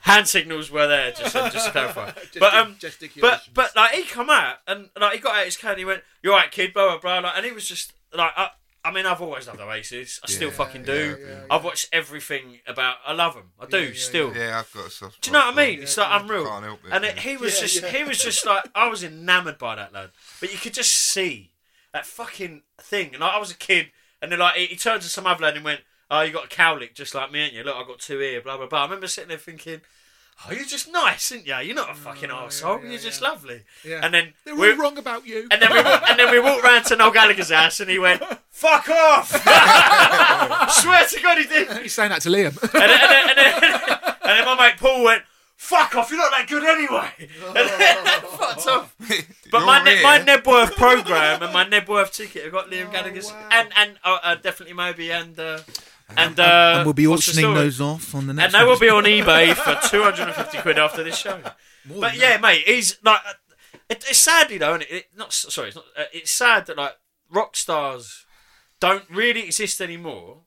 Hand 0.01 0.27
signals 0.27 0.71
were 0.71 0.89
there, 0.89 1.13
just 1.13 1.33
just 1.33 1.67
to 1.67 1.71
clarify. 1.73 2.11
but 2.41 2.55
um, 2.55 2.77
but 3.21 3.49
but 3.55 3.77
like 3.77 3.93
he 3.93 4.03
come 4.03 4.29
out 4.31 4.57
and 4.67 4.91
like 5.01 5.13
he 5.15 5.19
got 5.21 5.37
out 5.37 5.45
his 5.45 5.57
can. 5.57 5.79
He 5.79 5.85
went, 5.85 6.03
"You're 6.23 6.35
right, 6.35 6.51
kid?" 6.51 6.75
Blah 6.75 6.99
blah 6.99 7.21
blah. 7.21 7.29
Like, 7.29 7.37
and 7.37 7.47
he 7.47 7.53
was 7.53 7.69
just 7.69 7.93
like, 8.13 8.33
I, 8.37 8.49
I 8.85 8.91
mean, 8.91 9.07
I've 9.07 9.23
always 9.23 9.47
loved 9.47 9.61
the 9.61 9.65
Oasis. 9.65 10.19
I 10.25 10.27
still 10.29 10.51
fucking 10.51 10.83
do. 10.83 11.17
yeah, 11.21 11.27
yeah, 11.29 11.41
I've 11.49 11.63
watched 11.63 11.89
everything 11.93 12.59
about. 12.67 12.97
I 13.07 13.13
love 13.13 13.35
them. 13.35 13.53
I 13.61 13.67
do 13.67 13.95
still. 13.95 14.35
Yeah, 14.37 14.59
I've 14.59 14.73
got 14.75 14.89
a 14.89 14.91
soft. 14.91 15.21
Do 15.23 15.31
you 15.31 15.35
know 15.35 15.47
what 15.47 15.55
I 15.57 15.67
mean? 15.69 15.79
it. 15.79 15.83
It's 15.85 15.97
like 15.97 16.21
unreal. 16.21 16.47
Can't 16.47 16.65
help 16.65 16.81
it, 16.85 16.91
and 16.93 17.03
man. 17.03 17.05
it, 17.05 17.19
he 17.21 17.37
was 17.37 17.55
Yeah, 17.55 17.61
just 17.61 17.83
yeah. 17.83 17.89
he 17.91 18.03
was 18.05 18.19
just 18.19 18.45
like 18.45 18.65
I 18.75 18.89
was 18.89 19.05
enamoured 19.05 19.59
by 19.59 19.77
that 19.77 19.93
lad. 19.93 20.11
But 20.41 20.53
you 20.53 20.59
could 20.59 20.75
just 20.75 20.93
see 20.93 21.53
that 21.93 22.07
fucking 22.07 22.63
thing. 22.79 23.15
And 23.15 23.23
I, 23.23 23.37
I 23.37 23.39
was 23.39 23.53
a 23.53 23.57
kid, 23.57 23.93
and 24.23 24.33
then 24.33 24.39
like 24.39 24.55
he, 24.55 24.67
he 24.67 24.77
turned 24.77 25.03
to 25.03 25.09
some 25.09 25.27
other 25.27 25.43
lad 25.43 25.57
and 25.57 25.65
went, 25.65 25.81
"Oh, 26.11 26.23
you 26.23 26.33
got 26.33 26.47
a 26.47 26.49
cowlick 26.49 26.95
just 26.95 27.15
like 27.15 27.31
me, 27.31 27.41
ain't 27.41 27.53
you? 27.53 27.65
Look, 27.65 27.77
I 27.77 27.85
got 27.85 27.99
two 27.99 28.19
here." 28.21 28.41
Blah 28.41 28.57
blah 28.57 28.67
blah. 28.67 28.81
I 28.81 28.85
remember 28.85 29.07
sitting 29.09 29.29
there 29.29 29.39
thinking. 29.39 29.81
Oh, 30.49 30.51
you're 30.53 30.65
just 30.65 30.91
nice, 30.91 31.31
aren't 31.31 31.47
you? 31.47 31.55
You're 31.59 31.77
not 31.77 31.91
a 31.91 31.95
fucking 31.95 32.31
oh, 32.31 32.35
arsehole. 32.47 32.83
You're 32.91 32.99
just 32.99 33.21
lovely. 33.21 33.61
Yeah. 33.85 34.01
And 34.03 34.13
then 34.13 34.33
They're 34.45 34.57
we- 34.57 34.73
all 34.73 34.79
wrong 34.79 34.99
about 34.99 35.25
you. 35.27 35.47
and 35.53 35.61
then 35.63 35.71
we 35.71 35.79
and 35.79 36.19
then 36.19 36.31
we 36.33 36.41
walked 36.41 36.65
round 36.65 36.87
to 36.87 36.97
Noel 36.97 37.13
Gallagher's 37.13 37.51
house, 37.53 37.79
and 37.81 37.89
he 37.91 37.99
went, 37.99 38.23
"Fuck 38.51 38.89
off!" 38.89 39.29
Swear 40.73 41.05
to 41.05 41.21
God, 41.23 41.39
he 41.39 41.45
did. 41.45 41.69
And 41.69 41.79
He's 41.81 41.93
saying 41.93 42.09
that 42.11 42.23
to 42.23 42.31
Liam. 42.31 42.59
then, 42.73 42.83
and, 42.83 42.91
then, 42.91 43.29
and, 43.29 43.39
then, 43.39 44.15
and 44.23 44.39
then 44.39 44.45
my 44.57 44.57
mate 44.71 44.79
Paul 44.79 45.05
went, 45.05 45.23
"Fuck 45.63 45.95
off! 45.97 46.11
You're 46.11 46.19
not 46.19 46.33
that 46.33 46.49
good 46.49 46.65
anyway." 46.65 47.11
And 47.57 48.23
fucked 48.25 48.67
off. 48.67 48.97
But 49.53 49.67
my 49.67 49.85
ne- 49.85 49.97
here. 49.97 50.03
my 50.03 50.19
Knebworth 50.19 50.73
program 50.77 51.43
and 51.43 51.53
my 51.53 51.65
Knebworth 51.67 52.13
ticket 52.15 52.45
have 52.45 52.53
got 52.53 52.71
Liam 52.71 52.91
Gallagher's 52.91 53.31
and 53.51 53.69
and 53.77 53.99
uh, 54.03 54.19
uh, 54.23 54.35
definitely 54.37 54.75
Moby 54.75 55.13
and 55.13 55.39
uh, 55.39 55.61
and 56.17 56.41
uh, 56.41 56.75
and 56.77 56.87
we'll 56.87 56.95
be 56.95 57.07
auctioning 57.07 57.55
those 57.55 57.81
off 57.81 58.15
on 58.15 58.27
the 58.27 58.33
next. 58.35 58.45
and 58.47 58.53
next. 58.53 58.65
they 58.65 58.65
will 58.69 58.79
be 58.79 58.89
on 58.89 59.05
eBay 59.27 59.55
for 59.55 59.77
250 59.89 60.59
quid 60.59 60.79
after 60.79 61.05
this 61.05 61.17
show. 61.17 61.39
But 61.85 62.17
yeah, 62.17 62.39
mate, 62.39 62.63
he's 62.67 62.99
like, 63.05 63.21
it, 63.91 64.05
it's 64.09 64.19
sadly 64.19 64.57
though, 64.59 64.75
and 64.75 64.83
it, 64.85 64.91
it 64.91 65.05
not 65.17 65.33
sorry, 65.33 65.69
it's 65.69 65.77
not. 65.77 65.85
Uh, 65.97 66.05
it's 66.13 66.31
sad 66.31 66.67
that 66.67 66.77
like 66.79 66.97
rock 67.31 67.55
stars 67.57 68.25
don't 68.81 69.05
really 69.11 69.45
exist 69.45 69.81
anymore 69.81 70.39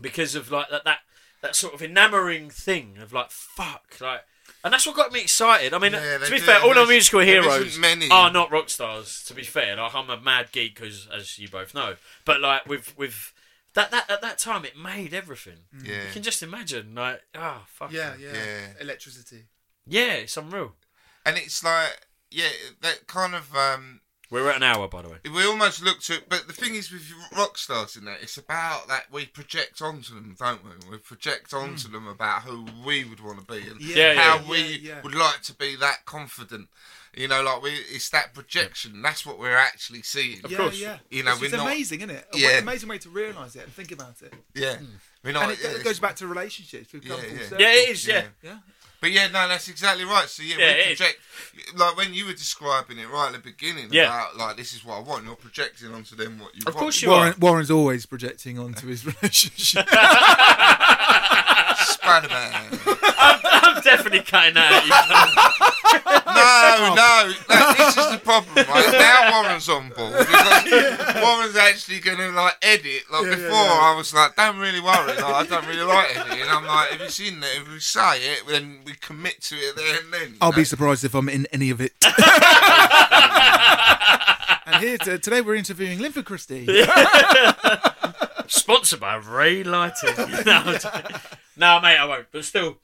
because 0.00 0.34
of 0.36 0.50
like 0.52 0.70
that 0.70 0.84
that 0.84 0.98
that 1.42 1.56
sort 1.56 1.74
of 1.74 1.82
enamoring 1.82 2.48
thing 2.48 2.96
of 3.02 3.12
like 3.12 3.30
fuck 3.30 3.96
like. 4.00 4.20
And 4.62 4.72
that's 4.74 4.86
what 4.86 4.94
got 4.96 5.10
me 5.12 5.20
excited. 5.22 5.72
I 5.72 5.78
mean, 5.78 5.92
Yeah, 5.92 6.18
to 6.18 6.30
be 6.30 6.38
do. 6.38 6.44
fair, 6.44 6.60
all 6.62 6.78
our 6.78 6.86
musical 6.86 7.20
heroes 7.20 7.78
many. 7.78 8.10
are 8.10 8.30
not 8.30 8.50
rock 8.50 8.68
stars. 8.68 9.22
To 9.28 9.34
be 9.34 9.42
fair, 9.42 9.76
like 9.76 9.94
I'm 9.94 10.10
a 10.10 10.20
mad 10.20 10.52
geek, 10.52 10.74
because 10.74 11.08
as 11.14 11.38
you 11.38 11.48
both 11.48 11.74
know. 11.74 11.96
But 12.24 12.40
like 12.42 12.66
with 12.66 12.96
with 12.98 13.32
that 13.74 13.90
that 13.90 14.10
at 14.10 14.20
that 14.20 14.38
time, 14.38 14.64
it 14.64 14.76
made 14.76 15.14
everything. 15.14 15.60
Yeah. 15.82 16.04
You 16.06 16.12
can 16.12 16.22
just 16.22 16.42
imagine, 16.42 16.94
like, 16.94 17.22
oh 17.34 17.62
fuck, 17.68 17.90
Yeah, 17.92 18.14
yeah, 18.20 18.32
Yeah. 18.34 18.66
Electricity. 18.80 19.44
yeah, 19.86 20.12
it's 20.14 20.36
unreal. 20.36 20.74
and 21.24 21.36
it's 21.38 21.62
like, 21.64 22.06
yeah, 22.30 22.48
that 22.82 23.06
kind 23.06 23.34
of. 23.34 23.54
um 23.56 24.00
We're 24.30 24.48
at 24.48 24.56
an 24.56 24.62
hour, 24.62 24.86
by 24.86 25.02
the 25.02 25.08
way. 25.08 25.16
we 25.24 25.44
almost 25.44 25.82
looked 25.82 26.08
at, 26.08 26.28
but 26.28 26.46
the 26.46 26.52
thing 26.52 26.76
is 26.76 26.92
with 26.92 27.12
rock 27.36 27.58
stars 27.58 27.96
in 27.96 28.04
that, 28.04 28.18
it's 28.22 28.36
about 28.36 28.86
that 28.86 29.06
we 29.10 29.26
project 29.26 29.82
onto 29.82 30.14
them, 30.14 30.36
don't 30.38 30.64
we? 30.64 30.70
We 30.88 30.98
project 30.98 31.50
hmm. 31.50 31.56
onto 31.56 31.88
them 31.88 32.06
about 32.06 32.42
who 32.42 32.64
we 32.86 33.04
would 33.04 33.20
want 33.20 33.40
to 33.40 33.52
be 33.52 33.68
and 33.68 33.80
Yeah, 33.80 34.14
how 34.14 34.36
yeah. 34.36 34.48
we 34.48 34.58
Yeah, 34.58 34.94
yeah. 34.94 35.02
would 35.02 35.16
like 35.16 35.42
to 35.42 35.54
be 35.54 35.74
that 35.76 36.04
confident. 36.04 36.68
You 37.16 37.26
know, 37.26 37.42
like 37.42 37.60
we, 37.62 37.70
it's 37.70 38.08
that 38.10 38.34
projection. 38.34 39.02
That's 39.02 39.26
what 39.26 39.38
we're 39.38 39.56
actually 39.56 40.02
seeing. 40.02 40.44
Of 40.44 40.50
yeah, 40.52 40.58
course. 40.58 40.78
yeah. 40.80 40.98
You 41.10 41.24
know, 41.24 41.32
it's, 41.32 41.40
we're 41.40 41.46
it's 41.48 41.56
not- 41.56 41.66
amazing, 41.66 41.98
isn't 42.00 42.10
it? 42.10 42.24
A 42.32 42.38
Yeah. 42.38 42.46
way- 42.48 42.58
amazing 42.58 42.88
way 42.88 42.98
to 42.98 43.08
realise 43.08 43.56
it 43.56 43.64
and 43.64 43.72
think 43.72 43.90
about 43.90 44.22
it. 44.22 44.32
Yeah, 44.54 44.76
hmm. 44.76 44.84
we're 45.24 45.32
not. 45.32 45.42
and 45.44 45.52
it, 45.52 45.58
yeah, 45.62 45.70
it 45.70 45.82
goes 45.84 45.98
back 45.98 46.14
to 46.16 46.26
relationships. 46.28 46.92
We've 46.92 47.04
Yeah, 47.04 47.16
full 47.16 47.24
yeah. 47.36 47.58
Yeah, 47.58 47.72
it 47.72 47.88
is. 47.90 48.06
Yeah, 48.06 48.24
Yeah. 48.42 48.58
But 49.00 49.12
yeah, 49.12 49.28
no, 49.28 49.48
that's 49.48 49.66
exactly 49.68 50.04
right. 50.04 50.28
So 50.28 50.42
yeah, 50.42 50.56
Yeah, 50.58 50.66
we 50.66 50.72
it 50.72 50.90
is. 50.92 50.98
project 50.98 51.18
like 51.76 51.96
when 51.96 52.12
you 52.12 52.26
were 52.26 52.34
describing 52.34 52.98
it 52.98 53.08
right 53.08 53.28
at 53.28 53.32
the 53.32 53.38
beginning 53.38 53.88
Yeah. 53.90 54.04
about 54.04 54.36
like 54.36 54.56
this 54.58 54.74
is 54.74 54.84
what 54.84 54.98
I 54.98 55.00
want. 55.00 55.24
You're 55.24 55.36
projecting 55.36 55.92
onto 55.94 56.14
them 56.16 56.38
what 56.38 56.54
you 56.54 56.60
of 56.66 56.74
want. 56.74 56.76
Of 56.76 56.80
course 56.80 57.00
you 57.02 57.08
Warren, 57.08 57.32
are. 57.32 57.36
Warren's 57.38 57.70
always 57.70 58.04
projecting 58.06 58.58
onto 58.58 58.86
his 58.88 59.04
relationship. 59.22 59.88
Spider 61.78 62.28
Man. 62.28 62.78
I'm 63.80 63.96
definitely 63.96 64.20
cutting 64.20 64.54
that. 64.54 64.72
Out, 64.72 64.84
you 64.84 64.92
cunt. 64.92 65.70
no, 65.90 66.94
no, 66.94 67.32
that, 67.48 67.74
this 67.78 67.96
is 67.96 68.10
the 68.12 68.18
problem, 68.18 68.54
right? 68.56 68.92
Now 68.92 69.42
Warren's 69.42 69.68
on 69.68 69.88
board 69.90 70.18
because 70.18 71.22
Warren's 71.22 71.56
actually 71.56 72.00
going 72.00 72.18
to 72.18 72.30
like 72.30 72.56
edit. 72.62 73.04
Like 73.10 73.30
before, 73.30 73.54
I 73.54 73.94
was 73.96 74.12
like, 74.12 74.36
don't 74.36 74.58
really 74.58 74.80
worry. 74.80 75.16
Like, 75.16 75.24
I 75.24 75.46
don't 75.46 75.66
really 75.66 75.82
like 75.82 76.14
editing. 76.16 76.46
I'm 76.48 76.66
like, 76.66 76.92
if 76.92 77.00
it's 77.00 77.18
in 77.20 77.40
there, 77.40 77.60
if 77.60 77.72
we 77.72 77.80
say 77.80 78.18
it, 78.18 78.46
then 78.46 78.80
we 78.84 78.92
commit 78.94 79.40
to 79.42 79.56
it 79.56 79.76
there 79.76 80.00
and 80.00 80.12
then. 80.12 80.36
I'll 80.40 80.52
know? 80.52 80.56
be 80.56 80.64
surprised 80.64 81.04
if 81.04 81.14
I'm 81.14 81.28
in 81.28 81.46
any 81.52 81.70
of 81.70 81.80
it. 81.80 81.92
and 84.66 84.84
here 84.84 84.98
to, 84.98 85.18
today 85.18 85.40
we're 85.40 85.56
interviewing 85.56 85.98
Linford 86.00 86.26
Christie. 86.26 86.66
Sponsored 88.46 89.00
by 89.00 89.16
Ray 89.16 89.64
Lighting. 89.64 90.14
no, 90.44 90.76
no, 91.56 91.80
mate, 91.80 91.98
I 91.98 92.04
won't. 92.06 92.26
But 92.32 92.44
still, 92.44 92.78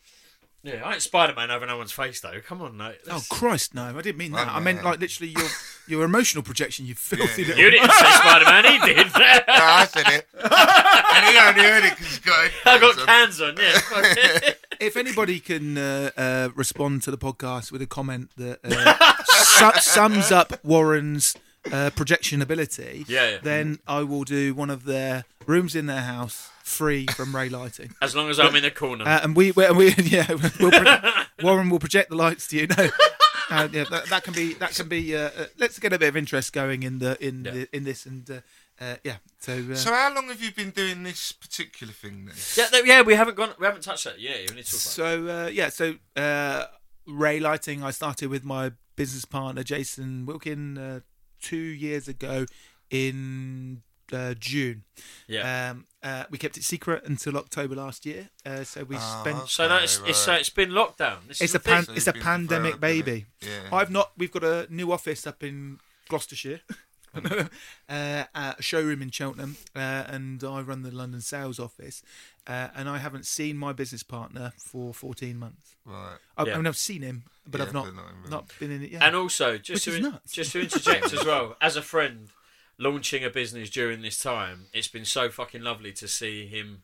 yeah, 0.66 0.82
I 0.84 0.94
ain't 0.94 1.02
Spider 1.02 1.32
Man 1.34 1.50
over 1.50 1.64
no 1.66 1.78
one's 1.78 1.92
face 1.92 2.20
though. 2.20 2.40
Come 2.46 2.60
on, 2.60 2.76
mate. 2.76 2.96
Oh 3.10 3.22
Christ, 3.30 3.74
no! 3.74 3.84
I 3.96 4.02
didn't 4.02 4.18
mean 4.18 4.32
that. 4.32 4.48
I 4.48 4.58
meant 4.60 4.82
like 4.84 4.98
literally 5.00 5.30
your 5.32 5.48
your 5.86 6.04
emotional 6.04 6.42
projection. 6.42 6.86
You 6.86 6.94
filthy 6.96 7.44
little. 7.44 7.62
You 7.62 7.70
didn't 7.70 7.90
say 7.92 8.10
Spider 8.12 8.44
Man. 8.46 8.64
He 8.64 8.78
did. 8.94 9.06
No, 9.06 9.12
I 9.48 9.86
said 9.86 10.06
it, 10.08 10.26
and 10.34 11.24
he 11.26 11.38
only 11.38 11.62
heard 11.62 11.84
it 11.84 11.90
because 11.90 12.06
he's 12.08 12.18
got. 12.18 12.50
I 12.66 12.78
got 12.78 12.96
headphones 12.96 13.40
on. 13.40 13.56
cans 13.56 13.92
on. 13.92 14.14
Yeah. 14.42 14.50
If 14.78 14.98
anybody 14.98 15.40
can 15.40 15.78
uh, 15.78 16.10
uh, 16.18 16.48
respond 16.54 17.02
to 17.04 17.10
the 17.10 17.16
podcast 17.16 17.72
with 17.72 17.80
a 17.80 17.86
comment 17.86 18.28
that 18.36 18.58
uh, 18.62 19.14
su- 19.72 19.80
sums 19.80 20.30
up 20.30 20.62
Warren's 20.62 21.34
uh, 21.72 21.88
projection 21.96 22.42
ability, 22.42 23.06
Yeah, 23.08 23.30
yeah. 23.30 23.38
then 23.42 23.78
I 23.88 24.02
will 24.02 24.24
do 24.24 24.52
one 24.54 24.68
of 24.68 24.84
their 24.84 25.24
rooms 25.46 25.74
in 25.74 25.86
their 25.86 26.02
house 26.02 26.50
free 26.66 27.06
from 27.06 27.34
Ray 27.34 27.48
Lighting. 27.48 27.92
As 28.02 28.14
long 28.16 28.28
as 28.28 28.40
I'm 28.40 28.54
in 28.56 28.62
the 28.64 28.70
corner. 28.72 29.04
Uh, 29.06 29.20
and 29.22 29.36
we, 29.36 29.52
we, 29.52 29.70
we 29.70 29.94
yeah, 29.98 30.26
we'll 30.60 30.70
pro- 30.72 31.12
Warren 31.42 31.70
will 31.70 31.78
project 31.78 32.10
the 32.10 32.16
lights 32.16 32.48
to 32.48 32.56
you. 32.58 32.66
No, 32.66 32.88
uh, 33.50 33.68
yeah, 33.72 33.84
that, 33.90 34.06
that 34.10 34.24
can 34.24 34.34
be 34.34 34.54
that 34.54 34.74
can 34.74 34.88
be. 34.88 35.14
Uh, 35.16 35.30
uh, 35.38 35.46
let's 35.58 35.78
get 35.78 35.92
a 35.92 35.98
bit 35.98 36.08
of 36.08 36.16
interest 36.16 36.52
going 36.52 36.82
in 36.82 36.98
the 36.98 37.16
in 37.24 37.44
Yeah. 37.44 37.50
the, 37.52 37.76
in 37.76 37.84
this 37.84 38.04
and 38.04 38.28
uh, 38.28 38.40
uh, 38.80 38.96
yeah. 39.04 39.16
So, 39.38 39.52
uh, 39.70 39.74
So 39.76 39.92
how 39.94 40.12
long 40.14 40.26
have 40.28 40.42
you 40.42 40.50
been 40.52 40.70
doing 40.70 41.04
this 41.04 41.30
particular 41.32 41.92
thing 41.92 42.26
then? 42.26 42.34
yeah, 42.56 42.66
th- 42.66 42.84
yeah, 42.84 43.02
we 43.02 43.14
haven't 43.14 43.36
gone. 43.36 43.50
We 43.60 43.64
haven't 43.66 43.82
touched 43.82 44.04
that. 44.04 44.18
Yeah, 44.20 44.32
you 44.36 44.48
need 44.54 44.66
to 44.66 44.72
talk 44.72 44.80
about. 44.80 44.90
so 44.90 45.28
uh, 45.28 45.46
yeah, 45.52 45.68
so 45.68 45.94
uh, 46.16 46.64
Ray 47.06 47.38
Lighting. 47.38 47.84
I 47.84 47.92
started 47.92 48.28
with 48.28 48.44
my 48.44 48.72
business 48.96 49.24
partner 49.24 49.62
Jason 49.62 50.26
Wilkin 50.26 50.76
uh, 50.78 51.00
two 51.40 51.56
years 51.56 52.08
ago 52.08 52.46
in 52.90 53.82
uh, 54.12 54.34
June. 54.38 54.84
Yeah. 55.26 55.70
Um, 55.70 55.86
uh, 56.02 56.24
we 56.30 56.38
kept 56.38 56.56
it 56.56 56.64
secret 56.64 57.02
until 57.04 57.36
October 57.36 57.74
last 57.74 58.06
year. 58.06 58.28
Uh, 58.44 58.62
so 58.64 58.84
we 58.84 58.96
Ah, 58.96 59.20
spent 59.22 59.48
so 59.48 59.68
that's 59.68 59.98
right, 60.00 60.10
it's 60.10 60.28
right. 60.28 60.40
it's 60.40 60.50
been 60.50 60.70
lockdown. 60.70 61.26
This 61.28 61.40
it's 61.40 61.50
is 61.50 61.54
a 61.56 61.60
pan, 61.60 61.84
So 61.84 61.92
it's 61.94 62.06
a 62.06 62.12
pandemic 62.12 62.78
baby. 62.80 63.26
Yeah. 63.40 63.68
I've 63.72 63.90
not. 63.90 64.12
We've 64.16 64.30
got 64.32 64.44
a 64.44 64.66
new 64.70 64.92
office 64.92 65.26
up 65.26 65.42
in 65.42 65.78
Gloucestershire, 66.08 66.60
uh, 67.88 68.24
a 68.34 68.54
showroom 68.60 69.02
in 69.02 69.10
Cheltenham, 69.10 69.56
uh, 69.74 69.78
and 70.06 70.42
I 70.44 70.60
run 70.60 70.82
the 70.82 70.90
London 70.90 71.20
sales 71.20 71.58
office. 71.58 72.02
Uh, 72.46 72.68
and 72.76 72.88
I 72.88 72.98
haven't 72.98 73.26
seen 73.26 73.56
my 73.56 73.72
business 73.72 74.04
partner 74.04 74.52
for 74.56 74.94
14 74.94 75.36
months. 75.36 75.74
Right. 75.84 76.16
I, 76.38 76.44
Yeah. 76.44 76.54
I 76.54 76.56
mean, 76.58 76.66
I've 76.68 76.76
seen 76.76 77.02
him, 77.02 77.24
but 77.44 77.58
Yeah, 77.60 77.66
I've 77.66 77.72
not 77.74 77.92
not 77.94 78.30
not 78.30 78.52
been 78.60 78.70
in 78.70 78.84
it 78.84 78.92
yet. 78.92 79.02
And 79.02 79.16
also, 79.16 79.58
just 79.58 79.84
Which 79.86 79.96
to 80.00 80.06
in- 80.06 80.18
just 80.30 80.52
to 80.52 80.60
interject 80.66 81.12
as 81.12 81.24
well, 81.24 81.56
as 81.60 81.74
a 81.76 81.82
friend 81.82 82.28
launching 82.78 83.24
a 83.24 83.30
business 83.30 83.70
during 83.70 84.02
this 84.02 84.18
time, 84.18 84.66
it's 84.72 84.88
been 84.88 85.04
so 85.04 85.28
fucking 85.30 85.62
lovely 85.62 85.92
to 85.92 86.06
see 86.08 86.46
him. 86.46 86.82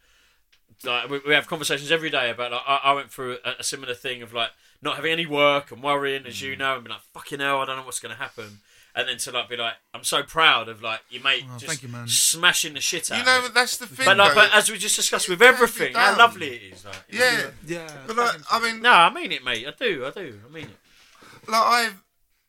Like 0.84 1.09
we, 1.11 1.20
we 1.26 1.34
have 1.34 1.47
conversations 1.47 1.90
every 1.93 2.11
day 2.11 2.30
about. 2.30 2.51
Like, 2.53 2.62
I, 2.66 2.80
I 2.84 2.93
went 2.93 3.11
through 3.11 3.38
a, 3.45 3.57
a 3.61 3.62
similar 3.62 3.95
thing 3.95 4.22
of 4.22 4.32
like 4.32 4.51
not 4.80 4.97
having 4.97 5.12
any 5.12 5.26
work 5.26 5.70
and 5.70 5.82
worrying, 5.82 6.26
as 6.26 6.34
Mm. 6.36 6.43
you 6.43 6.57
know, 6.57 6.74
and 6.76 6.84
be 6.84 6.90
like, 6.90 7.03
"Fucking 7.14 7.38
hell, 7.40 7.61
I 7.61 7.66
don't 7.66 7.76
know 7.76 7.84
what's 7.84 8.01
going 8.01 8.14
to 8.14 8.20
happen." 8.20 8.61
And 8.95 9.09
then 9.09 9.16
to 9.18 9.30
like 9.30 9.49
be 9.49 9.57
like, 9.57 9.74
"I'm 9.95 10.03
so 10.05 10.22
proud 10.22 10.68
of 10.68 10.82
like 10.82 11.01
your 11.09 11.22
mate 11.22 11.45
Oh, 11.49 11.53
just 11.55 11.66
thank 11.66 11.82
you, 11.82 11.88
man. 11.88 12.09
smashing 12.09 12.74
the 12.74 12.80
shit 12.80 13.11
out." 13.12 13.18
You 13.18 13.24
know, 13.24 13.45
it. 13.47 13.55
that's 13.55 13.76
the 13.76 13.86
thing. 13.86 14.07
but 14.07 14.16
like, 14.16 14.30
though. 14.34 14.40
but 14.40 14.55
as 14.55 14.70
we 14.70 14.76
just 14.78 14.97
discussed 14.97 15.28
with 15.28 15.40
It 15.40 15.44
can 15.44 15.52
be 15.52 15.56
everything, 15.56 15.94
how 15.94 16.19
lovely 16.19 16.48
it 16.56 16.73
is. 16.74 16.85
Like, 16.85 16.94
you 17.09 17.19
know? 17.20 17.24
yeah. 17.66 17.77
yeah, 17.86 17.93
But 18.06 18.16
like, 18.16 18.36
I 18.51 18.60
mean, 18.60 18.82
No, 18.82 18.90
I 18.90 19.12
mean 19.12 19.31
it, 19.32 19.44
mate. 19.44 19.66
I 19.66 19.73
do. 19.78 20.05
I 20.06 20.10
do. 20.10 20.40
I 20.47 20.52
mean 20.52 20.64
it. 20.64 21.48
like 21.51 21.62
I've 21.62 22.02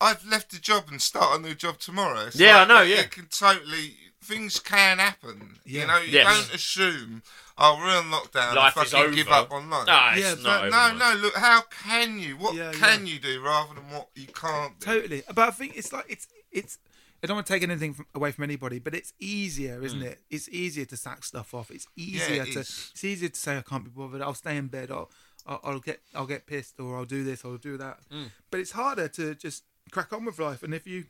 I've 0.03 0.25
left 0.25 0.51
the 0.51 0.59
job 0.59 0.85
and 0.91 1.01
start 1.01 1.39
a 1.39 1.41
new 1.41 1.55
job 1.55 1.79
tomorrow. 1.79 2.27
It's 2.27 2.35
Yeah, 2.35 2.57
like, 2.59 2.69
I 2.69 2.73
know, 2.73 2.83
It, 2.83 2.89
yeah. 2.89 2.99
it 3.01 3.11
can 3.11 3.25
totally 3.27 3.95
things 4.23 4.57
can 4.59 4.99
happen. 4.99 5.59
Yeah. 5.65 5.81
You 5.81 5.87
know, 5.87 5.97
you 5.99 6.11
Yes. 6.13 6.25
don't 6.47 6.55
assume. 6.55 7.23
Oh, 7.57 7.75
we're 7.77 7.97
on 7.97 8.05
lockdown. 8.09 8.55
Life 8.55 8.77
and 8.77 8.85
is 8.85 8.91
fucking 8.93 9.05
over. 9.07 9.15
give 9.15 9.27
up 9.27 9.51
on 9.51 9.69
life. 9.69 9.85
No, 9.87 10.09
it's 10.13 10.19
Yeah, 10.21 10.33
not. 10.35 10.43
But 10.43 10.61
over, 10.61 10.69
no, 10.71 10.89
mate. 10.93 10.99
no. 10.99 11.21
Look, 11.21 11.35
how 11.35 11.61
can 11.83 12.19
you? 12.19 12.37
What 12.37 12.55
Yeah, 12.55 12.71
can 12.71 13.05
yeah. 13.05 13.13
you 13.13 13.19
do 13.19 13.41
rather 13.41 13.73
than 13.75 13.89
what 13.91 14.09
you 14.15 14.27
can't 14.27 14.79
do? 14.79 14.85
Totally, 14.85 15.23
but 15.27 15.49
I 15.49 15.51
think 15.51 15.75
it's 15.75 15.91
like 15.91 16.05
it's 16.07 16.27
it's. 16.51 16.77
I 17.21 17.27
don't 17.27 17.35
want 17.37 17.47
to 17.47 17.53
take 17.53 17.63
anything 17.63 17.93
from, 17.93 18.05
away 18.15 18.31
from 18.31 18.43
anybody, 18.45 18.79
but 18.79 18.93
it's 18.95 19.13
easier, 19.19 19.81
isn't 19.83 19.99
Hmm. 19.99 20.05
it? 20.07 20.21
It's 20.29 20.47
easier 20.49 20.85
to 20.85 20.97
sack 20.97 21.23
stuff 21.23 21.53
off. 21.53 21.69
It's 21.71 21.87
easier 21.95 22.43
it 22.43 22.51
to. 22.53 22.59
is. 22.61 22.89
It's 22.93 23.03
easier 23.03 23.29
to 23.29 23.39
say 23.39 23.57
I 23.57 23.61
can't 23.61 23.83
be 23.83 23.89
bothered. 23.91 24.21
I'll 24.21 24.33
stay 24.33 24.55
in 24.57 24.67
bed. 24.67 24.89
I'll, 24.91 25.09
I'll, 25.45 25.59
I'll 25.63 25.79
get 25.79 26.01
I'll 26.15 26.25
get 26.27 26.47
pissed 26.47 26.79
or 26.79 26.95
I'll 26.97 27.05
do 27.05 27.23
this. 27.25 27.43
I'll 27.45 27.57
do 27.57 27.75
that. 27.77 27.99
Hmm. 28.09 28.25
But 28.51 28.61
it's 28.61 28.71
harder 28.71 29.07
to 29.09 29.35
just 29.35 29.63
crack 29.91 30.13
on 30.13 30.25
with 30.25 30.39
life. 30.39 30.63
And 30.63 30.73
if 30.73 30.87
you 30.87 31.05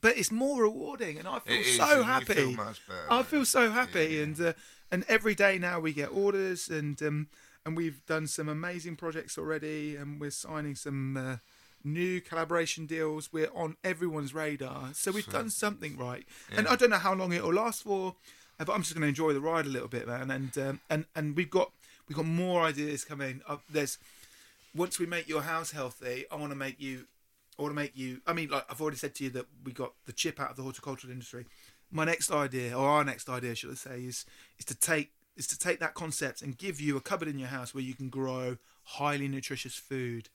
but 0.00 0.16
it's 0.16 0.30
more 0.30 0.62
rewarding, 0.62 1.18
and 1.18 1.26
I 1.26 1.38
feel 1.40 1.60
is, 1.60 1.76
so 1.76 2.02
happy. 2.02 2.34
feel 2.34 2.56
better, 2.56 2.74
I 3.10 3.22
feel 3.22 3.44
so 3.44 3.70
happy, 3.70 4.14
Yeah. 4.16 4.22
and 4.22 4.40
uh, 4.40 4.52
and 4.90 5.04
every 5.08 5.34
day 5.34 5.58
now 5.58 5.80
we 5.80 5.92
get 5.92 6.10
orders, 6.12 6.68
and 6.68 7.00
um, 7.02 7.28
and 7.66 7.76
we've 7.76 8.04
done 8.06 8.26
some 8.26 8.48
amazing 8.48 8.96
projects 8.96 9.36
already, 9.38 9.96
and 9.96 10.20
we're 10.20 10.30
signing 10.30 10.74
some. 10.74 11.16
Uh, 11.16 11.36
New 11.84 12.20
collaboration 12.20 12.86
deals. 12.86 13.32
We're 13.32 13.52
on 13.54 13.76
everyone's 13.84 14.34
radar, 14.34 14.90
so 14.94 15.12
we've 15.12 15.24
done 15.30 15.48
something 15.48 15.96
right. 15.96 16.26
And 16.54 16.66
I 16.66 16.74
don't 16.74 16.90
know 16.90 16.98
how 16.98 17.14
long 17.14 17.32
it'll 17.32 17.54
last 17.54 17.84
for, 17.84 18.16
uh, 18.58 18.64
but 18.64 18.72
I'm 18.72 18.82
just 18.82 18.94
going 18.94 19.02
to 19.02 19.08
enjoy 19.08 19.32
the 19.32 19.40
ride 19.40 19.64
a 19.64 19.68
little 19.68 19.86
bit, 19.86 20.08
man. 20.08 20.28
And 20.32 20.58
um, 20.58 20.80
and 20.90 21.04
and 21.14 21.36
we've 21.36 21.48
got 21.48 21.70
we've 22.08 22.16
got 22.16 22.26
more 22.26 22.62
ideas 22.64 23.04
coming. 23.04 23.42
Uh, 23.48 23.58
there's 23.70 23.96
once 24.74 24.98
we 24.98 25.06
make 25.06 25.28
your 25.28 25.42
house 25.42 25.70
healthy, 25.70 26.24
I 26.32 26.34
want 26.34 26.50
to 26.50 26.56
make 26.58 26.80
you. 26.80 27.06
I 27.58 27.62
want 27.62 27.72
to 27.72 27.76
make 27.76 27.96
you. 27.96 28.20
I 28.26 28.32
mean, 28.32 28.50
like 28.50 28.64
I've 28.70 28.80
already 28.80 28.96
said 28.96 29.14
to 29.16 29.24
you 29.24 29.30
that 29.30 29.46
we 29.64 29.72
got 29.72 29.92
the 30.06 30.12
chip 30.12 30.40
out 30.40 30.50
of 30.50 30.56
the 30.56 30.62
horticultural 30.62 31.12
industry. 31.12 31.46
My 31.90 32.04
next 32.04 32.30
idea, 32.30 32.76
or 32.76 32.86
our 32.86 33.04
next 33.04 33.28
idea, 33.28 33.54
should 33.54 33.70
I 33.70 33.74
say, 33.74 34.00
is 34.00 34.24
is 34.58 34.64
to 34.66 34.74
take 34.74 35.10
is 35.36 35.46
to 35.48 35.58
take 35.58 35.80
that 35.80 35.94
concept 35.94 36.42
and 36.42 36.56
give 36.56 36.80
you 36.80 36.96
a 36.96 37.00
cupboard 37.00 37.28
in 37.28 37.38
your 37.38 37.48
house 37.48 37.74
where 37.74 37.82
you 37.82 37.94
can 37.94 38.08
grow 38.08 38.56
highly 38.84 39.28
nutritious 39.28 39.74
food 39.74 40.28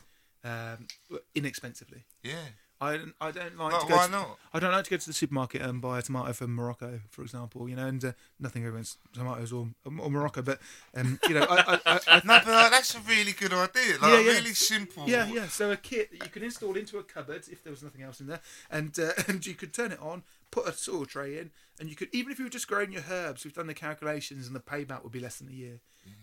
um, 0.43 0.87
inexpensively. 1.35 2.05
Yeah. 2.23 2.49
I 2.81 2.97
don't, 2.97 3.13
I 3.21 3.31
don't 3.31 3.57
like 3.57 3.79
to 3.79 3.87
go 3.87 3.95
why 3.95 4.05
to, 4.07 4.11
not? 4.11 4.37
I 4.53 4.59
don't 4.59 4.71
like 4.71 4.83
to 4.85 4.89
go 4.89 4.97
to 4.97 5.05
the 5.07 5.13
supermarket 5.13 5.61
and 5.61 5.81
buy 5.81 5.99
a 5.99 6.01
tomato 6.01 6.33
from 6.33 6.53
Morocco, 6.53 6.99
for 7.09 7.21
example. 7.21 7.69
You 7.69 7.75
know, 7.75 7.87
and 7.87 8.03
uh, 8.03 8.11
nothing 8.39 8.65
against 8.65 8.97
tomatoes 9.13 9.53
or, 9.53 9.69
or 9.85 10.09
Morocco, 10.11 10.41
but 10.41 10.59
um, 10.95 11.19
you 11.27 11.35
know, 11.35 11.45
I, 11.49 11.79
I, 11.85 11.99
I, 12.07 12.21
No, 12.25 12.39
but 12.43 12.47
like, 12.47 12.71
that's 12.71 12.95
a 12.95 12.99
really 13.01 13.31
good 13.31 13.53
idea. 13.53 13.97
Like 14.01 14.11
Yeah, 14.11 14.17
a 14.17 14.21
yeah. 14.23 14.31
really 14.31 14.53
simple. 14.53 15.07
Yeah, 15.07 15.27
yeah. 15.27 15.47
So 15.47 15.71
a 15.71 15.77
kit 15.77 16.11
that 16.11 16.23
you 16.23 16.29
could 16.29 16.43
install 16.43 16.75
into 16.75 16.97
a 16.97 17.03
cupboard 17.03 17.43
if 17.49 17.63
there 17.63 17.71
was 17.71 17.83
nothing 17.83 18.01
else 18.01 18.19
in 18.19 18.27
there, 18.27 18.41
and 18.69 18.97
uh, 18.99 19.11
and 19.27 19.45
you 19.45 19.53
could 19.53 19.73
turn 19.73 19.91
it 19.91 19.99
on, 20.01 20.23
put 20.51 20.67
a 20.67 20.73
soil 20.73 21.05
tray 21.05 21.37
in, 21.37 21.51
and 21.79 21.89
you 21.89 21.95
could 21.95 22.09
even 22.11 22.31
if 22.31 22.39
you 22.39 22.45
were 22.45 22.51
just 22.51 22.67
growing 22.67 22.91
your 22.91 23.03
herbs, 23.09 23.45
we've 23.45 23.53
done 23.53 23.67
the 23.67 23.73
calculations, 23.73 24.47
and 24.47 24.55
the 24.55 24.59
payback 24.59 25.03
would 25.03 25.11
be 25.13 25.19
less 25.19 25.37
than 25.37 25.47
a 25.49 25.53
year. 25.53 25.79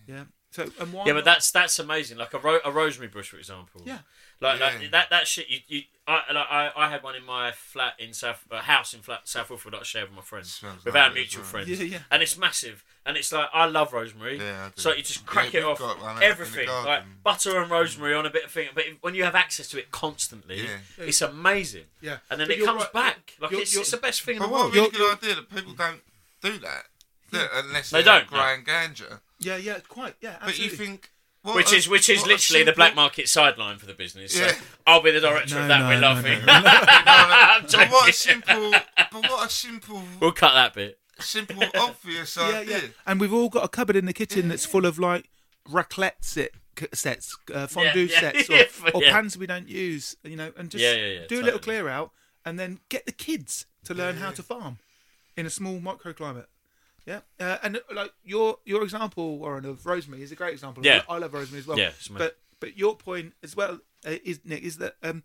Yeah. 0.07 0.25
So 0.53 0.65
and 0.81 0.93
why? 0.93 1.05
Yeah, 1.07 1.13
not? 1.13 1.19
but 1.19 1.25
that's 1.27 1.51
that's 1.53 1.79
amazing. 1.79 2.19
Like 2.19 2.35
a, 2.35 2.39
ro- 2.39 2.59
a 2.65 2.73
rosemary 2.73 3.09
bush, 3.09 3.29
for 3.29 3.37
example. 3.39 3.83
Yeah. 3.85 3.99
Like, 4.41 4.59
Yeah. 4.59 4.67
like 4.81 4.91
that 4.91 5.11
that 5.11 5.29
shit. 5.29 5.49
You, 5.49 5.59
you 5.69 5.83
I, 6.09 6.33
like, 6.33 6.47
I 6.51 6.73
I 6.77 6.91
had 6.91 7.03
one 7.05 7.15
in 7.15 7.25
my 7.25 7.53
flat 7.53 7.95
in 8.01 8.13
South 8.13 8.45
uh, 8.51 8.57
house 8.61 8.93
in 8.95 9.01
flat 9.01 9.29
South 9.29 9.49
Wilford 9.51 9.75
that 9.75 9.81
I 9.81 9.83
shared 9.85 10.09
with 10.09 10.17
my 10.17 10.23
friends 10.23 10.53
Smells 10.55 10.85
with 10.85 10.97
our 10.97 11.13
mutual 11.13 11.43
well. 11.43 11.51
friends. 11.51 11.69
Yeah, 11.69 11.85
yeah. 11.85 11.99
And 12.11 12.21
it's 12.21 12.37
massive, 12.37 12.83
and 13.07 13.17
it's 13.17 13.31
like 13.33 13.49
I 13.55 13.67
love 13.67 13.93
rosemary. 13.93 14.39
Yeah, 14.39 14.65
I 14.65 14.69
do. 14.71 14.73
So 14.83 14.93
you 14.93 15.03
just 15.05 15.25
crack 15.25 15.53
Yeah, 15.53 15.61
it 15.61 15.65
off 15.67 15.79
got 15.79 16.01
one 16.01 16.09
out 16.09 16.15
in 16.15 16.19
the 16.21 16.25
everything 16.27 16.69
like 16.69 17.03
butter 17.23 17.61
and 17.63 17.71
rosemary 17.71 18.15
on 18.15 18.27
a 18.27 18.31
bit 18.31 18.45
of 18.47 18.51
thing. 18.51 18.71
But 18.75 18.85
when 19.03 19.15
you 19.15 19.23
have 19.23 19.37
access 19.37 19.69
to 19.69 19.79
it 19.79 19.93
constantly, 19.93 20.65
Yeah. 20.65 20.79
it's 20.99 21.21
amazing. 21.23 21.85
Yeah. 22.01 22.17
And 22.29 22.41
then 22.41 22.49
But 22.49 22.57
it 22.57 22.65
comes 22.65 22.83
right. 22.83 22.93
back. 22.93 23.35
Like 23.41 23.53
You're- 23.53 23.63
it's, 23.63 23.73
you're- 23.73 23.83
it's 23.83 23.91
the 23.93 23.99
best 23.99 24.23
thing 24.23 24.35
in 24.37 24.39
But 24.41 24.47
the 24.49 24.53
what 24.53 24.59
a 24.59 24.63
world. 24.65 24.75
really 24.75 24.89
You're- 24.99 24.99
good 24.99 25.19
idea 25.19 25.35
that 25.37 25.51
people 25.55 25.75
don't 25.75 26.01
do 26.43 26.59
that. 26.59 26.87
That- 27.31 27.51
unless 27.55 27.91
They 27.91 28.03
they're 28.03 28.21
don't, 28.21 28.33
no. 28.33 28.39
growing 28.39 28.65
ganja. 28.65 29.21
Yeah, 29.41 29.57
yeah, 29.57 29.79
quite, 29.89 30.15
yeah. 30.21 30.37
But 30.45 30.59
you 30.59 30.71
think. 30.71 31.11
what 31.43 31.57
Which 31.57 31.73
a- 31.73 31.77
is 31.77 31.89
which 31.89 32.09
is 32.09 32.21
what 32.21 32.29
a 32.29 32.33
literally 32.35 32.63
the 32.65 32.73
black 32.73 32.95
market 32.95 33.29
sideline 33.29 33.79
for 33.79 33.87
the 33.87 33.95
business. 33.95 34.35
So 34.35 34.45
Yeah. 34.45 34.53
I'll 34.87 35.03
be 35.03 35.11
the 35.11 35.21
director 35.21 35.57
No, 35.57 35.63
of 35.63 35.69
that. 35.69 35.79
no, 35.81 35.89
We're 35.89 36.01
no, 36.01 36.09
laughing. 36.09 36.45
no, 36.47 36.53
I'm 36.55 37.63
But 37.73 37.91
what 37.91 38.09
a 38.09 38.13
simple. 38.13 38.71
But 38.71 39.31
what 39.31 39.47
a 39.47 39.51
simple, 39.51 40.03
We'll 40.21 40.33
cut 40.33 40.53
that 40.55 40.75
bit. 40.75 40.99
simple, 41.21 41.63
obvious 41.75 42.37
yeah, 42.37 42.45
idea. 42.45 42.79
yeah. 42.79 42.89
And 43.07 43.21
we've 43.21 43.33
all 43.33 43.49
got 43.49 43.65
a 43.65 43.69
cupboard 43.69 43.97
in 43.97 44.05
the 44.07 44.13
kitchen 44.13 44.49
that's 44.49 44.65
full 44.67 44.87
of 44.87 44.99
like 44.99 45.29
raclette 45.69 46.23
set, 46.23 46.51
sets, 46.95 47.37
uh, 47.55 47.67
fondue 47.67 48.07
yeah, 48.11 48.21
sets, 48.21 48.51
or, 48.51 48.91
or 48.95 49.03
yeah. 49.03 49.13
pans 49.13 49.37
we 49.39 49.47
don't 49.47 49.69
use. 49.69 50.17
You 50.25 50.37
know, 50.37 50.53
and 50.57 50.71
just 50.71 50.83
Yeah, 50.83 50.95
yeah, 50.95 51.21
yeah, 51.21 51.27
do 51.29 51.41
a 51.41 51.45
little 51.45 51.61
clear 51.61 51.89
out, 51.89 52.11
and 52.45 52.59
then 52.59 52.81
get 52.89 53.07
the 53.07 53.13
kids 53.13 53.67
to 53.85 53.95
learn 53.95 54.17
how 54.17 54.31
to 54.31 54.43
farm 54.43 54.79
in 55.37 55.47
a 55.47 55.51
small 55.51 55.79
microclimate. 55.81 56.47
Yeah, 57.11 57.21
uh, 57.47 57.59
and 57.63 57.81
like 57.95 58.13
your 58.25 58.59
your 58.65 58.83
example, 58.85 59.39
Warren, 59.39 59.65
of 59.65 59.85
rosemary 59.85 60.23
is 60.23 60.33
a 60.33 60.37
great 60.37 60.53
example. 60.53 60.85
Yeah. 60.85 61.03
I 61.09 61.19
love 61.19 61.33
rosemary 61.35 61.61
as 61.61 61.67
well. 61.67 61.79
Yeah, 61.79 61.89
it's 61.89 62.09
amazing. 62.09 62.27
but 62.27 62.39
but 62.61 62.77
your 62.79 62.95
point 62.97 63.33
as 63.43 63.57
well 63.57 63.81
uh, 64.07 64.17
is 64.25 64.41
Nick 64.45 64.63
is 64.63 64.77
that 64.79 64.95
um, 65.03 65.23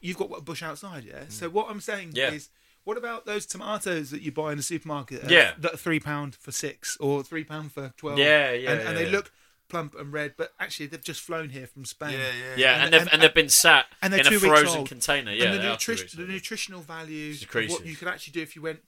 you've 0.00 0.16
got 0.18 0.30
a 0.36 0.40
bush 0.40 0.62
outside. 0.62 1.04
Yeah. 1.04 1.24
So 1.28 1.48
what 1.48 1.70
I'm 1.70 1.80
saying 1.80 2.10
Mm. 2.10 2.16
Yeah. 2.16 2.30
is, 2.32 2.48
what 2.84 2.96
about 2.96 3.26
those 3.26 3.44
tomatoes 3.46 4.10
that 4.10 4.22
you 4.22 4.32
buy 4.32 4.52
in 4.52 4.56
the 4.56 4.62
supermarket? 4.62 5.24
uh, 5.24 5.28
Yeah. 5.28 5.52
that 5.58 5.74
are 5.74 5.76
three 5.76 6.00
pound 6.00 6.34
for 6.34 6.52
six 6.52 6.96
or 7.00 7.22
three 7.22 7.44
pound 7.44 7.72
for 7.72 7.92
twelve. 7.96 8.18
Yeah, 8.18 8.52
yeah, 8.52 8.70
and, 8.70 8.80
yeah, 8.80 8.88
and 8.88 8.96
they 8.98 9.04
yeah. 9.06 9.12
look 9.12 9.30
plump 9.68 9.94
and 9.94 10.10
red, 10.14 10.32
but 10.38 10.52
actually 10.58 10.86
they've 10.86 11.04
just 11.04 11.20
flown 11.20 11.50
here 11.50 11.66
from 11.66 11.84
Spain. 11.84 12.12
Yeah, 12.12 12.18
yeah. 12.18 12.54
Yeah, 12.56 12.74
And- 12.74 12.82
and, 12.84 12.92
they've 12.94 13.00
and- 13.02 13.12
and, 13.12 13.22
they've 13.22 13.34
been 13.34 13.50
sat 13.50 13.84
and 14.00 14.10
they're 14.12 14.20
in 14.20 14.26
a 14.26 14.30
two 14.30 14.36
weeks 14.36 14.46
frozen 14.46 14.78
old. 14.78 14.88
container. 14.88 15.30
Yeah, 15.32 15.44
and 15.44 15.54
the, 15.54 15.58
they 15.58 15.68
are 15.68 15.76
nutri- 15.76 16.16
the 16.16 16.22
nutritional 16.26 16.80
values 16.80 17.42
of 17.42 17.54
what 17.54 17.84
you 17.84 17.94
could 17.94 18.08
actually 18.08 18.32
do 18.32 18.40
if 18.40 18.56
you 18.56 18.62
went 18.62 18.80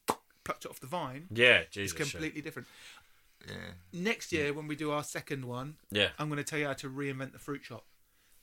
plucked 0.44 0.64
it 0.64 0.70
off 0.70 0.80
the 0.80 0.86
vine 0.86 1.26
yeah, 1.32 1.60
is 1.60 1.66
Jesus. 1.70 1.98
yeah. 1.98 2.04
completely 2.04 2.40
different. 2.40 2.68
Yeah. 3.48 3.54
Next 3.92 4.32
year, 4.32 4.52
when 4.52 4.66
we 4.68 4.76
do 4.76 4.90
our 4.90 5.02
second 5.02 5.44
one, 5.46 5.76
Yeah. 5.90 6.08
I'm 6.18 6.28
going 6.28 6.36
to 6.38 6.44
tell 6.44 6.58
you 6.58 6.66
how 6.66 6.74
to 6.74 6.90
reinvent 6.90 7.32
the 7.32 7.38
fruit 7.38 7.64
shop. 7.64 7.84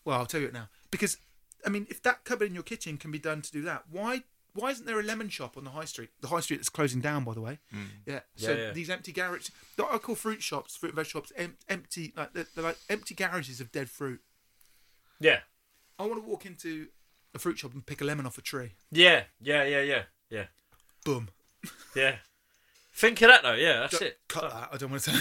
Well, 0.06 0.18
I'll 0.19 0.26
tell 0.26 0.41
you 0.41 0.48
it 0.48 0.53
now 0.53 0.69
because 0.91 1.18
I 1.65 1.69
mean, 1.69 1.88
if 1.90 2.02
that 2.03 2.24
cupboard 2.24 2.48
in 2.48 2.53
your 2.53 2.64
kitchen 2.64 2.98
can 2.98 3.11
be 3.11 3.19
done 3.19 3.41
to 3.41 3.52
do 3.52 3.61
that, 3.64 3.84
why 3.91 4.24
why 4.53 4.72
isn't 4.72 4.86
there 4.88 4.99
a 4.99 5.03
lemon 5.03 5.30
shop 5.30 5.56
on 5.57 5.65
the 5.65 5.69
high 5.72 5.86
street? 5.86 6.10
The 6.22 6.30
high 6.30 6.40
street 6.40 6.57
that's 6.57 6.69
closing 6.69 6.99
down, 7.02 7.24
by 7.24 7.34
the 7.36 7.41
way. 7.41 7.60
Hmm. 7.72 7.84
Yeah. 8.07 8.22
So 8.36 8.52
Yeah, 8.53 8.57
yeah. 8.57 8.72
these 8.72 8.90
empty 8.90 9.11
garages, 9.11 9.52
that 9.76 9.86
I 9.91 9.98
call 9.99 10.15
fruit 10.15 10.41
shops, 10.41 10.76
fruit 10.76 10.90
and 10.90 10.95
veg 10.95 11.06
shops, 11.06 11.32
em- 11.36 11.57
empty 11.69 12.14
like 12.15 12.34
they're, 12.34 12.48
they're 12.56 12.64
like 12.64 12.78
empty 12.90 13.14
garages 13.14 13.60
of 13.61 13.72
dead 13.72 13.90
fruit. 13.90 14.22
Yeah, 15.19 15.40
I 15.99 16.03
want 16.06 16.24
to 16.24 16.28
walk 16.28 16.45
into 16.45 16.88
a 17.36 17.40
fruit 17.40 17.60
shop 17.60 17.74
and 17.74 17.86
pick 17.86 18.02
a 18.02 18.03
lemon 18.06 18.26
off 18.26 18.38
a 18.38 18.41
tree. 18.41 18.74
yeah, 18.91 19.24
yeah, 19.40 19.64
yeah, 19.64 19.82
yeah, 19.82 20.03
yeah, 20.30 20.45
Boom. 21.06 21.30
Yeah. 21.96 22.16
Think 22.94 23.22
of 23.22 23.28
that 23.30 23.44
though. 23.44 23.54
Yeah, 23.54 23.82
that's 23.82 24.02
it. 24.02 24.20
Cut 24.28 24.50
that. 24.50 24.70
I 24.74 24.78
don't 24.78 24.90
want 24.90 25.04
to. 25.04 25.12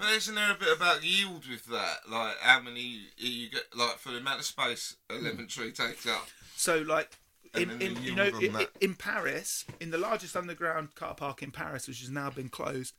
But 0.00 0.12
isn't 0.16 0.34
there 0.34 0.50
a 0.52 0.54
bit 0.54 0.76
about 0.76 1.04
yield 1.04 1.46
with 1.48 1.66
that? 1.66 1.98
Like 2.10 2.36
how 2.40 2.60
many 2.60 3.00
you 3.16 3.50
get, 3.50 3.62
like 3.76 3.98
for 3.98 4.10
the 4.10 4.18
amount 4.18 4.40
of 4.40 4.44
space 4.46 4.96
a 5.10 5.14
lemon 5.14 5.46
tree 5.46 5.70
takes 5.72 6.06
up. 6.06 6.26
So, 6.56 6.78
like, 6.78 7.16
in, 7.54 7.68
then 7.68 7.80
in 7.82 7.94
the 7.94 8.00
you 8.00 8.14
know, 8.14 8.24
yield 8.24 8.34
on 8.36 8.44
in, 8.44 8.52
that. 8.54 8.70
in 8.80 8.94
Paris, 8.96 9.64
in 9.80 9.90
the 9.90 9.98
largest 9.98 10.36
underground 10.36 10.94
car 10.96 11.14
park 11.14 11.42
in 11.42 11.50
Paris, 11.52 11.86
which 11.86 12.00
has 12.00 12.10
now 12.10 12.30
been 12.30 12.48
closed, 12.48 12.94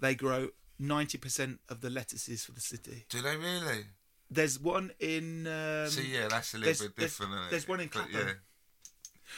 they 0.00 0.14
grow 0.16 0.48
ninety 0.78 1.18
percent 1.18 1.60
of 1.68 1.80
the 1.80 1.90
lettuces 1.90 2.44
for 2.44 2.50
the 2.52 2.60
city. 2.60 3.06
Do 3.08 3.22
they 3.22 3.36
really? 3.36 3.84
There's 4.30 4.58
one 4.58 4.90
in. 4.98 5.46
Um, 5.46 5.88
See, 5.88 6.12
yeah, 6.12 6.26
that's 6.28 6.54
a 6.54 6.58
little 6.58 6.64
there's- 6.66 6.80
bit 6.82 6.96
there's- 6.96 7.12
different. 7.12 7.32
isn't 7.34 7.44
it? 7.46 7.50
there's 7.50 7.68
one 7.68 7.80
in 7.80 7.90
But, 7.92 8.10
Clapham. 8.10 8.40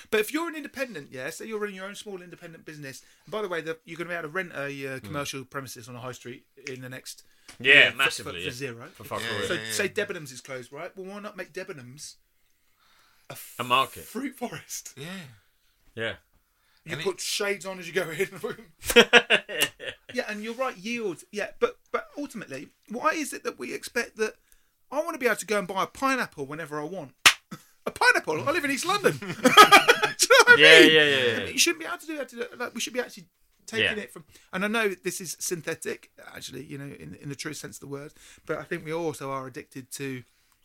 Yeah. 0.03 0.07
But 0.11 0.21
if 0.21 0.33
you're 0.33 0.49
an 0.49 0.55
independent, 0.57 1.09
yeah, 1.13 1.31
so 1.31 1.45
you're 1.45 1.59
running 1.59 1.77
your 1.77 1.87
own 1.87 1.95
small 1.95 2.21
independent 2.23 2.65
business. 2.65 3.03
And 3.25 3.33
by 3.33 3.43
the 3.43 3.49
way, 3.49 3.61
the, 3.61 3.79
you're 3.85 3.97
going 3.99 4.09
to 4.09 4.15
be 4.15 4.19
able 4.19 4.29
to 4.29 4.35
rent 4.35 4.53
a 4.55 4.71
Hmm. 4.71 4.95
uh, 4.97 4.99
commercial 5.01 5.45
premises 5.45 5.89
on 5.89 5.97
a 5.97 6.01
high 6.01 6.13
street 6.13 6.45
in 6.69 6.81
the 6.81 6.89
next 6.89 7.23
Yeah, 7.61 7.75
year 7.75 7.93
massively. 7.97 8.33
for, 8.33 8.39
yeah. 8.39 8.45
for 8.51 8.55
zero. 8.55 8.87
For 8.95 9.05
fuck 9.05 9.21
Yeah, 9.23 9.29
all. 9.35 9.41
yeah, 9.43 9.47
So 9.49 9.55
yeah. 9.55 9.61
say 9.71 9.89
Debenhams 9.89 10.33
is 10.33 10.41
closed, 10.41 10.73
right? 10.73 10.91
Well, 10.97 11.07
why 11.13 11.21
not 11.21 11.37
make 11.37 11.53
Debenhams 11.53 12.17
a, 13.29 13.33
f- 13.33 13.55
A 13.59 13.65
market. 13.65 14.05
fruit 14.05 14.35
forest? 14.37 14.93
Yeah. 14.97 15.07
Yeah. 15.95 16.15
You 16.85 16.93
And 16.93 17.01
it- 17.01 17.05
put 17.05 17.21
shades 17.21 17.67
on 17.67 17.79
as 17.81 17.87
you 17.89 17.93
go 17.93 18.09
in. 18.11 18.29
yeah, 20.15 20.25
and 20.29 20.43
you're 20.43 20.55
right, 20.55 20.77
yield. 20.77 21.23
Yeah, 21.33 21.49
but 21.59 21.79
but 21.91 22.09
ultimately, 22.17 22.69
why 22.89 23.11
is 23.11 23.33
it 23.33 23.43
that 23.45 23.59
we 23.59 23.75
expect 23.75 24.17
that 24.19 24.35
I 24.93 24.99
want 24.99 25.15
to 25.15 25.19
be 25.19 25.27
able 25.27 25.37
to 25.37 25.47
go 25.47 25.59
and 25.59 25.67
buy 25.67 25.83
a 25.83 25.87
pineapple 25.89 26.47
whenever 26.47 26.81
I 26.81 26.85
want? 26.85 27.13
A 27.87 27.91
pineapple? 27.91 28.49
I 28.49 28.53
live 28.53 28.65
in 28.65 28.71
East 28.71 28.87
London. 28.87 29.13
Do 29.21 29.27
you 29.27 29.33
know 29.33 29.43
what 29.43 29.49
I 29.49 30.57
Yeah, 30.59 30.81
mean? 30.81 30.93
yeah, 30.93 31.05
yeah, 31.05 31.39
yeah. 31.39 31.45
You 31.45 31.59
shouldn't 31.59 31.81
be 31.81 31.87
able 31.87 31.99
to 31.99 32.07
do 32.07 32.17
that. 32.19 32.29
To, 32.31 32.49
like, 32.59 32.75
we 32.75 32.81
should 32.81 32.93
be 32.93 33.01
actually 33.01 33.27
taking 33.67 33.85
Yeah. 33.97 34.05
it 34.05 34.13
from. 34.13 34.25
And 34.53 34.65
I 34.65 34.69
know 34.69 34.89
this 35.05 35.21
is 35.21 35.37
synthetic, 35.41 36.11
actually, 36.35 36.65
you 36.65 36.79
know, 36.79 36.85
in 36.99 37.17
in 37.21 37.29
the 37.29 37.35
true 37.37 37.55
sense 37.55 37.77
of 37.77 37.81
the 37.81 37.87
word. 37.87 38.13
But 38.45 38.59
I 38.59 38.65
think 38.65 38.85
we 38.85 38.93
also 38.93 39.31
are 39.31 39.47
addicted 39.47 39.91
to 39.93 40.25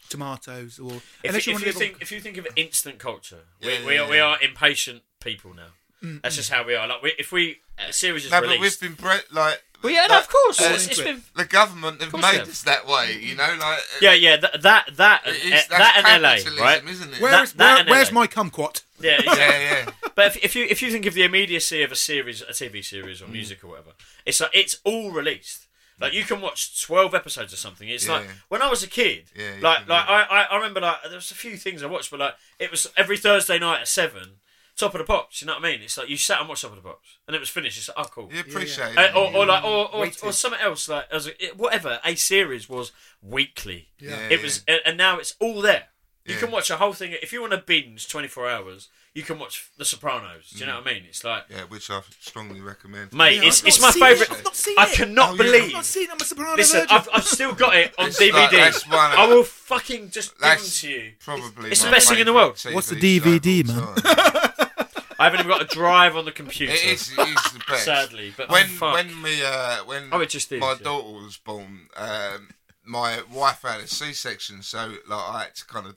tomatoes 0.09 0.79
or 0.79 0.93
If, 1.23 1.29
unless 1.29 1.45
you, 1.47 1.51
you 1.53 1.57
if 1.57 1.61
want 1.63 1.65
you 1.67 1.71
to 1.73 1.77
think 1.77 2.01
if 2.01 2.11
you 2.11 2.19
think 2.19 2.37
of 2.37 2.47
instant 2.55 2.97
culture, 2.99 3.41
we, 3.61 3.67
Yeah, 3.73 3.85
we, 3.85 3.93
yeah, 3.95 4.01
are, 4.01 4.09
we 4.09 4.19
are 4.19 4.41
impatient 4.41 5.03
people 5.19 5.53
now. 5.53 5.67
Mm, 6.03 6.21
That's 6.23 6.33
mm. 6.35 6.37
just 6.39 6.51
how 6.51 6.63
we 6.65 6.73
are. 6.75 6.87
Like 6.87 7.03
we, 7.03 7.13
if 7.19 7.31
we 7.31 7.59
a 7.77 7.93
series 7.93 8.25
is 8.25 8.31
No, 8.31 8.41
but 8.41 8.49
released, 8.49 8.81
we've 8.81 8.97
been 8.97 9.03
bred 9.05 9.23
like. 9.31 9.61
Well, 9.83 9.93
yeah, 9.93 10.07
no, 10.07 10.19
of 10.19 10.29
course, 10.29 10.61
uh, 10.61 10.71
it's, 10.73 10.87
it's 10.87 10.99
into 10.99 11.09
it. 11.09 11.13
been 11.13 11.21
The 11.35 11.45
government 11.45 12.01
have 12.01 12.13
made 12.13 12.21
have. 12.39 12.49
us 12.49 12.63
that 12.63 12.85
way, 12.87 13.17
you 13.21 13.35
know, 13.35 13.43
like. 13.59 13.59
uh, 13.79 13.81
yeah, 14.01 14.13
yeah. 14.13 14.37
That 14.37 14.61
that 14.61 14.89
that 14.97 15.21
and, 15.25 15.35
eh, 15.35 15.49
that's 15.51 15.67
that 15.67 16.03
and 16.05 16.21
LA, 16.23 16.29
capitalism, 16.35 16.63
right? 16.63 16.83
Isn't 16.89 17.13
it? 17.13 17.21
where's, 17.21 17.53
that- 17.53 17.57
that 17.57 17.85
where- 17.87 17.95
where's 17.95 18.11
LA. 18.11 18.19
my 18.21 18.27
kumquat? 18.27 18.83
Yeah, 18.99 19.17
exactly. 19.19 19.37
yeah, 19.39 19.85
yeah. 19.85 19.91
But 20.15 20.25
if, 20.27 20.43
if 20.43 20.55
you 20.55 20.65
if 20.69 20.81
you 20.81 20.91
think 20.91 21.05
of 21.05 21.13
the 21.13 21.23
immediacy 21.23 21.81
of 21.83 21.91
a 21.91 21.95
series, 21.95 22.41
a 22.41 22.47
TV 22.47 22.83
series 22.83 23.21
or 23.21 23.25
Mm. 23.25 23.31
music 23.31 23.63
or 23.63 23.67
whatever, 23.69 23.91
it's 24.25 24.39
like 24.41 24.51
it's 24.53 24.77
all 24.83 25.11
released. 25.11 25.67
Like 25.99 26.13
you 26.13 26.23
can 26.23 26.41
watch 26.41 26.81
twelve 26.81 27.13
episodes 27.15 27.53
or 27.53 27.57
something. 27.57 27.87
It's 27.87 28.05
Yeah. 28.07 28.13
like 28.13 28.27
when 28.49 28.61
I 28.61 28.69
was 28.69 28.83
a 28.83 28.87
kid. 28.87 29.25
Yeah, 29.35 29.51
like 29.61 29.79
can, 29.79 29.87
like 29.87 30.05
yeah. 30.07 30.25
I, 30.29 30.41
I 30.41 30.43
I 30.51 30.55
remember 30.57 30.81
like 30.81 30.97
there 31.03 31.13
was 31.15 31.31
a 31.31 31.35
few 31.35 31.57
things 31.57 31.81
I 31.81 31.85
watched, 31.87 32.11
but 32.11 32.19
like 32.19 32.33
it 32.59 32.69
was 32.71 32.91
every 32.97 33.17
Thursday 33.17 33.57
night 33.57 33.81
at 33.81 33.87
seven. 33.87 34.37
Top 34.77 34.93
of 34.95 34.99
the 34.99 35.05
pops, 35.05 35.41
you 35.41 35.47
know 35.47 35.53
what 35.55 35.65
I 35.65 35.71
mean? 35.73 35.81
It's 35.81 35.97
like 35.97 36.09
you 36.09 36.17
sat 36.17 36.39
and 36.39 36.49
watched 36.49 36.61
Top 36.63 36.71
of 36.71 36.77
the 36.81 36.81
Pops, 36.87 37.17
and 37.27 37.35
it 37.35 37.39
was 37.39 37.49
finished. 37.49 37.77
It's 37.77 37.89
like, 37.89 37.97
oh, 37.99 38.09
cool. 38.09 38.29
You 38.33 38.39
appreciate 38.39 38.97
Uh, 38.97 39.01
it. 39.01 39.15
or, 39.15 39.35
or 39.35 39.45
like, 39.45 39.63
or, 39.63 39.93
or, 39.93 40.01
Waited. 40.01 40.23
or 40.23 40.31
something 40.31 40.59
else, 40.61 40.87
like 40.89 41.05
as 41.11 41.27
a, 41.27 41.43
it- 41.45 41.57
whatever. 41.57 41.99
A 42.03 42.15
series 42.15 42.67
was 42.69 42.91
weekly. 43.21 43.89
Yeah. 43.99 44.15
It 44.29 44.41
was, 44.41 44.63
and 44.67 44.79
and 44.85 44.97
now 44.97 45.19
it's 45.19 45.35
all 45.39 45.61
there. 45.61 45.89
You 46.25 46.35
Yeah. 46.35 46.39
can 46.41 46.51
watch 46.51 46.69
a 46.69 46.77
whole 46.77 46.93
thing 46.93 47.15
if 47.21 47.31
you 47.33 47.41
want 47.41 47.51
to 47.53 47.57
binge 47.59 48.07
24 48.07 48.49
hours. 48.49 48.89
You 49.13 49.23
can 49.23 49.39
watch 49.39 49.69
The 49.77 49.83
Sopranos. 49.83 50.51
Do 50.51 50.59
you 50.59 50.65
know 50.67 50.75
what 50.77 50.87
I 50.87 50.93
mean? 50.93 51.03
It's 51.09 51.23
like, 51.25 51.43
Yeah, 51.49 51.63
which 51.67 51.89
I 51.89 51.99
strongly 52.21 52.61
recommend. 52.61 53.11
mate, 53.11 53.35
Yeah, 53.41 53.47
it's 53.49 53.61
I've 53.61 53.67
it's 53.67 53.81
not 53.81 53.87
my 53.87 53.91
seen 53.91 54.01
favourite. 54.03 54.31
it. 54.31 54.37
I've 54.37 54.43
not 54.45 54.55
seen 54.55 54.75
I 54.79 54.83
it. 54.85 54.93
cannot 54.93 55.29
Oh, 55.29 55.31
yeah. 55.33 55.37
believe. 55.37 55.63
I've 55.65 55.73
not 55.73 55.85
seen 55.85 56.07
I'm 56.11 56.17
a 56.21 56.23
soprano 56.23 56.55
Listen, 56.55 56.79
virgin. 56.81 56.97
I've, 56.97 57.09
I've 57.13 57.25
still 57.25 57.53
got 57.53 57.75
it 57.75 57.93
on 57.97 58.07
It's 58.07 58.19
DVD. 58.21 58.33
like- 58.33 58.51
that's 58.51 58.87
one 58.87 59.11
of- 59.11 59.19
I 59.19 59.27
will 59.27 59.43
fucking 59.43 60.11
just 60.11 60.31
give 60.31 60.39
them 60.39 60.49
That's 60.49 60.81
to 60.81 60.89
you. 60.89 61.11
probably 61.19 61.71
It's 61.71 61.81
the 61.81 61.87
my 61.87 61.91
best 61.95 62.07
thing 62.09 62.19
in 62.19 62.25
the 62.25 62.33
world. 62.33 62.55
TV 62.55 62.73
What's 62.73 62.87
the 62.89 62.95
show 62.95 63.01
DVD, 63.01 63.69
all 63.69 63.75
man? 63.75 63.95
time. 63.95 64.67
I 65.19 65.25
haven't 65.25 65.39
even 65.41 65.51
got 65.51 65.61
a 65.61 65.65
drive 65.65 66.15
on 66.15 66.23
the 66.25 66.31
computer. 66.31 66.71
It 66.73 66.83
is, 66.85 67.11
it 67.11 67.19
is 67.19 67.51
the 67.51 67.61
best. 67.67 67.83
Sadly, 67.85 68.33
but 68.35 68.49
when 68.49 68.65
fuck. 68.67 68.93
when 68.93 69.21
me 69.21 69.41
uh, 69.45 69.83
when 69.83 70.07
Oh, 70.11 70.19
it 70.21 70.29
just 70.29 70.51
is, 70.51 70.59
my 70.61 70.71
yeah. 70.71 70.77
daughter 70.83 71.09
was 71.23 71.37
born, 71.37 71.89
um, 71.95 72.49
my 72.85 73.21
wife 73.31 73.61
had 73.61 73.81
a 73.81 73.87
C-section, 73.87 74.63
so 74.63 74.93
like 75.07 75.29
I 75.29 75.43
had 75.43 75.55
to 75.55 75.65
kind 75.65 75.85
of 75.85 75.95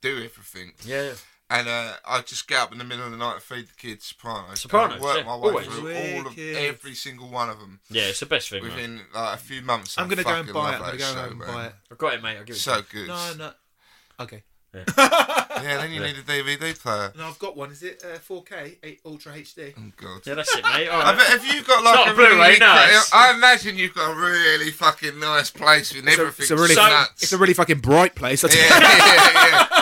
do 0.00 0.14
everything. 0.24 0.72
yeah, 0.86 1.02
yeah. 1.02 1.12
And 1.52 1.68
uh, 1.68 1.92
I 2.06 2.20
just 2.22 2.48
get 2.48 2.60
up 2.60 2.72
in 2.72 2.78
the 2.78 2.84
middle 2.84 3.04
of 3.04 3.10
the 3.10 3.18
night 3.18 3.34
to 3.34 3.40
feed 3.40 3.66
the 3.68 3.74
kids 3.76 4.06
Sopranos. 4.06 4.60
Sopranos, 4.60 4.94
And 4.96 5.02
I 5.02 5.06
work 5.06 5.16
yeah, 5.18 5.22
my 5.24 5.36
way 5.36 5.48
always. 5.50 5.66
through 5.66 5.94
all 5.94 6.26
of 6.28 6.36
Wicked. 6.36 6.56
every 6.56 6.94
single 6.94 7.28
one 7.28 7.50
of 7.50 7.58
them 7.58 7.80
yeah, 7.90 8.04
it's 8.04 8.20
the 8.20 8.26
best 8.26 8.48
thing. 8.48 8.62
Right? 8.62 8.72
within 8.74 9.00
like 9.14 9.34
a 9.34 9.38
few 9.38 9.60
months. 9.60 9.98
I'm 9.98 10.08
gonna 10.08 10.22
go 10.24 10.30
and 10.30 10.48
fucking 10.48 10.54
buy 10.54 10.74
it. 10.76 10.80
love 10.80 10.92
I'm 10.92 10.98
gonna 10.98 10.98
that 10.98 11.14
go 11.14 11.20
show, 11.22 11.30
and 11.30 11.38
man. 11.38 11.48
buy 11.48 11.66
it. 11.66 11.72
I've 11.90 11.98
got 11.98 12.14
it, 12.14 12.22
mate. 12.22 12.36
I'll 12.38 12.44
give 12.44 12.56
it. 12.56 12.58
to 12.58 12.62
So 12.64 12.76
you. 12.76 12.82
good. 12.90 13.08
No, 13.08 13.32
no. 13.36 13.52
Okay. 14.20 14.42
Yeah, 14.74 14.84
then 15.62 15.92
you 15.92 16.00
need 16.00 16.16
a 16.16 16.22
DVD 16.22 16.78
player. 16.80 17.12
No, 17.14 17.26
I've 17.26 17.38
got 17.38 17.54
one. 17.58 17.70
Is 17.72 17.82
it 17.82 18.02
uh, 18.02 18.16
4K, 18.16 18.78
8 18.82 19.00
Ultra 19.04 19.32
HD? 19.34 19.74
Oh 19.78 19.92
god. 19.98 20.22
Yeah, 20.26 20.32
that's 20.34 20.56
it, 20.56 20.64
mate. 20.64 20.88
All 20.88 21.02
I 21.02 21.10
right. 21.10 21.18
bet 21.18 21.26
have 21.28 21.44
you 21.44 21.62
got 21.62 21.84
like 21.84 21.94
not 21.94 22.08
a 22.08 22.12
a 22.12 22.14
Blu-ray, 22.14 22.30
really, 22.30 22.58
no, 22.58 22.74
it's- 22.84 23.10
I 23.12 23.34
imagine 23.34 23.76
you've 23.76 23.92
got 23.94 24.10
a 24.12 24.14
really 24.18 24.70
fucking 24.70 25.18
nice 25.20 25.50
place 25.50 25.94
with 25.94 26.08
everything. 26.08 26.32
It's 26.38 26.50
a 26.50 26.56
really, 26.56 26.74
So- 26.74 26.86
nuts. 26.88 27.22
it's 27.22 27.32
a 27.34 27.36
really 27.36 27.52
fucking 27.52 27.80
bright 27.80 28.14
place. 28.14 28.44
I 28.44 28.48
yeah, 28.48 28.64
yeah, 28.80 29.68
yeah. 29.70 29.78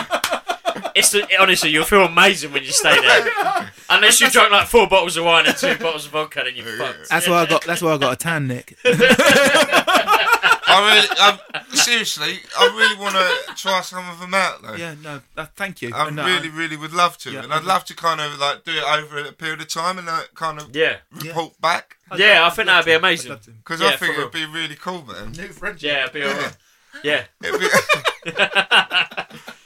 It's 1.01 1.11
the, 1.11 1.27
honestly, 1.41 1.69
you'll 1.69 1.83
feel 1.85 2.05
amazing 2.05 2.51
when 2.53 2.63
you 2.63 2.71
stay 2.71 2.99
there. 2.99 3.71
Unless 3.89 4.21
you 4.21 4.29
drunk 4.29 4.51
like 4.51 4.67
four 4.67 4.87
bottles 4.87 5.17
of 5.17 5.25
wine 5.25 5.45
and 5.47 5.57
two 5.57 5.75
bottles 5.79 6.05
of 6.05 6.11
vodka, 6.13 6.43
then 6.45 6.55
you're 6.55 6.77
fucked. 6.77 7.09
That's 7.09 7.27
why 7.27 7.41
I 7.41 7.45
got. 7.45 7.63
That's 7.65 7.81
why 7.81 7.93
I 7.93 7.97
got 7.97 8.13
a 8.13 8.15
tan, 8.15 8.47
Nick. 8.47 8.77
I 10.73 10.93
really, 10.95 11.07
I'm, 11.19 11.75
seriously, 11.75 12.39
I 12.57 12.65
really 12.67 12.97
want 13.01 13.15
to 13.15 13.55
try 13.61 13.81
some 13.81 14.07
of 14.09 14.19
them 14.21 14.33
out 14.33 14.61
though. 14.61 14.75
yeah, 14.75 14.95
no. 15.03 15.19
Uh, 15.35 15.45
thank 15.57 15.81
you. 15.81 15.91
I 15.93 16.09
No, 16.09 16.25
really, 16.25 16.47
really 16.49 16.77
would 16.77 16.93
love 16.93 17.17
to, 17.19 17.31
Yeah, 17.31 17.43
and 17.43 17.53
I'd 17.53 17.65
love 17.65 17.83
to 17.85 17.95
kind 17.95 18.21
of 18.21 18.39
like 18.39 18.63
do 18.63 18.71
it 18.71 18.83
over 18.83 19.19
a 19.19 19.31
period 19.33 19.59
of 19.59 19.67
time 19.67 19.97
and 19.97 20.07
like 20.07 20.33
kind 20.33 20.59
of 20.61 20.73
Yeah, 20.73 20.97
report 21.11 21.59
back 21.59 21.97
yeah, 22.17 22.41
I 22.43 22.47
I'd 22.47 22.53
think 22.53 22.67
love 22.69 22.85
that'd 22.85 22.85
be 22.85 22.91
to. 22.91 22.97
amazing. 22.99 23.31
I'd 23.31 23.33
love 23.35 23.41
to. 23.45 23.51
because 23.51 23.81
Yeah, 23.81 23.87
I 23.87 23.95
think 23.97 24.15
for 24.15 24.21
it'd 24.21 24.31
be 24.33 24.45
really 24.45 24.75
cool, 24.75 25.03
man. 25.05 25.31
New 25.33 25.47
friendship. 25.49 25.81
Yeah, 25.83 26.01
it'd 26.03 26.13
be 26.13 26.23
alright. 26.23 26.55
Yeah, 27.03 27.23
It'd 27.43 27.61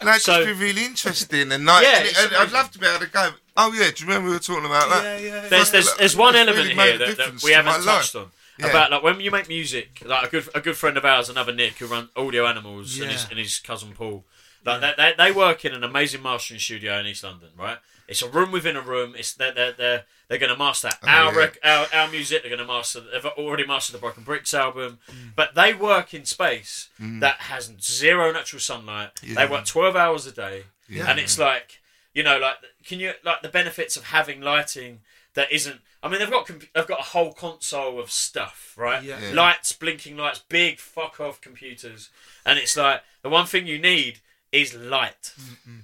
that'd 0.02 0.22
So- 0.22 0.44
just 0.44 0.46
be 0.46 0.54
really 0.66 0.86
interesting, 0.86 1.52
and 1.52 1.66
like, 1.66 1.84
Yeah, 1.84 1.98
and- 1.98 2.06
it's 2.08 2.24
and 2.26 2.36
I'd 2.36 2.52
love 2.52 2.72
to 2.72 2.80
be 2.80 2.86
able 2.86 3.06
to 3.06 3.12
go. 3.12 3.32
Oh 3.58 3.72
yeah, 3.74 3.90
do 3.92 4.04
you 4.04 4.08
remember 4.10 4.28
we 4.30 4.34
were 4.36 4.40
talking 4.40 4.66
about 4.66 4.90
that? 4.90 5.22
Yeah, 5.22 5.28
yeah. 5.42 5.48
there's 5.48 5.72
there's 5.72 5.96
there's 5.96 6.16
one 6.16 6.36
element 6.36 6.58
really 6.70 6.76
here 6.76 6.98
that, 6.98 7.18
that 7.18 7.44
we 7.44 7.52
haven't 7.52 7.84
touched 7.84 8.16
life. 8.16 8.24
on. 8.24 8.32
Yeah. 8.60 8.68
About 8.68 8.92
like 8.92 9.04
when 9.04 9.20
you 9.20 9.32
make 9.32 9.48
music, 9.50 10.02
like 10.06 10.28
a 10.28 10.30
good 10.30 10.48
a 10.56 10.62
good 10.62 10.78
friend 10.78 10.98
of 10.98 11.06
ours, 11.06 11.30
another 11.30 11.54
Nick 11.54 11.74
who 11.80 11.88
runs 11.88 12.10
Audio 12.16 12.46
Animals, 12.46 13.00
and, 13.00 13.12
his, 13.12 13.28
and 13.30 13.40
his 13.40 13.60
cousin 13.60 13.94
Paul. 13.94 14.24
Like 14.66 14.82
they, 14.82 14.94
they 14.98 15.14
they 15.18 15.32
work 15.32 15.64
in 15.66 15.74
an 15.74 15.84
amazing 15.84 16.22
mastering 16.22 16.60
studio 16.60 17.00
in 17.00 17.06
East 17.06 17.24
London, 17.24 17.50
right? 17.58 17.78
It's 18.08 18.22
a 18.22 18.30
room 18.30 18.52
within 18.52 18.76
a 18.76 18.82
room. 18.82 19.16
It's 19.18 19.34
they're 19.34 19.54
they're 19.54 19.72
they're, 19.74 20.04
they're 20.28 20.38
going 20.38 20.52
to 20.52 20.58
master 20.58 20.90
our, 21.04 21.32
yeah. 21.34 21.38
rec, 21.38 21.58
our 21.64 21.88
our 21.94 22.08
music. 22.10 22.42
They're 22.44 22.56
going 22.56 22.66
to 22.68 22.72
master. 22.72 23.02
They've 23.02 23.26
already 23.26 23.66
mastered 23.66 23.96
the 23.96 24.00
Broken 24.00 24.24
Bricks 24.24 24.54
album, 24.54 25.00
Mm. 25.10 25.36
but 25.36 25.56
they 25.56 25.74
work 25.74 26.14
in 26.14 26.26
space 26.26 26.90
that 27.00 27.36
has 27.42 27.72
zero 27.82 28.32
natural 28.32 28.60
sunlight. 28.60 29.12
They 29.24 29.46
work 29.48 29.66
twelve 29.66 29.96
hours 29.96 30.26
a 30.28 30.32
day, 30.32 30.64
Yeah. 30.88 31.10
and 31.10 31.20
it's 31.20 31.38
like 31.40 31.80
you 32.14 32.24
know, 32.24 32.38
like 32.38 32.58
can 32.86 33.00
you 33.00 33.14
like 33.24 33.42
the 33.42 33.50
benefits 33.50 33.98
of 33.98 34.06
having 34.06 34.42
lighting 34.42 35.02
that 35.34 35.52
isn't. 35.52 35.82
I 36.04 36.08
mean, 36.08 36.20
they've 36.20 36.30
got 36.30 36.46
comp- 36.46 36.72
they've 36.74 36.86
got 36.88 37.00
a 37.00 37.04
whole 37.04 37.34
console 37.34 38.00
of 38.00 38.12
stuff, 38.12 38.76
right? 38.78 39.02
Yeah. 39.04 39.18
Yeah. 39.20 39.32
Lights, 39.34 39.72
blinking 39.72 40.16
lights, 40.16 40.40
big 40.48 40.78
fuck 40.80 41.20
off 41.20 41.42
computers, 41.42 42.10
and 42.46 42.60
it's 42.60 42.78
like 42.78 43.02
the 43.24 43.30
one 43.30 43.48
thing 43.48 43.66
you 43.66 43.80
need 43.80 44.20
is 44.52 44.74
light. 44.76 45.34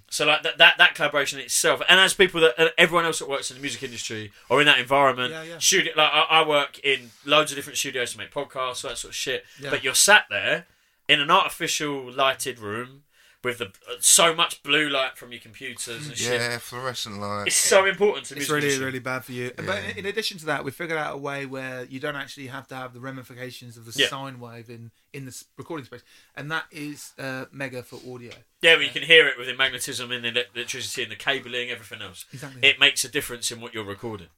So 0.10 0.26
like 0.26 0.44
that, 0.44 0.58
that 0.60 0.78
that 0.78 0.96
collaboration 0.96 1.40
itself, 1.40 1.82
and 1.90 2.00
as 2.00 2.14
people 2.14 2.40
that 2.42 2.74
everyone 2.78 3.06
else 3.06 3.20
that 3.20 3.28
works 3.30 3.50
in 3.52 3.58
the 3.58 3.62
music 3.62 3.84
industry 3.84 4.32
or 4.50 4.60
in 4.62 4.66
that 4.68 4.80
environment, 4.80 5.32
Yeah, 5.32 5.44
yeah. 5.44 5.58
studio 5.60 5.94
like 5.98 6.12
I, 6.12 6.22
I 6.42 6.48
work 6.48 6.80
in 6.80 7.12
loads 7.26 7.52
of 7.52 7.56
different 7.58 7.78
studios 7.78 8.12
to 8.14 8.18
make 8.18 8.32
podcasts, 8.32 8.84
all 8.84 8.90
that 8.92 8.98
sort 8.98 9.12
of 9.12 9.16
shit. 9.16 9.44
Yeah. 9.60 9.70
But 9.72 9.84
you're 9.84 9.96
sat 9.96 10.26
there 10.30 10.68
in 11.08 11.20
an 11.20 11.30
artificial 11.32 12.12
lighted 12.12 12.60
room 12.60 13.04
with 13.44 13.58
the 13.58 13.66
uh, 13.66 13.96
so 14.00 14.36
much 14.36 14.62
blue 14.62 14.88
light 14.90 15.18
from 15.18 15.32
your 15.32 15.42
computers 15.42 16.08
and 16.08 16.16
shit. 16.18 16.40
Yeah, 16.40 16.58
fluorescent 16.60 17.20
light. 17.20 17.46
It's 17.48 17.56
so 17.56 17.86
important 17.86 18.26
to 18.28 18.36
the 18.36 18.42
It's 18.42 18.50
really, 18.50 18.64
industry. 18.68 18.86
really 18.86 19.00
bad 19.00 19.26
for 19.26 19.32
you. 19.32 19.52
But 19.56 19.66
Yeah. 19.66 19.80
in- 19.90 19.98
in 20.00 20.06
addition 20.06 20.38
to 20.40 20.46
that, 20.46 20.64
we 20.64 20.72
figured 20.72 20.98
out 21.00 21.14
a 21.16 21.18
way 21.18 21.46
where 21.46 21.86
you 21.86 22.00
don't 22.00 22.16
actually 22.16 22.48
have 22.48 22.68
to 22.68 22.76
have 22.76 22.94
the 22.94 23.00
ramifications 23.00 23.78
of 23.78 23.86
the 23.86 23.94
Yeah. 24.00 24.10
sine 24.10 24.40
wave 24.40 24.70
in 24.70 24.92
in 25.14 25.26
the 25.26 25.44
recording 25.58 25.86
space, 25.86 26.02
and 26.36 26.50
that 26.52 26.66
is 26.72 27.12
uh, 27.18 27.46
mega 27.52 27.84
for 27.84 27.96
audio. 28.14 28.32
Yeah, 28.62 28.76
well, 28.76 28.84
you 28.84 28.90
can 28.92 29.04
hear 29.04 29.28
it 29.28 29.38
with 29.38 29.48
the 29.48 29.56
magnetism 29.56 30.12
and 30.12 30.24
the 30.24 30.46
electricity 30.56 31.04
and 31.04 31.12
the 31.12 31.16
cabling, 31.18 31.70
everything 31.70 32.02
else. 32.02 32.26
Exactly. 32.32 32.62
It 32.68 32.80
makes 32.80 33.04
a 33.04 33.10
difference 33.10 33.52
in 33.52 33.60
what 33.60 33.74
you're 33.74 33.84
recording, 33.84 34.30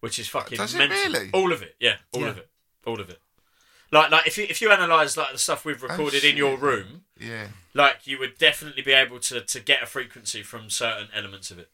which 0.00 0.18
is 0.18 0.28
fucking 0.28 0.56
Does 0.58 0.74
it 0.74 0.78
mental. 0.78 0.96
really? 1.12 1.30
All 1.32 1.52
of 1.52 1.62
it, 1.62 1.76
yeah, 1.78 1.98
all 2.12 2.22
Yeah. 2.22 2.28
of 2.30 2.38
it, 2.38 2.48
all 2.84 3.00
of 3.00 3.08
it. 3.10 3.20
Like, 3.92 4.10
like 4.10 4.26
if 4.26 4.36
you 4.36 4.46
if 4.48 4.60
you 4.60 4.70
analyze 4.70 5.16
like 5.16 5.32
the 5.32 5.38
stuff 5.38 5.64
we've 5.64 5.82
recorded 5.82 6.24
in 6.24 6.36
your 6.36 6.56
room, 6.56 7.02
yeah. 7.20 7.48
like 7.74 8.06
you 8.06 8.18
would 8.18 8.36
definitely 8.38 8.82
be 8.82 8.92
able 8.92 9.20
to 9.20 9.40
to 9.40 9.60
get 9.60 9.82
a 9.82 9.86
frequency 9.86 10.42
from 10.42 10.70
certain 10.70 11.08
elements 11.14 11.50
of 11.50 11.58
it. 11.58 11.70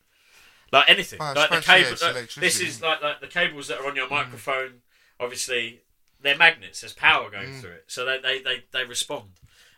Like 0.70 0.88
anything, 0.88 1.18
Well, 1.18 1.30
I 1.36 1.40
like 1.40 1.50
the 1.50 1.60
suppose, 1.62 2.02
yeah, 2.02 2.08
cable. 2.08 2.20
like, 2.20 2.34
this 2.34 2.60
is 2.60 2.80
like 2.82 3.02
like 3.02 3.20
the 3.20 3.26
cables 3.26 3.68
that 3.68 3.78
are 3.80 3.86
on 3.86 3.96
your 3.96 4.08
microphone. 4.08 4.82
Obviously, 5.20 5.80
they're 6.20 6.36
magnets. 6.36 6.80
There's 6.80 6.92
power 6.92 7.30
going 7.30 7.50
Mm. 7.50 7.60
through 7.60 7.70
it, 7.72 7.84
so 7.86 8.04
they, 8.04 8.18
they, 8.20 8.42
they, 8.42 8.64
they 8.72 8.84
respond. 8.84 9.30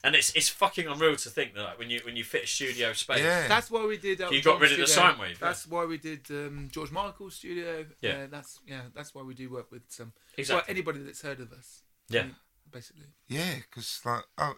And 0.04 0.14
it's 0.14 0.34
it's 0.36 0.48
fucking 0.50 0.86
unreal 0.86 1.16
to 1.16 1.30
think 1.30 1.54
that 1.54 1.62
like, 1.62 1.78
when 1.78 1.88
you 1.88 2.00
when 2.04 2.14
you 2.14 2.24
fit 2.24 2.44
a 2.44 2.46
studio 2.46 2.92
space, 2.92 3.20
Yeah. 3.20 3.48
That's 3.48 3.70
why 3.70 3.86
we 3.86 3.96
did. 3.96 4.20
Uh, 4.20 4.28
You 4.30 4.42
got 4.42 4.52
John's 4.58 4.62
rid 4.62 4.72
of 4.72 4.78
the 4.78 4.86
sine 4.86 5.18
wave, 5.18 5.38
That's 5.38 5.66
why 5.66 5.84
we 5.86 5.96
did 5.98 6.26
um, 6.30 6.68
George 6.70 6.90
Michael's 6.92 7.36
studio. 7.36 7.86
Yeah. 8.02 8.10
Uh, 8.10 8.26
that's 8.30 8.60
yeah. 8.66 8.82
That's 8.94 9.14
why 9.14 9.22
we 9.22 9.32
do 9.34 9.48
work 9.50 9.72
with 9.72 9.82
some. 9.88 10.12
Exactly. 10.36 10.56
Well, 10.58 10.64
anybody 10.68 10.98
that's 10.98 11.22
heard 11.22 11.40
of 11.40 11.52
us. 11.54 11.80
Yeah. 12.08 12.26
Basically. 12.70 13.06
Yeah, 13.28 13.54
because 13.56 14.00
like, 14.04 14.24
oh, 14.38 14.54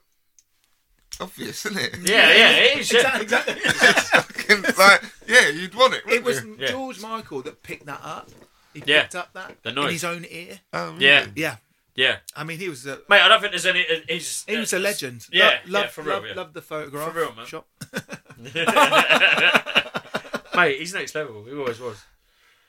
obvious, 1.20 1.66
isn't 1.66 1.78
it? 1.80 1.96
yeah, 2.08 2.32
yeah, 2.34 2.50
it 2.52 2.78
is. 2.78 2.92
Yeah. 2.92 3.20
Exactly. 3.20 3.54
Fucking, 3.60 4.62
like, 4.78 5.02
yeah, 5.28 5.48
you'd 5.48 5.74
want 5.74 5.94
it. 5.94 6.02
It 6.08 6.24
was 6.24 6.36
wouldn't 6.40 6.60
Yeah. 6.60 6.68
George 6.70 7.00
Michael 7.00 7.42
that 7.42 7.62
picked 7.62 7.86
that 7.86 8.00
up. 8.02 8.28
He 8.74 8.82
Yeah. 8.86 9.02
picked 9.02 9.14
up 9.16 9.32
that 9.34 9.62
The 9.62 9.70
in 9.70 9.88
his 9.90 10.04
own 10.04 10.24
ear. 10.28 10.60
Oh, 10.72 10.92
really? 10.92 11.04
Yeah. 11.06 11.26
Yeah. 11.36 11.56
yeah, 11.94 12.16
I 12.34 12.44
mean, 12.44 12.58
he 12.58 12.68
was 12.68 12.84
a 12.86 12.98
mate. 13.08 13.20
I 13.22 13.28
don't 13.28 13.40
think 13.40 13.52
there's 13.52 13.64
any. 13.66 13.86
uh, 13.86 14.00
He's 14.08 14.44
he 14.46 14.56
was 14.58 14.72
a 14.74 14.78
legend. 14.78 15.26
Yeah, 15.32 15.44
Lo- 15.44 15.50
yeah, 15.50 15.60
loved, 15.80 15.90
for 15.92 16.02
real. 16.02 16.14
loved, 16.16 16.26
yeah. 16.28 16.34
loved 16.34 16.54
the 16.54 16.62
photograph 16.62 17.12
For 17.12 17.18
real, 17.18 17.34
man. 17.34 17.46
shop. 17.46 17.66
mate, 20.54 20.78
he's 20.78 20.94
next 20.94 21.14
level. 21.14 21.44
He 21.44 21.54
always 21.56 21.80
was. 21.80 22.02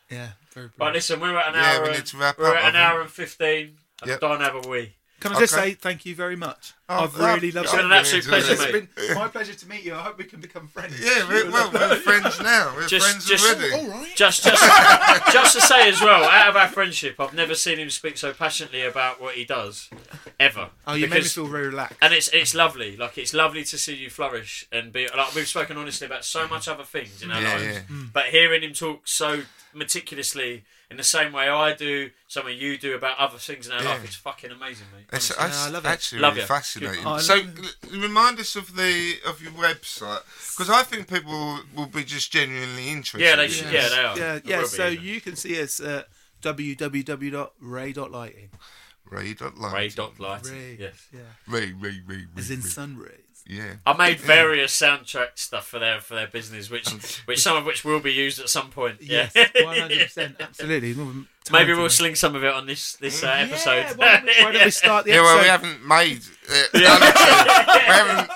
Yeah, 0.10 0.30
very. 0.54 0.68
Right, 0.68 0.78
brilliant. 0.78 0.96
listen, 0.96 1.20
we're 1.20 1.38
at 1.38 1.50
an 1.50 1.56
Yeah, 1.56 1.76
hour. 1.78 1.84
we 1.84 1.92
need 1.92 2.06
to 2.06 2.18
wrap 2.18 2.36
up. 2.36 2.40
we're 2.40 2.50
up, 2.52 2.56
at 2.56 2.64
I 2.64 2.68
an 2.68 2.74
think. 2.74 2.86
hour 2.86 3.02
and 3.02 3.12
fifteen. 3.12 3.78
I 4.04 4.08
Yep. 4.10 4.20
don't 4.22 4.42
have 4.42 4.56
a 4.56 4.68
wee. 4.68 4.94
Can 5.20 5.34
I 5.36 5.40
just 5.40 5.56
Okay. 5.56 5.70
say 5.70 5.74
thank 5.74 6.06
you 6.06 6.14
very 6.14 6.36
much? 6.36 6.74
Oh, 6.88 7.06
I've 7.06 7.18
really 7.18 7.52
loved 7.52 7.66
It's 7.66 7.72
been 7.72 7.80
it. 7.82 7.86
an 7.86 7.92
absolute 7.92 8.26
enjoyed 8.26 8.44
pleasure, 8.46 8.54
it. 8.54 8.72
mate. 8.74 8.88
It's 8.96 9.08
been 9.08 9.16
my 9.18 9.28
pleasure 9.28 9.54
to 9.56 9.68
meet 9.68 9.82
you. 9.84 9.96
I 9.96 10.04
hope 10.04 10.20
we 10.20 10.26
can 10.26 10.40
become 10.40 10.68
friends. 10.68 11.00
Yeah, 11.00 11.28
we're, 11.28 11.50
well, 11.50 11.72
we're 11.72 11.96
friends 11.96 12.40
now. 12.40 12.72
We're 12.76 12.88
Just- 12.88 13.04
friends 13.08 13.26
just- 13.26 13.44
already. 13.44 13.74
All 13.74 13.88
right. 13.88 14.16
Just, 14.16 14.44
just, 14.44 14.64
just 15.34 15.56
to 15.56 15.62
say 15.62 15.90
as 15.90 16.00
well, 16.02 16.24
out 16.24 16.50
of 16.50 16.56
our 16.56 16.68
friendship, 16.68 17.20
I've 17.20 17.34
never 17.34 17.56
seen 17.56 17.80
him 17.80 17.90
speak 17.90 18.16
so 18.20 18.32
passionately 18.32 18.84
about 18.84 19.20
what 19.20 19.34
he 19.34 19.44
does, 19.44 19.90
ever. 20.40 20.70
Oh, 20.86 20.94
you 20.94 21.08
made 21.08 21.24
me 21.24 21.30
feel 21.30 21.48
very 21.48 21.70
relaxed. 21.70 21.98
And 22.00 22.14
it's 22.14 22.28
it's 22.28 22.54
lovely. 22.54 22.96
Like 22.96 23.18
it's 23.18 23.34
lovely 23.34 23.64
to 23.64 23.78
see 23.80 23.96
you 23.96 24.12
flourish 24.12 24.68
and 24.72 24.94
be 24.94 25.08
like 25.18 25.34
we've 25.34 25.48
spoken 25.48 25.78
honestly 25.78 26.06
about 26.06 26.26
so 26.26 26.48
much 26.48 26.68
other 26.68 26.84
things 26.84 27.24
in 27.24 27.32
our 27.32 27.42
Yeah, 27.42 27.54
lives. 27.56 27.64
yeah. 27.66 27.80
Mm. 27.90 28.14
But 28.14 28.26
hearing 28.28 28.62
him 28.62 28.74
talk 28.74 29.08
so 29.08 29.42
meticulously 29.74 30.64
in 30.90 30.96
the 30.98 31.04
same 31.04 31.34
way 31.34 31.50
I 31.50 31.74
do, 31.74 32.12
some 32.28 32.48
of 32.48 32.54
you 32.54 32.78
do 32.78 32.96
about 32.96 33.18
other 33.18 33.38
things 33.38 33.68
in 33.68 33.74
our 33.74 33.84
Yeah. 33.84 33.90
life, 33.90 34.06
it's 34.06 34.16
fucking 34.16 34.52
amazing, 34.52 34.88
mate. 34.96 35.06
It's, 35.12 35.32
honestly. 35.32 35.48
that's 35.48 35.66
I 35.66 35.70
love 35.70 35.86
it. 35.86 35.90
actually 35.90 36.22
Love 36.22 36.34
really 36.34 36.42
you. 36.44 36.48
fascinating. 36.48 37.04
Good. 37.04 37.10
Oh, 37.10 37.18
so, 37.20 37.36
l- 37.36 38.00
remind 38.00 38.40
us 38.40 38.56
of 38.56 38.76
the 38.76 39.20
of 39.26 39.42
your 39.42 39.52
website 39.52 40.22
because 40.56 40.70
I 40.70 40.84
think 40.84 41.10
people 41.10 41.32
will, 41.32 41.60
will 41.76 41.86
be 41.88 42.04
just 42.06 42.32
genuinely 42.32 42.90
interested. 42.90 43.26
Yeah, 43.26 43.36
they 43.36 43.48
should- 43.50 43.66
this. 43.68 43.74
yeah, 43.74 43.90
they 43.90 44.04
are. 44.04 44.18
Yeah, 44.18 44.40
yeah. 44.46 44.60
will 44.62 44.68
So 44.68 44.88
you 44.88 45.20
can 45.22 45.36
see 45.36 45.62
us 45.62 45.80
at 45.80 46.08
www.ray.lighting. 46.42 48.50
Ray 49.10 49.34
dot 49.34 49.58
light. 49.58 49.74
Ray 49.74 49.90
dot 49.90 50.20
light. 50.20 50.46
Ray. 50.46 50.78
Yes. 50.80 51.08
Yeah. 51.14 51.20
Ray, 51.48 51.72
Ray, 51.72 52.02
Ray, 52.06 52.08
Ray. 52.08 52.26
As 52.38 52.52
in 52.52 52.60
Ray. 52.62 52.68
sun 52.70 52.98
rays. 52.98 53.22
Yeah. 53.50 53.76
I 53.86 53.94
made 53.94 54.20
various 54.20 54.78
soundtrack 54.80 55.30
stuff 55.36 55.68
for 55.68 55.80
their 55.80 56.02
for 56.02 56.16
their 56.16 56.28
business, 56.28 56.70
which 56.70 56.90
which 57.26 57.40
some 57.40 57.56
of 57.58 57.66
which 57.66 57.86
will 57.86 58.00
be 58.00 58.12
used 58.12 58.40
at 58.40 58.50
some 58.50 58.70
point. 58.70 58.98
Yeah. 59.02 59.30
Yes, 59.34 59.52
one 59.64 59.78
hundred 59.78 60.04
percent, 60.04 60.36
absolutely. 60.40 60.96
Maybe 61.50 61.74
we'll 61.74 61.90
sling 61.90 62.16
some 62.16 62.36
of 62.36 62.44
it 62.44 62.54
on 62.54 62.66
this 62.66 62.94
this 62.98 63.24
uh, 63.24 63.28
episode. 63.28 63.76
Yeah, 63.76 63.94
why, 63.96 64.14
don't 64.18 64.26
we, 64.26 64.44
why 64.44 64.52
don't 64.52 64.66
we 64.66 64.72
start 64.72 65.06
the 65.06 65.12
Yeah, 65.14 65.18
episode? 65.20 65.34
well, 65.36 65.42
we 65.42 65.48
haven't 65.48 65.88
made. 65.88 66.18
Uh, 66.50 66.64
it, 66.74 67.18
so 67.18 67.74
we 67.74 67.82
haven't. 67.86 68.32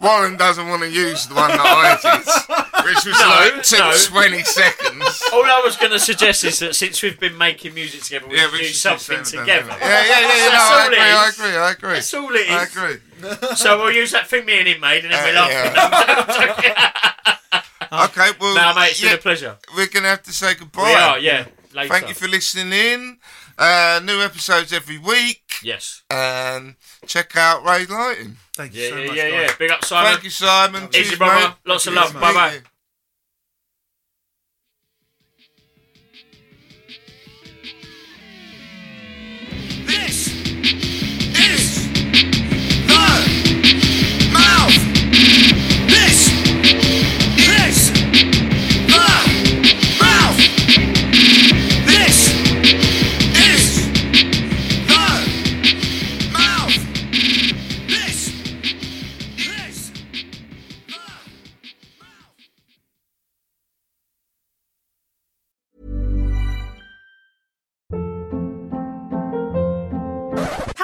Warren 0.00 0.36
doesn't 0.36 0.66
want 0.66 0.82
to 0.82 0.90
use 0.90 1.26
the 1.28 1.34
one 1.34 1.50
that 1.50 1.60
I 1.60 1.94
did, 2.02 2.86
which 2.86 3.04
was 3.06 3.20
No, 3.20 3.28
like 3.28 3.62
took 3.62 3.78
no. 3.78 4.30
20 4.32 4.42
seconds. 4.42 5.22
All 5.32 5.44
I 5.44 5.60
was 5.64 5.76
going 5.76 5.92
to 5.92 6.00
suggest 6.00 6.42
is 6.42 6.58
that 6.58 6.74
since 6.74 7.00
we've 7.02 7.20
been 7.20 7.38
making 7.38 7.74
music 7.74 8.02
together, 8.02 8.26
we 8.26 8.36
Yeah, 8.36 8.50
we 8.50 8.58
do 8.58 8.64
should 8.64 8.76
something 8.76 9.18
do 9.18 9.24
something 9.24 9.40
together. 9.40 9.76
Yeah, 9.80 10.04
yeah, 10.04 10.20
yeah. 10.20 10.36
yeah 10.36 10.48
no, 10.48 10.58
I 10.58 10.86
agree, 10.86 10.98
I 10.98 11.28
agree, 11.28 11.56
I 11.56 11.70
agree. 11.70 11.92
That's 11.94 12.14
all 12.14 12.34
it 12.34 12.50
I 12.50 12.64
agree. 12.64 12.96
So 13.56 13.78
we'll 13.78 13.92
use 13.92 14.10
that 14.12 14.26
thing 14.28 14.44
me 14.46 14.58
and 14.58 14.68
him 14.68 14.80
made, 14.80 15.04
and 15.04 15.12
then 15.12 15.24
we'll 15.24 15.34
laugh. 15.34 16.98
Okay, 17.92 18.30
well, 18.40 18.54
no, 18.54 18.74
mate, 18.80 18.92
it's 18.92 19.02
yeah, 19.02 19.10
been 19.10 19.18
a 19.18 19.20
pleasure. 19.22 19.58
we're 19.76 19.86
going 19.86 20.04
to 20.04 20.08
have 20.08 20.22
to 20.22 20.32
say 20.32 20.54
goodbye. 20.54 20.82
We 20.84 20.94
are, 20.94 21.18
yeah. 21.18 21.44
Later. 21.74 21.92
Thank 21.92 22.08
you 22.08 22.14
for 22.14 22.26
listening 22.26 22.72
in. 22.72 23.18
Uh, 23.58 24.00
new 24.02 24.22
episodes 24.22 24.72
every 24.72 24.96
week. 24.96 25.42
Yes. 25.62 26.02
And 26.08 26.76
check 27.06 27.36
out 27.36 27.62
Ray 27.66 27.84
Lighting. 27.84 28.38
Thank 28.56 28.74
you 28.74 28.82
Yeah, 28.84 28.88
so 28.88 28.96
yeah, 28.96 29.06
much. 29.08 29.16
yeah, 29.16 29.30
guys. 29.30 29.50
yeah. 29.50 29.56
Big 29.58 29.70
up, 29.72 29.84
Simon. 29.84 30.10
Thank 30.12 30.24
you, 30.24 30.30
Simon. 30.30 30.82
Easy, 30.94 31.02
Cheers, 31.04 31.18
brother. 31.18 31.48
mate. 31.48 31.54
Lots 31.66 31.86
of 31.86 31.92
love. 31.92 32.14
Bye-bye. 32.14 32.60
This 39.86 40.21